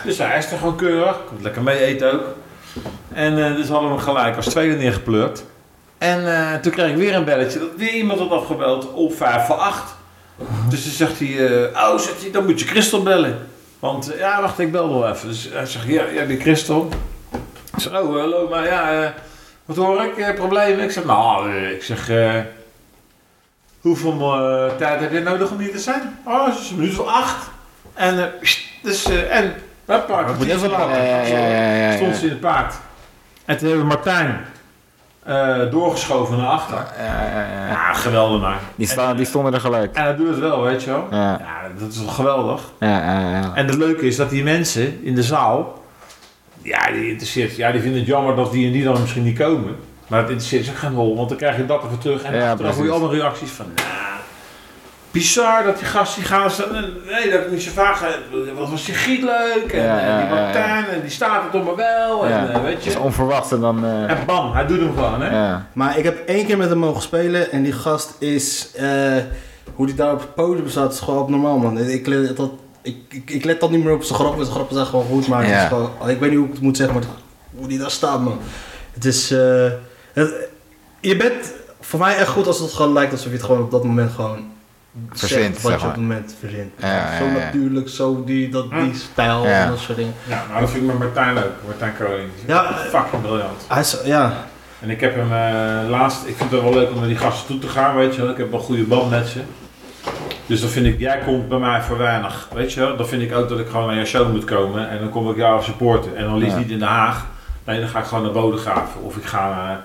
Dus 0.05 0.19
hij 0.19 0.39
is 0.39 0.51
er 0.51 0.59
gewoon 0.59 0.77
keurig. 0.77 1.17
Komt 1.29 1.43
lekker 1.43 1.63
mee 1.63 1.79
eten 1.79 2.13
ook. 2.13 2.25
En 3.13 3.45
eh, 3.45 3.57
dus 3.57 3.69
hadden 3.69 3.89
we 3.89 3.95
hem 3.95 4.05
gelijk 4.05 4.37
als 4.37 4.47
tweede 4.47 4.75
neergepleurd. 4.77 5.45
En 5.99 6.37
eh, 6.37 6.61
toen 6.61 6.73
kreeg 6.73 6.91
ik 6.91 6.97
weer 6.97 7.15
een 7.15 7.25
belletje. 7.25 7.59
Dat 7.59 7.69
weer 7.77 7.93
iemand 7.93 8.19
had 8.19 8.31
afgebeld 8.31 8.93
op 8.93 9.17
5 9.17 9.47
voor 9.47 9.57
8. 9.57 9.95
Dus 10.69 10.83
toen 10.83 10.93
zegt 10.93 11.19
hij, 11.19 11.49
eh, 11.49 11.91
oh, 11.91 11.99
zegt 11.99 12.21
hij, 12.21 12.31
dan 12.31 12.47
moet 12.47 12.61
je 12.61 12.67
Christel 12.67 13.03
bellen. 13.03 13.49
Want, 13.79 14.13
ja, 14.19 14.41
wacht, 14.41 14.59
ik 14.59 14.73
bel 14.73 14.89
wel 14.89 15.09
even. 15.09 15.29
Dus 15.29 15.49
hij 15.53 15.67
zegt, 15.67 15.87
ja, 15.87 16.05
ja, 16.05 16.25
die 16.25 16.41
Christel. 16.41 16.89
Ik 17.77 17.93
oh, 17.93 17.93
hallo, 17.93 18.49
maar 18.49 18.65
ja, 18.65 19.15
wat 19.65 19.77
hoor 19.77 20.05
ik? 20.05 20.35
Problemen? 20.35 20.85
Ik 20.85 20.91
zeg, 20.91 21.05
nou, 21.05 21.55
ik 21.55 21.83
zeg, 21.83 22.11
hoeveel 23.81 24.19
tijd 24.79 25.01
heb 25.01 25.13
je 25.13 25.21
nodig 25.21 25.51
om 25.51 25.59
hier 25.59 25.71
te 25.71 25.79
zijn? 25.79 26.19
Oh, 26.27 26.47
het 26.47 26.59
is 26.59 26.71
een 26.71 26.77
minuut 26.77 26.99
of 26.99 27.07
acht. 27.07 27.51
En, 27.95 28.33
dus, 28.83 29.05
eh, 29.05 29.41
en, 29.87 29.95
hoppa, 29.95 30.21
ik 30.21 30.37
moet 30.39 30.47
even 30.47 30.71
later. 30.71 30.97
Ja, 30.97 31.21
ja, 31.21 31.39
ja, 31.39 31.49
ja, 31.49 31.91
ja. 31.91 31.97
Stond 31.97 32.17
ze 32.17 32.25
in 32.25 32.31
het 32.31 32.41
paard. 32.41 32.75
En 33.45 33.57
toen 33.57 33.69
hebben 33.69 33.87
we 33.89 33.93
Martijn 33.95 34.41
eh, 35.23 35.71
doorgeschoven 35.71 36.37
naar 36.37 36.47
achter. 36.47 36.77
Ja, 36.99 37.05
ja, 37.05 37.47
ja. 37.53 37.69
Ja, 37.69 37.93
geweldig 37.93 38.41
maar. 38.41 38.59
Die, 38.77 38.87
staan, 38.87 39.17
die 39.17 39.27
stonden 39.27 39.55
er 39.55 39.61
gelijk. 39.61 39.95
En 39.97 40.05
dat 40.05 40.17
doet 40.17 40.29
het 40.29 40.39
wel, 40.39 40.63
weet 40.63 40.83
je 40.83 40.91
wel. 40.91 41.07
Ja, 41.11 41.31
Ja, 41.31 41.69
dat 41.79 41.93
is 41.93 41.99
wel 41.99 42.09
geweldig. 42.09 42.61
ja, 42.81 42.89
ja. 42.89 43.31
ja. 43.31 43.53
En 43.55 43.67
het 43.67 43.75
leuke 43.77 44.07
is 44.07 44.17
dat 44.17 44.31
die 44.31 44.43
mensen 44.43 45.05
in 45.05 45.15
de 45.15 45.23
zaal, 45.23 45.83
ja, 46.63 46.87
die 46.91 47.09
interesseert, 47.09 47.57
ja, 47.57 47.73
die 47.73 47.81
vinden 47.81 47.99
het 47.99 48.09
jammer 48.09 48.37
dat 48.37 48.53
die 48.53 48.67
en 48.67 48.73
die 48.73 48.85
dan 48.85 49.01
misschien 49.01 49.25
niet 49.25 49.39
komen. 49.39 49.77
Maar 50.07 50.21
het 50.21 50.29
interesseert 50.29 50.65
ze 50.65 50.73
geen 50.73 50.93
hol, 50.93 51.17
want 51.17 51.29
dan 51.29 51.39
krijg 51.39 51.57
je 51.57 51.67
dat 51.67 51.83
ervoor 51.83 51.99
terug. 51.99 52.23
En 52.23 52.35
Ja, 52.35 52.51
achteraf 52.51 52.77
hoor 52.77 52.85
je 52.85 52.91
allemaal 52.91 53.15
reacties 53.15 53.51
van, 53.51 53.67
nou, 53.75 53.89
bizar 55.15 55.65
dat 55.65 55.79
die 55.79 55.87
gast 55.87 56.15
die 56.15 56.25
gaan 56.25 56.51
staan. 56.51 56.73
Nee, 57.11 57.31
dat 57.31 57.41
ik 57.41 57.51
niet 57.51 57.63
zo 57.63 57.71
vaak. 57.75 57.97
Wat 58.57 58.71
was 58.71 58.85
die 58.85 58.95
giet 58.95 59.23
leuk? 59.23 59.73
En 59.73 59.83
Ja, 59.83 60.01
eh, 60.01 60.07
ja, 60.07 60.19
die 60.21 60.27
ja, 60.29 60.37
ja. 60.37 60.43
Martijn, 60.45 60.87
en 60.87 61.01
die 61.01 61.11
staat 61.11 61.45
er 61.45 61.51
toch 61.51 61.65
maar 61.65 61.77
wel. 61.77 62.29
Ja. 62.29 62.47
En 62.49 62.53
eh, 62.55 62.63
weet 62.63 62.75
Het 62.77 62.87
is 62.87 62.93
je. 62.93 63.01
onverwacht 63.01 63.53
en 63.53 63.61
dan... 63.61 63.85
eh, 63.85 64.11
En 64.11 64.19
bam, 64.27 64.53
hij 64.53 64.67
doet 64.67 64.79
hem 64.79 64.93
gewoon, 64.95 65.21
hè? 65.23 65.31
ja. 65.47 65.67
Maar 65.73 65.99
ik 65.99 66.05
heb 66.05 66.29
één 66.29 66.47
keer 66.47 66.57
met 66.57 66.69
hem 66.69 66.79
mogen 66.79 67.03
spelen 67.03 67.51
en 67.53 67.63
die 67.63 67.73
gast 67.73 68.15
is... 68.19 68.71
eh, 68.75 69.17
hoe 69.75 69.87
die 69.87 69.95
daar 69.95 70.13
op 70.13 70.21
het 70.21 70.35
podium 70.35 70.69
zat, 70.69 70.93
is 70.93 71.01
gewoon 71.01 71.21
abnormaal, 71.23 71.59
man. 71.59 71.79
Ik 71.79 72.07
let, 72.07 72.37
dat, 72.37 72.51
ik, 72.83 72.97
ik, 73.09 73.31
ik 73.31 73.45
let 73.45 73.61
dan 73.61 73.71
niet 73.71 73.85
meer 73.85 73.95
op 73.95 74.03
zijn 74.03 74.19
grappen. 74.19 74.41
Zijn 74.43 74.55
grappen 74.55 74.75
zijn 74.75 74.87
gewoon 74.87 75.05
goed, 75.07 75.29
maar 75.29 75.41
het 75.43 75.51
Ja. 75.51 75.63
is 75.63 75.69
gewoon, 75.69 75.91
ik 76.07 76.19
weet 76.19 76.29
niet 76.31 76.39
hoe 76.39 76.47
ik 76.49 76.53
het 76.53 76.63
moet 76.63 76.77
zeggen, 76.77 76.95
maar 76.95 77.05
hoe 77.55 77.69
die 77.69 77.79
daar 77.79 77.91
staat, 77.91 78.21
man. 78.21 78.39
Het 78.95 79.05
is... 79.05 79.31
eh, 79.31 79.67
het- 80.13 80.35
je 81.01 81.17
bent 81.17 81.53
voor 81.81 81.99
mij 82.01 82.17
echt 82.17 82.29
goed 82.29 82.47
als 82.47 82.59
het 82.59 82.73
gewoon 82.73 82.93
lijkt 82.93 83.13
alsof 83.13 83.27
je 83.27 83.33
het 83.33 83.43
gewoon 83.43 83.63
op 83.63 83.71
dat 83.71 83.85
moment 83.85 84.13
gewoon... 84.13 84.53
Verzint, 85.13 85.61
wat 85.63 85.73
zeg 85.73 85.73
je 85.73 85.77
op 85.77 85.83
maar. 85.83 85.91
het 85.91 86.01
moment 86.01 86.35
verzint. 86.41 86.73
Ja, 86.79 87.17
zo 87.19 87.25
ja, 87.25 87.31
ja. 87.33 87.39
natuurlijk, 87.39 87.89
zo 87.89 88.25
die, 88.25 88.49
dat, 88.49 88.71
die 88.71 88.95
stijl 88.95 89.45
Ja. 89.47 89.63
en 89.63 89.69
dat 89.69 89.79
soort 89.79 89.99
dingen. 89.99 90.15
Ja, 90.29 90.43
nou, 90.49 90.61
dat 90.61 90.71
vind 90.71 90.83
ik 90.83 90.89
met 90.89 90.99
Martijn 90.99 91.35
leuk. 91.35 91.51
Martijn 91.67 91.93
Koning. 91.99 92.29
Ja, 92.47 92.73
fucking 92.75 93.23
briljant. 93.23 93.65
Hij 93.69 93.81
is, 93.81 93.97
ja, 94.05 94.33
En 94.81 94.91
ik 94.91 95.01
heb 95.01 95.15
hem 95.15 95.33
eh, 95.33 95.91
laatst, 95.91 96.27
ik 96.27 96.37
vind 96.37 96.51
het 96.51 96.61
wel 96.63 96.73
leuk 96.73 96.91
om 96.91 96.99
naar 96.99 97.07
die 97.09 97.17
gasten 97.17 97.47
toe 97.47 97.59
te 97.59 97.69
gaan, 97.69 97.95
weet 97.97 98.15
je 98.15 98.21
wel. 98.23 98.31
Ik 98.31 98.37
heb 98.37 98.51
wel 98.51 98.59
een 98.61 98.65
goede 98.67 98.85
band 98.85 99.11
met 99.11 99.27
ze. 99.27 99.41
Dus 100.47 100.61
dan 100.61 100.71
vind 100.71 100.87
ik, 100.87 100.99
jij 100.99 101.19
komt 101.19 101.49
bij 101.49 101.59
mij 101.59 101.83
voor 101.83 101.99
weinig, 101.99 102.49
weet 102.55 102.73
je 102.73 102.81
wel. 102.81 102.97
Dan 102.97 103.07
vind 103.07 103.23
ik 103.23 103.35
ook 103.35 103.49
dat 103.49 103.59
ik 103.59 103.67
gewoon 103.69 103.87
naar 103.87 103.95
jouw 103.97 104.05
show 104.05 104.31
moet 104.33 104.45
komen 104.45 104.89
en 104.91 104.99
dan 104.99 105.09
kom 105.11 105.31
ik 105.31 105.37
jou 105.37 105.63
supporten. 105.63 106.17
En 106.17 106.25
dan 106.25 106.39
liefst 106.39 106.53
Ja. 106.55 106.59
niet 106.59 106.71
in 106.71 106.79
Den 106.79 106.89
Haag, 106.89 107.27
nee 107.65 107.81
dan 107.81 107.89
ga 107.89 107.99
ik 107.99 108.05
gewoon 108.05 108.25
naar 108.25 108.33
Bodegraven. 108.33 109.03
Of 109.03 109.17
ik 109.17 109.25
ga 109.25 109.49
naar, 109.49 109.81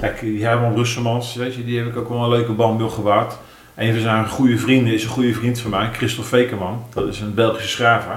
kijk 0.00 0.20
die 0.20 0.44
Herman 0.46 0.74
Russemans, 0.74 1.34
weet 1.34 1.54
je, 1.54 1.64
die 1.64 1.78
heb 1.78 1.86
ik 1.86 1.96
ook 1.96 2.08
wel 2.08 2.22
een 2.22 2.28
leuke 2.28 2.52
band 2.52 2.78
mee 2.78 2.88
gewaard. 2.90 3.34
Een 3.80 3.92
van 3.92 4.00
zijn 4.02 4.28
goede 4.28 4.58
vrienden 4.58 4.94
is 4.94 5.02
een 5.02 5.10
goede 5.10 5.34
vriend 5.34 5.60
van 5.60 5.70
mij, 5.70 5.88
Christophe 5.92 6.28
Vekerman. 6.28 6.84
Dat 6.94 7.08
is 7.08 7.20
een 7.20 7.34
Belgische 7.34 7.68
schrijver. 7.68 8.10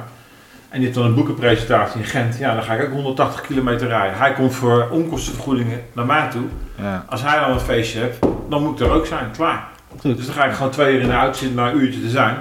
En 0.70 0.78
die 0.78 0.82
heeft 0.82 0.93
dan 0.93 1.05
een 1.05 1.16
boekenpresentatie 1.16 1.99
in 1.99 2.05
Gent. 2.05 2.38
Ja, 2.38 2.53
dan 2.53 2.64
ga 2.64 2.74
ik 2.74 2.84
ook 2.84 2.91
180 2.91 3.41
kilometer 3.41 3.88
rijden. 3.88 4.18
Hij 4.18 4.34
komt 4.34 4.53
voor 4.53 4.88
onkostenvergoedingen 4.91 5.82
naar 5.93 6.05
mij 6.05 6.30
toe. 6.30 6.43
Ja. 6.82 7.05
Als 7.09 7.22
hij 7.22 7.39
dan 7.39 7.51
een 7.51 7.59
feestje 7.59 7.99
heeft, 7.99 8.20
dan 8.49 8.64
moet 8.64 8.80
ik 8.80 8.86
er 8.86 8.91
ook 8.91 9.05
zijn, 9.05 9.32
klaar. 9.32 9.68
Goed. 9.99 10.18
Dus 10.18 10.26
dan 10.26 10.36
ga 10.36 10.45
ik 10.45 10.53
gewoon 10.53 10.72
twee 10.72 10.95
uur 10.95 11.01
in 11.01 11.07
de 11.07 11.14
auto 11.14 11.38
zitten 11.38 11.57
naar 11.57 11.74
een 11.74 11.80
uurtje 11.80 12.01
te 12.01 12.09
zijn. 12.09 12.36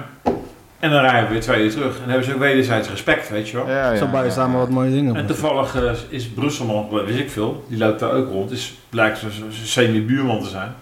En 0.79 0.89
dan 0.89 1.01
rijden 1.01 1.23
we 1.23 1.33
weer 1.33 1.41
twee 1.41 1.63
uur 1.63 1.71
terug. 1.71 1.93
En 1.93 1.99
dan 1.99 2.09
hebben 2.09 2.25
ze 2.25 2.33
ook 2.33 2.39
wederzijds 2.39 2.89
respect, 2.89 3.29
weet 3.29 3.49
je 3.49 3.57
wel. 3.57 3.69
Ja, 3.69 3.91
ja, 3.91 3.97
zo 3.97 4.07
bouw 4.07 4.21
je 4.21 4.27
ja, 4.27 4.33
samen 4.33 4.53
ja. 4.53 4.57
wat 4.57 4.69
mooie 4.69 4.91
dingen. 4.91 5.15
En 5.15 5.25
toevallig 5.25 5.75
eh, 5.75 5.91
is 6.09 6.29
Brusselman, 6.29 6.89
wist 7.05 7.19
ik 7.19 7.29
veel, 7.29 7.65
die 7.67 7.77
loopt 7.77 7.99
daar 7.99 8.11
ook 8.11 8.29
rond. 8.29 8.49
Dus 8.49 8.73
blijkt 8.89 9.17
zo'n 9.17 9.31
zo, 9.31 9.45
semi-buurman 9.63 10.41
te 10.41 10.49
zijn. 10.49 10.73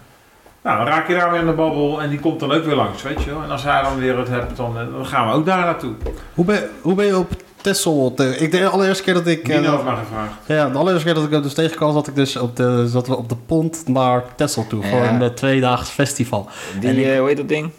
Nou, 0.62 0.76
dan 0.78 0.86
raak 0.86 1.08
je 1.08 1.14
daar 1.14 1.30
weer 1.30 1.40
in 1.40 1.46
de 1.46 1.52
babbel 1.52 2.02
en 2.02 2.08
die 2.10 2.20
komt 2.20 2.40
dan 2.40 2.52
ook 2.52 2.64
weer 2.64 2.74
langs, 2.74 3.02
weet 3.02 3.22
je 3.22 3.30
wel. 3.30 3.42
En 3.42 3.50
als 3.50 3.62
hij 3.62 3.82
dan 3.82 3.96
weer 3.98 4.18
het 4.18 4.28
hebt, 4.28 4.56
dan, 4.56 4.78
eh, 4.78 4.84
dan 4.92 5.06
gaan 5.06 5.26
we 5.28 5.32
ook 5.34 5.46
daar 5.46 5.58
naartoe. 5.64 5.92
Hoe 6.34 6.44
ben, 6.44 6.68
hoe 6.80 6.94
ben 6.94 7.06
je 7.06 7.18
op 7.18 7.30
Texel? 7.60 8.12
te- 8.16 8.36
Ik 8.38 8.50
de 8.50 8.68
allereerste 8.68 9.02
keer 9.02 9.14
dat 9.14 9.26
ik. 9.26 9.48
eh, 9.48 9.56
Nino 9.58 9.70
heeft 9.72 9.84
mij 9.84 9.94
gevraagd. 9.94 10.32
ja, 10.46 10.68
de 10.68 10.78
allereerste 10.78 11.04
keer 11.06 11.14
dat 11.14 11.24
ik 11.24 11.30
hem 11.30 11.42
dus 11.42 11.54
tegenkwam, 11.54 11.92
zat 11.92 12.06
ik 12.08 12.14
dus 12.14 12.36
op 12.36 12.56
de, 12.56 12.88
zat 12.88 13.06
we 13.06 13.16
op 13.16 13.28
de 13.28 13.36
pont 13.46 13.82
naar 13.88 14.24
Texel 14.36 14.66
toe. 14.66 14.82
Voor 14.84 15.00
een 15.02 15.22
uh, 15.22 15.26
tweedaags 15.28 15.88
festival. 15.90 16.48
Die, 16.80 16.88
En 16.90 16.98
ik- 16.98 17.04
eh, 17.06 17.18
hoe 17.18 17.28
heet 17.28 17.36
dat 17.36 17.48
ding? 17.48 17.70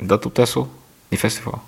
Dat 0.00 0.26
op 0.26 0.34
Texel? 0.34 0.68
Die 1.08 1.18
festival? 1.18 1.60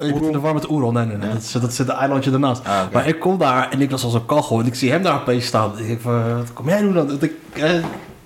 Ik 0.00 0.20
ben 0.20 0.32
de 0.32 0.40
war 0.40 0.54
met 0.54 0.70
Oerol. 0.70 0.92
Nee, 0.92 1.04
nee, 1.06 1.16
nee. 1.16 1.26
Ja. 1.28 1.32
Dat, 1.34 1.42
is, 1.42 1.52
dat 1.52 1.72
zit 1.72 1.88
een 1.88 1.94
eilandje 1.94 2.32
ernaast. 2.32 2.64
Ah. 2.66 2.80
Maar 2.92 3.06
ik 3.08 3.20
kom 3.20 3.38
daar 3.38 3.70
en 3.70 3.80
ik 3.80 3.90
was 3.90 4.04
als 4.04 4.14
een 4.14 4.26
kachel 4.26 4.60
en 4.60 4.66
ik 4.66 4.74
zie 4.74 4.90
hem 4.90 5.02
daar 5.02 5.20
opeens 5.20 5.46
staan. 5.46 5.78
Ik 5.78 5.86
denk 5.86 6.00
van, 6.00 6.36
wat 6.36 6.52
kom 6.52 6.68
jij 6.68 6.80
doen 6.80 6.92
dan? 6.94 7.08
Dat 7.08 7.22
Ik, 7.22 7.32
eh, 7.52 7.70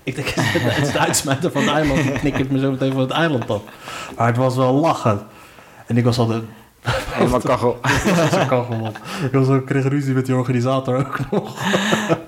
Ik 0.09 0.15
denk, 0.15 0.27
het 0.35 0.85
is 0.87 0.91
de 0.91 0.99
uitsmijter 0.99 1.51
van 1.51 1.61
het 1.61 1.71
eiland. 1.71 1.99
Ik 2.05 2.13
knik 2.13 2.37
het 2.37 2.51
me 2.51 2.59
zo 2.59 2.71
meteen 2.71 2.91
van 2.91 3.01
het 3.01 3.11
eiland 3.11 3.49
af. 3.49 3.61
Maar 4.17 4.27
het 4.27 4.37
was 4.37 4.55
wel 4.55 4.73
lachen. 4.73 5.19
En 5.85 5.97
ik 5.97 6.03
was 6.03 6.17
al 6.17 6.25
de... 6.27 6.41
Helemaal 7.09 7.39
kachel. 7.39 7.79
Zo 8.31 8.37
kachel. 8.47 8.91
Ik 9.25 9.31
was 9.31 9.47
ook, 9.47 9.65
kreeg 9.65 9.87
ruzie 9.87 10.13
met 10.13 10.25
die 10.25 10.35
organisator 10.35 10.97
ook 10.97 11.17
nog. 11.31 11.57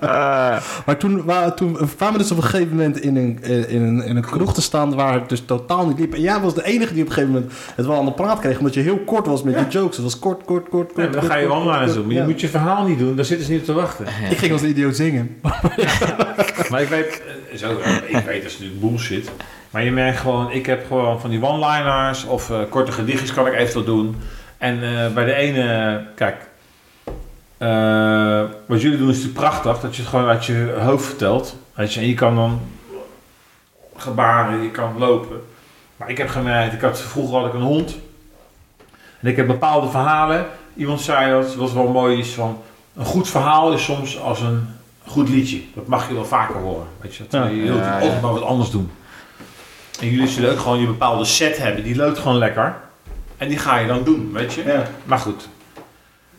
Ah, 0.00 0.56
Maar 0.86 0.96
toen, 0.98 1.24
wa- 1.24 1.50
toen 1.50 1.78
kwamen 1.96 2.12
we 2.12 2.18
dus 2.22 2.30
op 2.30 2.36
een 2.36 2.42
gegeven 2.42 2.68
moment 2.76 3.00
in 3.00 3.16
een, 3.16 3.38
eh, 3.42 3.70
in, 3.72 3.82
een, 3.82 4.04
in 4.04 4.16
een 4.16 4.22
kroeg 4.22 4.54
te 4.54 4.62
staan 4.62 4.94
waar 4.94 5.14
het 5.14 5.28
dus 5.28 5.42
totaal 5.46 5.86
niet 5.86 5.98
liep. 5.98 6.14
En 6.14 6.20
jij 6.20 6.40
was 6.40 6.54
de 6.54 6.64
enige 6.64 6.92
die 6.92 7.02
op 7.02 7.08
een 7.08 7.14
gegeven 7.14 7.34
moment 7.34 7.52
het 7.74 7.86
wel 7.86 7.96
aan 7.98 8.04
de 8.04 8.12
praat 8.12 8.38
kreeg, 8.38 8.58
omdat 8.58 8.74
je 8.74 8.80
heel 8.80 8.98
kort 8.98 9.26
was 9.26 9.42
met 9.42 9.54
je 9.58 9.66
jokes. 9.68 9.96
Het 9.96 10.04
was 10.04 10.18
kort, 10.18 10.44
kort, 10.44 10.68
kort, 10.68 10.92
kort. 10.92 11.12
Dan 11.12 11.20
kort, 11.20 11.32
ga 11.32 11.36
je 11.36 11.46
kort, 11.46 11.58
online 11.60 11.84
kort, 11.84 11.94
doen. 11.94 12.06
Maar 12.06 12.14
je 12.14 12.22
moet 12.22 12.40
je 12.40 12.48
verhaal 12.48 12.86
niet 12.86 12.98
doen, 12.98 13.16
daar 13.16 13.24
zitten 13.24 13.46
ze 13.46 13.52
niet 13.52 13.60
op 13.60 13.66
te 13.66 13.72
wachten. 13.72 14.06
Ik 14.30 14.38
ging 14.38 14.52
als 14.52 14.62
een 14.62 14.68
idioot 14.68 14.96
zingen. 14.96 15.36
Maar 16.70 16.82
ik 16.82 16.88
weet, 16.88 17.22
zo, 17.58 17.70
ik 18.06 18.24
weet 18.24 18.42
dat 18.42 18.50
is 18.50 18.58
natuurlijk 18.58 18.80
bullshit. 18.80 19.30
Maar 19.70 19.84
je 19.84 19.92
merkt 19.92 20.18
gewoon, 20.18 20.50
ik 20.50 20.66
heb 20.66 20.86
gewoon 20.86 21.20
van 21.20 21.30
die 21.30 21.44
one-liners 21.44 22.24
of 22.24 22.50
eh, 22.50 22.58
korte 22.68 22.92
gedichtjes 22.92 23.32
kan 23.32 23.46
ik 23.46 23.52
eventueel 23.52 23.84
doen. 23.84 24.16
En 24.58 24.74
eh, 24.82 25.12
bij 25.12 25.24
de 25.24 25.34
ene, 25.34 26.04
kijk, 26.14 26.48
eh, 27.58 28.42
wat 28.66 28.80
jullie 28.80 28.98
doen 28.98 29.08
is 29.08 29.16
natuurlijk 29.16 29.44
prachtig, 29.44 29.80
dat 29.80 29.96
je 29.96 30.02
het 30.02 30.10
gewoon 30.10 30.28
uit 30.28 30.44
je 30.44 30.74
hoofd 30.78 31.04
vertelt. 31.04 31.56
Weet 31.74 31.94
je, 31.94 32.00
en 32.00 32.06
je 32.06 32.14
kan 32.14 32.34
dan 32.34 32.60
gebaren, 33.96 34.62
je 34.62 34.70
kan 34.70 34.98
lopen. 34.98 35.42
Maar 35.96 36.10
ik 36.10 36.18
heb 36.18 36.28
gemerkt, 36.28 36.74
ik 36.74 36.80
had, 36.80 37.00
vroeger 37.00 37.38
had 37.38 37.46
ik 37.46 37.54
een 37.54 37.60
hond. 37.60 37.98
En 39.20 39.28
ik 39.28 39.36
heb 39.36 39.46
bepaalde 39.46 39.88
verhalen. 39.88 40.46
Iemand 40.76 41.00
zei 41.00 41.30
dat, 41.30 41.54
was 41.54 41.72
wel 41.72 41.88
mooi, 41.88 42.18
is 42.18 42.34
van, 42.34 42.62
een 42.96 43.04
goed 43.04 43.28
verhaal 43.28 43.72
is 43.72 43.84
soms 43.84 44.20
als 44.20 44.40
een 44.40 44.68
goed 45.06 45.28
liedje. 45.28 45.60
Dat 45.74 45.86
mag 45.86 46.08
je 46.08 46.14
wel 46.14 46.24
vaker 46.24 46.54
horen. 46.54 46.86
Weet 47.00 47.14
je, 47.16 47.24
dat 47.28 47.42
Ja. 47.42 47.48
je 47.48 47.62
wilt 47.62 47.78
Ja, 47.78 47.92
altijd 47.94 48.12
ja. 48.12 48.20
maar 48.20 48.32
wat 48.32 48.42
anders 48.42 48.70
doen. 48.70 48.90
En 50.00 50.08
jullie 50.10 50.28
zullen 50.28 50.50
ook 50.52 50.58
gewoon 50.58 50.80
je 50.80 50.86
bepaalde 50.86 51.24
set 51.24 51.56
hebben. 51.58 51.84
Die 51.84 51.96
loopt 51.96 52.18
gewoon 52.18 52.38
lekker. 52.38 52.76
En 53.36 53.48
die 53.48 53.58
ga 53.58 53.78
je 53.78 53.86
dan 53.86 54.02
doen, 54.04 54.30
weet 54.32 54.52
je. 54.54 54.62
Ja. 54.64 54.82
Maar 55.04 55.18
goed. 55.18 55.48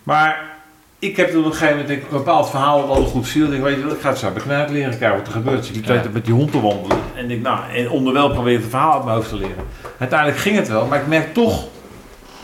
Maar 0.03 0.51
ik 0.99 1.18
heb 1.18 1.30
op 1.30 1.36
een 1.36 1.43
gegeven 1.51 1.68
moment 1.70 1.88
denk 1.88 2.01
ik, 2.01 2.11
een 2.11 2.18
bepaald 2.18 2.49
verhaal 2.49 2.80
wat 2.82 2.89
altijd 2.89 3.07
goed 3.09 3.28
viel. 3.28 3.51
Ik 3.53 3.61
weet 3.61 3.78
je 3.78 3.84
wat, 3.84 3.93
ik 3.93 4.01
ga 4.01 4.09
het 4.09 4.18
zo 4.18 4.32
bij 4.32 4.41
knaap 4.41 4.70
leren 4.70 4.97
kijken 4.97 5.18
wat 5.18 5.28
er 5.28 5.34
gebeurt. 5.34 5.68
Dus 5.68 5.72
ik 5.78 5.86
ja. 5.88 6.01
met 6.11 6.26
die 6.26 6.34
hond 6.34 6.51
te 6.51 6.61
wandelen. 6.61 6.97
En 7.16 7.32
ik, 7.32 7.41
nou, 7.41 7.59
en 7.74 7.89
onderwijl 7.89 8.30
probeer 8.32 8.53
ik 8.53 8.59
het 8.61 8.70
verhaal 8.70 8.93
uit 8.93 9.03
mijn 9.03 9.16
hoofd 9.16 9.30
te 9.30 9.36
leren. 9.36 9.66
Uiteindelijk 9.97 10.39
ging 10.39 10.55
het 10.55 10.68
wel, 10.68 10.86
maar 10.86 10.99
ik 10.99 11.07
merk 11.07 11.34
toch, 11.34 11.64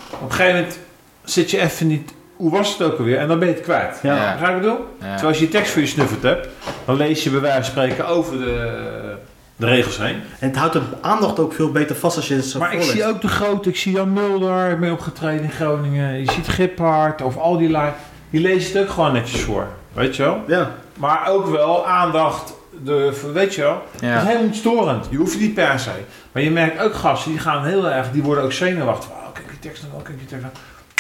op 0.10 0.22
een 0.22 0.32
gegeven 0.32 0.56
moment 0.60 0.80
zit 1.24 1.52
je 1.52 1.60
even 1.60 1.88
niet, 1.88 2.14
hoe 2.40 2.52
was 2.52 2.78
het 2.78 2.82
ook 2.92 2.98
alweer? 2.98 3.18
En 3.18 3.28
dan 3.28 3.40
ben 3.40 3.48
je 3.48 3.54
het 3.54 3.64
kwijt. 3.64 4.00
Ja. 4.04 4.16
Ja. 4.16 4.38
Wat 4.40 4.50
ik 4.50 4.56
bedoel? 4.56 4.78
Ja. 5.00 5.06
Terwijl 5.06 5.28
als 5.28 5.40
je 5.40 5.50
tekst 5.50 5.72
voor 5.72 5.82
je 5.82 5.88
snuffert 5.88 6.24
hebt, 6.24 6.48
dan 6.86 6.96
lees 6.96 7.24
je 7.24 7.30
bij 7.30 7.40
wijze 7.40 7.56
van 7.58 7.66
spreken 7.66 8.08
over 8.08 8.38
de, 8.38 8.78
de 9.56 9.66
regels 9.66 9.98
heen. 9.98 10.22
En 10.40 10.48
het 10.48 10.56
houdt 10.58 10.74
de 10.74 10.82
aandacht 11.02 11.40
ook 11.40 11.54
veel 11.54 11.72
beter 11.72 11.96
vast 11.96 12.16
als 12.18 12.28
je 12.28 12.36
het 12.36 12.46
zo 12.46 12.60
Maar 12.60 12.74
ik 12.74 12.82
zie 12.82 13.06
ook 13.06 13.22
de 13.22 13.28
grote, 13.28 13.70
ik 13.70 13.76
zie 13.76 13.92
Jan 13.94 14.14
Mulder, 14.14 14.70
ik 14.72 14.80
ben 14.80 14.92
opgetreden 14.92 15.44
in 15.44 15.52
Groningen. 15.52 16.20
Je 16.20 16.32
ziet 16.32 16.48
Giphard 16.48 17.22
of 17.22 17.38
al 17.38 17.58
die 17.58 17.70
lui, 17.70 17.92
die 18.30 18.42
lezen 18.42 18.74
het 18.80 18.88
ook 18.88 18.94
gewoon 18.94 19.14
netjes 19.14 19.42
voor. 19.42 19.68
Weet 19.94 20.16
je 20.16 20.24
wel? 20.24 20.42
Ja. 20.48 20.72
Maar 20.98 21.28
ook 21.30 21.46
wel 21.48 21.88
aandacht, 21.88 22.54
de, 22.84 23.30
weet 23.34 23.56
je 23.56 23.62
wel? 23.62 23.74
Dat 23.92 24.02
is 24.02 24.08
Ja. 24.08 24.20
helemaal 24.24 24.44
niet 24.44 24.56
storend. 24.56 25.08
Je 25.10 25.18
hoeft 25.18 25.32
het 25.32 25.42
niet 25.42 25.54
per 25.54 25.80
se. 25.80 25.90
Maar 26.32 26.44
je 26.44 26.52
merkt 26.52 26.82
ook 26.82 26.94
gasten, 26.94 27.32
die 27.32 27.40
gaan 27.40 27.66
heel 27.66 27.88
erg, 27.90 28.12
die 28.12 28.24
worden 28.24 28.44
ook 28.44 28.52
zenuwachtig. 28.52 29.10
Oh, 29.10 29.34
kijk 29.34 29.50
die 29.50 29.60
tekst 29.60 29.84
nog 29.84 29.92
wel, 29.92 30.02
kijk 30.02 30.18
die 30.18 30.28
tekst 30.28 30.44
nog. 30.44 30.54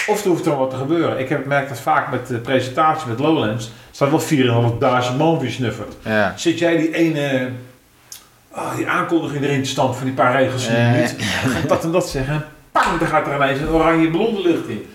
Of 0.09 0.23
er 0.23 0.29
hoeft 0.29 0.43
dan 0.43 0.57
wat 0.57 0.69
te 0.69 0.75
gebeuren. 0.75 1.19
Ik 1.19 1.29
heb 1.29 1.45
merkt 1.45 1.69
dat 1.69 1.79
vaak 1.79 2.11
met 2.11 2.27
de 2.27 2.37
presentatie 2.37 3.07
met 3.07 3.19
Lowlands, 3.19 3.71
staat 3.91 4.09
wel 4.09 4.21
4.500 5.13 5.17
man 5.17 5.41
snuffert. 5.47 5.93
Ja. 6.03 6.33
Zit 6.37 6.59
jij 6.59 6.77
die 6.77 6.93
ene 6.93 7.49
ah, 8.51 8.75
die 8.75 8.87
aankondiging 8.87 9.43
erin 9.43 9.63
te 9.63 9.69
stampen 9.69 9.95
van 9.95 10.05
die 10.05 10.15
paar 10.15 10.41
regels 10.41 10.67
Ja, 10.67 10.73
een 10.73 10.91
minuut? 10.91 11.15
Dat 11.67 11.83
en 11.83 11.91
dat 11.91 12.09
zeggen. 12.09 12.33
En 12.33 12.45
pang, 12.71 12.99
dan 12.99 13.07
gaat 13.07 13.27
er 13.27 13.35
ineens 13.35 13.59
een 13.59 13.69
oranje 13.69 14.09
ballon 14.09 14.35
de 14.35 14.41
lucht 14.41 14.67
in. 14.67 14.85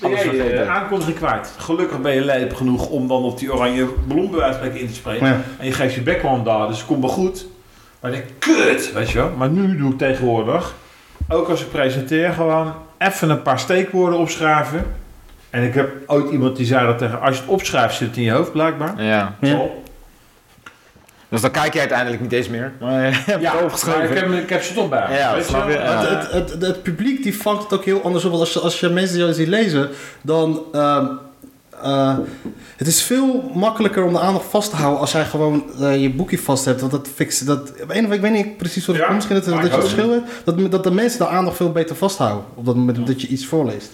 Ben 0.00 0.10
jij 0.10 0.48
de 0.48 0.66
aankondiging 0.66 1.16
kwijt. 1.16 1.52
Gelukkig 1.58 2.00
ben 2.00 2.14
je 2.14 2.20
lijp 2.20 2.54
genoeg 2.54 2.88
om 2.88 3.08
dan 3.08 3.22
op 3.22 3.38
die 3.38 3.52
oranje 3.52 3.88
van 4.08 4.54
spreken 4.54 4.80
in 4.80 4.86
te 4.86 4.94
spreken. 4.94 5.26
Ja. 5.26 5.40
En 5.58 5.66
je 5.66 5.72
geeft 5.72 5.94
je 5.94 6.02
background 6.02 6.44
daar, 6.44 6.66
dus 6.66 6.76
het 6.76 6.86
komt 6.86 7.00
wel 7.00 7.10
goed. 7.10 7.46
Maar 8.00 8.12
ik 8.12 8.16
denk, 8.16 8.30
kut, 8.38 8.92
weet 8.92 9.10
je 9.10 9.18
wel. 9.18 9.30
Maar 9.36 9.48
nu 9.48 9.76
doe 9.76 9.92
ik 9.92 9.98
tegenwoordig, 9.98 10.74
ook 11.28 11.48
als 11.48 11.60
ik 11.60 11.70
presenteer, 11.70 12.32
gewoon 12.32 12.74
even 12.98 13.30
een 13.30 13.42
paar 13.42 13.58
steekwoorden 13.58 14.18
opschrijven. 14.18 14.84
En 15.50 15.62
ik 15.62 15.74
heb 15.74 15.90
ooit 16.06 16.30
iemand 16.30 16.56
die 16.56 16.66
zei 16.66 16.86
dat 16.86 16.98
tegen, 16.98 17.20
als 17.20 17.36
je 17.36 17.42
het 17.42 17.50
opschrijft 17.50 17.94
zit 17.94 18.08
het 18.08 18.16
in 18.16 18.22
je 18.22 18.30
hoofd 18.30 18.52
blijkbaar. 18.52 19.02
Ja. 19.02 19.34
Ja. 19.40 19.60
Dus 21.28 21.40
dan 21.40 21.50
kijk 21.50 21.72
je 21.72 21.78
uiteindelijk 21.78 22.22
niet 22.22 22.32
eens 22.32 22.48
meer. 22.48 22.72
Maar 22.80 23.06
je 23.06 23.12
hebt 23.12 23.42
Ja, 23.42 23.54
maar 23.86 24.04
ik 24.04 24.18
heb, 24.18 24.30
ik 24.30 24.48
heb 24.48 24.62
ze 24.62 24.74
toch 24.74 24.88
bij. 24.88 25.18
Ja, 25.18 25.34
weet 25.34 25.44
snap 25.44 25.68
je? 25.68 25.72
Ja. 25.74 26.06
Het, 26.06 26.32
het, 26.32 26.50
het, 26.50 26.62
het 26.62 26.82
publiek 26.82 27.22
die 27.22 27.36
vangt 27.36 27.62
het 27.62 27.72
ook 27.72 27.84
heel 27.84 28.02
anders 28.02 28.24
op. 28.24 28.30
Want 28.30 28.42
als 28.42 28.52
je, 28.52 28.60
als 28.60 28.80
je 28.80 28.88
mensen 28.88 29.34
ziet 29.34 29.48
lezen, 29.48 29.90
dan... 30.22 30.62
ehm, 30.72 31.06
eh, 31.82 32.16
het 32.76 32.86
is 32.86 33.02
veel 33.02 33.50
makkelijker 33.54 34.04
om 34.04 34.12
de 34.12 34.18
aandacht 34.20 34.44
vast 34.44 34.70
te 34.70 34.76
houden 34.76 35.00
als 35.00 35.12
jij 35.12 35.24
gewoon 35.24 35.64
eh, 35.80 36.02
je 36.02 36.10
boekje 36.10 36.38
vast 36.38 36.64
hebt. 36.64 36.80
Want 36.80 36.92
dat 36.92 37.08
fixt, 37.14 37.46
dat, 37.46 37.60
op 37.70 37.76
een 37.78 37.84
of 37.88 37.96
andere- 37.96 38.14
ik 38.14 38.20
weet 38.20 38.32
niet 38.32 38.56
precies 38.56 38.86
wat 38.86 38.96
het 38.96 39.04
Ja, 39.04 39.10
komt. 39.10 39.14
Misschien 39.16 39.36
dat, 39.36 39.44
dat 39.44 39.70
je 39.70 39.76
het 39.76 39.88
verschil 39.88 40.10
hebt. 40.10 40.30
Dat, 40.44 40.70
dat 40.70 40.84
de 40.84 40.90
mensen 40.90 41.18
de 41.18 41.26
aandacht 41.26 41.56
veel 41.56 41.72
beter 41.72 41.96
vasthouden. 41.96 42.44
Op 42.54 42.66
dat 42.66 42.76
moment 42.76 43.06
dat 43.06 43.20
je 43.20 43.28
iets 43.28 43.46
voorleest. 43.46 43.90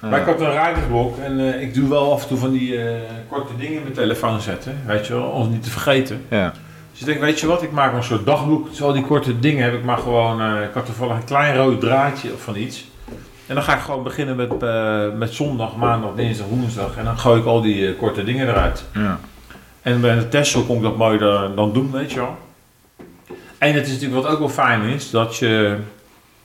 Maar 0.00 0.20
ik 0.20 0.26
had 0.26 0.40
een 0.40 0.50
rijdersblok 0.50 1.18
en 1.18 1.54
eh, 1.54 1.62
ik 1.62 1.74
doe 1.74 1.88
wel 1.88 2.12
af 2.12 2.22
en 2.22 2.28
toe 2.28 2.38
van 2.38 2.50
die 2.52 2.76
eh, 2.82 3.00
korte 3.28 3.56
dingen 3.58 3.72
in 3.74 3.82
mijn 3.82 3.94
telefoon 3.94 4.40
zetten. 4.40 4.76
Weet 4.86 5.06
je 5.06 5.12
wel, 5.12 5.22
om 5.22 5.40
het 5.42 5.50
niet 5.50 5.62
te 5.62 5.70
vergeten. 5.70 6.22
Ja. 6.30 6.52
Dus 6.90 7.00
ik 7.00 7.06
denk, 7.06 7.20
weet 7.20 7.40
je 7.40 7.46
wat, 7.46 7.62
ik 7.62 7.72
maak 7.72 7.92
een 7.94 8.02
soort 8.02 8.26
dagboek. 8.26 8.68
Dus 8.70 8.82
al 8.82 8.92
die 8.92 9.02
korte 9.04 9.38
dingen 9.38 9.64
heb 9.64 9.74
ik 9.74 9.84
maar 9.84 9.98
gewoon... 9.98 10.40
eh, 10.40 10.62
ik 10.62 10.70
had 10.74 10.86
toevallig 10.86 11.16
een 11.16 11.24
klein 11.24 11.56
rood 11.56 11.80
draadje 11.80 12.32
of 12.32 12.40
van 12.42 12.56
iets. 12.56 12.84
En 13.52 13.58
dan 13.58 13.66
ga 13.66 13.74
ik 13.74 13.82
gewoon 13.82 14.02
beginnen 14.02 14.36
met, 14.36 14.62
eh, 14.62 15.18
met 15.18 15.32
zondag, 15.32 15.76
maandag, 15.76 16.14
dinsdag, 16.14 16.46
woensdag. 16.46 16.96
En 16.96 17.04
dan 17.04 17.18
gooi 17.18 17.40
ik 17.40 17.46
al 17.46 17.60
die 17.60 17.88
eh, 17.88 17.98
korte 17.98 18.24
dingen 18.24 18.48
eruit. 18.48 18.84
Ja. 18.94 19.18
En 19.82 20.00
bij 20.00 20.18
de 20.18 20.28
Tesla 20.28 20.60
kon 20.66 20.76
ik 20.76 20.82
dat 20.82 20.96
mooi 20.96 21.18
dan, 21.18 21.56
dan 21.56 21.72
doen, 21.72 21.90
weet 21.90 22.12
je 22.12 22.18
wel. 22.18 22.36
En 23.58 23.74
het 23.74 23.86
is 23.86 23.92
natuurlijk 23.92 24.22
wat 24.22 24.32
ook 24.32 24.38
wel 24.38 24.48
fijn 24.48 24.82
is, 24.82 25.10
dat 25.10 25.36
je... 25.36 25.76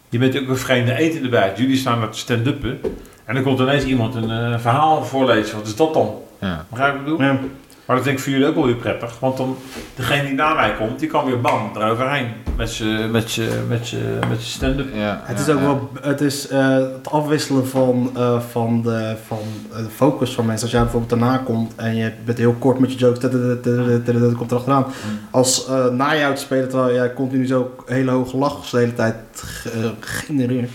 Je 0.10 0.18
bent 0.18 0.39
ook 0.39 0.47
een 0.47 0.58
vreemde 0.58 0.95
eten 0.95 1.24
erbij. 1.24 1.53
Jullie 1.55 1.78
staan 1.78 1.99
met 1.99 2.16
stand-uppen. 2.16 2.80
En 3.26 3.34
dan 3.34 3.43
komt 3.43 3.60
ineens 3.60 3.84
iemand 3.84 4.16
een 4.16 4.32
eh, 4.32 4.60
verhaal 4.60 5.03
voorlezen. 5.03 5.58
Wat 5.58 5.68
is 5.68 5.76
dat 5.76 5.93
dan? 5.93 6.16
Ja. 6.41 6.66
Begrijp 6.70 6.93
je 6.93 6.99
wat 6.99 7.12
ik 7.12 7.18
bedoel? 7.18 7.34
Ja. 7.34 7.39
Maar 7.88 7.96
dat 7.96 8.06
denk 8.06 8.18
ik 8.18 8.24
voor 8.24 8.32
jullie 8.34 8.48
ook 8.48 8.56
wel 8.56 8.66
weer 8.66 8.76
prettig. 8.76 9.20
Want 9.20 9.38
dan, 9.38 9.58
degene 9.96 10.24
die 10.26 10.34
na 10.34 10.54
mij 10.54 10.74
komt, 10.76 11.00
die 11.00 11.08
kan 11.10 11.26
weer 11.26 11.42
bam 11.42 11.72
eroverheen. 11.76 12.28
Met 12.58 12.70
zijn 12.70 13.12
met 13.12 13.30
z'n- 13.30 13.50
met 13.68 13.88
z'n- 13.88 14.20
met 14.30 14.42
stand-up. 14.42 14.88
Ja. 14.96 15.22
Het 15.24 15.38
Ja, 15.38 15.44
is 15.44 15.50
ook 15.50 15.60
ja. 15.60 15.66
wel 15.66 15.90
het, 16.02 16.22
is, 16.22 16.48
eh, 16.48 16.68
het 16.76 17.10
afwisselen 17.12 17.68
van, 17.68 18.10
eh, 18.16 18.40
van, 18.52 18.82
de, 18.82 19.16
van 19.28 19.38
eh, 19.72 19.78
de 19.78 19.90
focus 19.96 20.34
van 20.34 20.46
mensen. 20.46 20.64
Als 20.64 20.72
jij 20.72 20.82
bijvoorbeeld 20.82 21.20
daarna 21.20 21.38
komt 21.38 21.76
en 21.76 21.96
je 21.96 22.12
bent 22.26 22.38
heel 22.38 22.56
kort 22.60 22.80
met 22.80 22.92
je 22.94 22.98
jokes, 22.98 23.20
tadadada, 23.20 24.34
komt 24.38 24.52
er 24.52 24.58
achteraan. 24.58 24.86
Als 25.32 25.68
eh, 25.68 25.86
na 25.88 26.16
jou 26.18 26.36
te 26.36 26.42
spelen 26.42 26.70
terwijl 26.70 26.94
jij 26.94 27.14
continu 27.14 27.46
zo 27.46 27.76
hele 27.86 28.12
hoge 28.12 28.38
lach 28.38 28.70
de 28.70 28.78
hele 28.78 28.94
tijd 28.94 29.16
ge- 29.36 29.92
genereert. 30.00 30.70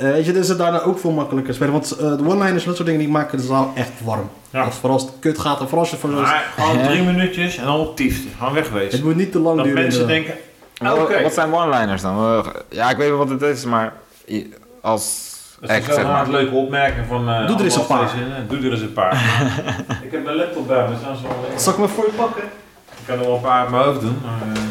Eh, 0.00 0.10
weet 0.10 0.26
je, 0.26 0.32
dus 0.32 0.48
het 0.48 0.58
daarna 0.58 0.80
ook 0.82 0.98
veel 0.98 1.10
makkelijker 1.10 1.54
spelen. 1.54 1.72
Want 1.72 1.90
eh, 1.90 1.98
de 1.98 2.24
one-liners 2.26 2.62
en 2.62 2.66
dat 2.68 2.74
soort 2.76 2.84
dingen 2.88 3.00
die 3.00 3.08
maken 3.08 3.38
de 3.38 3.44
zaal 3.44 3.72
echt 3.74 3.90
warm. 4.04 4.28
Ja. 4.50 4.62
Als, 4.62 4.74
vooral 4.74 4.92
als 4.98 5.02
het 5.02 5.12
kut 5.20 5.38
gaat 5.38 5.54
en 5.60 5.64
vooral 5.64 5.78
als 5.80 5.90
je 5.90 5.96
voor 5.96 6.10
zo'n- 6.10 6.26
gewoon 6.56 6.82
drie 6.82 7.02
minuutjes 7.02 7.56
en 7.56 7.64
dan 7.64 7.78
op 7.80 7.96
tiefde. 7.96 8.28
Gewoon 8.38 8.52
wegwezen. 8.54 8.90
Het 8.90 9.02
moet 9.04 9.16
niet 9.16 9.32
te 9.32 9.38
lang 9.38 9.56
Dat 9.56 9.64
duren. 9.64 9.82
mensen 9.82 10.00
inderdaad. 10.00 10.36
denken, 10.78 11.02
oké. 11.02 11.22
Wat 11.22 11.32
zijn 11.34 11.54
one-liners 11.54 12.02
dan? 12.02 12.16
Eh, 12.18 12.46
Ja, 12.68 12.90
ik 12.90 12.96
weet 12.96 13.08
wel 13.08 13.18
wat 13.18 13.28
het 13.28 13.42
is, 13.42 13.64
maar 13.64 13.92
als 14.80 15.28
Dat 15.60 15.70
is 15.70 15.84
zo'n 15.94 16.02
maar. 16.06 16.28
leuke 16.30 16.54
opmerking 16.54 17.06
van... 17.08 17.28
eh, 17.28 17.46
Doe 17.46 17.56
er 17.58 17.64
eens 17.64 17.76
een 17.76 17.86
paar. 17.86 18.10
Doe 18.48 18.58
er 18.58 18.70
eens 18.72 18.80
een 18.80 18.92
paar. 18.92 19.12
ik 20.04 20.10
heb 20.12 20.24
mijn 20.24 20.36
laptop 20.36 20.66
bij 20.66 20.82
me, 20.82 20.88
dat 20.88 21.16
is 21.16 21.22
wel. 21.22 21.58
Zal 21.58 21.72
ik 21.72 21.78
me 21.78 21.88
voor 21.88 22.04
je 22.06 22.12
pakken? 22.12 22.42
Ik 22.44 23.06
kan 23.06 23.18
er 23.18 23.24
wel 23.24 23.34
een 23.34 23.40
paar 23.40 23.60
uit 23.60 23.70
mijn 23.70 23.82
hoofd 23.82 24.00
doen, 24.00 24.18
maar... 24.24 24.48
eh, 24.56 24.62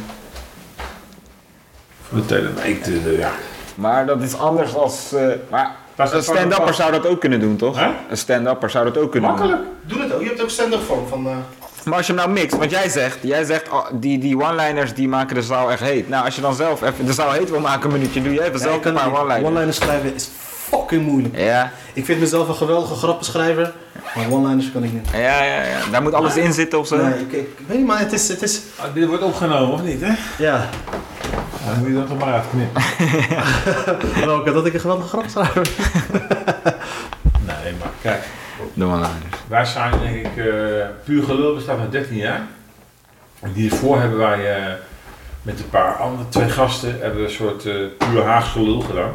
voor 2.08 2.18
de 2.18 2.26
tele... 2.26 2.50
Nee, 2.62 2.74
ik, 2.74 2.86
eh, 2.88 3.18
ja. 3.18 3.32
Maar 3.80 4.06
dat 4.06 4.22
is 4.22 4.38
anders 4.38 4.76
als... 4.76 5.14
eh, 5.14 5.28
maar 5.50 5.76
een 5.96 6.24
stand-upper 6.24 6.74
zou 6.74 6.92
dat 6.92 7.08
ook 7.08 7.20
kunnen 7.20 7.40
doen, 7.40 7.56
toch? 7.56 7.80
Een 8.10 8.18
stand-upper 8.18 8.70
zou 8.70 8.86
dat 8.86 8.98
ook 8.98 9.12
kunnen 9.12 9.30
doen. 9.30 9.40
Makkelijk. 9.40 9.68
Doe 9.82 10.02
het 10.02 10.14
ook. 10.14 10.22
Je 10.22 10.28
hebt 10.28 10.42
ook 10.42 10.50
stand-up 10.50 10.82
van. 10.82 11.06
van 11.10 11.28
eh, 11.28 11.34
Maar 11.84 11.98
als 11.98 12.08
je 12.08 12.14
hem 12.14 12.22
nou 12.22 12.34
mixt, 12.34 12.58
want 12.58 12.72
jij 12.72 12.90
zegt, 12.90 13.18
jij 13.22 13.44
zegt 13.44 13.70
oh, 13.70 13.86
die, 13.92 14.20
die 14.20 14.38
one-liners 14.42 14.94
die 14.94 15.08
maken 15.08 15.36
de 15.36 15.42
zaal 15.42 15.72
echt 15.72 15.80
heet. 15.82 16.10
Nou, 16.10 16.26
als 16.26 16.36
je 16.36 16.42
dan 16.42 16.54
zelf 16.54 16.82
even 16.82 17.06
de 17.06 17.14
zaal 17.14 17.32
heet 17.32 17.50
wil 17.50 17.60
maken 17.60 17.86
een 17.86 17.92
minuutje, 17.92 18.22
doe 18.22 18.34
jij 18.34 18.46
even 18.46 18.60
Ja, 18.60 18.66
zelf 18.66 18.86
een 18.86 18.94
paar 18.94 19.14
one-liners. 19.14 19.44
One-liners 19.48 19.78
schrijven 19.78 20.14
is 20.16 20.30
fucking 20.70 21.06
moeilijk. 21.06 21.38
Ja, 21.38 21.72
Ik 21.94 22.06
vind 22.06 22.20
mezelf 22.20 22.48
een 22.48 22.56
geweldige 22.56 22.96
grappenschrijver, 22.96 23.72
maar 24.16 24.32
one-liners 24.32 24.72
kan 24.72 24.84
ik 24.84 24.94
niet. 24.94 25.08
ja, 25.12 25.44
ja, 25.44 25.62
ja. 25.64 25.80
Daar 25.92 26.02
moet 26.02 26.14
alles 26.14 26.36
in 26.38 26.54
zitten 26.54 26.80
of 26.80 26.88
zo. 26.88 26.98
Nee, 26.98 27.20
ik, 27.20 27.32
ik, 27.32 27.48
ik 27.58 27.66
weet 27.68 27.78
niet, 27.78 27.88
maar 27.88 28.00
het 28.00 28.14
is, 28.14 28.28
het 28.28 28.42
is, 28.42 28.62
Ah, 28.80 28.94
dit 28.94 29.08
wordt 29.08 29.24
opgenomen, 29.24 29.74
of 29.74 29.84
niet, 29.84 30.02
hè? 30.02 30.14
ja, 30.44 30.70
Dan 31.66 31.80
moet 31.80 31.88
je 31.88 31.94
dat 31.94 32.08
toch 32.08 32.18
maar 32.20 32.34
uitknippen. 32.34 32.82
welke, 34.26 34.52
dat 34.52 34.66
ik 34.66 34.74
een 34.74 34.80
geweldige 34.80 35.08
grappenschrijver. 35.10 35.70
Nee, 37.46 37.74
maar 37.80 37.90
kijk. 38.02 38.24
De 38.74 38.84
one-liners. 38.86 39.36
Wij 39.48 39.66
zijn 39.66 39.94
denk 40.02 40.16
ik, 40.16 40.38
eh, 40.46 40.86
puur 41.04 41.24
gelul 41.24 41.56
bestaat 41.56 41.80
met 41.80 41.92
13 41.92 42.16
jaar. 42.18 42.42
En 43.40 43.52
hiervoor 43.54 44.00
hebben 44.00 44.18
wij, 44.18 44.56
eh, 44.58 44.74
met 45.42 45.60
een 45.60 45.70
paar 45.70 45.94
andere 45.96 46.30
twee 46.30 46.50
gasten 46.50 46.98
hebben 47.00 47.20
we 47.20 47.26
een 47.26 47.34
soort 47.34 47.66
eh 47.66 47.74
puur 47.98 48.24
Haagse 48.24 48.52
gelul 48.52 48.80
gedaan. 48.82 49.12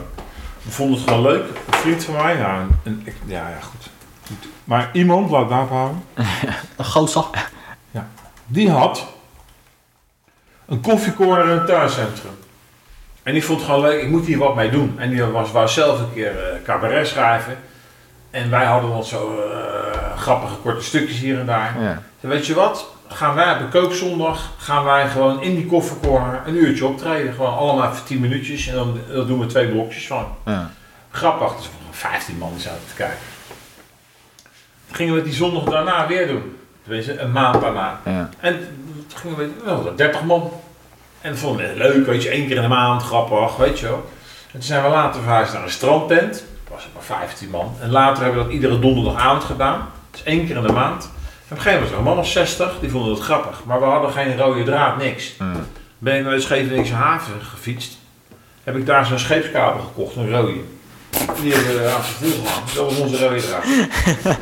We 0.64 0.70
vonden 0.70 0.96
het 0.98 1.08
gewoon 1.08 1.22
leuk. 1.22 1.44
Een 1.66 1.74
vriend 1.78 2.04
van 2.04 2.14
mij, 2.14 2.36
ja, 2.36 2.66
een, 2.82 3.02
ik- 3.04 3.16
ja, 3.24 3.48
ja 3.48 3.58
goed. 3.60 3.90
Maar 4.64 4.90
iemand, 4.92 5.30
laat 5.30 5.40
het 5.40 5.48
daarop 5.48 5.68
houden, 5.70 6.02
Een 6.76 6.84
gozer. 6.84 7.24
die 8.46 8.70
had 8.70 9.06
een 10.66 10.80
koffiecorner 10.80 11.44
in 11.44 11.50
een 11.58 11.66
tuincentrum. 11.66 12.30
En 13.22 13.32
die 13.32 13.44
vond 13.44 13.58
het 13.58 13.68
gewoon 13.68 13.82
leuk, 13.84 14.02
ik 14.02 14.08
moet 14.08 14.26
hier 14.26 14.38
wat 14.38 14.54
mee 14.54 14.70
doen. 14.70 14.98
En 14.98 15.10
die 15.10 15.24
was, 15.24 15.52
wou 15.52 15.68
zelf 15.68 15.98
een 16.00 16.12
keer 16.14 16.38
eh, 16.52 16.62
cabaret 16.64 17.06
schrijven. 17.08 17.56
En 18.30 18.50
wij 18.50 18.64
hadden 18.64 18.90
ons 18.90 19.08
zo 19.08 19.40
eh, 19.40 20.18
grappige 20.18 20.54
korte 20.54 20.82
stukjes 20.84 21.18
hier 21.18 21.38
en 21.40 21.46
daar. 21.46 21.82
Ja. 21.82 22.02
Weet 22.20 22.46
je 22.46 22.54
wat? 22.54 22.86
Gaan 23.14 23.34
wij 23.34 23.52
op 23.52 23.58
de 23.58 23.78
kookzondag, 23.78 24.50
gaan 24.58 24.84
wij 24.84 25.08
gewoon 25.08 25.42
in 25.42 25.54
die 25.54 25.66
koffercorner 25.66 26.42
een 26.46 26.54
uurtje 26.54 26.86
optreden. 26.86 27.34
Gewoon 27.34 27.54
allemaal 27.54 27.94
voor 27.94 28.06
10 28.06 28.20
minuutjes 28.20 28.66
en 28.66 28.74
dan, 28.74 28.98
dan 29.12 29.26
doen 29.26 29.40
we 29.40 29.46
twee 29.46 29.68
blokjes 29.68 30.06
van. 30.06 30.26
Ja. 30.44 30.70
Grappig, 31.10 31.56
dus 31.56 31.70
15 31.90 32.38
man 32.38 32.52
zaten 32.58 32.86
te 32.88 32.94
kijken. 32.94 33.18
Dat 34.86 34.96
gingen 34.96 35.14
we 35.14 35.22
die 35.22 35.32
zondag 35.32 35.64
daarna 35.64 36.06
weer 36.06 36.26
doen. 36.26 36.56
Tenminste, 36.82 37.18
een 37.18 37.32
maand 37.32 37.60
daarna. 37.60 38.00
Ja. 38.04 38.28
En 38.40 38.58
toen 39.06 39.18
gingen 39.18 39.36
we, 39.36 39.50
wel, 39.64 39.96
30 39.96 40.22
man. 40.22 40.50
En 41.20 41.30
dat 41.30 41.38
vonden 41.38 41.68
we 41.68 41.76
leuk, 41.76 42.06
weet 42.06 42.22
je, 42.22 42.28
één 42.28 42.46
keer 42.46 42.56
in 42.56 42.62
de 42.62 42.68
maand, 42.68 43.02
grappig, 43.02 43.56
weet 43.56 43.78
je 43.78 43.86
wel. 43.86 44.10
En 44.46 44.52
toen 44.52 44.62
zijn 44.62 44.82
we 44.82 44.88
later 44.88 45.22
verhuisd 45.22 45.52
naar 45.52 45.62
een 45.62 45.70
strandtent. 45.70 46.32
Dat 46.32 46.74
was 46.74 46.84
het 46.84 46.94
maar 46.94 47.02
15 47.02 47.50
man. 47.50 47.76
En 47.80 47.90
later 47.90 48.22
hebben 48.22 48.40
we 48.40 48.46
dat 48.46 48.54
iedere 48.54 48.78
donderdagavond 48.78 49.44
gedaan. 49.44 49.88
Dus 50.10 50.22
één 50.22 50.46
keer 50.46 50.56
in 50.56 50.62
de 50.62 50.72
maand. 50.72 51.10
Een 51.48 51.56
gegeven 51.56 51.72
moment 51.72 51.90
was 51.90 51.98
een 51.98 52.04
man 52.04 52.18
of 52.18 52.28
60, 52.28 52.78
die 52.80 52.90
vonden 52.90 53.14
het 53.14 53.22
grappig. 53.22 53.64
Maar 53.64 53.78
we 53.78 53.84
hadden 53.84 54.10
geen 54.10 54.38
rode 54.38 54.62
draad, 54.62 54.96
niks. 54.96 55.32
Mm. 55.38 55.66
Ben 55.98 56.16
ik 56.16 56.24
naar 56.24 56.34
de 56.34 56.40
Scheveningse 56.40 56.94
haven 56.94 57.40
gefietst. 57.40 57.98
Heb 58.64 58.76
ik 58.76 58.86
daar 58.86 59.06
zo'n 59.06 59.18
scheepskabel 59.18 59.82
gekocht, 59.82 60.16
een 60.16 60.30
rode. 60.30 60.60
Die 61.40 61.54
hebben 61.54 61.82
we 61.82 61.88
aan 61.88 62.00
het. 62.00 62.74
Dat 62.74 62.84
was 62.84 62.98
onze 62.98 63.28
rode 63.28 63.40
draad. 63.40 63.64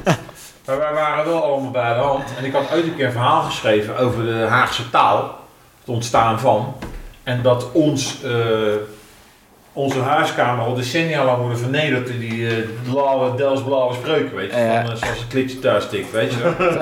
maar 0.66 0.78
wij 0.78 0.92
waren 0.92 1.24
wel 1.24 1.42
allemaal 1.42 1.70
bij 1.70 1.94
de 1.94 2.00
hand. 2.00 2.24
En 2.38 2.44
ik 2.44 2.52
had 2.52 2.72
ooit 2.72 2.84
een 2.84 2.96
keer 2.96 3.06
een 3.06 3.12
verhaal 3.12 3.42
geschreven 3.42 3.98
over 3.98 4.24
de 4.24 4.46
Haagse 4.48 4.90
taal. 4.90 5.38
Het 5.80 5.88
ontstaan 5.88 6.40
van. 6.40 6.74
En 7.22 7.42
dat 7.42 7.72
ons, 7.72 8.22
eh, 8.22 8.32
onze 9.72 10.00
huiskamer 10.00 10.64
al 10.64 10.74
decennia 10.74 11.24
lang 11.24 11.38
worden 11.38 11.58
vernederd 11.58 12.06
door 12.06 12.18
die 12.18 12.48
eh 12.48 12.68
blauwe, 12.90 13.36
Dels 13.36 13.62
blauwe 13.62 13.94
spreuken, 13.94 14.36
weet 14.36 14.50
je. 14.50 14.58
Ja. 14.58 14.82
Van, 14.82 14.92
eh, 14.92 14.96
zoals 14.96 15.20
een 15.20 15.28
klitje 15.28 15.58
thuis 15.58 15.88
tikt, 15.88 16.10
weet 16.10 16.32
je 16.32 16.38
wel. 16.40 16.72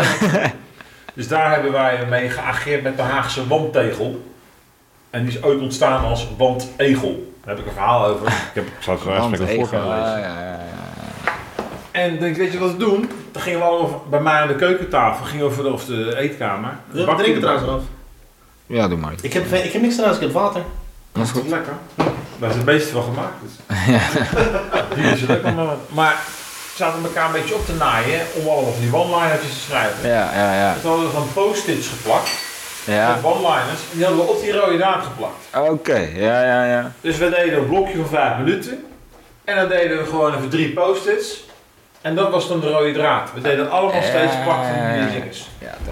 dus 1.14 1.28
daar 1.28 1.52
hebben 1.52 1.72
wij 1.72 2.06
mee 2.08 2.30
geageerd 2.30 2.82
met 2.82 2.96
de 2.96 3.02
Haagse 3.02 3.46
wandtegel. 3.46 4.28
En 5.10 5.24
die 5.24 5.36
is 5.36 5.42
ooit 5.42 5.60
ontstaan 5.60 6.04
als 6.04 6.28
wandegel. 6.36 7.32
Daar 7.44 7.54
heb 7.54 7.58
ik 7.58 7.66
een 7.66 7.72
verhaal 7.72 8.06
over. 8.06 8.26
Ik, 8.26 8.34
heb, 8.52 8.66
ik 8.66 8.72
zal 8.78 8.94
het 8.94 9.04
Want 9.04 9.40
even 9.40 9.54
voor 9.54 9.68
kunnen 9.68 9.88
lezen. 9.88 10.04
Ah, 10.04 10.20
ja, 10.20 10.40
ja, 10.40 10.50
ja. 10.50 10.58
En 11.90 12.18
denk, 12.18 12.36
weet 12.36 12.52
je 12.52 12.58
wat 12.58 12.70
we 12.70 12.76
doen? 12.76 13.10
Dan 13.32 13.42
gingen 13.42 13.58
we 13.58 13.64
allemaal 13.64 14.04
bij 14.10 14.20
mij 14.20 14.40
aan 14.40 14.48
de 14.48 14.54
keukentafel, 14.54 15.24
gingen 15.24 15.46
we 15.46 15.52
voor 15.52 15.64
de, 15.64 15.72
of 15.72 15.84
de 15.84 16.16
eetkamer. 16.16 16.70
We 16.90 17.04
Bakje 17.04 17.22
drinken 17.22 17.42
erbij. 17.42 17.58
trouwens 17.58 17.66
eraf. 17.68 17.82
Ja, 18.66 18.88
doe 18.88 18.98
maar. 18.98 19.12
Ik 19.20 19.32
heb, 19.32 19.44
ik 19.52 19.72
heb 19.72 19.82
niks 19.82 19.94
trouwens, 19.94 20.20
ik 20.20 20.26
heb 20.26 20.36
water. 20.36 20.62
Dat 21.12 21.24
is 21.24 21.30
goed. 21.30 21.44
is 21.44 21.50
lekker. 21.50 21.72
Daar 22.40 22.50
is 22.50 22.56
het 22.56 22.64
beeste 22.64 22.90
van 22.92 23.02
gemaakt. 23.02 23.34
Dus. 23.42 23.52
Die 24.96 25.04
is 25.12 25.28
allemaal. 25.44 25.76
Maar 25.88 26.16
we 26.70 26.76
zaten 26.76 27.02
elkaar 27.04 27.26
een 27.26 27.32
beetje 27.32 27.54
op 27.54 27.66
te 27.66 27.72
naaien 27.74 28.20
om 28.34 28.48
allemaal 28.48 28.72
van 28.72 28.80
die 28.80 28.94
one-linertjes 28.94 29.52
te 29.52 29.60
schrijven. 29.60 30.08
Ja, 30.08 30.30
ja, 30.34 30.54
ja. 30.54 30.74
Toen 30.80 30.90
hadden 30.90 31.06
we 31.06 31.12
van 31.12 31.28
post-its 31.34 31.88
geplakt, 31.88 32.30
Ja, 32.84 33.14
met 33.14 33.24
one-liners. 33.24 33.80
En 33.92 33.96
die 33.96 34.04
hadden 34.04 34.24
we 34.24 34.30
op 34.32 34.40
die 34.40 34.52
rode 34.52 34.76
draad 34.76 35.04
geplakt. 35.04 35.68
oké. 35.70 36.08
Ja, 36.14 36.42
ja, 36.44 36.64
ja. 36.64 36.92
Dus 37.00 37.16
we 37.16 37.30
deden 37.30 37.58
een 37.58 37.66
blokje 37.66 37.96
van 37.96 38.08
vijf 38.08 38.36
minuten. 38.36 38.84
En 39.44 39.56
dan 39.56 39.68
deden 39.68 39.98
we 39.98 40.04
gewoon 40.04 40.34
even 40.34 40.48
drie 40.48 40.72
post-its. 40.72 41.44
En 42.00 42.14
dat 42.14 42.30
was 42.30 42.48
dan 42.48 42.60
de 42.60 42.70
rode 42.70 42.92
draad. 42.92 43.30
We 43.34 43.40
deden 43.40 43.70
allemaal 43.70 44.02
steeds 44.02 44.32
Ja, 44.32 44.42
plak 44.42 44.56
van 44.64 44.76
ja, 44.76 45.06
die 45.06 45.32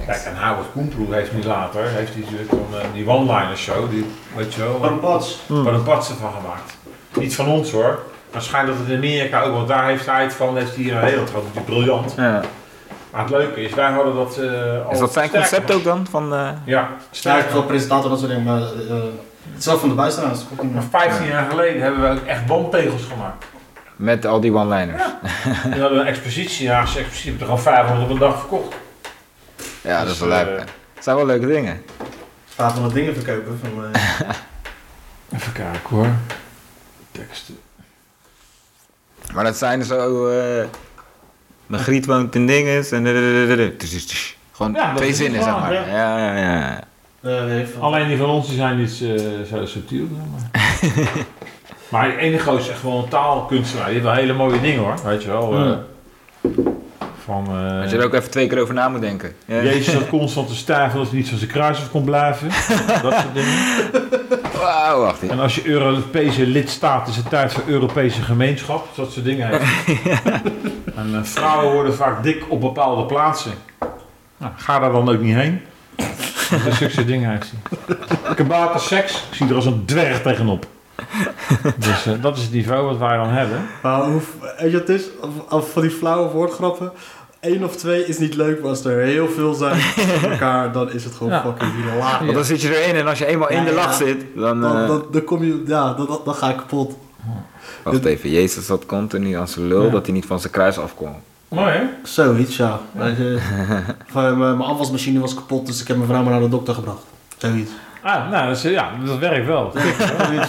Kijk, 0.06 0.22
en 0.24 0.36
Howard 0.36 0.66
Koenploeg 0.72 1.14
heeft 1.14 1.32
nu 1.32 1.42
later, 1.44 1.82
heeft 1.82 2.12
hij 2.12 2.22
natuurlijk 2.22 2.48
van, 2.48 2.66
eh, 2.80 2.86
die 2.92 3.08
one-liner 3.08 3.56
show, 3.56 3.90
die, 3.90 4.06
weet 4.36 4.54
je 4.54 4.60
wel, 4.60 4.78
Van 4.78 4.92
een 4.92 5.00
pats. 5.00 5.38
waar 5.46 5.74
een 5.74 5.82
patsen 5.82 6.16
van 6.16 6.32
gemaakt. 6.40 6.76
Niet 7.14 7.34
van 7.34 7.46
ons 7.48 7.70
hoor. 7.70 7.98
Maar 8.32 8.42
schijnt 8.42 8.68
dat 8.68 8.76
het 8.78 8.88
in 8.88 8.96
Amerika 8.96 9.42
ook, 9.42 9.52
want 9.52 9.68
daar 9.68 9.86
heeft 9.86 10.06
hij 10.06 10.22
het 10.22 10.34
van, 10.34 10.56
heeft 10.56 10.74
hij 10.74 10.84
hier 10.84 10.94
Nederland 10.94 11.28
gehad, 11.28 11.44
natuurlijk 11.44 11.72
briljant. 11.72 12.14
Ja. 12.16 12.42
Maar 13.10 13.20
het 13.20 13.30
leuke 13.30 13.62
is, 13.62 13.74
wij 13.74 13.90
hadden 13.90 14.14
dat 14.14 14.36
eh 14.38 14.86
al 14.86 14.92
Is 14.92 14.98
dat 14.98 15.12
zijn 15.12 15.30
concept 15.30 15.72
ook 15.72 15.84
dan? 15.84 16.06
Van, 16.10 16.34
eh, 16.34 16.48
Ja, 16.64 16.88
Sterk 17.10 17.50
veel 17.50 17.62
presentator, 17.62 18.10
dat 18.10 18.18
soort 18.18 18.30
dingen, 18.30 18.44
maar 18.46 18.60
eh, 18.62 19.02
het 19.52 19.58
is 19.58 19.66
wel 19.66 19.78
van 19.78 19.88
de 19.88 19.94
niet 20.62 20.72
Maar 20.72 20.72
meer. 20.72 20.82
15 20.82 21.26
jaar 21.26 21.50
geleden 21.50 21.82
hebben 21.82 22.00
we 22.02 22.20
ook 22.20 22.26
echt 22.26 22.46
bandtegels 22.46 23.02
gemaakt. 23.12 23.44
Met 23.98 24.26
al 24.26 24.40
die 24.40 24.52
one-liners? 24.54 25.02
En 25.64 25.70
we 25.74 25.80
hadden 25.80 25.98
een 26.00 26.06
expositie, 26.06 26.66
ja, 26.66 26.74
Haagse 26.74 26.98
expositie, 26.98 27.28
hebben 27.30 27.46
er 27.48 27.52
al 27.52 27.58
500 27.58 28.04
op 28.06 28.10
een 28.12 28.18
dag 28.18 28.38
verkocht. 28.38 28.74
Ja, 29.80 29.98
dat 29.98 30.06
Dus, 30.06 30.12
is 30.14 30.20
wel 30.20 30.30
eh, 30.38 30.44
leuk. 30.46 30.58
Het 30.94 31.04
zijn 31.04 31.16
wel 31.16 31.26
leuke 31.26 31.46
dingen. 31.46 31.82
Vaak 32.44 32.70
van 32.72 32.82
wat 32.82 32.92
dingen 32.92 33.14
verkopen. 33.14 33.58
Van, 33.62 33.84
eh, 33.94 34.00
Even 35.38 35.52
kijken 35.52 35.80
hoor. 35.88 36.08
Teksten. 37.12 37.58
Maar 39.32 39.44
dat 39.44 39.56
zijn 39.56 39.84
zo... 39.84 40.28
eh 40.28 40.64
mijn 41.66 41.82
griet 41.82 42.06
woont 42.06 42.34
in 42.34 42.46
dinges 42.46 42.90
en... 42.90 43.04
Dus, 43.04 43.70
dus, 43.78 44.06
dus. 44.06 44.36
Gewoon 44.52 44.72
Ja, 44.72 44.94
twee 44.94 45.14
zinnen, 45.14 45.42
zeg 45.42 45.52
gewoon, 45.52 45.68
maar. 45.68 45.88
Ja, 45.88 46.18
ja, 46.18 46.36
ja. 46.36 46.80
eh. 47.20 47.80
Alleen 47.80 48.08
die 48.08 48.16
van 48.16 48.28
ons 48.28 48.46
die 48.46 48.56
zijn 48.56 48.76
niet 48.78 49.00
eh, 49.02 49.56
zo 49.56 49.66
subtiel. 49.66 50.06
Maar, 50.06 50.50
maar 51.88 52.08
de 52.10 52.16
ene 52.16 52.38
gozer 52.38 52.60
is 52.60 52.68
echt 52.68 52.82
wel 52.82 52.98
een 53.02 53.08
taalkunstenaar. 53.08 53.84
Die 53.84 53.94
heeft 53.94 54.06
wel 54.06 54.14
hele 54.16 54.32
mooie 54.32 54.60
dingen 54.60 54.78
hoor. 54.82 54.94
Weet 55.04 55.22
je 55.22 55.28
wel. 55.28 55.52
eh, 55.54 55.72
Hmm. 56.40 56.76
van, 57.24 57.46
eh, 57.46 57.80
Als 57.82 57.90
je 57.90 57.96
er 57.98 58.04
ook 58.04 58.14
even 58.14 58.30
twee 58.30 58.46
keer 58.46 58.58
over 58.60 58.74
na 58.74 58.88
moet 58.88 59.00
denken. 59.00 59.32
Ja. 59.44 59.62
Jezus 59.62 59.92
zat 59.92 60.08
constant 60.08 60.48
te 60.48 60.54
stijgen 60.54 60.98
dat 60.98 61.08
hij 61.08 61.16
niet 61.16 61.28
van 61.28 61.38
zijn 61.38 61.50
kruis 61.50 61.78
af 61.78 61.90
kon 61.90 62.04
blijven. 62.04 62.48
dat 63.02 63.12
soort 63.12 63.34
dingen. 63.34 63.54
Wauw, 64.60 65.00
wacht 65.00 65.22
even. 65.22 65.30
En 65.36 65.40
als 65.42 65.54
je 65.54 65.66
Europese 65.66 66.46
lidstaat 66.46 67.08
is 67.08 67.16
het 67.16 67.28
tijd 67.28 67.52
voor 67.52 67.62
Europese 67.66 68.22
gemeenschap. 68.22 68.86
Dat 68.96 69.12
soort 69.12 69.24
dingen 69.24 69.48
heeft. 69.48 69.64
en 70.96 71.14
eh, 71.14 71.22
vrouwen 71.22 71.72
worden 71.72 71.94
vaak 71.94 72.22
dik 72.22 72.44
op 72.48 72.60
bepaalde 72.60 73.04
plaatsen. 73.04 73.52
Nou, 74.36 74.52
ga 74.56 74.78
daar 74.78 74.92
dan 74.92 75.08
ook 75.08 75.20
niet 75.20 75.34
heen. 75.34 75.60
Dat 76.64 76.74
zulke 76.74 77.04
dingen 77.04 77.30
heeft 77.30 77.52
hij. 77.86 77.96
Kabouter 78.34 78.80
seks, 78.80 79.14
ik 79.30 79.34
zie 79.36 79.48
er 79.48 79.54
als 79.54 79.66
een 79.66 79.82
dwerg 79.84 80.22
tegenop. 80.22 80.66
Dus 81.86 82.06
eh, 82.06 82.12
dat 82.22 82.36
is 82.36 82.42
het 82.42 82.52
niveau 82.52 82.84
wat 82.86 82.98
wij 82.98 83.16
dan 83.16 83.28
hebben. 83.28 83.66
Maar 83.82 84.00
hoe, 84.02 84.20
weet 84.58 84.70
je 84.70 84.78
wat 84.78 84.88
het 84.88 85.00
is? 85.00 85.04
Of- 85.20 85.52
of 85.52 85.72
van 85.72 85.82
die 85.82 85.90
flauwe 85.90 86.30
woordgrappen. 86.30 86.92
Eén 87.40 87.64
of 87.64 87.76
twee 87.76 88.06
is 88.06 88.18
niet 88.18 88.34
leuk, 88.34 88.60
maar 88.60 88.68
als 88.70 88.84
er 88.84 88.98
heel 89.00 89.28
veel 89.28 89.54
zijn 89.54 89.76
met 90.22 90.30
elkaar, 90.30 90.72
dan 90.72 90.92
is 90.92 91.04
het 91.04 91.14
gewoon 91.14 91.32
Ja. 91.32 91.40
fucking 91.42 91.70
hilarisch. 91.74 92.18
Want 92.20 92.34
dan 92.34 92.44
zit 92.44 92.60
je 92.62 92.82
erin 92.82 92.94
en 92.94 93.06
als 93.06 93.18
je 93.18 93.26
eenmaal 93.26 93.48
in 93.50 93.64
de 93.64 93.72
lach 93.72 93.98
ja. 93.98 94.06
zit, 94.06 94.24
dan... 94.34 94.60
Dan, 94.60 94.76
eh, 94.76 94.86
dan, 94.86 95.04
dan 95.12 95.24
kom 95.24 95.44
je, 95.44 95.62
ja, 95.66 95.92
dan, 95.94 96.06
dan, 96.06 96.20
dan 96.24 96.34
ga 96.34 96.50
ik 96.50 96.56
kapot. 96.56 96.96
Wacht 97.82 98.04
even, 98.04 98.30
Jezus 98.30 98.66
zat 98.66 98.86
continu 98.86 99.32
aan 99.32 99.48
zijn 99.48 99.66
lul 99.66 99.84
Ja. 99.84 99.90
dat 99.90 100.04
hij 100.06 100.14
niet 100.14 100.26
van 100.26 100.40
zijn 100.40 100.52
kruis 100.52 100.78
afkwam. 100.78 101.14
Mooi 101.48 101.70
hè? 101.72 101.82
Zoiets, 102.02 102.56
ja. 102.56 102.80
Weet 102.92 103.16
je, 103.16 103.38
van, 104.06 104.24
eh, 104.24 104.36
mijn 104.36 104.56
mijn 104.56 104.70
afwasmachine 104.70 105.20
was 105.20 105.34
kapot, 105.34 105.66
dus 105.66 105.80
ik 105.80 105.88
heb 105.88 105.96
mijn 105.96 106.08
vrouw 106.08 106.22
maar 106.22 106.32
naar 106.32 106.40
de 106.40 106.48
dokter 106.48 106.74
gebracht. 106.74 107.02
Zoiets. 107.36 107.70
Ah, 108.02 108.30
nou, 108.30 108.48
dat, 108.48 108.62
ja, 108.62 108.90
dat 109.04 109.18
werkt 109.18 109.46
wel. 109.46 109.72
Zoiets. 110.26 110.48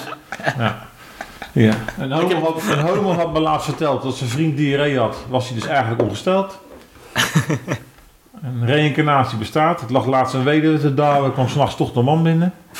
Ja. 1.51 1.75
Een 1.97 2.11
homo, 2.11 2.39
had, 2.39 2.61
een 2.77 2.79
homo 2.79 3.13
had 3.13 3.33
me 3.33 3.39
laatst 3.39 3.65
verteld 3.65 4.01
dat 4.01 4.15
zijn 4.15 4.29
vriend 4.29 4.57
diarree 4.57 4.99
had. 4.99 5.17
Was 5.29 5.49
hij 5.49 5.59
dus 5.59 5.67
eigenlijk 5.67 6.01
ongesteld. 6.01 6.59
Een 8.43 8.65
reïncarnatie 8.65 9.37
bestaat. 9.37 9.81
Het 9.81 9.89
lag 9.89 10.05
laatst 10.05 10.33
een 10.33 10.43
weduwe 10.43 10.79
te 10.79 10.93
douwen. 10.93 11.33
kwam 11.33 11.47
s'nachts 11.47 11.75
toch 11.75 11.91
de 11.91 12.01
man 12.01 12.23
binnen. 12.23 12.53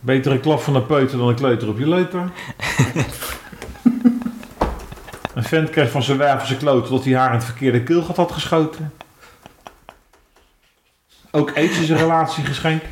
Betere 0.00 0.38
klap 0.40 0.60
van 0.60 0.74
een 0.74 0.86
peuter 0.86 1.18
dan 1.18 1.28
een 1.28 1.34
kleuter 1.34 1.68
op 1.68 1.78
je 1.78 1.88
leuter. 1.88 2.20
Een 5.34 5.44
vent 5.44 5.70
kreeg 5.70 5.90
van 5.90 6.02
zijn 6.02 6.18
wijf 6.18 6.46
zijn 6.46 6.58
kloot 6.58 6.86
tot 6.86 7.04
hij 7.04 7.14
haar 7.14 7.28
in 7.28 7.34
het 7.34 7.44
verkeerde 7.44 7.82
keelgat 7.82 8.16
had 8.16 8.32
geschoten. 8.32 8.92
Ook 11.36 11.56
aids 11.56 11.78
is 11.78 11.88
een 11.88 11.96
relatiegeschenk. 11.96 12.82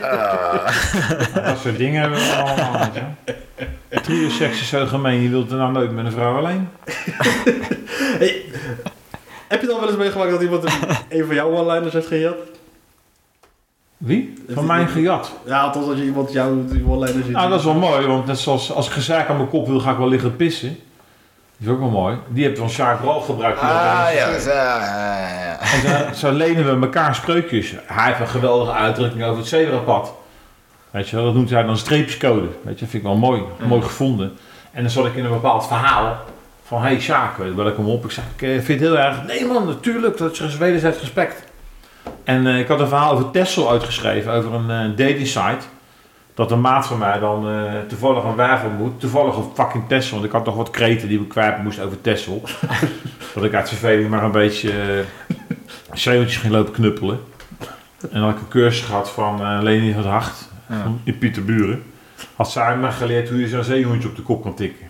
Nou, 0.00 0.58
dat 1.44 1.58
soort 1.58 1.76
dingen 1.76 2.00
hebben 2.00 2.18
we 2.18 2.34
allemaal. 2.34 2.78
weet 2.78 2.94
je. 2.94 4.00
Trio-seks 4.00 4.60
is 4.60 4.68
zo 4.68 4.86
gemeen, 4.86 5.20
je 5.20 5.28
wilt 5.28 5.50
er 5.50 5.56
nou 5.56 5.72
nooit 5.72 5.92
met 5.92 6.04
een 6.04 6.12
vrouw 6.12 6.36
alleen. 6.36 6.68
Hey, 8.18 8.42
heb 9.48 9.60
je 9.60 9.66
dan 9.66 9.80
wel 9.80 9.88
eens 9.88 9.98
meegemaakt 9.98 10.30
dat 10.30 10.42
iemand 10.42 10.64
een, 10.64 10.72
een 11.08 11.26
van 11.26 11.34
jouw 11.34 11.50
one-liners 11.50 11.92
heeft 11.92 12.06
gejat? 12.06 12.36
Wie? 13.96 14.34
Van 14.48 14.66
mijn 14.66 14.88
gejat. 14.88 15.32
Ja, 15.46 15.60
althans 15.60 15.86
als 15.86 15.98
je 15.98 16.04
iemand 16.04 16.32
jouw 16.32 16.64
die 16.64 16.84
one-liners 16.86 17.24
ziet. 17.24 17.34
Nou, 17.34 17.50
dat 17.50 17.58
is 17.58 17.64
wel 17.64 17.74
mooi, 17.74 18.06
want 18.06 18.26
net 18.26 18.38
zoals 18.38 18.72
als 18.72 18.86
ik 18.86 18.92
gezeik 18.92 19.28
aan 19.28 19.36
mijn 19.36 19.48
kop 19.48 19.66
wil, 19.66 19.80
ga 19.80 19.90
ik 19.90 19.98
wel 19.98 20.08
liggen 20.08 20.36
pissen. 20.36 20.78
Is 21.60 21.68
ook 21.68 21.78
wel 21.78 21.88
mooi. 21.88 22.16
Die 22.28 22.44
heeft 22.44 22.58
van 22.58 22.70
Sjaak 22.70 23.00
Rol 23.00 23.20
gebruikt. 23.20 23.60
Ah, 23.60 23.68
ja. 23.68 24.08
ja, 24.12 24.28
ja, 24.36 25.28
ja. 25.40 25.58
En 25.60 26.14
zo, 26.14 26.28
zo 26.28 26.36
lenen 26.36 26.64
we 26.64 26.86
elkaar 26.86 27.14
spreukjes. 27.14 27.74
Hij 27.86 28.06
heeft 28.06 28.20
een 28.20 28.28
geweldige 28.28 28.72
uitdrukking 28.72 29.24
over 29.24 29.38
het 29.38 29.48
zebrapad. 29.48 30.14
Weet 30.90 31.08
je 31.08 31.16
wel, 31.16 31.24
dat 31.24 31.34
noemt 31.34 31.50
hij 31.50 31.62
dan 31.62 31.76
streepjescode. 31.76 32.46
Weet 32.62 32.78
je, 32.78 32.80
dat 32.80 32.88
vind 32.88 32.92
ik 32.92 33.02
wel 33.02 33.16
mooi, 33.16 33.42
mooi 33.66 33.82
gevonden. 33.82 34.36
En 34.72 34.82
dan 34.82 34.90
zat 34.90 35.06
ik 35.06 35.14
in 35.14 35.24
een 35.24 35.30
bepaald 35.30 35.66
verhaal 35.66 36.16
van, 36.64 36.82
hey 36.82 37.00
Sjaak, 37.00 37.54
bel 37.54 37.68
ik 37.68 37.76
hem 37.76 37.88
op. 37.88 38.04
Ik 38.04 38.10
zeg, 38.10 38.24
ik 38.36 38.42
eh, 38.42 38.48
vind 38.48 38.80
het 38.80 38.80
heel 38.80 38.98
erg, 38.98 39.24
nee 39.26 39.46
man, 39.46 39.66
natuurlijk, 39.66 40.18
dat 40.18 40.40
is 40.40 40.56
wederzijds 40.56 41.00
respect. 41.00 41.42
En 42.24 42.46
eh, 42.46 42.58
ik 42.58 42.68
had 42.68 42.80
een 42.80 42.88
verhaal 42.88 43.12
over 43.12 43.30
Tessel 43.30 43.70
uitgeschreven, 43.70 44.32
over 44.32 44.54
een 44.54 44.70
eh 44.70 44.96
dating 44.96 45.26
site. 45.26 45.64
Dat 46.34 46.50
een 46.50 46.60
maat 46.60 46.86
van 46.86 46.98
mij 46.98 47.18
dan 47.18 47.48
eh, 47.48 47.72
toevallig 47.88 48.24
een 48.24 48.34
wijf 48.34 48.64
ontmoet. 48.64 49.00
Toevallig 49.00 49.36
op 49.36 49.54
fucking 49.54 49.84
Tessel. 49.88 50.12
Want 50.14 50.26
ik 50.26 50.32
had 50.32 50.44
nog 50.44 50.54
wat 50.56 50.70
kreten 50.70 51.08
die 51.08 51.20
ik 51.20 51.28
kwijt 51.28 51.62
moest 51.62 51.80
over 51.80 52.00
Tessel. 52.00 52.42
dat 53.34 53.44
ik 53.44 53.54
uit 53.54 53.68
verveling 53.68 54.10
maar 54.10 54.22
een 54.24 54.30
beetje 54.30 54.72
uh, 54.72 55.36
schreeuwtjes 55.92 56.36
ging 56.36 56.52
lopen 56.52 56.72
knuppelen. 56.72 57.20
En 58.00 58.08
dan 58.12 58.22
had 58.22 58.30
ik 58.34 58.40
een 58.40 58.48
cursus 58.48 58.84
gehad 58.86 59.10
van 59.10 59.40
eh 59.40 59.58
Leni 59.62 59.92
van 59.92 60.04
Hart. 60.06 60.48
Ja. 60.68 60.82
van- 60.82 61.00
In 61.04 61.18
Pieterburen. 61.18 61.82
Had 62.36 62.50
zij 62.50 62.76
me 62.76 62.90
geleerd 62.90 63.28
hoe 63.28 63.40
je 63.40 63.48
zo'n 63.48 63.64
zeehondje 63.64 64.08
op 64.08 64.16
de 64.16 64.22
kop 64.22 64.42
kan 64.42 64.54
tikken. 64.54 64.88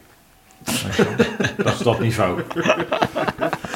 Dat 1.57 1.72
is 1.72 1.78
dat 1.78 2.01
niveau. 2.01 2.41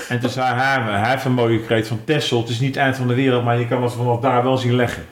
En 0.08 0.20
toen 0.20 0.30
zei 0.30 0.54
hij, 0.54 0.80
hij 0.98 1.10
heeft 1.10 1.24
een 1.24 1.32
mooie 1.32 1.60
kreet 1.60 1.88
van 1.88 2.00
Tessel. 2.04 2.40
Het 2.40 2.48
is 2.48 2.60
niet 2.60 2.74
het 2.74 2.84
eind 2.84 2.96
van 2.96 3.08
de 3.08 3.14
wereld, 3.14 3.44
maar 3.44 3.58
je 3.58 3.66
kan 3.68 3.82
het 3.82 3.92
vanaf 3.92 4.20
daar 4.20 4.42
wel 4.42 4.56
zien 4.56 4.74
leggen. 4.76 5.02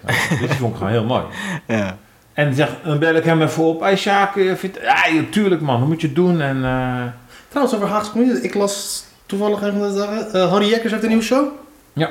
Dit 0.40 0.54
vond 0.54 0.70
ik 0.72 0.76
gewoon 0.76 0.92
heel 0.92 1.04
mooi. 1.04 1.22
Ja. 1.66 1.96
En 2.32 2.44
dan 2.44 2.54
zeg- 2.54 2.76
dan 2.84 2.98
bel 2.98 3.14
ik 3.14 3.24
hem 3.24 3.42
even 3.42 3.62
op. 3.62 3.80
Hey 3.80 3.96
Sjaak, 3.96 4.36
eh, 4.36 4.54
vind, 4.54 4.78
ja, 4.82 5.06
ja, 5.12 5.22
tuurlijk 5.30 5.60
man, 5.60 5.78
hoe 5.78 5.88
moet 5.88 6.00
je 6.00 6.06
het 6.06 6.16
doen? 6.16 6.40
En, 6.40 6.64
eh, 6.64 7.02
Trouwens, 7.48 7.76
over 7.76 7.88
Haagse 7.88 8.10
comedy. 8.10 8.38
Ik 8.40 8.54
las 8.54 9.04
toevallig 9.26 9.60
een 9.62 9.72
van 9.78 9.88
de 9.92 9.94
dagen. 9.98 10.32
eh, 10.32 10.50
Harry 10.50 10.68
Jekkers 10.68 10.90
heeft 10.92 11.02
een 11.02 11.08
nieuwe 11.08 11.24
show. 11.24 11.46
Ja. 11.92 12.10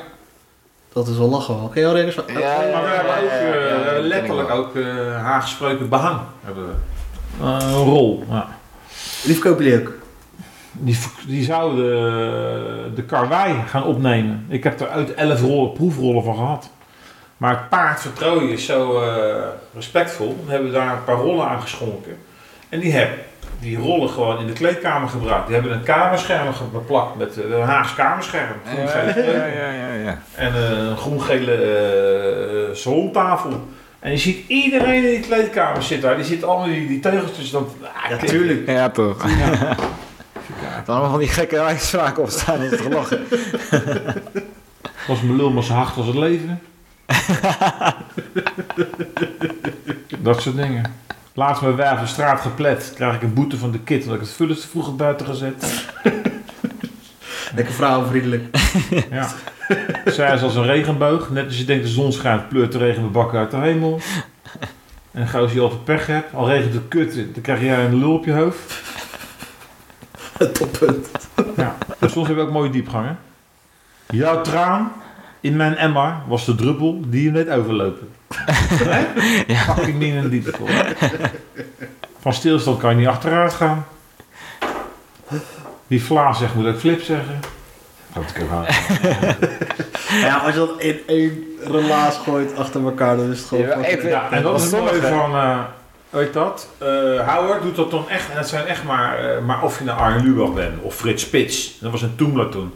Dat 0.93 1.07
is 1.07 1.17
wel 1.17 1.28
lachen 1.30 1.55
wel. 1.55 1.67
Ken 1.67 1.82
je 1.82 1.88
Harry 1.88 2.05
Jekkers? 2.05 2.26
Ja, 2.28 2.39
ja, 2.39 2.72
maar 2.74 2.84
we 2.84 2.89
hebben 2.89 3.13
ook 3.17 3.30
ja, 3.30 3.36
ja, 3.36 3.51
eh, 3.53 3.69
ja, 3.69 3.76
dat 3.76 3.86
ken 3.93 3.97
ik 3.97 4.03
letterlijk 4.05 4.49
ook 4.49 4.76
uh, 4.76 4.86
haargesproken 5.24 5.89
behang. 5.89 6.19
Hebben 6.43 6.65
we. 6.67 6.74
Een 7.45 7.72
rol. 7.74 8.24
Ja. 8.30 8.47
Die 9.24 9.34
verkopen 9.34 9.63
jullie 9.65 9.80
ook. 9.88 9.91
Die, 10.72 10.97
die 11.28 11.43
zouden 11.43 11.84
de, 11.86 12.91
de 12.95 13.03
karwei 13.03 13.55
gaan 13.67 13.84
opnemen. 13.84 14.45
Ik 14.49 14.63
heb 14.63 14.80
er 14.80 14.88
uit 14.89 15.13
elf 15.13 15.41
rollen, 15.41 15.72
proefrollen 15.74 16.24
van 16.24 16.36
gehad. 16.36 16.69
Maar 17.38 17.51
het 17.57 17.69
paard 17.69 18.01
vertrouwen 18.01 18.49
is 18.49 18.65
zo 18.65 19.01
respectvol. 19.82 20.43
We 20.45 20.51
hebben 20.51 20.71
daar 20.71 20.91
een 20.93 21.03
paar 21.03 21.15
rollen 21.15 21.47
aan 21.47 21.61
geschonken. 21.61 22.17
En 22.69 22.79
die 22.79 22.91
hebben 22.91 23.17
die 23.59 23.77
rollen 23.77 24.09
gewoon 24.09 24.39
in 24.39 24.47
de 24.47 24.53
kleedkamer 24.53 25.09
gebruikt. 25.09 25.45
Die 25.45 25.55
hebben 25.55 25.73
een 25.73 25.84
kamerscherm 25.84 26.53
beplakt 26.71 27.17
met 27.17 27.38
eh, 27.38 27.49
een 27.49 27.61
Haags 27.61 27.95
kamerscherm. 27.95 28.55
Ja, 28.63 28.88
groen-gele 28.88 29.32
ja, 29.32 29.45
ja, 29.45 29.71
ja, 29.71 29.93
ja. 29.93 30.21
En 30.36 30.53
eh, 30.53 30.69
een 30.69 30.97
groen-gele 30.97 31.53
eh, 31.55 32.75
salontafel. 32.75 33.67
En 33.99 34.11
je 34.11 34.17
ziet 34.17 34.47
iedereen 34.47 35.03
in 35.03 35.09
die 35.09 35.19
kleedkamer 35.19 35.84
zitten 35.84 36.07
daar. 36.07 36.17
Die 36.17 36.25
zitten 36.25 36.47
allemaal 36.47 36.67
die, 36.67 36.88
die 36.88 36.99
tegeltjes. 36.99 37.51
Dan, 37.51 37.67
ah, 37.82 38.09
Ja, 38.09 38.17
kijk. 38.17 38.29
tuurlijk. 38.29 38.67
Ja, 38.69 38.89
toch. 38.89 39.29
Ja. 39.29 39.75
Dan 40.86 40.95
allemaal 40.95 41.09
van 41.09 41.19
die 41.19 41.27
gekke 41.27 41.59
uitspraken 41.59 42.23
opstaan. 42.23 42.59
Dat 42.59 42.71
is 42.71 42.77
toch 42.77 42.93
lachen. 42.93 43.25
Was 45.07 45.21
mijn 45.21 45.36
lul 45.36 45.49
maar 45.49 45.63
zo 45.63 45.73
hard 45.73 45.97
als 45.97 46.05
het 46.05 46.15
leven. 46.15 46.61
dat 50.20 50.41
soort 50.41 50.55
dingen. 50.55 50.93
Laatst 51.34 51.62
mijn 51.62 51.76
wijf 51.76 51.99
de 51.99 52.05
straat 52.05 52.41
geplet. 52.41 52.91
Krijg 52.95 53.16
ik 53.16 53.22
een 53.22 53.34
boete 53.34 53.57
van 53.57 53.72
de 53.72 53.80
kit. 53.80 54.05
Dat 54.05 54.14
ik 54.14 54.20
het 54.20 54.32
vullen 54.32 54.59
te 54.59 54.68
vroeg 54.68 54.95
buiten 54.95 55.26
gezet. 55.26 55.86
Lekker 57.55 57.74
vrouwenvriendelijk. 57.74 58.43
Ja. 59.12 59.28
Zij 60.05 60.34
is 60.34 60.41
als 60.41 60.55
een 60.55 60.66
regenboog. 60.66 61.30
Net 61.30 61.45
als 61.45 61.57
je 61.57 61.66
denkt 61.66 61.84
de 61.84 61.89
zon 61.89 62.12
schijnt, 62.12 62.49
pleurt 62.49 62.72
de 62.72 62.78
regen 62.78 63.01
met 63.01 63.12
bakken 63.12 63.39
uit 63.39 63.51
de 63.51 63.57
hemel. 63.57 63.99
En 65.12 65.28
gauw 65.28 65.41
als 65.41 65.53
je 65.53 65.59
altijd 65.59 65.84
pech 65.84 66.07
hebt, 66.07 66.34
al 66.34 66.47
regent 66.47 66.74
het 66.74 66.88
kut, 66.88 67.16
dan 67.16 67.41
krijg 67.41 67.62
jij 67.62 67.86
een 67.86 67.95
lul 67.95 68.14
op 68.14 68.26
je 68.26 68.34
hoofd. 68.34 68.82
Toppunt. 70.53 71.07
Ja. 71.57 71.78
Soms 72.01 72.28
heb 72.28 72.38
je 72.38 72.41
ook 72.41 72.51
mooie 72.51 72.70
diepgangen. 72.70 73.20
Jouw 74.09 74.41
traan 74.41 74.91
in 75.41 75.55
mijn 75.55 75.75
emmer 75.77 76.13
was 76.27 76.45
de 76.45 76.55
druppel 76.55 76.99
die 77.07 77.23
je 77.23 77.31
net 77.31 77.49
overlopen. 77.49 78.09
Hè? 78.87 79.55
Fucking 79.55 79.97
min 79.97 80.17
en 80.17 80.29
diepte. 80.29 80.51
Van 82.19 82.33
stilstand 82.33 82.79
kan 82.79 82.89
je 82.89 82.95
niet 82.95 83.07
achteruit 83.07 83.53
gaan. 83.53 83.85
Die 85.87 86.03
Vlaas 86.03 86.37
zegt 86.39 86.55
moet 86.55 86.65
ook 86.67 86.79
flip 86.79 87.01
zeggen. 87.01 87.39
Dat 88.13 88.23
ik 88.35 88.41
aan. 88.51 88.65
Ja, 90.21 90.37
als 90.37 90.53
je 90.53 90.59
dat 90.59 90.79
in 90.81 90.99
één 91.07 91.43
relaas 91.63 92.17
gooit 92.17 92.55
achter 92.57 92.83
elkaar, 92.83 93.17
dan 93.17 93.31
is 93.31 93.39
het 93.39 93.47
gewoon... 93.47 93.67
Ja, 93.67 93.77
even- 93.83 94.09
Ja, 94.09 94.31
en 94.31 94.43
dat 94.43 94.55
is 94.59 94.63
het 94.63 94.71
mooie 94.71 94.87
Sommige- 94.87 95.07
van, 95.07 95.35
eh 95.35 95.59
weet 96.09 96.33
dat, 96.33 96.67
eh 96.77 96.87
Howard 97.35 97.61
doet 97.61 97.75
dat 97.75 97.91
dan 97.91 98.09
echt, 98.09 98.29
en 98.29 98.35
dat 98.35 98.49
zijn 98.49 98.65
echt 98.65 98.83
maar, 98.83 99.17
eh, 99.19 99.41
maar 99.45 99.63
of 99.63 99.77
je 99.79 99.83
naar 99.83 99.95
Arjen 99.95 100.23
Lubach 100.23 100.53
bent, 100.53 100.81
of 100.81 100.95
Frits 100.95 101.23
Spits, 101.23 101.77
dat 101.79 101.91
was 101.91 102.01
een 102.01 102.15
Toemler 102.15 102.49
toen. 102.49 102.73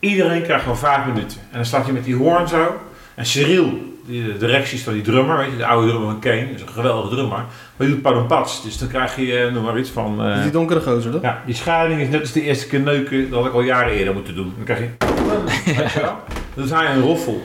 Iedereen 0.00 0.42
krijgt 0.42 0.62
gewoon 0.62 0.78
vijf 0.78 1.04
minuten. 1.06 1.38
En 1.50 1.56
dan 1.56 1.64
staat 1.64 1.84
hij 1.84 1.92
met 1.92 2.04
die 2.04 2.14
hoorn 2.16 2.48
zo, 2.48 2.80
en 3.14 3.26
Cyril, 3.26 3.88
die, 4.06 4.24
de 4.26 4.36
directie 4.38 4.78
is 4.78 4.84
dan 4.84 4.94
die 4.94 5.02
drummer, 5.02 5.36
weet 5.36 5.50
je, 5.50 5.56
de 5.56 5.66
oude 5.66 5.88
drummer 5.88 6.10
van 6.10 6.20
Kane, 6.20 6.46
dat 6.46 6.54
is 6.54 6.60
een 6.62 6.68
geweldige 6.68 7.08
drummer, 7.14 7.36
maar 7.36 7.46
die 7.76 7.88
doet 7.88 8.02
padompats, 8.02 8.62
dus 8.62 8.78
dan 8.78 8.88
krijg 8.88 9.16
je, 9.16 9.36
eh, 9.38 9.52
noem 9.52 9.64
maar 9.64 9.78
iets 9.78 9.90
van... 9.90 10.24
eh, 10.24 10.42
Die 10.42 10.50
donkere 10.50 10.80
gozer, 10.80 11.10
toch? 11.12 11.22
ja, 11.22 11.42
die 11.46 11.54
scheiding 11.54 12.00
is 12.00 12.08
net 12.08 12.20
als 12.20 12.32
de 12.32 12.42
eerste 12.42 12.66
keer 12.66 12.80
neuken, 12.80 13.30
dat 13.30 13.38
had 13.38 13.48
ik 13.48 13.54
al 13.54 13.60
jaren 13.62 13.92
eerder 13.92 14.14
moeten 14.14 14.34
doen. 14.34 14.52
Dan 14.56 14.64
krijg 14.64 14.80
je? 14.80 14.88
Dan 16.54 16.64
is 16.64 16.70
hij 16.70 16.94
een 16.94 17.00
roffel. 17.02 17.42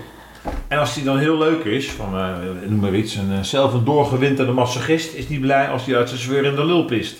En 0.67 0.77
als 0.79 0.93
die 0.93 1.03
dan 1.03 1.17
heel 1.17 1.37
leuk 1.37 1.63
is, 1.63 1.91
van 1.91 2.17
eh, 2.17 2.27
noem 2.67 2.79
maar 2.79 2.93
iets, 2.95 3.15
een, 3.15 3.45
zelf 3.45 3.73
een 3.73 3.83
doorgewinterde 3.83 4.51
massagist, 4.51 5.13
is 5.13 5.27
niet 5.27 5.41
blij 5.41 5.67
als 5.67 5.85
hij 5.85 5.95
uit 5.97 6.09
zijn 6.09 6.21
zweur 6.21 6.45
in 6.45 6.55
de 6.55 6.65
lul 6.65 6.85
pist. 6.85 7.15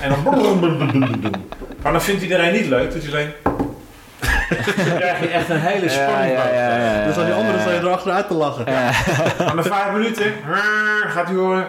En 0.00 0.12
dan 0.24 0.34
Maar 1.82 1.92
dan 1.92 2.02
vindt 2.02 2.22
iedereen 2.22 2.52
niet 2.52 2.66
leuk, 2.66 2.92
dus 2.92 3.06
alleen... 3.08 3.28
dan 4.48 4.96
krijg 4.96 5.20
je 5.20 5.28
echt 5.28 5.48
een 5.48 5.60
hele 5.60 5.88
spanning. 5.88 6.32
ja, 6.32 6.48
ja, 6.48 6.76
ja, 6.76 6.98
ja. 7.00 7.06
Dus 7.06 7.16
aan 7.16 7.24
die 7.24 7.34
anderen 7.34 7.60
sta 7.60 7.70
je 7.72 7.78
erachteruit 7.78 8.28
te 8.28 8.34
lachen. 8.34 8.66
Aan 9.48 9.56
de 9.56 9.62
vijf 9.62 9.92
minuten 9.92 10.32
gaat 11.08 11.26
hij 11.26 11.36
horen 11.36 11.66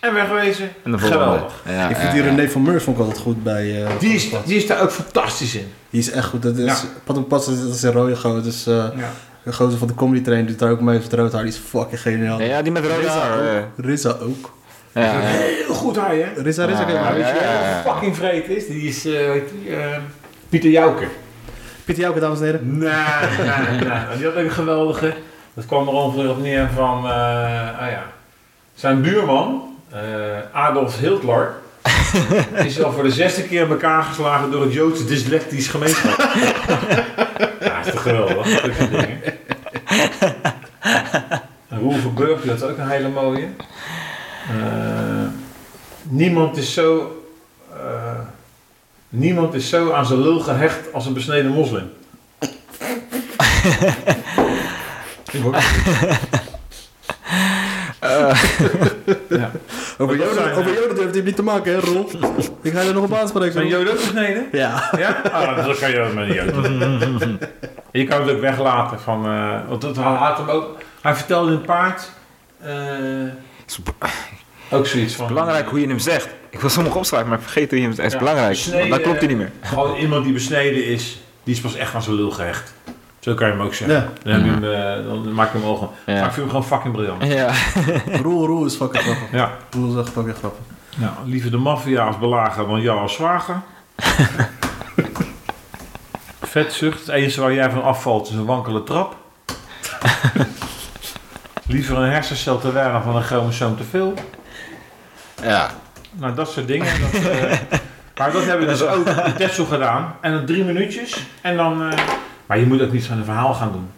en 0.00 0.14
wegwezen. 0.14 0.70
En. 0.84 1.00
Geweldig. 1.00 1.52
Ja, 1.68 1.88
ik 1.88 1.96
vind 1.96 2.08
ja, 2.08 2.12
die 2.14 2.22
ja. 2.22 2.28
René 2.28 2.48
van 2.48 2.62
Meurs 2.62 2.84
vond 2.84 2.96
ik 2.98 3.02
altijd 3.04 3.22
goed 3.22 3.42
bij... 3.42 3.82
eh, 3.84 3.90
Die 3.98 4.14
is, 4.14 4.28
die 4.44 4.56
is 4.56 4.66
daar 4.66 4.80
ook 4.82 4.90
fantastisch 4.92 5.54
in. 5.54 5.72
Die 5.90 6.00
is 6.00 6.10
echt 6.10 6.26
goed. 6.28 6.42
Dat 6.42 6.56
is, 6.56 6.64
Ja. 6.64 6.76
Pat 7.04 7.16
en 7.16 7.26
Pat, 7.26 7.44
dat 7.44 7.74
is 7.74 7.82
een 7.82 7.92
rode 7.92 8.16
gozer. 8.16 8.42
Dus 8.42 8.66
eh, 8.66 8.74
Ja. 8.74 8.90
de 9.42 9.52
gozer 9.52 9.78
van 9.78 9.88
de 9.88 9.94
comedy 9.94 10.22
train 10.22 10.46
doet 10.46 10.58
daar 10.58 10.70
ook 10.70 10.80
mee 10.80 10.98
met 10.98 11.12
rood 11.12 11.32
haar. 11.32 11.42
Die 11.42 11.52
is 11.52 11.60
fucking 11.68 12.00
geniaal. 12.00 12.40
Ja, 12.40 12.62
die 12.62 12.72
met 12.72 12.84
Rizza 13.00 13.18
haar. 13.18 13.38
ook. 13.58 13.84
Rizza 13.86 14.16
ook. 14.22 14.52
Ja, 14.92 15.02
ja. 15.02 15.20
Heel 15.20 15.74
goed 15.74 15.96
hij, 15.96 16.16
hè? 16.34 16.42
Rizza, 16.42 16.64
Rizza, 16.64 16.80
Ja, 16.80 16.86
maar. 16.92 17.02
Maar 17.02 17.18
je 17.18 17.24
ja, 17.24 17.68
ja. 17.68 17.82
fucking 17.84 18.16
vreed 18.16 18.48
is? 18.48 18.66
Die 18.66 18.82
is, 18.88 19.04
eh 19.04 19.12
weet 19.12 19.48
je, 19.64 19.74
eh, 19.76 19.96
Pieter 20.48 20.70
Jouke. 20.70 21.04
Pieter 21.90 22.04
Jouke, 22.04 22.20
dames 22.20 22.38
en 22.38 22.44
heren. 22.44 22.78
Nee, 22.78 22.88
nee, 23.38 23.88
nee. 23.88 24.16
Die 24.16 24.26
had 24.26 24.34
ook 24.34 24.44
een 24.44 24.50
geweldige. 24.50 25.14
Dat 25.54 25.66
kwam 25.66 25.88
er 25.88 25.94
ongeveer 25.94 26.30
op 26.30 26.38
neer 26.40 26.70
van, 26.74 27.04
eh, 27.06 27.80
ah 27.80 27.90
ja. 27.90 28.02
Zijn 28.74 29.02
buurman, 29.02 29.76
eh, 29.90 30.00
Adolf 30.52 30.98
Hitler, 30.98 31.54
is 32.64 32.82
al 32.82 32.92
voor 32.92 33.02
de 33.02 33.10
zesde 33.10 33.42
keer 33.42 33.62
in 33.62 33.70
elkaar 33.70 34.02
geslagen 34.02 34.50
door 34.50 34.62
het 34.62 34.72
Joodse 34.72 35.04
dyslectisch 35.04 35.68
gemeenschap. 35.68 36.18
ja, 37.60 37.80
is 37.80 37.92
toch 37.92 38.02
geweldig? 38.02 38.60
Dat 38.60 38.74
soort 38.78 38.90
dingen. 38.90 39.22
En 41.68 41.78
Roel 41.78 41.92
Verburg, 41.92 42.42
dat 42.42 42.56
is 42.56 42.62
ook 42.62 42.78
een 42.78 42.88
hele 42.88 43.08
mooie. 43.08 43.48
Eh, 44.48 45.26
niemand 46.02 46.56
is 46.56 46.74
zo... 46.74 47.20
eh, 47.72 48.18
Niemand 49.12 49.54
is 49.54 49.68
zo 49.68 49.92
aan 49.92 50.06
zijn 50.06 50.20
lul 50.22 50.40
gehecht 50.40 50.92
als 50.92 51.06
een 51.06 51.12
besneden 51.12 51.50
moslim. 51.50 51.90
Ik 55.32 55.46
ook. 55.46 55.54
ja. 59.28 59.50
Over 59.98 60.16
dat 60.16 60.26
Joden, 60.26 60.42
zijn, 60.42 60.54
over 60.54 60.70
eh, 60.72 60.78
Joden 60.78 60.94
durft 60.96 61.14
hij 61.14 61.24
niet 61.24 61.36
te 61.36 61.42
maken, 61.42 61.72
hè, 61.72 61.78
Roel? 61.78 62.10
Ik 62.62 62.72
ga 62.72 62.80
je 62.80 62.88
er 62.88 62.94
nog 62.94 63.04
op 63.04 63.14
aanspreken. 63.14 63.52
Zijn 63.52 63.66
Joden 63.66 63.92
ook 63.92 63.98
besneden? 63.98 64.48
Ja. 64.52 64.90
Ja? 64.96 65.22
Ah, 65.32 65.64
dan 65.66 65.76
kan 65.76 65.90
je 65.90 65.96
dat 65.96 66.12
met 66.12 66.28
een 66.28 66.34
Jood 66.34 66.52
doen. 67.18 67.40
Je 67.92 68.04
kan 68.04 68.20
het 68.20 68.30
ook 68.30 68.40
weglaten 68.40 69.00
van... 69.00 69.24
eh, 69.26 69.68
want 69.68 69.80
dat 69.80 69.96
had 69.96 70.36
hem 70.36 70.48
ook... 70.48 70.78
Hij 71.00 71.14
vertelde 71.14 71.52
een 71.52 71.60
paard... 71.60 72.10
eh, 72.60 72.72
ook 74.70 74.86
zoiets 74.86 75.14
van... 75.14 75.26
Belangrijk 75.26 75.68
hoe 75.68 75.80
je 75.80 75.86
hem 75.86 75.98
zegt. 75.98 76.28
Ik 76.50 76.60
wil 76.60 76.70
sommige 76.70 76.98
opschrijven, 76.98 77.28
maar 77.28 77.38
ik 77.38 77.44
vergeet 77.44 77.70
hoe 77.70 77.78
je 77.78 77.84
hem. 77.86 77.94
Het 77.96 78.04
is 78.06 78.12
Ja, 78.12 78.18
belangrijk. 78.18 78.48
besneden, 78.48 78.78
want 78.78 78.90
dan 78.90 79.00
klopt 79.02 79.18
hij 79.18 79.28
niet 79.28 79.36
meer. 79.36 79.50
Gewoon 79.60 79.96
iemand 79.96 80.24
die 80.24 80.32
besneden 80.32 80.84
is, 80.86 81.20
die 81.44 81.54
is 81.54 81.60
pas 81.60 81.74
echt 81.74 81.94
aan 81.94 82.02
zijn 82.02 82.16
lul 82.16 82.30
gehecht. 82.30 82.74
Zo 83.20 83.34
kan 83.34 83.46
je 83.46 83.52
hem 83.52 83.62
ook 83.62 83.74
zeggen. 83.74 83.96
Ja. 83.96 84.08
Dan, 84.22 84.32
heb 84.32 84.44
je 84.44 84.50
hem, 84.66 84.98
eh, 85.00 85.06
dan 85.06 85.32
maak 85.34 85.52
je 85.52 85.58
hem 85.58 85.66
ogen. 85.66 85.88
Ja. 86.06 86.12
Maar 86.14 86.24
ik 86.26 86.32
vind 86.32 86.36
hem 86.36 86.48
gewoon 86.48 86.64
fucking 86.64 86.92
briljant. 86.94 87.24
Ja. 87.26 87.50
Roel, 88.22 88.46
Roel 88.46 88.64
is 88.64 88.74
fucking 88.74 89.02
grappig. 89.02 89.30
Ja. 89.32 89.56
Roel 89.70 89.92
is 89.92 90.00
echt 90.04 90.12
fucking 90.12 90.36
grappig. 90.36 90.60
Nou, 90.96 91.12
liever 91.24 91.50
de 91.50 91.56
maffia 91.56 92.06
als 92.06 92.18
belager 92.18 92.66
dan 92.66 92.80
jou 92.80 93.00
als 93.00 93.14
zwager. 93.14 93.60
Vetzucht. 96.42 96.98
Het 97.00 97.08
enige 97.08 97.40
waar 97.40 97.52
jij 97.52 97.70
van 97.70 97.82
afvalt 97.82 98.28
is 98.28 98.34
een 98.34 98.44
wankele 98.44 98.82
trap. 98.82 99.16
Liever 101.66 101.96
een 101.98 102.10
hersencel 102.10 102.58
te 102.58 102.72
weinig 102.72 103.04
dan 103.04 103.16
een 103.16 103.22
chromosoom 103.22 103.76
te 103.76 103.82
veel. 103.90 104.14
Ja. 105.42 105.70
Nou, 106.12 106.34
dat 106.34 106.50
soort 106.50 106.66
dingen. 106.66 106.86
Dat, 107.00 107.22
eh, 107.22 107.50
maar 108.18 108.32
dat 108.32 108.44
hebben 108.44 108.66
we 108.66 108.72
dus 108.72 108.82
ook 108.82 109.06
in 109.06 109.34
Texel 109.36 109.64
gedaan. 109.64 110.14
En 110.20 110.32
dan 110.32 110.44
drie 110.46 110.64
minuutjes. 110.64 111.26
En 111.40 111.56
dan, 111.56 111.82
eh, 111.82 111.98
maar 112.46 112.58
je 112.58 112.66
moet 112.66 112.82
ook 112.82 112.92
niet 112.92 113.04
zo'n 113.04 113.24
verhaal 113.24 113.54
gaan 113.54 113.72
doen. 113.72 113.90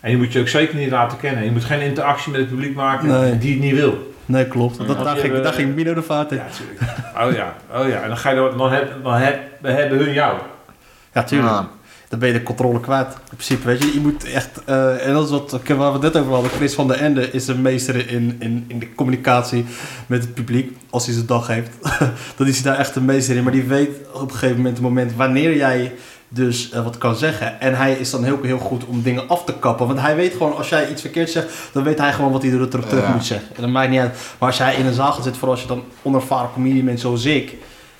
En 0.00 0.10
je 0.10 0.16
moet 0.16 0.32
je 0.32 0.40
ook 0.40 0.48
zeker 0.48 0.76
niet 0.76 0.90
laten 0.90 1.18
kennen. 1.18 1.44
Je 1.44 1.50
moet 1.50 1.64
geen 1.64 1.80
interactie 1.80 2.32
met 2.32 2.40
het 2.40 2.50
publiek 2.50 2.74
maken 2.74 3.08
Nee. 3.08 3.38
die 3.38 3.52
het 3.52 3.60
niet 3.62 3.74
wil. 3.74 4.12
Nee, 4.26 4.46
klopt. 4.46 4.78
Dat, 4.78 4.86
Want 4.86 5.04
daar, 5.04 5.16
ging, 5.16 5.40
daar 5.40 5.52
ging 5.52 5.74
Mino 5.74 5.94
de 5.94 6.02
vaart 6.02 6.30
in. 6.30 6.36
Ja, 6.36 6.44
natuurlijk. 6.44 6.80
Oh 7.16 7.32
ja, 7.32 7.54
oh 7.80 7.88
ja. 7.88 8.00
En 8.02 8.08
dan 8.08 8.16
ga 8.16 8.30
je 8.30 8.36
dan, 8.56 8.72
heb, 8.72 8.92
dan, 9.02 9.14
heb, 9.14 9.40
dan 9.62 9.72
hebben 9.72 9.98
hun 9.98 10.12
jou. 10.12 10.36
Ja, 11.12 11.22
tuurlijk. 11.22 11.52
Ja. 11.52 11.68
Dan 12.08 12.18
ben 12.18 12.28
je 12.28 12.34
de 12.34 12.42
controle 12.42 12.80
kwijt. 12.80 13.06
In 13.06 13.20
principe, 13.36 13.66
weet 13.66 13.82
je. 13.82 13.92
Je 13.94 14.00
moet 14.00 14.24
echt... 14.24 14.64
eh, 14.64 15.06
en 15.06 15.12
dat 15.12 15.24
is 15.24 15.30
wat 15.30 15.50
waar 15.66 15.76
we 15.92 16.06
het 16.06 16.12
net 16.14 16.16
over 16.22 16.32
hadden. 16.32 16.50
Chris 16.50 16.74
van 16.74 16.88
der 16.88 16.96
Ende 16.96 17.30
is 17.30 17.46
een 17.48 17.62
meester 17.62 18.08
in, 18.10 18.36
in, 18.38 18.64
in 18.68 18.78
de 18.78 18.94
communicatie 18.94 19.64
met 20.06 20.22
het 20.22 20.34
publiek. 20.34 20.76
Als 20.90 21.04
hij 21.04 21.14
zijn 21.14 21.26
dag 21.26 21.46
heeft. 21.46 21.70
dan 22.36 22.46
is 22.46 22.54
hij 22.60 22.70
daar 22.70 22.80
echt 22.80 22.96
een 22.96 23.04
meester 23.04 23.36
in. 23.36 23.42
Maar 23.42 23.52
die 23.52 23.62
weet 23.62 23.90
op 24.12 24.20
een 24.22 24.30
gegeven 24.30 24.56
moment 24.56 24.74
het 24.76 24.84
moment 24.86 25.14
wanneer 25.16 25.56
jij 25.56 25.92
dus 26.28 26.70
eh, 26.70 26.84
wat 26.84 26.98
kan 26.98 27.16
zeggen. 27.16 27.60
En 27.60 27.76
hij 27.76 27.92
is 27.92 28.10
dan 28.10 28.24
heel, 28.24 28.38
heel 28.42 28.58
goed 28.58 28.84
om 28.86 29.02
dingen 29.02 29.28
af 29.28 29.44
te 29.44 29.54
kappen. 29.58 29.86
Want 29.86 30.00
hij 30.00 30.16
weet 30.16 30.32
gewoon, 30.32 30.56
als 30.56 30.68
jij 30.68 30.90
iets 30.90 31.00
verkeerd 31.00 31.30
zegt, 31.30 31.48
dan 31.72 31.82
weet 31.82 31.98
hij 31.98 32.12
gewoon 32.12 32.32
wat 32.32 32.42
hij 32.42 32.52
er 32.52 32.68
terug, 32.68 32.86
terug 32.86 33.04
Ja. 33.04 33.12
moet 33.12 33.24
zeggen. 33.24 33.48
En 33.56 33.62
dat 33.62 33.70
maakt 33.70 33.90
niet 33.90 34.00
uit. 34.00 34.16
Maar 34.38 34.48
als 34.48 34.58
jij 34.58 34.74
in 34.74 34.86
een 34.86 34.92
zaal 34.94 35.12
gaat 35.12 35.22
zitten, 35.22 35.34
vooral 35.34 35.50
als 35.56 35.62
je 35.62 35.68
dan 35.68 35.82
onervaren 36.02 36.50
comedian 36.52 36.84
bent 36.84 37.00
zoals 37.00 37.24
ik, 37.24 37.54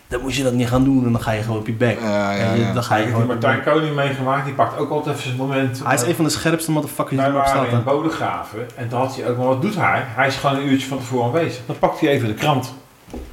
dan 0.09 0.21
moet 0.21 0.35
je 0.35 0.43
dat 0.43 0.53
niet 0.53 0.69
gaan 0.69 0.85
doen. 0.85 1.05
En 1.07 1.13
dan 1.13 1.21
ga 1.21 1.33
je 1.33 1.43
gewoon 1.43 1.59
op 1.59 1.67
je 1.67 1.73
bek. 1.73 2.01
Ja, 2.01 2.33
ja. 2.33 2.73
Dan 2.73 2.83
ga 2.83 2.97
je 2.97 3.03
Ik 3.03 3.09
heb 3.09 3.17
die. 3.19 3.27
Martijn 3.27 3.63
Koning 3.63 3.95
meegemaakt. 3.95 4.45
Die 4.45 4.55
pakt 4.55 4.79
ook 4.79 4.91
altijd 4.91 5.17
even 5.17 5.27
zijn 5.27 5.37
moment. 5.37 5.81
Hij 5.85 5.95
is 5.95 6.03
een 6.03 6.15
van 6.15 6.25
de 6.25 6.31
scherpste 6.31 6.71
motherfuckers 6.71 7.11
die 7.11 7.19
Wij 7.19 7.29
er 7.29 7.35
op 7.37 7.45
waren 7.45 7.67
staat. 7.67 7.79
in. 7.79 7.85
Bodegraven 7.85 8.67
en 8.77 8.89
toen 8.89 8.99
had 8.99 9.17
hij 9.17 9.29
ook, 9.31 9.37
maar 9.37 9.47
wat 9.47 9.63
doet 9.63 9.75
hij? 9.77 10.03
Hij 10.07 10.27
is 10.27 10.37
gewoon 10.37 10.57
een 10.57 10.69
uurtje 10.69 10.87
van 10.89 10.99
tevoren 10.99 11.25
aanwezig. 11.27 11.61
Dan 11.67 11.79
pakt 11.79 12.01
hij 12.01 12.09
even 12.09 12.29
de 12.29 12.35
krant. 12.35 12.75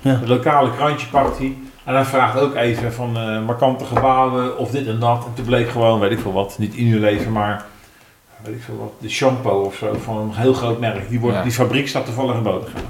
Ja. 0.01 0.11
Het 0.19 0.27
lokale 0.27 0.71
krantje 0.75 1.07
pakt 1.07 1.37
hij. 1.37 1.57
En 1.83 1.93
hij 1.93 2.05
vraagt 2.05 2.39
ook 2.39 2.55
even 2.55 2.93
van 2.93 3.17
eh, 3.17 3.45
markante 3.45 3.85
gebouwen 3.85 4.57
of 4.57 4.71
dit 4.71 4.87
en 4.87 4.99
dat. 4.99 5.25
En 5.25 5.31
toen 5.33 5.45
bleek 5.45 5.69
gewoon, 5.69 5.99
weet 5.99 6.11
ik 6.11 6.19
veel 6.19 6.33
wat, 6.33 6.55
niet 6.57 6.75
Unilever, 6.77 7.31
maar 7.31 7.65
weet 8.43 8.55
ik 8.55 8.61
veel 8.61 8.77
wat, 8.77 8.91
de 8.99 9.09
shampoo 9.09 9.61
of 9.63 9.75
zo 9.75 9.97
van 10.03 10.17
een 10.17 10.33
heel 10.33 10.53
groot 10.53 10.79
merk. 10.79 11.09
Die, 11.09 11.19
wordt, 11.19 11.35
Ja. 11.37 11.43
die 11.43 11.51
fabriek 11.51 11.87
staat 11.87 12.05
toevallig 12.05 12.35
in 12.35 12.43
Bodegraven. 12.43 12.87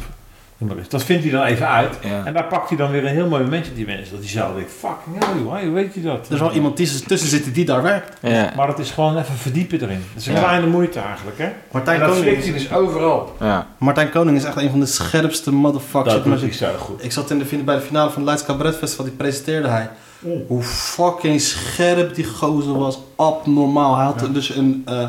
Dat 0.90 1.03
vindt 1.03 1.23
hij 1.23 1.32
dan 1.32 1.44
even 1.44 1.68
uit. 1.69 1.98
Ja. 2.02 2.26
En 2.26 2.34
daar 2.34 2.44
pakt 2.45 2.69
hij 2.69 2.77
dan 2.77 2.91
weer 2.91 3.06
een 3.06 3.14
heel 3.14 3.27
mooi 3.27 3.44
momentje 3.44 3.73
die 3.73 3.86
mensen. 3.86 4.11
Dat 4.11 4.19
hij 4.19 4.30
zelf 4.30 4.53
denkt, 4.56 4.72
fucking 4.72 5.26
hell 5.26 5.41
joh, 5.44 5.60
hoe 5.60 5.69
weet 5.72 5.94
je 5.94 6.02
dat? 6.02 6.27
Er 6.27 6.34
is 6.34 6.40
wel 6.40 6.52
iemand 6.52 6.76
tussen, 6.76 7.07
tussen 7.07 7.30
zitten 7.30 7.53
die 7.53 7.65
daar 7.65 7.82
werkt. 7.82 8.18
Ja. 8.22 8.53
Maar 8.56 8.68
het 8.68 8.80
is 8.80 8.91
gewoon 8.91 9.18
even 9.18 9.34
verdiepen 9.36 9.82
erin. 9.82 10.03
Het 10.14 10.22
is 10.22 10.27
een 10.27 10.34
Ja. 10.34 10.40
kleine 10.40 10.68
moeite 10.68 10.99
eigenlijk, 10.99 11.38
hè? 11.38 11.49
Martijn 11.72 12.02
En 12.02 12.07
dat 12.07 12.15
Koning, 12.18 12.44
hij 12.44 12.52
dus 12.53 12.72
overal. 12.73 13.36
Ja. 13.40 13.68
Martijn 13.77 14.10
Koning 14.10 14.38
is 14.38 14.44
echt 14.44 14.56
een 14.57 14.69
van 14.69 14.80
de 14.80 14.86
scherpste 14.86 15.52
motherfuckers. 15.52 16.14
Dat 16.14 16.23
doet 16.23 16.41
hij 16.41 16.52
zo 16.53 16.68
goed. 16.80 17.03
Ik 17.03 17.11
zat 17.11 17.32
in 17.32 17.38
de, 17.40 17.45
bij 17.64 17.76
de 17.76 17.82
finale 17.82 18.10
van 18.10 18.18
het 18.22 18.26
Leids 18.26 18.45
Cabaret 18.45 18.76
Festival, 18.76 19.06
die 19.06 19.14
presenteerde 19.14 19.68
hij. 19.68 19.90
Oeh. 20.26 20.40
Hoe 20.48 20.61
fucking 20.64 21.41
scherp 21.41 22.15
die 22.15 22.26
gozer 22.26 22.77
was, 22.77 22.99
abnormaal. 23.15 23.95
Hij 23.95 24.06
had 24.06 24.22
Ja. 24.22 24.27
dus 24.27 24.56
een, 24.56 24.82
eh, 24.86 25.07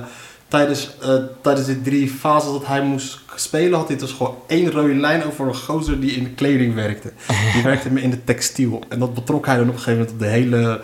tijdens, 0.48 0.90
uh, 1.02 1.14
tijdens 1.40 1.66
de 1.66 1.82
drie 1.82 2.08
fases 2.08 2.52
dat 2.52 2.66
hij 2.66 2.82
moest 2.82 3.20
spelen, 3.34 3.78
had 3.78 3.88
hij 3.88 3.96
dus 3.96 4.12
gewoon 4.12 4.36
één 4.46 4.70
rode 4.70 4.94
lijn 4.94 5.24
over 5.24 5.46
een 5.46 5.56
gozer 5.56 6.00
die 6.00 6.10
in 6.10 6.24
de 6.24 6.30
kleding 6.30 6.74
werkte. 6.74 7.12
Die 7.52 7.62
werkte 7.70 7.88
in 7.88 8.10
de 8.10 8.24
textiel. 8.24 8.82
En 8.88 8.98
dat 8.98 9.14
betrok 9.14 9.46
hij 9.46 9.56
dan 9.56 9.68
op 9.68 9.74
een 9.74 9.80
gegeven 9.80 9.98
moment 9.98 10.12
op 10.12 10.18
de 10.18 10.32
hele 10.32 10.80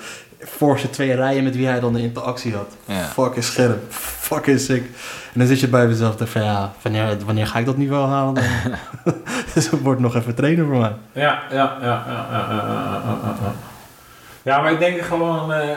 Forse 0.47 0.91
twee 0.91 1.15
rijen 1.15 1.45
met 1.45 1.57
wie 1.57 1.67
hij 1.67 1.81
dan 1.81 1.93
de 1.93 2.03
interactie 2.03 2.55
had. 2.55 2.77
Ja. 2.85 3.31
is 3.35 3.47
scherp. 3.47 3.93
Fucking 3.93 4.61
sick. 4.61 4.85
En 5.33 5.39
dan 5.39 5.47
zit 5.47 5.61
je 5.61 5.69
bij 5.69 5.87
mezelf 5.87 6.17
te 6.17 6.27
van 6.27 6.93
ja, 6.93 7.17
wanneer, 7.25 7.47
ga 7.47 7.59
ik 7.59 7.67
dat 7.67 7.77
niveau 7.77 8.09
halen? 8.09 8.35
Dan? 8.35 8.45
dus 9.55 9.71
het 9.71 9.81
wordt 9.81 10.01
nog 10.01 10.15
even 10.17 10.35
trainen 10.35 10.67
voor 10.67 10.77
mij. 10.77 10.93
Ja, 11.13 11.43
ja, 11.51 11.77
ja. 11.81 12.05
Ja, 12.07 12.27
ja, 12.31 12.47
ja, 13.23 13.53
ja 14.43 14.61
maar 14.61 14.73
ik 14.73 14.79
denk 14.79 15.01
gewoon, 15.01 15.53
eh, 15.53 15.77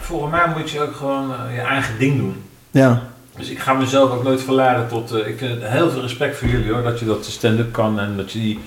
volgens 0.00 0.30
mij 0.30 0.48
moet 0.56 0.70
je 0.70 0.80
ook 0.80 0.94
gewoon 0.94 1.32
eh, 1.32 1.54
je 1.54 1.60
eigen 1.60 1.98
ding 1.98 2.16
doen. 2.16 2.44
Ja. 2.70 3.02
Dus 3.36 3.50
ik 3.50 3.58
ga 3.58 3.72
mezelf 3.72 4.10
ook 4.10 4.22
nooit 4.22 4.42
verleiden 4.42 4.88
tot, 4.88 5.12
eh, 5.12 5.26
ik 5.26 5.38
vind 5.38 5.62
heel 5.62 5.90
veel 5.90 6.00
respect 6.00 6.36
voor 6.36 6.48
jullie 6.48 6.72
hoor, 6.72 6.82
dat 6.82 6.98
je 6.98 7.04
dat 7.04 7.24
stand-up 7.24 7.72
kan 7.72 8.00
en 8.00 8.16
dat 8.16 8.32
je 8.32 8.38
die 8.38 8.60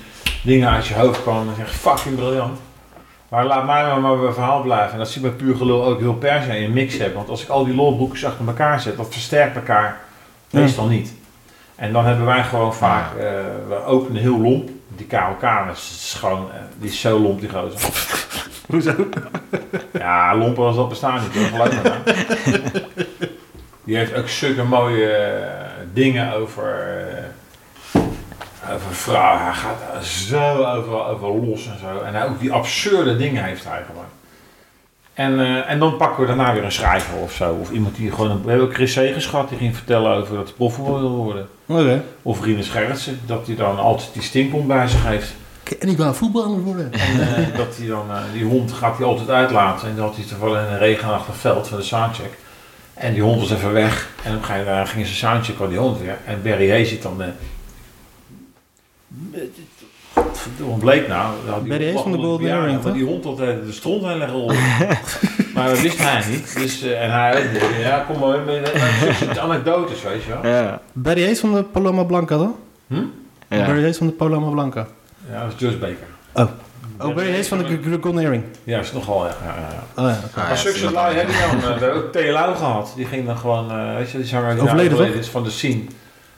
dingen 0.44 0.70
uit 0.70 0.88
je 0.88 0.94
hoofd 0.96 1.24
kan. 1.24 1.46
Dat 1.46 1.56
is 1.58 1.64
echt 1.64 1.76
fucking 1.76 2.16
briljant. 2.16 2.60
Maar 3.30 3.46
laat 3.46 3.66
mij 3.66 3.84
maar, 3.86 4.00
maar 4.02 4.18
bij 4.20 4.32
verhaal 4.32 4.62
blijven. 4.62 4.92
En 4.92 4.98
dat 4.98 5.10
zie 5.10 5.24
ik 5.24 5.28
bij 5.38 5.46
puur 5.46 5.56
gelul 5.56 5.84
ook 5.86 6.00
heel 6.00 6.14
per 6.14 6.42
se 6.44 6.58
een 6.58 6.74
mix 6.74 6.98
hebben. 6.98 7.16
Want 7.16 7.30
als 7.30 7.42
ik 7.44 7.50
al 7.50 7.66
die 7.66 7.76
lolboekjes 7.76 8.26
achter 8.26 8.48
elkaar 8.48 8.80
zet, 8.82 8.98
dat 8.98 9.08
versterkt 9.14 9.56
elkaar 9.56 10.00
Ja. 10.50 10.60
meestal 10.60 10.88
niet. 10.88 11.14
En 11.76 11.94
dan 11.94 12.06
hebben 12.06 12.26
wij 12.26 12.44
gewoon 12.44 12.74
vaak, 12.76 13.16
eh, 13.16 13.30
we 13.68 13.84
openen 13.86 14.22
heel 14.22 14.40
lomp. 14.42 14.70
Die 14.96 15.06
KLK 15.06 15.44
is, 15.72 16.16
gewoon, 16.20 16.48
eh, 16.52 16.60
die 16.80 16.90
is 16.90 17.00
zo 17.02 17.20
lomp 17.20 17.40
die 17.40 17.50
gozer. 17.50 17.90
Hoezo? 18.72 18.94
Ja, 19.94 20.36
lompen 20.36 20.64
als 20.66 20.76
dat 20.76 20.90
bestaat 20.90 21.22
niet 21.22 21.36
hoor, 21.36 21.46
geloof 21.68 21.84
me. 21.84 22.86
Die 23.88 23.98
heeft 23.98 24.14
ook 24.16 24.30
zulke 24.30 24.64
mooie 24.64 25.12
eh, 25.12 25.46
dingen 25.94 26.34
over, 26.34 26.98
eh, 27.94 28.02
over 28.74 28.92
vrouwen. 28.92 29.44
Hij 29.44 29.54
gaat 29.54 30.06
zo 30.06 30.64
over, 30.64 31.06
over 31.06 31.28
los 31.28 31.68
en 31.68 31.80
zo. 31.80 32.00
En 32.00 32.14
hij 32.14 32.26
ook 32.26 32.40
die 32.40 32.52
absurde 32.52 33.18
dingen 33.18 33.44
heeft 33.44 33.64
hij 33.64 33.84
gewoon. 33.88 34.06
En, 35.14 35.40
eh, 35.40 35.72
en 35.72 35.80
dan 35.80 35.98
pakken 35.98 36.22
we 36.22 36.28
daarna 36.28 36.54
weer 36.54 36.64
een 36.64 36.72
schrijver 36.72 37.18
of 37.18 37.32
zo. 37.32 37.58
Of 37.62 37.72
iemand 37.72 37.96
die 37.96 38.12
gewoon... 38.12 38.44
We 38.44 38.50
hebben 38.50 38.68
ook 38.68 38.74
Chris 38.74 38.94
Segers 38.94 39.26
gehad, 39.26 39.50
die 39.50 39.58
ging 39.58 39.76
vertellen 39.76 40.12
over 40.12 40.36
dat 40.36 40.46
hij 40.46 40.56
profvoetbal 40.56 41.00
wil 41.00 41.10
worden. 41.10 41.48
Oké. 41.66 42.04
Of 42.22 42.44
Rinus 42.44 42.70
Gerritsen, 42.70 43.20
dat 43.26 43.48
hij 43.48 43.56
dan 43.56 43.80
altijd 43.80 44.10
die 44.14 44.22
stinkbond 44.22 44.68
bij 44.68 44.88
zich 44.88 45.06
heeft. 45.06 45.34
En 45.80 45.90
ik 45.90 45.98
wou 45.98 46.16
voetballer 46.16 46.60
worden. 46.60 46.94
En 46.94 47.52
dat 47.58 47.78
hij 47.78 47.88
dan, 47.88 48.06
die 48.34 48.46
hond 48.46 48.72
gaat 48.72 48.98
hij 48.98 49.06
altijd 49.06 49.30
uitlaten. 49.30 49.90
En 49.90 49.96
dan 49.96 50.06
had 50.06 50.16
hij 50.16 50.26
toevallig 50.26 50.68
in 50.68 50.74
een 50.74 50.80
regenachtig 50.80 51.36
veld 51.36 51.68
van 51.68 51.78
de 51.78 51.84
soundcheck. 51.84 52.38
En 52.98 53.14
die 53.14 53.22
hond 53.22 53.40
was 53.40 53.52
even 53.52 53.74
weg. 53.74 54.10
En 54.24 54.32
dan 54.32 54.44
ging, 54.44 54.68
uh, 54.68 54.86
ging 54.86 55.08
ze 55.08 55.14
soundcheck 55.14 55.56
van 55.56 55.70
die 55.70 55.78
hond 55.78 56.00
weer. 56.00 56.18
En 56.26 56.42
Barry 56.44 56.70
Hay 56.70 56.86
zit 56.86 57.02
dan... 57.02 57.22
eh 57.22 57.28
wat 60.58 60.80
bleek 60.80 61.08
nou? 61.08 61.34
nou 61.46 61.60
die 61.60 61.70
Barry 61.70 61.86
Hayes 61.86 62.02
van 62.02 62.12
de 62.12 62.18
Golden 62.18 62.48
Earring, 62.50 62.84
maar 62.84 62.94
Die 62.94 63.06
hond 63.06 63.24
had 63.24 63.40
eh, 63.40 63.48
de 63.48 63.72
stront 63.72 64.04
heen 64.06 64.18
leggen 64.18 64.46
maar 65.56 65.70
dat 65.70 65.82
wist 65.82 65.98
hij 65.98 66.24
niet. 66.30 66.56
Dus, 66.56 66.82
eh, 66.82 67.04
en 67.04 67.12
hij 67.12 67.38
ook, 67.38 67.62
ja, 67.80 68.06
kom 68.08 68.20
maar, 68.20 68.40
met, 68.40 68.74
met 69.28 69.38
anekdotes, 69.38 70.02
weet 70.02 70.24
je 70.24 70.30
wel. 70.30 70.52
Ja. 70.52 70.82
Barry 70.94 71.22
Hayes 71.22 71.40
van 71.40 71.54
de 71.54 71.64
Paloma 71.64 72.04
Blanca, 72.04 72.38
dan? 72.38 72.56
Hm? 72.88 72.96
Barry 73.48 73.76
Ja. 73.76 73.82
Hayes 73.82 73.98
van 73.98 74.08
de 74.08 74.14
Paloma 74.14 74.50
Blanca. 74.50 74.88
Ja, 75.32 75.44
dat 75.44 75.54
is 75.54 75.60
Joyce 75.60 75.78
Baker. 75.78 76.08
Oh. 76.34 76.50
Oh, 77.00 77.16
Barry 77.16 77.30
Hayes 77.32 77.48
van 77.48 77.58
de 77.58 77.98
Golden 78.02 78.22
Earring. 78.24 78.44
Ja, 78.64 78.80
is 78.80 78.92
nogal, 78.92 79.26
ja. 79.26 79.36
ja, 79.44 79.56
ja, 79.56 79.70
ja. 79.72 80.04
Oh 80.04 80.10
ja, 80.10 80.20
oké. 80.26 80.40
Ah, 80.40 80.44
ja, 80.44 80.48
Maar 80.48 80.58
Succes 80.58 80.78
iemand 80.78 80.96
Lai 80.96 81.20
anders. 81.20 81.38
heb 81.40 81.52
je 81.62 81.68
dan. 81.80 81.90
eh, 81.90 81.96
ook 81.96 82.12
Theo 82.12 82.54
gehad. 82.56 82.94
Die 82.96 83.06
ging 83.06 83.26
dan 83.26 83.38
gewoon, 83.38 83.72
eh, 83.72 83.96
weet 83.96 84.12
je, 84.12 84.18
die 84.18 84.28
zanger 84.28 84.54
die 84.54 84.64
Overleden, 84.64 85.14
is 85.14 85.28
van 85.30 85.44
de 85.44 85.50
scene. 85.50 85.82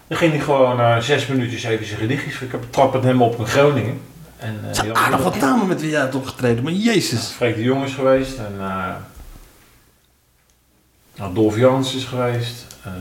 Dan 0.08 0.18
ging 0.18 0.32
hij 0.32 0.42
gewoon 0.42 0.80
eh, 0.80 0.98
zes 0.98 1.28
minuutjes 1.28 1.64
even 1.64 1.86
zijn 1.86 2.00
gedichtjes. 2.00 2.42
Ik 2.42 2.52
heb 2.52 2.62
een 2.62 2.70
trap 2.70 2.94
met 2.94 3.04
hem 3.04 3.22
op 3.22 3.40
in 3.40 3.46
Groningen. 3.48 4.02
En, 4.38 4.60
eh, 4.72 4.78
Het 4.78 4.94
aardig 4.94 5.24
wat 5.24 5.40
namen 5.40 5.68
met 5.68 5.82
wie 5.82 5.90
jij 5.90 6.00
hebt 6.00 6.16
opgetreden, 6.16 6.64
maar 6.64 6.74
jezus. 6.74 7.28
Freek 7.28 7.56
de 7.56 7.64
Jong 7.64 7.84
is 7.84 7.94
geweest. 7.94 8.38
En 8.38 8.54
uh, 8.60 8.86
nou, 11.16 11.34
Dolf 11.34 11.58
Jans 11.58 11.96
is 11.96 12.04
geweest. 12.04 12.66
Eh, 12.84 12.92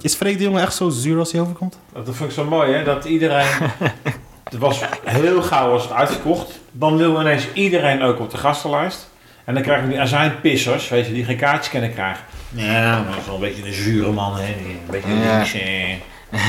Is 0.00 0.14
Freek 0.14 0.38
de 0.38 0.44
Jonge 0.44 0.60
echt 0.60 0.74
zo 0.74 0.88
zuur 0.88 1.18
als 1.18 1.32
hij 1.32 1.40
overkomt? 1.40 1.78
dat 1.92 2.04
vond 2.04 2.20
ik 2.30 2.30
zo 2.36 2.44
mooi, 2.44 2.72
hè? 2.72 2.84
Dat 2.84 3.04
iedereen... 3.04 3.46
het 4.50 4.58
was 4.58 4.80
heel 5.04 5.42
gauw 5.42 5.72
als 5.72 5.82
het 5.82 5.92
uitverkocht. 5.92 6.58
Dan 6.72 6.96
wil 6.96 7.20
ineens 7.20 7.52
iedereen 7.52 8.02
ook 8.02 8.20
op 8.20 8.30
de 8.30 8.36
gastenlijst. 8.36 9.08
En 9.44 9.54
dan 9.54 9.62
krijgen 9.62 9.84
we 9.86 9.90
die 9.92 10.00
azijnpissers, 10.00 10.88
weet 10.88 11.06
je, 11.06 11.12
die 11.12 11.24
geen 11.24 11.36
kaartjes 11.36 11.68
kunnen 11.70 11.92
krijgen. 11.92 12.24
Ja, 12.54 12.96
maar 13.02 13.06
dat 13.10 13.16
is 13.20 13.26
wel 13.26 13.34
een 13.34 13.40
beetje 13.40 13.66
een 13.66 13.72
zure 13.72 14.10
man, 14.12 14.36
hè. 14.36 14.44
Een 14.46 14.80
beetje 14.90 15.08
Ja. 15.14 15.34
links, 15.36 15.52
eh. 15.54 15.94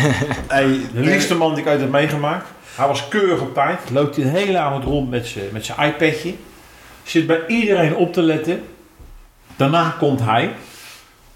Hey, 0.47 0.67
De 0.93 0.99
liefste 0.99 1.35
man 1.35 1.53
die 1.53 1.63
ik 1.63 1.69
ooit 1.69 1.79
heb 1.79 1.89
meegemaakt. 1.91 2.45
Hij 2.75 2.87
was 2.87 3.07
keurig 3.07 3.41
op 3.41 3.53
tijd. 3.53 3.79
Loopt 3.91 4.15
hij 4.15 4.25
de 4.25 4.31
hele 4.31 4.57
avond 4.57 4.83
rond 4.83 5.09
met 5.09 5.27
zijn 5.27 5.45
met 5.51 5.65
zijn 5.65 5.79
iPadje. 5.89 6.33
Zit 7.03 7.27
bij 7.27 7.39
iedereen 7.47 7.95
op 7.95 8.13
te 8.13 8.21
letten. 8.21 8.63
Daarna 9.55 9.95
komt 9.99 10.19
hij. 10.21 10.51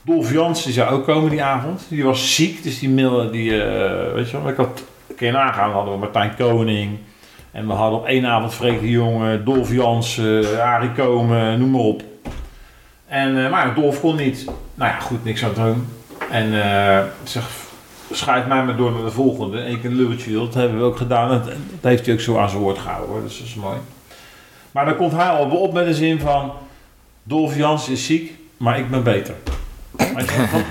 Dolf 0.01 0.31
Jans 0.31 0.63
die 0.63 0.73
zou 0.73 0.91
ook 0.93 1.05
komen 1.05 1.29
die 1.29 1.43
avond. 1.43 1.81
Die 1.87 2.03
was 2.03 2.35
ziek, 2.35 2.63
dus 2.63 2.79
die 2.79 2.89
mail, 2.89 3.31
die, 3.31 3.63
eh, 3.63 4.13
weet 4.13 4.29
je 4.29 4.37
wel. 4.41 4.49
Ik 4.49 4.55
had, 4.57 4.83
kun 5.23 5.31
je 5.31 5.37
hadden 5.71 5.93
we 5.93 5.99
Martijn 5.99 6.35
Koning. 6.35 6.97
En 7.51 7.67
we 7.67 7.73
hadden 7.73 7.99
op 7.99 8.05
één 8.05 8.25
avond 8.25 8.53
Freek 8.53 8.79
de 8.79 8.89
Jonge, 8.89 9.43
Dolf 9.43 9.71
Jans, 9.71 10.17
eh 10.17 10.59
Arie 10.59 10.91
Komen, 10.91 11.59
noem 11.59 11.71
maar 11.71 11.81
op. 11.81 12.03
En, 13.07 13.45
eh, 13.45 13.51
maar 13.51 13.73
Dolf 13.73 13.99
kon 13.99 14.15
niet. 14.15 14.45
Nou 14.75 14.91
ja, 14.91 14.99
goed, 14.99 15.23
niks 15.23 15.43
aan 15.43 15.53
te 15.53 15.61
doen. 15.61 15.87
En 16.31 16.53
ik 17.23 17.27
zeg, 17.29 17.49
schrijf 18.11 18.45
mij 18.45 18.63
maar 18.63 18.75
door 18.75 18.91
naar 18.91 19.03
de 19.03 19.11
volgende. 19.11 19.59
En 19.59 19.71
ik 19.71 19.83
een 19.83 19.95
lubbeltje 19.95 20.31
wil. 20.31 20.45
Dat 20.45 20.53
hebben 20.53 20.77
we 20.77 20.83
ook 20.83 20.97
gedaan. 20.97 21.29
Dat, 21.29 21.45
dat 21.45 21.55
heeft 21.81 22.05
hij 22.05 22.15
ook 22.15 22.21
zo 22.21 22.37
aan 22.37 22.49
zijn 22.49 22.61
woord 22.61 22.77
gehouden 22.77 23.09
hoor. 23.09 23.21
Dus 23.21 23.37
dat 23.37 23.47
is 23.47 23.55
mooi. 23.55 23.77
Maar 24.71 24.85
dan 24.85 24.95
komt 24.95 25.11
hij 25.11 25.29
al 25.29 25.49
op 25.49 25.73
met 25.73 25.85
de 25.85 25.93
zin 25.93 26.19
van... 26.19 26.51
Dolf 27.23 27.55
Jans 27.55 27.89
is 27.89 28.05
ziek. 28.05 28.31
maar 28.57 28.79
ik 28.79 28.89
ben 28.89 29.03
beter. 29.03 29.35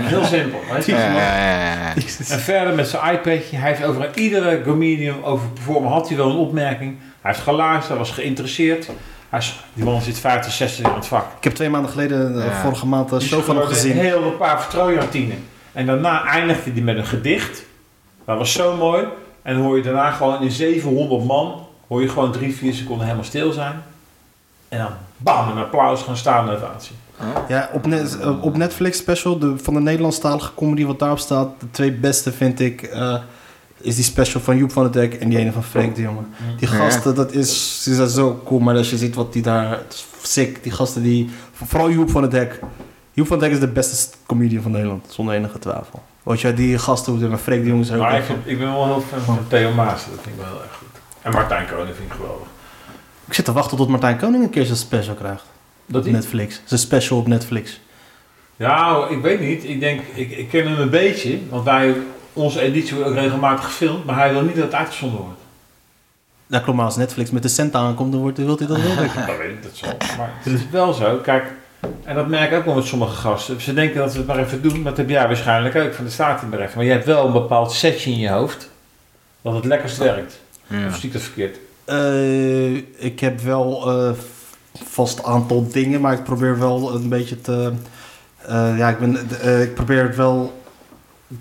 Heel 0.02 0.24
simpel. 0.24 0.60
weet 0.72 0.84
je. 0.86 0.92
Ja, 0.92 0.98
ja, 1.12 1.14
ja, 1.14 1.72
ja. 1.72 1.94
En 2.28 2.40
verder 2.40 2.74
met 2.74 2.88
zijn 2.88 3.12
iPadje, 3.14 3.56
hij 3.56 3.68
heeft 3.70 3.84
over 3.84 4.10
iedere 4.14 4.62
comedian 4.62 5.24
over 5.24 5.48
performen 5.48 5.90
had 5.90 6.08
hij 6.08 6.16
wel 6.16 6.30
een 6.30 6.36
opmerking. 6.36 6.96
Hij 7.20 7.30
heeft 7.32 7.42
geluisterd, 7.42 7.88
hij 7.88 7.96
was 7.98 8.10
geïnteresseerd. 8.10 8.88
Hij 9.28 9.38
is, 9.38 9.60
die 9.74 9.84
man 9.84 10.00
zit 10.00 10.18
50, 10.18 10.52
60 10.52 10.86
in 10.86 10.94
het 10.94 11.06
vak. 11.06 11.26
Ik 11.38 11.44
heb 11.44 11.54
twee 11.54 11.68
maanden 11.70 11.90
geleden, 11.90 12.40
eh, 12.40 12.46
Ja. 12.46 12.60
vorige 12.60 12.86
maand, 12.86 13.10
een 13.10 13.20
show 13.20 13.42
van 13.42 13.56
hem 13.56 13.66
gezien. 13.66 13.90
Een 13.98 14.04
heel 14.04 14.30
paar 14.30 14.60
vertrouwjantine. 14.60 15.34
En 15.72 15.86
daarna 15.86 16.24
eindigde 16.26 16.70
hij 16.72 16.80
met 16.80 16.96
een 16.96 17.06
gedicht. 17.06 17.64
Dat 18.26 18.38
was 18.38 18.52
zo 18.52 18.76
mooi. 18.76 19.04
En 19.42 19.54
dan 19.54 19.62
hoor 19.62 19.76
je 19.76 19.82
daarna 19.82 20.10
gewoon 20.10 20.42
in 20.42 20.50
700 20.50 21.24
man, 21.24 21.66
hoor 21.88 22.02
je 22.02 22.08
gewoon 22.08 22.32
drie, 22.32 22.54
vier 22.56 22.74
seconden 22.74 23.04
helemaal 23.04 23.26
stil 23.26 23.52
zijn. 23.52 23.82
En 24.72 24.78
dan 24.78 24.90
bam, 25.16 25.48
een 25.48 25.58
applaus 25.64 26.02
gaan 26.02 26.16
staan 26.16 26.50
ovatie. 26.50 26.94
Ja, 27.48 27.70
op, 27.72 27.86
net, 27.86 28.18
op 28.40 28.56
Netflix 28.56 28.98
special 28.98 29.38
de, 29.38 29.58
van 29.58 29.74
de 29.74 29.80
Nederlandstalige 29.80 30.54
comedy 30.54 30.84
wat 30.84 30.98
daarop 30.98 31.18
staat. 31.18 31.48
De 31.60 31.70
twee 31.70 31.92
beste 31.92 32.32
vind 32.32 32.60
ik 32.60 32.82
eh, 32.82 33.14
is 33.80 33.94
die 33.94 34.04
special 34.04 34.40
van 34.40 34.56
Joep 34.56 34.72
van 34.72 34.82
der 34.90 34.92
Dek 34.92 35.20
en 35.20 35.28
die 35.28 35.38
ene 35.38 35.52
van 35.52 35.62
Freek 35.62 35.94
de 35.94 36.02
Jonge. 36.02 36.22
Die 36.58 36.68
Ja. 36.70 36.74
gasten, 36.76 37.14
dat 37.14 37.32
is, 37.32 37.80
die 37.84 37.94
zijn 37.94 38.08
zo 38.08 38.40
cool. 38.44 38.60
Maar 38.60 38.76
als 38.76 38.90
je 38.90 38.96
ziet 38.96 39.14
wat 39.14 39.32
die 39.32 39.42
daar, 39.42 39.70
het 39.70 39.92
is 40.22 40.30
sick. 40.30 40.62
Die 40.62 40.72
gasten 40.72 41.02
die, 41.02 41.30
vooral 41.52 41.90
Joep 41.90 42.10
van 42.10 42.20
der 42.22 42.30
Dek. 42.30 42.60
Joep 43.12 43.26
van 43.26 43.38
der 43.38 43.48
Dek 43.48 43.56
is 43.58 43.64
de 43.64 43.72
beste 43.72 44.16
comedian 44.26 44.62
van 44.62 44.70
Nederland, 44.70 45.06
zonder 45.08 45.34
enige 45.34 45.58
twijfel. 45.58 46.02
Weet 46.22 46.40
je, 46.40 46.54
die 46.54 46.78
gasten, 46.78 47.12
hoe 47.18 47.28
met 47.28 47.40
Freek 47.40 47.62
de 47.62 47.68
Jonge 47.68 47.80
is 47.80 47.92
ook 47.92 47.98
Maar 47.98 48.16
ik, 48.18 48.24
vind, 48.24 48.38
ik 48.44 48.58
ben 48.58 48.72
wel 48.72 48.84
heel 48.84 49.00
fan 49.00 49.20
van 49.20 49.38
Theo 49.48 49.72
Maas. 49.72 50.04
Dat 50.04 50.20
vind 50.22 50.36
ik 50.36 50.40
wel 50.42 50.46
heel 50.52 50.62
erg 50.62 50.76
goed. 50.78 51.00
En 51.22 51.32
Martijn 51.32 51.66
Koning 51.66 51.96
vind 51.96 52.08
ik 52.10 52.16
geweldig. 52.16 52.46
Ik 53.26 53.34
zit 53.34 53.44
te 53.44 53.52
wachten 53.52 53.76
tot 53.76 53.88
Martijn 53.88 54.18
Koning 54.18 54.42
een 54.44 54.50
keer 54.50 54.64
zijn 54.64 54.76
special 54.76 55.14
krijgt. 55.14 55.44
Dat 55.86 56.06
Op? 56.06 56.10
Netflix. 56.12 56.60
Zijn 56.64 56.80
special 56.80 57.18
op 57.18 57.26
Netflix. 57.26 57.80
Ja, 58.56 59.06
ik 59.10 59.22
weet 59.22 59.40
niet. 59.40 59.64
Ik 59.64 59.80
denk, 59.80 60.00
ik, 60.14 60.30
ik 60.30 60.48
ken 60.48 60.68
hem 60.68 60.80
een 60.80 60.90
beetje. 60.90 61.38
Want 61.50 61.64
wij, 61.64 61.94
onze 62.32 62.60
editie 62.60 62.94
wordt 62.94 63.10
ook 63.10 63.16
regelmatig 63.16 63.64
gefilmd. 63.64 64.04
Maar 64.04 64.16
hij 64.16 64.32
wil 64.32 64.42
niet 64.42 64.54
dat 64.54 64.64
het 64.64 64.74
uitgezonden 64.74 65.20
wordt. 65.20 65.40
Ja, 66.46 66.58
klopt, 66.58 66.76
maar 66.76 66.86
als 66.86 66.96
Netflix 66.96 67.30
met 67.30 67.42
de 67.42 67.48
cent 67.48 67.74
aankomt, 67.74 68.12
dan 68.12 68.20
wordt, 68.20 68.38
wil 68.38 68.56
hij 68.56 68.66
dat 68.66 68.80
wel. 68.80 68.96
Dat 69.26 69.36
weet 69.38 69.50
ik, 69.50 69.62
dat 69.62 69.70
zal. 69.74 69.96
Maar 70.16 70.30
het 70.42 70.52
is 70.52 70.60
wel 70.70 70.92
zo. 70.92 71.16
Kijk, 71.16 71.44
en 72.04 72.14
dat 72.14 72.28
merk 72.28 72.50
ik 72.50 72.58
ook 72.58 72.64
wel 72.64 72.74
met 72.74 72.84
sommige 72.84 73.14
gasten. 73.14 73.60
Ze 73.60 73.74
denken 73.74 73.98
dat 73.98 74.12
we 74.12 74.18
het 74.18 74.26
maar 74.26 74.38
even 74.38 74.62
doen. 74.62 74.72
Maar 74.72 74.82
dat 74.82 74.96
heb 74.96 75.08
jij 75.08 75.26
waarschijnlijk 75.26 75.76
ook 75.76 75.94
van 75.94 76.04
de 76.04 76.10
staatsinberecht. 76.10 76.74
Maar 76.74 76.84
je 76.84 76.90
hebt 76.90 77.04
wel 77.04 77.26
een 77.26 77.32
bepaald 77.32 77.72
setje 77.72 78.10
in 78.10 78.18
je 78.18 78.28
hoofd. 78.28 78.70
Dat 79.42 79.54
het 79.54 79.64
lekkerst 79.64 79.98
werkt. 79.98 80.40
Ja. 80.66 80.86
Of 80.86 80.96
zie 80.96 81.06
ik 81.06 81.12
dat 81.12 81.22
verkeerd? 81.22 81.58
Eh, 81.96 82.74
ik 83.04 83.20
heb 83.20 83.40
wel 83.40 83.88
een 83.88 84.16
vast 84.84 85.24
aantal 85.24 85.68
dingen, 85.72 86.00
maar 86.00 86.12
ik 86.12 86.24
probeer 86.24 86.58
wel 86.58 86.94
een 86.94 87.08
beetje 87.08 87.40
te. 87.40 87.72
eh, 88.46 88.78
ja, 88.78 88.88
ik, 88.88 88.98
ben, 88.98 89.28
eh, 89.40 89.62
ik 89.62 89.74
probeer 89.74 90.02
het 90.02 90.16
wel. 90.16 90.60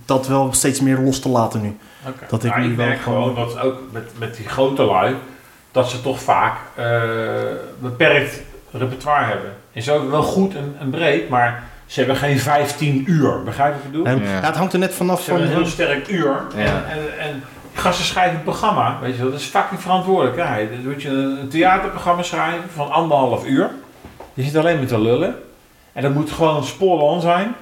Dat 0.06 0.28
wel 0.28 0.54
steeds 0.54 0.80
meer 0.82 0.98
los 1.00 1.20
te 1.20 1.30
laten 1.30 1.62
nu. 1.62 1.78
Dat 2.30 2.44
ik 2.44 2.50
Nou, 2.50 2.62
nu 2.64 2.72
ik 2.72 2.78
wel 2.78 2.86
merk 2.86 3.02
gewoon- 3.02 3.30
gewoon 3.36 3.48
dat 3.48 3.60
ook 3.60 3.80
met, 3.92 4.12
met 4.18 4.36
die 4.36 4.48
grote 4.48 4.84
lui. 4.84 5.16
Dat 5.72 5.90
ze 5.90 6.02
toch 6.02 6.22
vaak 6.22 6.58
eh, 6.76 7.02
beperkt 7.80 8.42
repertoire 8.72 9.26
hebben. 9.26 9.52
En 9.74 9.82
zo 9.82 10.10
wel 10.10 10.24
goed 10.24 10.56
en, 10.56 10.76
en 10.80 10.90
breed. 10.90 11.30
Maar 11.30 11.64
ze 11.86 12.00
hebben 12.00 12.18
geen 12.18 12.40
15 12.40 13.04
uur. 13.08 13.44
Begrijp 13.44 13.74
je 13.74 13.78
wat 13.78 13.86
ik 13.86 13.92
bedoel? 14.14 14.28
Ja. 14.28 14.40
ja, 14.40 14.46
het 14.46 14.56
hangt 14.56 14.74
er 14.74 14.80
net 14.80 14.94
vanaf 14.94 15.22
Ze 15.22 15.30
van. 15.30 15.34
hebben 15.40 15.56
een 15.58 15.62
heel 15.64 15.72
sterk 15.72 16.08
uur. 16.08 16.42
Ja. 16.56 16.64
En, 16.64 16.84
en, 16.90 17.20
en 17.20 17.44
gasten 17.74 18.06
schrijven 18.06 18.38
een 18.38 18.44
programma, 18.44 19.00
weet 19.02 19.16
je 19.16 19.22
wel. 19.22 19.32
Dat 19.32 19.40
is 19.40 19.46
fucking 19.46 19.82
verantwoordelijkheid. 19.82 20.70
Dan 20.70 20.92
moet 20.92 21.02
je 21.02 21.10
een 21.10 21.48
theaterprogramma 21.50 22.24
schrijven 22.24 22.70
van 22.74 22.92
anderhalf 22.92 23.46
uur. 23.46 23.70
Je 24.34 24.44
zit 24.44 24.56
alleen 24.56 24.80
met 24.80 24.88
te 24.88 25.02
lullen. 25.02 25.36
En 25.94 26.02
dat 26.02 26.14
moet 26.14 26.32
gewoon 26.32 26.64
spoorloon 26.64 27.22
zijn. 27.22 27.56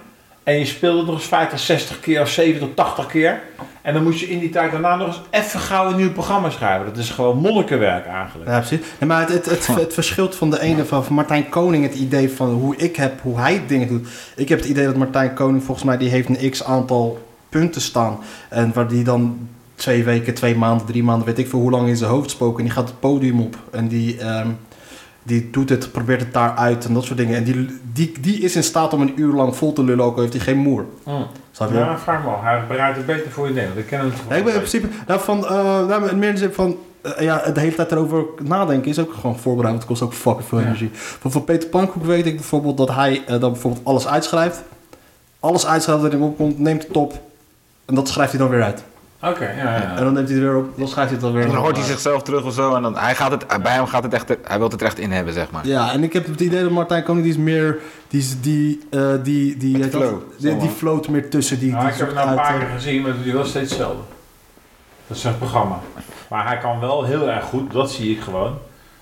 En 0.43 0.59
je 0.59 0.65
speelt 0.65 0.97
het 0.97 1.05
nog 1.05 1.15
eens 1.15 1.25
50, 1.25 1.59
60 1.59 1.99
keer 1.99 2.21
of 2.21 2.29
70, 2.29 2.67
80 2.75 3.07
keer. 3.07 3.41
En 3.81 3.93
dan 3.93 4.03
moet 4.03 4.19
je 4.19 4.29
in 4.29 4.39
die 4.39 4.49
tijd 4.49 4.71
daarna 4.71 4.95
nog 4.95 5.07
eens 5.07 5.21
even 5.29 5.59
gauw 5.59 5.89
een 5.89 5.97
nieuw 5.97 6.11
programma 6.11 6.49
schrijven. 6.49 6.85
Dat 6.85 6.97
is 6.97 7.09
gewoon 7.09 7.37
monnikenwerk 7.37 8.05
eigenlijk. 8.05 8.49
Ja, 8.49 8.59
precies. 8.59 8.79
Nee, 8.99 9.09
maar 9.09 9.19
het, 9.19 9.45
het, 9.45 9.67
het, 9.67 9.67
het 9.75 9.93
verschilt 9.93 10.35
van 10.35 10.49
de 10.49 10.61
ene 10.61 10.85
van, 10.85 11.03
van 11.05 11.15
Martijn 11.15 11.49
Koning 11.49 11.83
het 11.83 11.95
idee 11.95 12.31
van 12.31 12.49
hoe 12.49 12.75
ik 12.75 12.95
heb, 12.95 13.21
hoe 13.21 13.39
hij 13.39 13.61
dingen 13.67 13.87
doet. 13.87 14.07
Ik 14.35 14.49
heb 14.49 14.59
het 14.59 14.67
idee 14.67 14.85
dat 14.85 14.95
Martijn 14.95 15.33
Koning 15.33 15.63
volgens 15.63 15.85
mij 15.85 15.97
die 15.97 16.09
heeft 16.09 16.29
een 16.29 16.49
x 16.49 16.63
aantal 16.63 17.27
punten 17.49 17.81
staan. 17.81 18.19
En 18.49 18.73
waar 18.73 18.87
die 18.87 19.03
dan 19.03 19.49
twee 19.79 20.03
weken, 20.03 20.33
twee 20.33 20.55
maanden, 20.55 20.85
drie 20.85 21.03
maanden, 21.03 21.25
weet 21.27 21.37
ik 21.37 21.47
veel 21.49 21.59
hoe 21.59 21.71
lang 21.71 21.87
in 21.87 21.97
zijn 21.97 22.09
hoofd 22.09 22.29
spoken. 22.29 22.57
En 22.57 22.63
die 22.63 22.73
gaat 22.73 22.87
het 22.89 22.99
podium 22.99 23.41
op. 23.41 23.55
En 23.71 23.87
die, 23.87 24.17
ehm, 24.19 24.47
die 25.23 25.49
doet 25.51 25.69
het, 25.69 25.91
probeert 25.91 26.19
het 26.21 26.33
daar 26.33 26.55
uit 26.55 26.85
en 26.85 26.93
dat 26.93 27.03
soort 27.03 27.17
dingen. 27.17 27.35
En 27.37 27.43
die, 27.43 27.79
die, 27.93 28.11
die 28.21 28.39
is 28.39 28.55
in 28.55 28.63
staat 28.63 28.93
om 28.93 29.01
een 29.01 29.13
uur 29.19 29.33
lang 29.33 29.55
vol 29.55 29.73
te 29.73 29.83
lullen, 29.83 30.05
ook 30.05 30.15
al 30.15 30.21
heeft 30.21 30.33
hij 30.33 30.41
geen 30.41 30.57
moer. 30.57 30.85
Mm. 31.05 31.25
Snap 31.51 31.69
je? 31.71 31.77
Ja, 31.77 31.97
vraag 31.97 32.23
me 32.23 32.29
al. 32.29 32.41
Hij 32.43 32.63
bereidt 32.67 32.97
het 32.97 33.05
beter 33.05 33.31
voor 33.31 33.47
je 33.47 33.53
nemen. 33.53 33.77
Ik 33.77 33.85
ken 33.85 33.99
hem 33.99 34.07
Nee, 34.07 34.15
ik 34.19 34.27
ben 34.27 34.37
in 34.37 34.43
wel. 34.43 34.53
principe, 34.53 34.87
nou, 35.07 35.19
van, 35.19 35.45
eh, 35.45 35.87
nou, 35.87 36.15
meer 36.15 36.27
in 36.29 36.33
de 36.35 36.39
zin 36.41 36.53
van, 36.53 36.77
eh, 37.01 37.23
ja, 37.23 37.51
de 37.51 37.59
hele 37.59 37.75
tijd 37.75 37.91
erover 37.91 38.23
nadenken 38.43 38.89
is 38.89 38.99
ook 38.99 39.13
gewoon 39.13 39.39
voorbereiden. 39.39 39.79
Het 39.81 39.89
kost 39.89 40.01
ook 40.01 40.13
fucking 40.13 40.47
veel 40.47 40.59
Ja. 40.59 40.65
energie. 40.65 40.89
Van, 40.93 41.31
van 41.31 41.43
Peter 41.43 41.69
Pankoek 41.69 42.05
weet 42.05 42.25
ik 42.25 42.35
bijvoorbeeld 42.35 42.77
dat 42.77 42.93
hij 42.95 43.21
eh, 43.27 43.39
dan 43.39 43.51
bijvoorbeeld 43.51 43.85
alles 43.85 44.07
uitschrijft. 44.07 44.61
Alles 45.39 45.65
uitschrijft 45.67 46.01
dat 46.01 46.11
hij 46.11 46.19
hem 46.19 46.29
opkomt, 46.29 46.59
neemt 46.59 46.87
het 46.87 46.97
op 46.97 47.13
en 47.85 47.95
dat 47.95 48.07
schrijft 48.07 48.31
hij 48.31 48.41
dan 48.41 48.49
weer 48.49 48.63
uit. 48.63 48.83
Oké, 49.23 49.49
ja, 49.51 49.75
ja. 49.75 49.95
En 49.97 50.03
dan 50.03 50.13
neemt 50.13 50.27
hij 50.29 50.37
het 50.37 50.45
weer 50.47 50.55
op, 50.57 50.77
dan 50.77 50.87
schrijft 50.87 51.09
hij 51.09 51.19
het 51.19 51.21
dan 51.21 51.31
weer 51.33 51.43
En 51.43 51.47
dan 51.51 51.57
hoort 51.57 51.77
hij 51.77 51.85
zichzelf 51.85 52.21
terug 52.23 52.43
of 52.43 52.53
zo. 52.53 52.75
En 52.75 52.81
dan, 52.81 52.97
hij 52.97 53.15
gaat 53.15 53.31
het, 53.31 53.45
bij 53.63 53.73
hem 53.73 53.85
gaat 53.85 54.03
het 54.03 54.13
echt, 54.13 54.27
hij 54.43 54.57
wil 54.59 54.69
het 54.69 54.81
er 54.81 54.87
echt 54.87 54.99
in 54.99 55.11
hebben, 55.11 55.33
zeg 55.33 55.51
maar. 55.51 55.67
Ja, 55.67 55.91
en 55.91 56.03
ik 56.03 56.13
heb 56.13 56.25
het 56.25 56.39
idee 56.41 56.61
dat 56.61 56.71
Martijn 56.71 57.03
Koning 57.03 57.23
die 57.25 57.33
is 57.33 57.39
meer, 57.39 57.77
die, 58.07 58.19
is- 58.19 58.41
die, 58.41 58.79
eh, 58.89 59.09
die, 59.23 59.57
die, 59.57 59.83
flow, 59.83 60.19
die, 60.37 60.49
die 60.51 60.55
maar. 60.55 60.67
float 60.75 61.07
meer 61.07 61.29
tussen. 61.29 61.59
Die, 61.59 61.71
Nou, 61.71 61.83
die 61.83 61.91
ik 61.93 61.97
heb 61.99 62.07
het 62.07 62.15
nou 62.15 62.29
een 62.29 62.37
uit, 62.39 62.47
paar 62.47 62.55
eh, 62.59 62.65
keer 62.65 62.75
gezien, 62.75 63.01
maar 63.01 63.11
hij 63.23 63.33
wel 63.33 63.45
steeds 63.45 63.69
hetzelfde. 63.69 64.01
Dat 65.07 65.17
is 65.17 65.21
zijn 65.23 65.37
programma. 65.37 65.79
Maar 66.29 66.47
hij 66.47 66.57
kan 66.57 66.79
wel 66.79 67.03
heel 67.03 67.29
erg 67.29 67.43
goed, 67.45 67.71
dat 67.71 67.91
zie 67.91 68.11
ik 68.15 68.21
gewoon, 68.21 68.57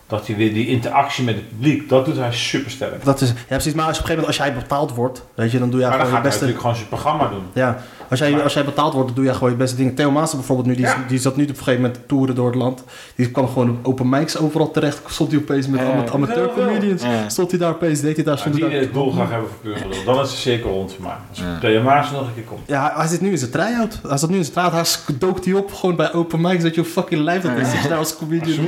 dat 0.07 0.27
hij 0.27 0.35
weer 0.35 0.53
die 0.53 0.67
interactie 0.67 1.23
met 1.23 1.35
het 1.35 1.49
publiek, 1.49 1.89
dat 1.89 2.05
doet 2.05 2.15
hij 2.17 2.33
super 2.33 2.71
sterk. 2.71 3.03
Dat 3.05 3.21
is, 3.21 3.29
ja, 3.29 3.33
precies. 3.47 3.73
Maar 3.73 3.85
als 3.85 3.97
op 3.99 4.03
een 4.03 4.09
gegeven 4.09 4.15
moment, 4.15 4.27
als 4.27 4.47
jij 4.47 4.53
betaald 4.53 4.93
wordt, 4.95 5.23
weet 5.35 5.51
je, 5.51 5.59
dan 5.59 5.69
doe 5.69 5.79
jij 5.79 5.89
maar 5.89 5.97
dan 5.97 6.07
gewoon 6.07 6.23
gaat 6.23 6.33
je 6.33 6.39
hij 6.39 6.39
beste... 6.39 6.61
natuurlijk 6.61 6.61
gewoon 6.61 6.75
zijn 6.75 7.19
programma 7.19 7.39
doen. 7.53 7.63
Ja, 7.63 7.77
als 8.09 8.19
jij, 8.19 8.31
Maar- 8.31 8.41
als 8.43 8.53
jij 8.53 8.65
betaald 8.65 8.93
wordt, 8.93 9.07
dan 9.07 9.15
doe 9.15 9.25
jij 9.25 9.33
gewoon 9.33 9.49
je 9.49 9.55
beste 9.55 9.75
dingen. 9.75 9.95
Theo 9.95 10.11
Maassen 10.11 10.37
bijvoorbeeld 10.37 10.67
nu, 10.67 10.75
die, 10.75 10.85
is- 10.85 10.91
Ja. 10.91 11.03
die 11.07 11.19
zat 11.19 11.35
nu 11.35 11.43
op 11.43 11.49
een 11.49 11.55
gegeven 11.55 11.81
moment 11.81 11.99
toeren 12.07 12.35
door 12.35 12.45
het 12.45 12.55
land. 12.55 12.83
Die 13.15 13.31
kwam 13.31 13.47
gewoon 13.47 13.69
op 13.69 13.77
open 13.87 14.09
mics 14.09 14.37
overal 14.37 14.71
terecht. 14.71 15.01
Stond 15.07 15.31
hij 15.31 15.39
opeens 15.41 15.67
met 15.67 15.79
Ja, 15.79 15.85
ama- 15.91 16.03
ja. 16.03 16.11
amateur 16.11 16.49
comedians. 16.53 17.01
Ja. 17.01 17.29
Stond 17.29 17.49
hij 17.51 17.59
daar 17.59 17.69
opeens, 17.71 17.99
deed 18.01 18.15
hij 18.15 18.25
daar, 18.25 18.37
stond 18.37 18.55
die 18.55 18.63
hij 18.63 18.73
daar. 18.73 18.81
het 18.81 18.93
doel 18.93 19.11
graag 19.11 19.29
hebben 19.29 19.49
voor 19.49 19.57
puur 19.61 20.05
dan 20.05 20.19
is 20.23 20.29
de 20.31 20.35
cirkel 20.37 20.69
rond 20.71 20.93
voor 20.93 21.03
mij. 21.03 21.13
Als 21.29 21.39
Ja. 21.39 21.57
Theo 21.59 21.81
Maas 21.81 22.11
nog 22.11 22.21
een 22.21 22.33
keer 22.33 22.43
komt. 22.43 22.61
Ja, 22.67 22.81
hij, 22.81 22.91
hij 22.95 23.07
zit 23.07 23.21
nu 23.21 23.31
in 23.31 23.37
zijn 23.37 23.51
try-out. 23.51 23.99
Hij 24.07 24.17
zat 24.17 24.29
nu 24.29 24.35
in 24.37 24.41
zijn 24.43 24.53
try-out. 24.55 24.73
Hij 24.73 24.83
sk- 24.83 25.19
dook 25.19 25.43
die 25.43 25.57
op 25.57 25.73
gewoon 25.73 25.95
bij 25.95 26.13
open 26.13 26.41
mics. 26.41 26.63
Dat 26.63 26.75
je 26.75 26.85
fucking 26.85 27.21
lijf 27.21 27.41
dat 27.41 27.57
is. 27.57 27.71
Dat 27.73 27.81
je 27.81 27.87
daar 27.87 27.97
als 27.97 28.17
comedian 28.17 28.53
ze 28.55 28.61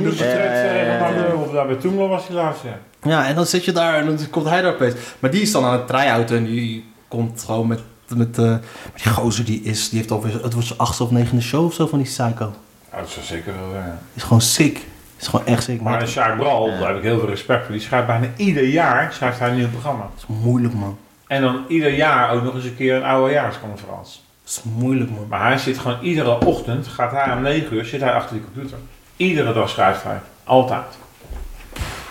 of 1.34 1.52
daar 1.52 1.66
bij 1.66 1.76
Toemler 1.76 2.08
was 2.08 2.26
hij 2.26 2.36
laatst, 2.36 2.62
ja. 2.62 2.78
Ja, 3.02 3.26
en 3.26 3.34
dan 3.34 3.46
zit 3.46 3.64
je 3.64 3.72
daar 3.72 3.94
en 3.94 4.06
dan 4.06 4.30
komt 4.30 4.48
hij 4.48 4.62
daar 4.62 4.72
opeens. 4.72 4.94
Maar 5.18 5.30
die 5.30 5.40
is 5.42 5.52
dan 5.52 5.64
aan 5.64 5.72
het 5.72 5.86
try-outen 5.86 6.36
en 6.36 6.44
die 6.44 6.84
komt 7.08 7.42
gewoon 7.46 7.66
met... 7.66 7.80
met 8.16 8.38
eh, 8.38 8.54
die 9.02 9.12
gozer 9.12 9.44
die 9.44 9.62
is, 9.62 9.88
die 9.88 9.98
heeft 9.98 10.10
alweer... 10.10 10.42
Het 10.42 10.52
wordt 10.52 10.66
zijn 10.68 10.78
achtste 10.78 11.02
of 11.02 11.10
negende 11.10 11.42
show 11.42 11.64
of 11.64 11.74
zo 11.74 11.86
van 11.86 11.98
die 11.98 12.06
psycho. 12.06 12.52
Ja, 12.92 12.98
dat 12.98 13.08
zou 13.08 13.24
zeker 13.24 13.52
wel 13.60 13.70
zijn. 13.70 13.98
Is 14.14 14.22
gewoon 14.22 14.40
sick. 14.40 14.86
Is 15.18 15.26
gewoon 15.26 15.46
echt 15.46 15.62
sick. 15.62 15.80
Maar 15.80 15.92
Maar 15.92 16.08
Sjaak 16.08 16.36
Bral, 16.36 16.66
daar 16.66 16.88
heb 16.88 16.96
ik 16.96 17.02
heel 17.02 17.18
veel 17.18 17.28
respect 17.28 17.64
voor, 17.64 17.72
die 17.72 17.82
schrijft 17.82 18.06
bijna 18.06 18.26
ieder 18.36 18.64
jaar 18.64 19.12
schrijft 19.12 19.38
hij 19.38 19.48
een 19.48 19.56
nieuw 19.56 19.68
programma. 19.68 20.10
is 20.16 20.24
moeilijk, 20.26 20.74
man. 20.74 20.98
En 21.26 21.42
dan 21.42 21.64
ieder 21.68 21.94
jaar 21.94 22.30
ook 22.30 22.42
nog 22.42 22.54
eens 22.54 22.64
een 22.64 22.76
keer 22.76 22.94
een 22.94 23.04
oudejaarsconferentie. 23.04 24.20
Het 24.42 24.50
is 24.50 24.62
moeilijk, 24.62 25.10
man. 25.10 25.26
Maar 25.28 25.46
hij 25.46 25.58
zit 25.58 25.78
gewoon 25.78 26.00
iedere 26.02 26.44
ochtend, 26.44 26.86
gaat 26.86 27.10
hij 27.10 27.32
om 27.32 27.42
9 27.42 27.76
uur, 27.76 27.84
zit 27.84 28.00
hij 28.00 28.12
achter 28.12 28.36
die 28.36 28.44
computer. 28.44 28.78
Iedere 29.16 29.52
dag 29.52 29.68
schrijft 29.68 30.02
hij. 30.02 30.20
Altijd. 30.44 30.98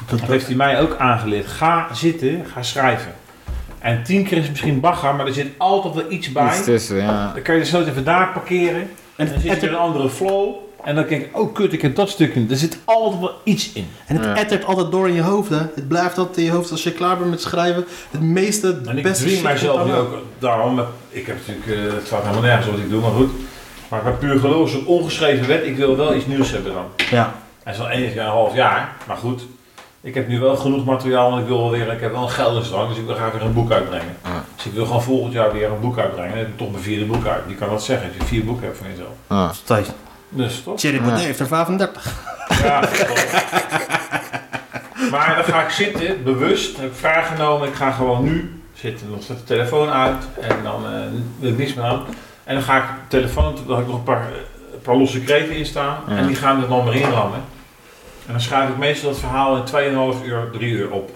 Dat, 0.09 0.19
heeft 0.21 0.45
hij 0.47 0.55
mij 0.55 0.79
ook 0.81 0.95
aangeleerd. 0.97 1.47
Ga 1.47 1.87
zitten, 1.93 2.45
ga 2.53 2.61
schrijven. 2.63 3.11
En 3.79 4.03
tien 4.03 4.23
keer 4.23 4.37
is 4.37 4.41
het 4.43 4.51
misschien 4.51 4.79
bagger, 4.79 5.15
maar 5.15 5.25
er 5.27 5.33
zit 5.33 5.47
altijd 5.57 5.93
wel 5.93 6.05
iets 6.09 6.31
bij. 6.31 6.47
Iets 6.47 6.63
tussen, 6.63 6.97
ja. 6.97 7.31
Dan 7.33 7.41
kan 7.41 7.53
je 7.55 7.61
dus 7.61 7.71
nooit 7.71 7.87
even 7.87 8.03
daar 8.03 8.27
parkeren. 8.31 8.89
En 9.15 9.25
dan 9.27 9.39
zit 9.39 9.59
je 9.61 9.67
in 9.67 9.73
een 9.73 9.79
andere 9.79 10.09
flow. 10.09 10.53
En 10.83 10.95
dan 10.95 11.05
denk 11.07 11.21
ik, 11.21 11.37
oh 11.39 11.53
kut, 11.53 11.73
ik 11.73 11.81
heb 11.81 11.95
dat 11.95 12.09
stukje. 12.09 12.45
Er 12.49 12.55
zit 12.57 12.77
altijd 12.85 13.19
wel 13.21 13.31
iets 13.43 13.71
in. 13.73 13.87
en 14.05 14.15
het 14.15 14.25
Ja. 14.25 14.35
ettert 14.35 14.65
altijd 14.65 14.91
door 14.91 15.07
in 15.07 15.13
je 15.13 15.21
hoofd, 15.21 15.49
hè. 15.49 15.57
Het 15.57 15.87
blijft 15.87 16.17
altijd 16.17 16.37
in 16.37 16.43
je 16.43 16.51
hoofd 16.51 16.71
als 16.71 16.83
je 16.83 16.91
klaar 16.91 17.17
bent 17.17 17.29
met 17.29 17.41
schrijven. 17.41 17.85
Het 18.11 18.21
meeste, 18.21 18.67
het 18.67 18.87
En 18.87 18.97
ik 18.97 19.03
beste 19.03 19.23
dwing 19.23 19.41
mijzelf 19.43 19.85
nu 19.85 19.93
ook 19.93 20.17
daarom. 20.39 20.75
met- 20.75 20.85
Ik 21.09 21.25
heb 21.25 21.35
natuurlijk, 21.47 21.87
eh, 21.89 21.95
het 21.95 22.05
staat 22.07 22.21
helemaal 22.21 22.41
nergens 22.41 22.67
wat 22.67 22.77
ik 22.79 22.89
doe, 22.89 23.01
maar 23.01 23.11
goed. 23.11 23.29
Maar 23.89 24.03
bij 24.03 24.11
puur 24.11 24.39
geloof 24.39 24.73
een 24.73 24.85
ongeschreven 24.85 25.47
wet. 25.47 25.65
Ik 25.65 25.75
wil 25.77 25.97
wel 25.97 26.15
iets 26.15 26.25
nieuws 26.25 26.51
hebben 26.51 26.73
dan. 26.73 26.85
Ja. 27.11 27.33
En 27.63 27.75
zo'n 27.75 27.89
één 27.89 28.11
keer 28.11 28.21
een 28.21 28.27
half 28.27 28.55
jaar. 28.55 28.89
Maar 29.07 29.17
goed, 29.17 29.41
ik 30.01 30.13
heb 30.13 30.27
nu 30.27 30.39
wel 30.39 30.55
genoeg 30.55 30.85
materiaal 30.85 31.31
en 31.33 31.39
ik 31.39 31.47
wil 31.47 31.59
wel 31.59 31.69
weer, 31.71 31.91
ik 31.93 32.01
heb 32.01 32.11
wel 32.11 32.21
een 32.23 32.29
geldersdrang, 32.29 32.87
dus 32.89 32.97
ik 32.97 33.05
wil 33.05 33.15
graag 33.15 33.31
weer 33.31 33.41
een 33.41 33.53
boek 33.53 33.71
uitbrengen. 33.71 34.15
Ja. 34.23 34.43
Dus 34.55 34.65
ik 34.65 34.71
wil 34.73 34.85
gewoon 34.85 35.03
volgend 35.03 35.33
jaar 35.33 35.53
weer 35.53 35.71
een 35.71 35.79
boek 35.79 35.97
uitbrengen. 35.97 36.37
Ik 36.37 36.57
toch 36.57 36.71
mijn 36.71 36.83
vierde 36.83 37.05
boek 37.05 37.25
uit. 37.25 37.41
Die 37.47 37.55
kan 37.55 37.69
dat 37.69 37.83
zeggen, 37.83 38.07
als 38.07 38.17
je 38.17 38.23
vier 38.25 38.45
boeken 38.45 38.65
hebt 38.65 38.77
van 38.77 38.87
jezelf. 38.89 39.09
Ja. 39.29 39.51
Thijs, 39.63 39.87
Dus 40.29 40.63
toch? 40.63 40.77
Thierry 40.79 40.97
Ja. 40.97 41.03
Baudet 41.03 41.23
heeft 41.25 41.39
er 41.39 41.47
35. 41.47 42.13
Ja. 42.63 42.79
Maar 45.11 45.35
dan 45.35 45.43
ga 45.53 45.63
ik 45.63 45.69
zitten, 45.69 46.23
bewust, 46.23 46.77
heb 46.77 46.85
ik 46.91 46.95
vrijgenomen. 46.97 47.67
Ik 47.67 47.73
ga 47.73 47.91
gewoon 47.91 48.23
nu 48.23 48.61
zit, 48.73 49.01
dan 49.09 49.21
zet 49.21 49.37
de 49.37 49.43
telefoon 49.43 49.89
uit 49.89 50.23
en 50.41 50.55
dan 50.63 50.85
eh, 50.85 50.91
wil 51.39 51.49
ik 51.49 51.57
niks 51.57 51.73
meer 51.73 51.85
aan. 51.85 52.01
En 52.43 52.53
dan 52.55 52.63
ga 52.63 52.77
ik 52.77 52.83
de 52.83 53.07
telefoon, 53.17 53.55
dan 53.67 53.75
heb 53.75 53.85
ik 53.85 53.87
nog 53.91 53.97
een 53.97 54.03
paar, 54.03 54.27
een 54.73 54.81
paar 54.81 54.95
losse 54.95 55.19
kreten 55.21 55.55
in 55.55 55.65
staan 55.65 55.97
Ja. 56.07 56.15
en 56.15 56.27
die 56.27 56.35
gaan 56.35 56.61
er 56.61 56.67
dan 56.67 56.83
maar 56.85 56.95
in 56.95 57.09
rammen. 57.11 57.39
En 58.29 58.35
dan 58.35 58.43
schrijf 58.43 58.69
ik 58.69 58.77
meestal 58.77 59.09
dat 59.09 59.19
verhaal 59.19 59.55
in 59.55 59.63
2,5 60.21 60.25
uur, 60.25 60.49
3 60.51 60.71
uur 60.71 60.91
op. 60.91 61.11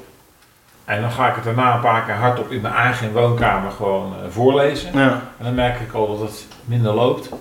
En 0.85 1.01
dan 1.01 1.11
ga 1.11 1.27
ik 1.29 1.35
het 1.35 1.43
daarna 1.43 1.75
een 1.75 1.81
paar 1.81 2.03
keer 2.03 2.13
hardop 2.13 2.51
in 2.51 2.61
mijn 2.61 2.73
eigen 2.73 3.11
woonkamer 3.11 3.71
gewoon 3.71 4.13
eh, 4.13 4.29
voorlezen. 4.29 4.89
Ja. 4.99 5.09
En 5.37 5.45
dan 5.45 5.55
merk 5.55 5.79
ik 5.79 5.93
al 5.93 6.07
dat 6.17 6.27
het 6.27 6.47
minder 6.65 6.93
loopt. 6.93 7.29
Dan 7.29 7.39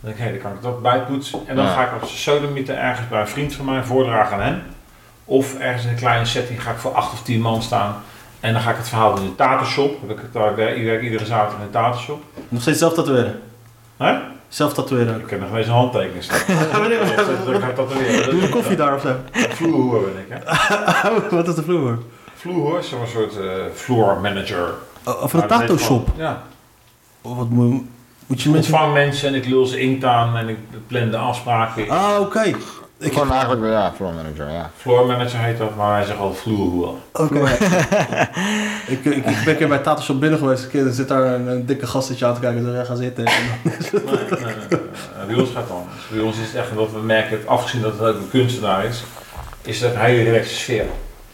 denk 0.00 0.16
ik, 0.16 0.22
hé, 0.24 0.30
dan 0.30 0.40
kan 0.40 0.52
ik 0.52 0.62
dat 0.62 0.82
bijpoetsen. 0.82 1.40
En 1.46 1.56
dan 1.56 1.64
Ja. 1.64 1.72
ga 1.72 1.84
ik 1.84 2.02
op 2.02 2.08
sodemieter 2.08 2.76
ergens 2.76 3.08
bij 3.08 3.20
een 3.20 3.28
vriend 3.28 3.54
van 3.54 3.64
mij 3.64 3.82
voordragen 3.82 4.36
aan 4.36 4.42
hem. 4.42 4.62
Of 5.24 5.58
ergens 5.58 5.84
in 5.84 5.90
een 5.90 5.96
kleine 5.96 6.24
setting 6.24 6.62
ga 6.62 6.70
ik 6.70 6.76
voor 6.78 6.92
acht 6.94 7.12
of 7.12 7.22
tien 7.22 7.40
man 7.40 7.62
staan. 7.62 8.02
En 8.40 8.52
dan 8.52 8.62
ga 8.62 8.70
ik 8.70 8.76
het 8.76 8.88
verhaal 8.88 9.14
doen 9.14 9.24
in 9.24 9.30
de 9.30 9.36
tatershop. 9.36 9.96
Werk- 10.06 10.76
ik 10.76 10.84
werk 10.84 11.02
iedere 11.02 11.24
zaterdag 11.26 11.58
in 11.60 11.66
de 11.66 11.70
tatershop. 11.72 12.22
Nog 12.48 12.62
steeds 12.62 12.78
zelf 12.78 12.94
tatoeëren. 12.94 13.42
Hè? 13.96 14.14
Zelf 14.48 14.72
tatoeëren. 14.74 15.20
Ik 15.20 15.30
heb 15.30 15.40
nog 15.40 15.56
eens 15.56 15.66
een 15.66 15.72
handtekening 15.72 16.22
staan. 16.22 16.38
Ik 17.54 17.60
ga 17.60 17.72
tatoeëren. 17.74 18.30
Doe 18.30 18.40
de 18.40 18.48
koffie 18.48 18.76
daar 18.76 18.94
of 18.94 19.00
zo. 19.00 19.14
Vloerhoer 19.32 20.00
ben 20.00 20.24
ik, 20.26 20.26
hè. 20.28 21.08
Oh, 21.10 21.30
wat 21.38 21.48
is 21.48 21.54
de 21.54 21.62
vloer? 21.62 21.98
Vloerhoer 22.36 22.78
is 22.78 22.88
zo'n 22.88 23.06
soort 23.12 23.36
eh 23.36 23.44
floor 23.74 24.20
manager. 24.20 24.74
Oh, 25.04 25.22
Of 25.22 25.32
een 25.32 25.46
tattoo 25.46 25.76
shop. 25.76 26.08
Ja. 26.16 26.42
Oh, 27.22 27.36
Wat 27.36 27.48
moet, 27.48 27.70
moet 28.26 28.42
je 28.42 28.48
Ik 28.48 28.54
mensen... 28.54 28.72
ontvang 28.72 28.92
mensen 28.94 29.28
en 29.28 29.34
ik 29.34 29.46
lul 29.46 29.66
ze 29.66 29.80
inkt 29.80 30.04
aan 30.04 30.36
en 30.36 30.48
ik 30.48 30.58
plan 30.86 31.10
de 31.10 31.16
afspraken. 31.16 31.88
Ah, 31.90 32.20
oké. 32.20 32.52
Ik 32.98 33.12
Gewoon 33.12 33.32
eigenlijk, 33.32 33.72
ja, 33.72 33.92
floor 33.96 34.12
manager, 34.12 34.50
ja. 34.50 34.70
Floor 34.76 35.06
manager 35.06 35.38
heet 35.38 35.58
dat, 35.58 35.76
maar 35.76 35.96
hij 35.96 36.04
zegt 36.04 36.18
al 36.18 36.34
vloerhoer. 36.34 36.88
Oké. 37.12 37.40
ik, 38.94 39.04
ik, 39.04 39.14
ik 39.16 39.24
ben 39.24 39.48
een 39.48 39.56
keer 39.56 39.68
bij 39.68 39.78
Tato 39.78 40.02
Shop 40.02 40.20
binnen 40.20 40.38
geweest. 40.38 40.64
Een 40.64 40.70
keer, 40.70 40.86
er 40.86 40.92
zit 40.92 41.08
daar 41.08 41.22
een, 41.34 41.46
een 41.46 41.66
dikke 41.66 41.86
gastetje 41.86 42.26
aan 42.26 42.34
te 42.34 42.40
kijken. 42.40 42.64
Dus 42.64 42.74
ja, 42.74 42.84
ga 42.84 42.94
zitten. 42.94 43.24
En 43.24 43.32
dan- 43.92 44.02
Nee, 44.04 44.14
nee, 44.30 44.44
nee, 44.44 44.54
nee. 44.70 45.26
Bij 45.26 45.34
ons 45.36 45.50
gaat 45.50 45.62
het 45.62 45.70
anders. 45.72 45.96
Bij 46.10 46.20
ons 46.20 46.36
is 46.38 46.46
het 46.46 46.54
echt 46.54 46.74
dat 46.74 46.92
we 46.92 46.98
merken, 46.98 47.38
afgezien 47.46 47.80
dat 47.82 47.92
het 47.92 48.00
ook 48.08 48.14
een 48.16 48.30
kunstenaar 48.30 48.84
is, 48.84 49.04
is 49.62 49.80
dat 49.80 49.92
een 49.94 50.00
hele 50.00 50.22
relaxe 50.22 50.54
sfeer. 50.54 50.84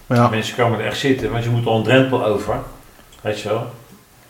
ja. 0.06 0.28
Mensen 0.28 0.56
komen 0.56 0.78
er 0.78 0.84
echt 0.86 0.98
zitten, 0.98 1.30
want 1.30 1.44
je 1.44 1.50
moet 1.50 1.66
al 1.66 1.76
een 1.76 1.82
drempel 1.82 2.24
over. 2.24 2.56
Weet 3.20 3.40
je 3.40 3.48
wel. 3.48 3.66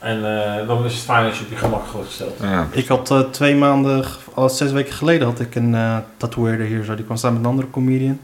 En 0.03 0.17
eh, 0.61 0.67
dan 0.67 0.85
is 0.85 0.95
het 0.95 1.03
fijn 1.03 1.27
als 1.27 1.39
je 1.39 1.45
op 1.45 1.51
je 1.51 1.57
gemak 1.57 1.87
wordt 1.87 2.07
gesteld. 2.09 2.39
ja. 2.41 2.67
Ik 2.71 2.89
had 2.89 3.11
eh, 3.11 3.21
twee 3.21 3.55
maanden, 3.55 4.05
al 4.35 4.49
zes 4.49 4.73
weken 4.73 4.93
geleden 4.93 5.27
had 5.27 5.41
ik 5.41 5.55
een 5.55 5.75
eh 5.75 5.97
tatoeëerder 6.17 6.67
hier 6.67 6.85
zo. 6.85 6.95
Die 6.95 7.05
kwam 7.05 7.17
staan 7.17 7.33
met 7.33 7.43
een 7.43 7.49
andere 7.49 7.71
comedian. 7.71 8.21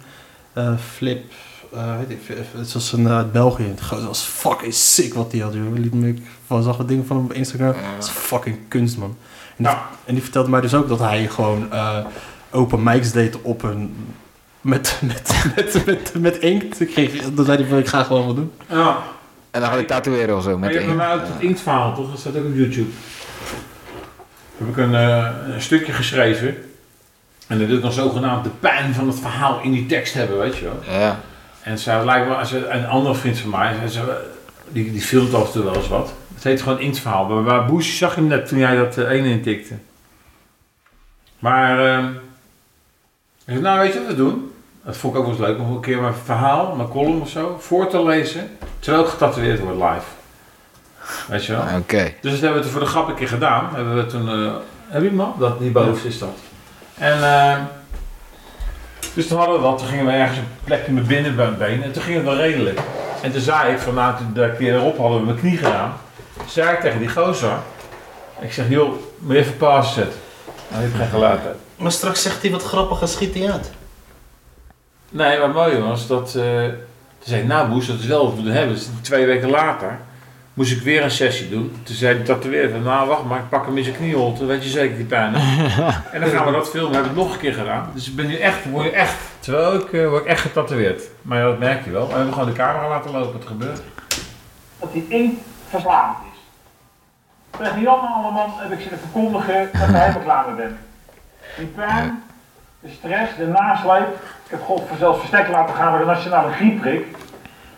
Eh, 0.53 0.73
Flip, 0.93 1.33
eh, 1.75 1.97
weet 1.99 2.11
ik, 2.11 2.37
het 2.57 2.73
was 2.73 2.93
een 2.93 3.09
uit 3.09 3.33
België. 3.33 3.63
Het 3.91 4.05
was 4.07 4.21
fucking 4.23 4.75
sick 4.75 5.15
wat 5.15 5.31
die 5.31 5.43
had. 5.43 5.53
Joh. 5.55 5.75
Liet 5.79 5.95
me, 5.95 6.09
ik 6.09 6.23
van- 6.47 6.63
zag 6.63 6.77
wat 6.77 6.89
dingen 6.89 7.07
van 7.07 7.17
hem 7.17 7.25
op 7.25 7.33
Instagram. 7.33 7.73
Dat 7.97 8.05
is 8.05 8.11
fucking 8.11 8.57
kunst 8.69 8.97
man. 8.99 9.09
En 9.57 9.65
die, 9.65 9.67
Nou. 9.67 9.77
en 10.05 10.15
die 10.15 10.23
vertelde 10.23 10.51
mij 10.51 10.61
dus 10.61 10.75
ook 10.75 10.89
dat 10.89 10.99
hij 10.99 11.29
gewoon 11.29 11.73
eh, 11.73 11.97
open 12.51 12.83
mics 12.83 13.13
deed 13.13 13.43
op 13.43 13.63
een... 13.63 13.97
Met, 14.61 14.99
met, 15.03 15.45
met, 15.57 15.87
met, 15.87 16.13
met 16.19 16.39
inkt. 16.39 16.81
Ik 16.81 16.89
kreeg, 16.91 17.31
dan 17.33 17.45
zei 17.45 17.59
hij 17.59 17.67
van 17.69 17.79
ik 17.79 17.87
ga 17.87 18.03
gewoon 18.03 18.27
wat 18.27 18.37
doen. 18.37 18.53
Ja, 18.69 18.97
En 19.51 19.61
dan 19.61 19.71
ga 19.71 19.77
ik 19.77 19.87
tatoeëren 19.87 20.37
of 20.37 20.43
zo 20.43 20.49
maar 20.51 20.59
met 20.59 20.71
je 20.71 20.75
hebt 20.77 20.87
bij 20.97 21.07
mij 21.07 21.15
ook 21.15 21.21
het 21.21 21.41
inktverhaal 21.43 21.95
toch? 21.95 22.11
Dat 22.11 22.19
staat 22.19 22.37
ook 22.37 22.45
op 22.45 22.55
YouTube. 22.55 22.91
Heb 24.57 24.69
ik 24.69 24.77
een, 24.77 24.95
eh, 24.95 25.29
een 25.55 25.63
stukje 25.63 25.93
geschreven. 25.93 26.49
En 27.47 27.59
dan 27.59 27.67
doe 27.69 27.77
ik 27.77 27.83
dan 27.83 27.93
zogenaamd 27.93 28.45
de 28.45 28.51
pijn 28.61 28.95
van 28.95 29.07
het 29.07 29.19
verhaal 29.21 29.61
in 29.63 29.73
die 29.73 29.87
tekst 29.87 30.15
hebben, 30.15 30.39
weet 30.39 30.57
je 30.57 30.65
wel. 30.65 30.99
Ja. 31.01 31.21
En 31.63 31.79
ze 31.79 32.03
lijkt 32.05 32.27
wel, 32.27 32.37
als 32.37 32.51
je- 32.51 32.67
een 32.69 32.87
andere 32.87 33.15
vriend 33.15 33.39
van 33.39 33.51
mij, 33.51 33.75
ze, 33.89 34.23
die, 34.69 34.93
die 34.93 35.01
filmt 35.01 35.35
af 35.35 35.47
en 35.47 35.53
toe 35.53 35.65
wel 35.65 35.75
eens 35.77 35.89
wat. 35.89 36.13
Het 36.35 36.45
heet 36.45 36.63
gewoon 36.63 36.81
inktverhaal. 36.81 37.25
Maar 37.27 37.43
waar 37.43 37.67
Boes 37.67 37.99
zag 37.99 38.15
je 38.15 38.21
hem 38.21 38.29
net 38.29 38.49
toen 38.49 38.59
jij 38.59 38.77
dat 38.77 38.97
eh, 38.99 39.11
ene 39.11 39.29
intikte. 39.29 39.75
Maar, 41.39 41.87
ehm, 41.97 42.07
ik 42.13 42.19
zei, 43.47 43.61
nou 43.61 43.79
weet 43.79 43.93
je 43.93 43.99
wat 43.99 44.09
we 44.09 44.15
doen? 44.15 44.53
Dat 44.85 44.97
vond 44.97 45.15
ik 45.15 45.19
ook 45.21 45.27
wel 45.27 45.35
eens 45.37 45.45
leuk 45.47 45.59
om 45.59 45.75
een 45.75 45.81
keer 45.81 46.01
mijn 46.01 46.15
verhaal, 46.25 46.75
mijn 46.77 46.89
column 46.89 47.21
of 47.21 47.29
zo, 47.29 47.57
voor 47.61 47.89
te 47.89 48.03
lezen. 48.05 48.58
Terwijl 48.79 49.05
ik 49.05 49.11
getatoeëerd 49.11 49.61
word 49.61 49.75
live. 49.75 50.07
Weet 51.29 51.45
je 51.45 51.53
wel? 51.53 51.63
Oké. 51.79 52.13
Dus 52.21 52.33
dat 52.33 52.41
hebben 52.41 52.59
we 52.59 52.63
toen 52.63 52.71
voor 52.71 52.81
de 52.81 52.87
grap 52.87 53.09
een 53.09 53.15
keer 53.15 53.29
gedaan. 53.29 53.69
Hebben 53.75 53.97
we 53.97 54.07
toen, 54.07 54.29
eh, 54.29 54.53
heb 54.89 55.03
je 55.03 55.09
hem 55.09 55.21
al? 55.21 55.35
Dat, 55.39 55.59
die 55.59 55.71
boven 55.71 56.09
is 56.09 56.19
dat. 56.19 56.37
En, 56.95 57.23
eh, 57.23 57.57
dus 59.15 59.27
toen 59.27 59.39
hadden 59.39 59.57
we 59.57 59.63
dat. 59.63 59.79
Toen 59.79 59.87
gingen 59.87 60.07
we 60.07 60.13
ergens 60.13 60.39
een 60.39 60.49
plekje 60.65 60.87
in 60.87 60.95
mijn 60.95 61.07
binnenbeen. 61.07 61.83
En 61.83 61.93
toen 61.93 62.03
ging 62.03 62.17
het 62.17 62.25
wel 62.25 62.37
redelijk. 62.37 62.81
En 63.23 63.33
toen 63.33 63.41
zei 63.41 63.73
ik, 63.73 63.79
van 63.79 63.95
nou, 63.95 64.15
de 64.35 64.55
keer 64.59 64.75
erop 64.75 64.99
hadden 64.99 65.19
we 65.19 65.25
mijn 65.27 65.39
knie 65.39 65.57
gedaan. 65.57 65.93
Toen 66.37 66.49
zei 66.49 66.73
ik 66.73 66.81
tegen 66.81 66.99
die 66.99 67.09
gozer. 67.09 67.59
Ik 68.41 68.53
zeg, 68.53 68.69
joh, 68.69 68.93
moet 69.19 69.33
je 69.35 69.39
even 69.39 69.57
pauze 69.57 69.93
zetten. 69.93 70.21
Nou, 70.69 70.83
je 70.83 70.89
hebt 70.89 71.01
geen 71.01 71.11
geluid 71.11 71.47
uit. 71.47 71.57
Maar 71.77 71.93
straks 71.93 72.23
zegt 72.23 72.43
hij 72.43 72.51
wat 72.51 72.63
grappig 72.65 73.01
en 73.01 73.09
schiet 73.09 73.35
hij 73.35 73.53
uit. 73.53 73.71
Nee, 75.09 75.39
maar 75.39 75.51
mooi 75.51 75.79
was 75.81 76.07
dat. 76.07 76.35
eh 76.35 76.65
zei 77.29 77.41
ik, 77.41 77.47
nou 77.47 77.69
Boes, 77.69 77.87
dat 77.87 77.99
is 77.99 78.07
wel 78.07 78.19
wat 78.23 78.29
we 78.29 78.35
moeten 78.35 78.55
hebben. 78.55 78.75
Dus 78.75 78.89
twee 79.01 79.27
weken 79.27 79.51
later 79.51 79.99
moest 80.59 80.73
ik 80.73 80.83
weer 80.83 81.03
een 81.03 81.11
sessie 81.11 81.49
doen. 81.49 81.81
Toen 81.83 81.95
zei 81.95 82.17
hij 82.17 82.25
tatoeëerder 82.25 82.71
van, 82.71 82.83
nou 82.83 83.09
wacht 83.09 83.25
maar, 83.25 83.39
ik 83.39 83.49
pak 83.49 83.67
hem 83.67 83.77
in 83.77 83.85
zijn 83.85 83.97
knieholte, 83.97 84.45
weet 84.45 84.65
je 84.65 84.69
zeker 84.69 84.97
die 84.97 85.07
pijn. 85.07 85.35
en 86.13 86.21
dan 86.21 86.31
gaan 86.31 86.47
we 86.47 86.53
dat 86.53 86.71
filmen, 86.71 86.95
hebben 86.95 87.15
we 87.15 87.19
het 87.19 87.27
nog 87.27 87.35
een 87.35 87.41
keer 87.41 87.55
gedaan. 87.55 87.91
Dus 87.95 88.09
ik 88.09 88.17
ben 88.17 88.27
nu 88.27 88.37
echt, 88.37 88.65
word 88.71 88.85
je 88.85 88.91
echt, 88.91 89.17
terwijl 89.39 89.75
ik, 89.75 89.93
eh, 89.93 90.09
word 90.09 90.23
ik 90.23 90.29
echt 90.29 90.41
getatoeëerd. 90.41 91.03
Maar 91.23 91.39
ja, 91.39 91.45
dat 91.45 91.59
merk 91.59 91.85
je 91.85 91.91
wel. 91.91 92.03
En 92.03 92.09
we 92.09 92.15
hebben 92.15 92.33
gewoon 92.33 92.49
de 92.49 92.55
camera 92.55 92.89
laten 92.89 93.11
lopen, 93.11 93.39
het 93.39 93.49
gebeurt. 93.49 93.81
dat 94.79 94.93
die 94.93 95.07
inkt 95.09 95.41
verslavend 95.69 96.19
is. 96.33 96.39
Tegen 97.59 97.81
Jan 97.81 98.01
Alleman 98.01 98.51
heb 98.57 98.73
ik 98.73 98.81
zitten 98.81 98.99
verkondigen 98.99 99.69
dat 99.73 99.89
ik 99.89 99.95
helemaal 99.95 100.23
klaar 100.23 100.45
mee 100.47 100.57
ben. 100.57 100.79
Die 101.57 101.67
pijn, 101.67 102.23
de 102.81 102.89
stress, 102.99 103.37
de 103.37 103.47
nasleep. 103.47 104.17
Ik 104.49 104.55
heb 104.55 104.63
God 104.63 104.83
zelfs 104.99 105.19
verstek 105.19 105.49
laten 105.49 105.75
gaan 105.75 105.91
bij 105.91 106.01
de 106.01 106.07
nationale 106.07 106.53
griepprik. 106.53 107.07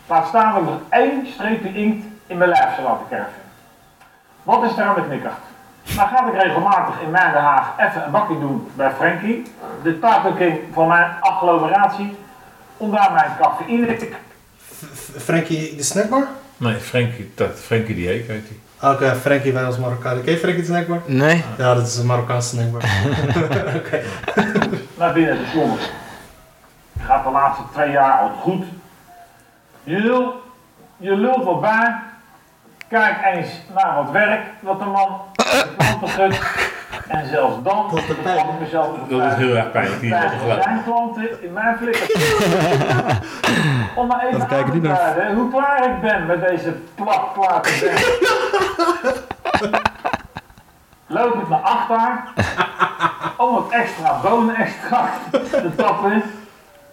Laat 0.06 0.28
staan 0.28 0.54
dat 0.54 0.62
ik 0.62 0.68
nog 0.68 0.80
één 0.88 1.26
streepje 1.32 1.74
inkt 1.74 2.06
in 2.26 2.38
mijn 2.38 2.50
lijf 2.50 2.74
zou 2.74 2.86
laten 2.86 3.06
kerven. 3.08 3.42
Wat 4.42 4.70
is 4.70 4.74
daar 4.74 4.86
aan 4.86 4.94
de 4.94 5.06
knikker? 5.06 5.30
Dan 5.82 6.08
ga 6.08 6.28
ik 6.28 6.42
regelmatig 6.42 7.00
in 7.00 7.12
Den 7.12 7.20
Haag 7.20 7.72
even 7.78 8.04
een 8.04 8.10
bakje 8.10 8.38
doen 8.38 8.70
bij 8.74 8.90
Frankie, 8.90 9.42
de 9.82 9.98
tattoo 9.98 10.32
king 10.32 10.58
van 10.72 10.88
mijn 10.88 11.10
agglomeratie, 11.20 12.16
om 12.76 12.90
daar 12.90 13.12
mijn 13.12 13.30
cafeïne 13.40 13.96
Frankie 15.16 15.76
de 15.76 15.82
snackbar? 15.82 16.26
Nee, 16.56 16.74
Frenkie, 16.74 17.32
dat, 17.34 17.60
Frenkie 17.60 17.94
die 17.94 18.08
heet, 18.08 18.26
weet 18.26 18.48
hij. 18.48 18.92
Oké, 18.92 19.14
Frankie 19.14 19.52
wij 19.52 19.64
als 19.64 19.78
Marokkaan. 19.78 20.22
Ken 20.22 20.32
je 20.32 20.38
Frankie 20.38 20.60
de 20.60 20.66
snackbar? 20.66 21.00
Nee? 21.06 21.44
Ja, 21.58 21.74
dat 21.74 21.86
is 21.86 21.96
een 21.96 22.06
Marokkaanse 22.06 22.48
snackbar. 22.48 22.82
naar 24.98 25.12
binnen 25.12 25.36
te 25.36 25.44
slommen. 25.50 25.78
Gaat 27.10 27.24
de 27.24 27.30
laatste 27.30 27.62
twee 27.72 27.90
jaar 27.90 28.18
al 28.18 28.28
goed. 28.40 28.64
Je 29.84 29.98
lult, 29.98 30.34
je 30.96 31.16
lult 31.16 31.44
wat 31.44 31.60
bij. 31.60 31.94
Kijk 32.88 33.16
eens 33.24 33.48
naar 33.74 33.94
wat 33.94 34.10
werk 34.10 34.40
wat 34.60 34.78
de 34.78 34.84
man 34.84 35.20
de 35.36 35.74
klanten 35.76 36.08
gunt. 36.08 36.40
En 37.08 37.28
zelfs 37.28 37.62
dan 37.62 37.88
Tot 37.88 38.06
de 38.06 38.14
pijn. 38.14 38.38
ik 38.38 38.60
mezelf 38.60 38.88
Dat 39.08 39.32
is 39.32 39.34
heel 39.34 39.56
erg 39.56 39.70
pijnlijk, 39.70 40.00
zijn 40.62 40.82
klanten 40.84 41.42
in 41.42 41.52
mijn 41.52 41.76
flikker. 41.76 42.08
Om 44.00 44.06
maar 44.06 44.26
even 44.26 44.38
Dat 44.38 44.48
kijken 44.48 44.66
aan 44.66 44.72
te 44.72 44.80
die 44.80 44.90
naar. 44.90 45.14
duiden 45.14 45.36
hoe 45.36 45.50
klaar 45.50 45.84
ik 45.84 46.00
ben 46.00 46.26
met 46.26 46.40
deze 46.48 46.72
plakplaten. 46.94 47.72
Loop 51.06 51.34
ik 51.34 51.48
naar 51.48 51.58
achter 51.58 52.22
om 53.36 53.54
wat 53.54 53.70
extra 53.70 54.20
bonenextract 54.22 55.30
te 55.50 55.74
tappen. 55.76 56.22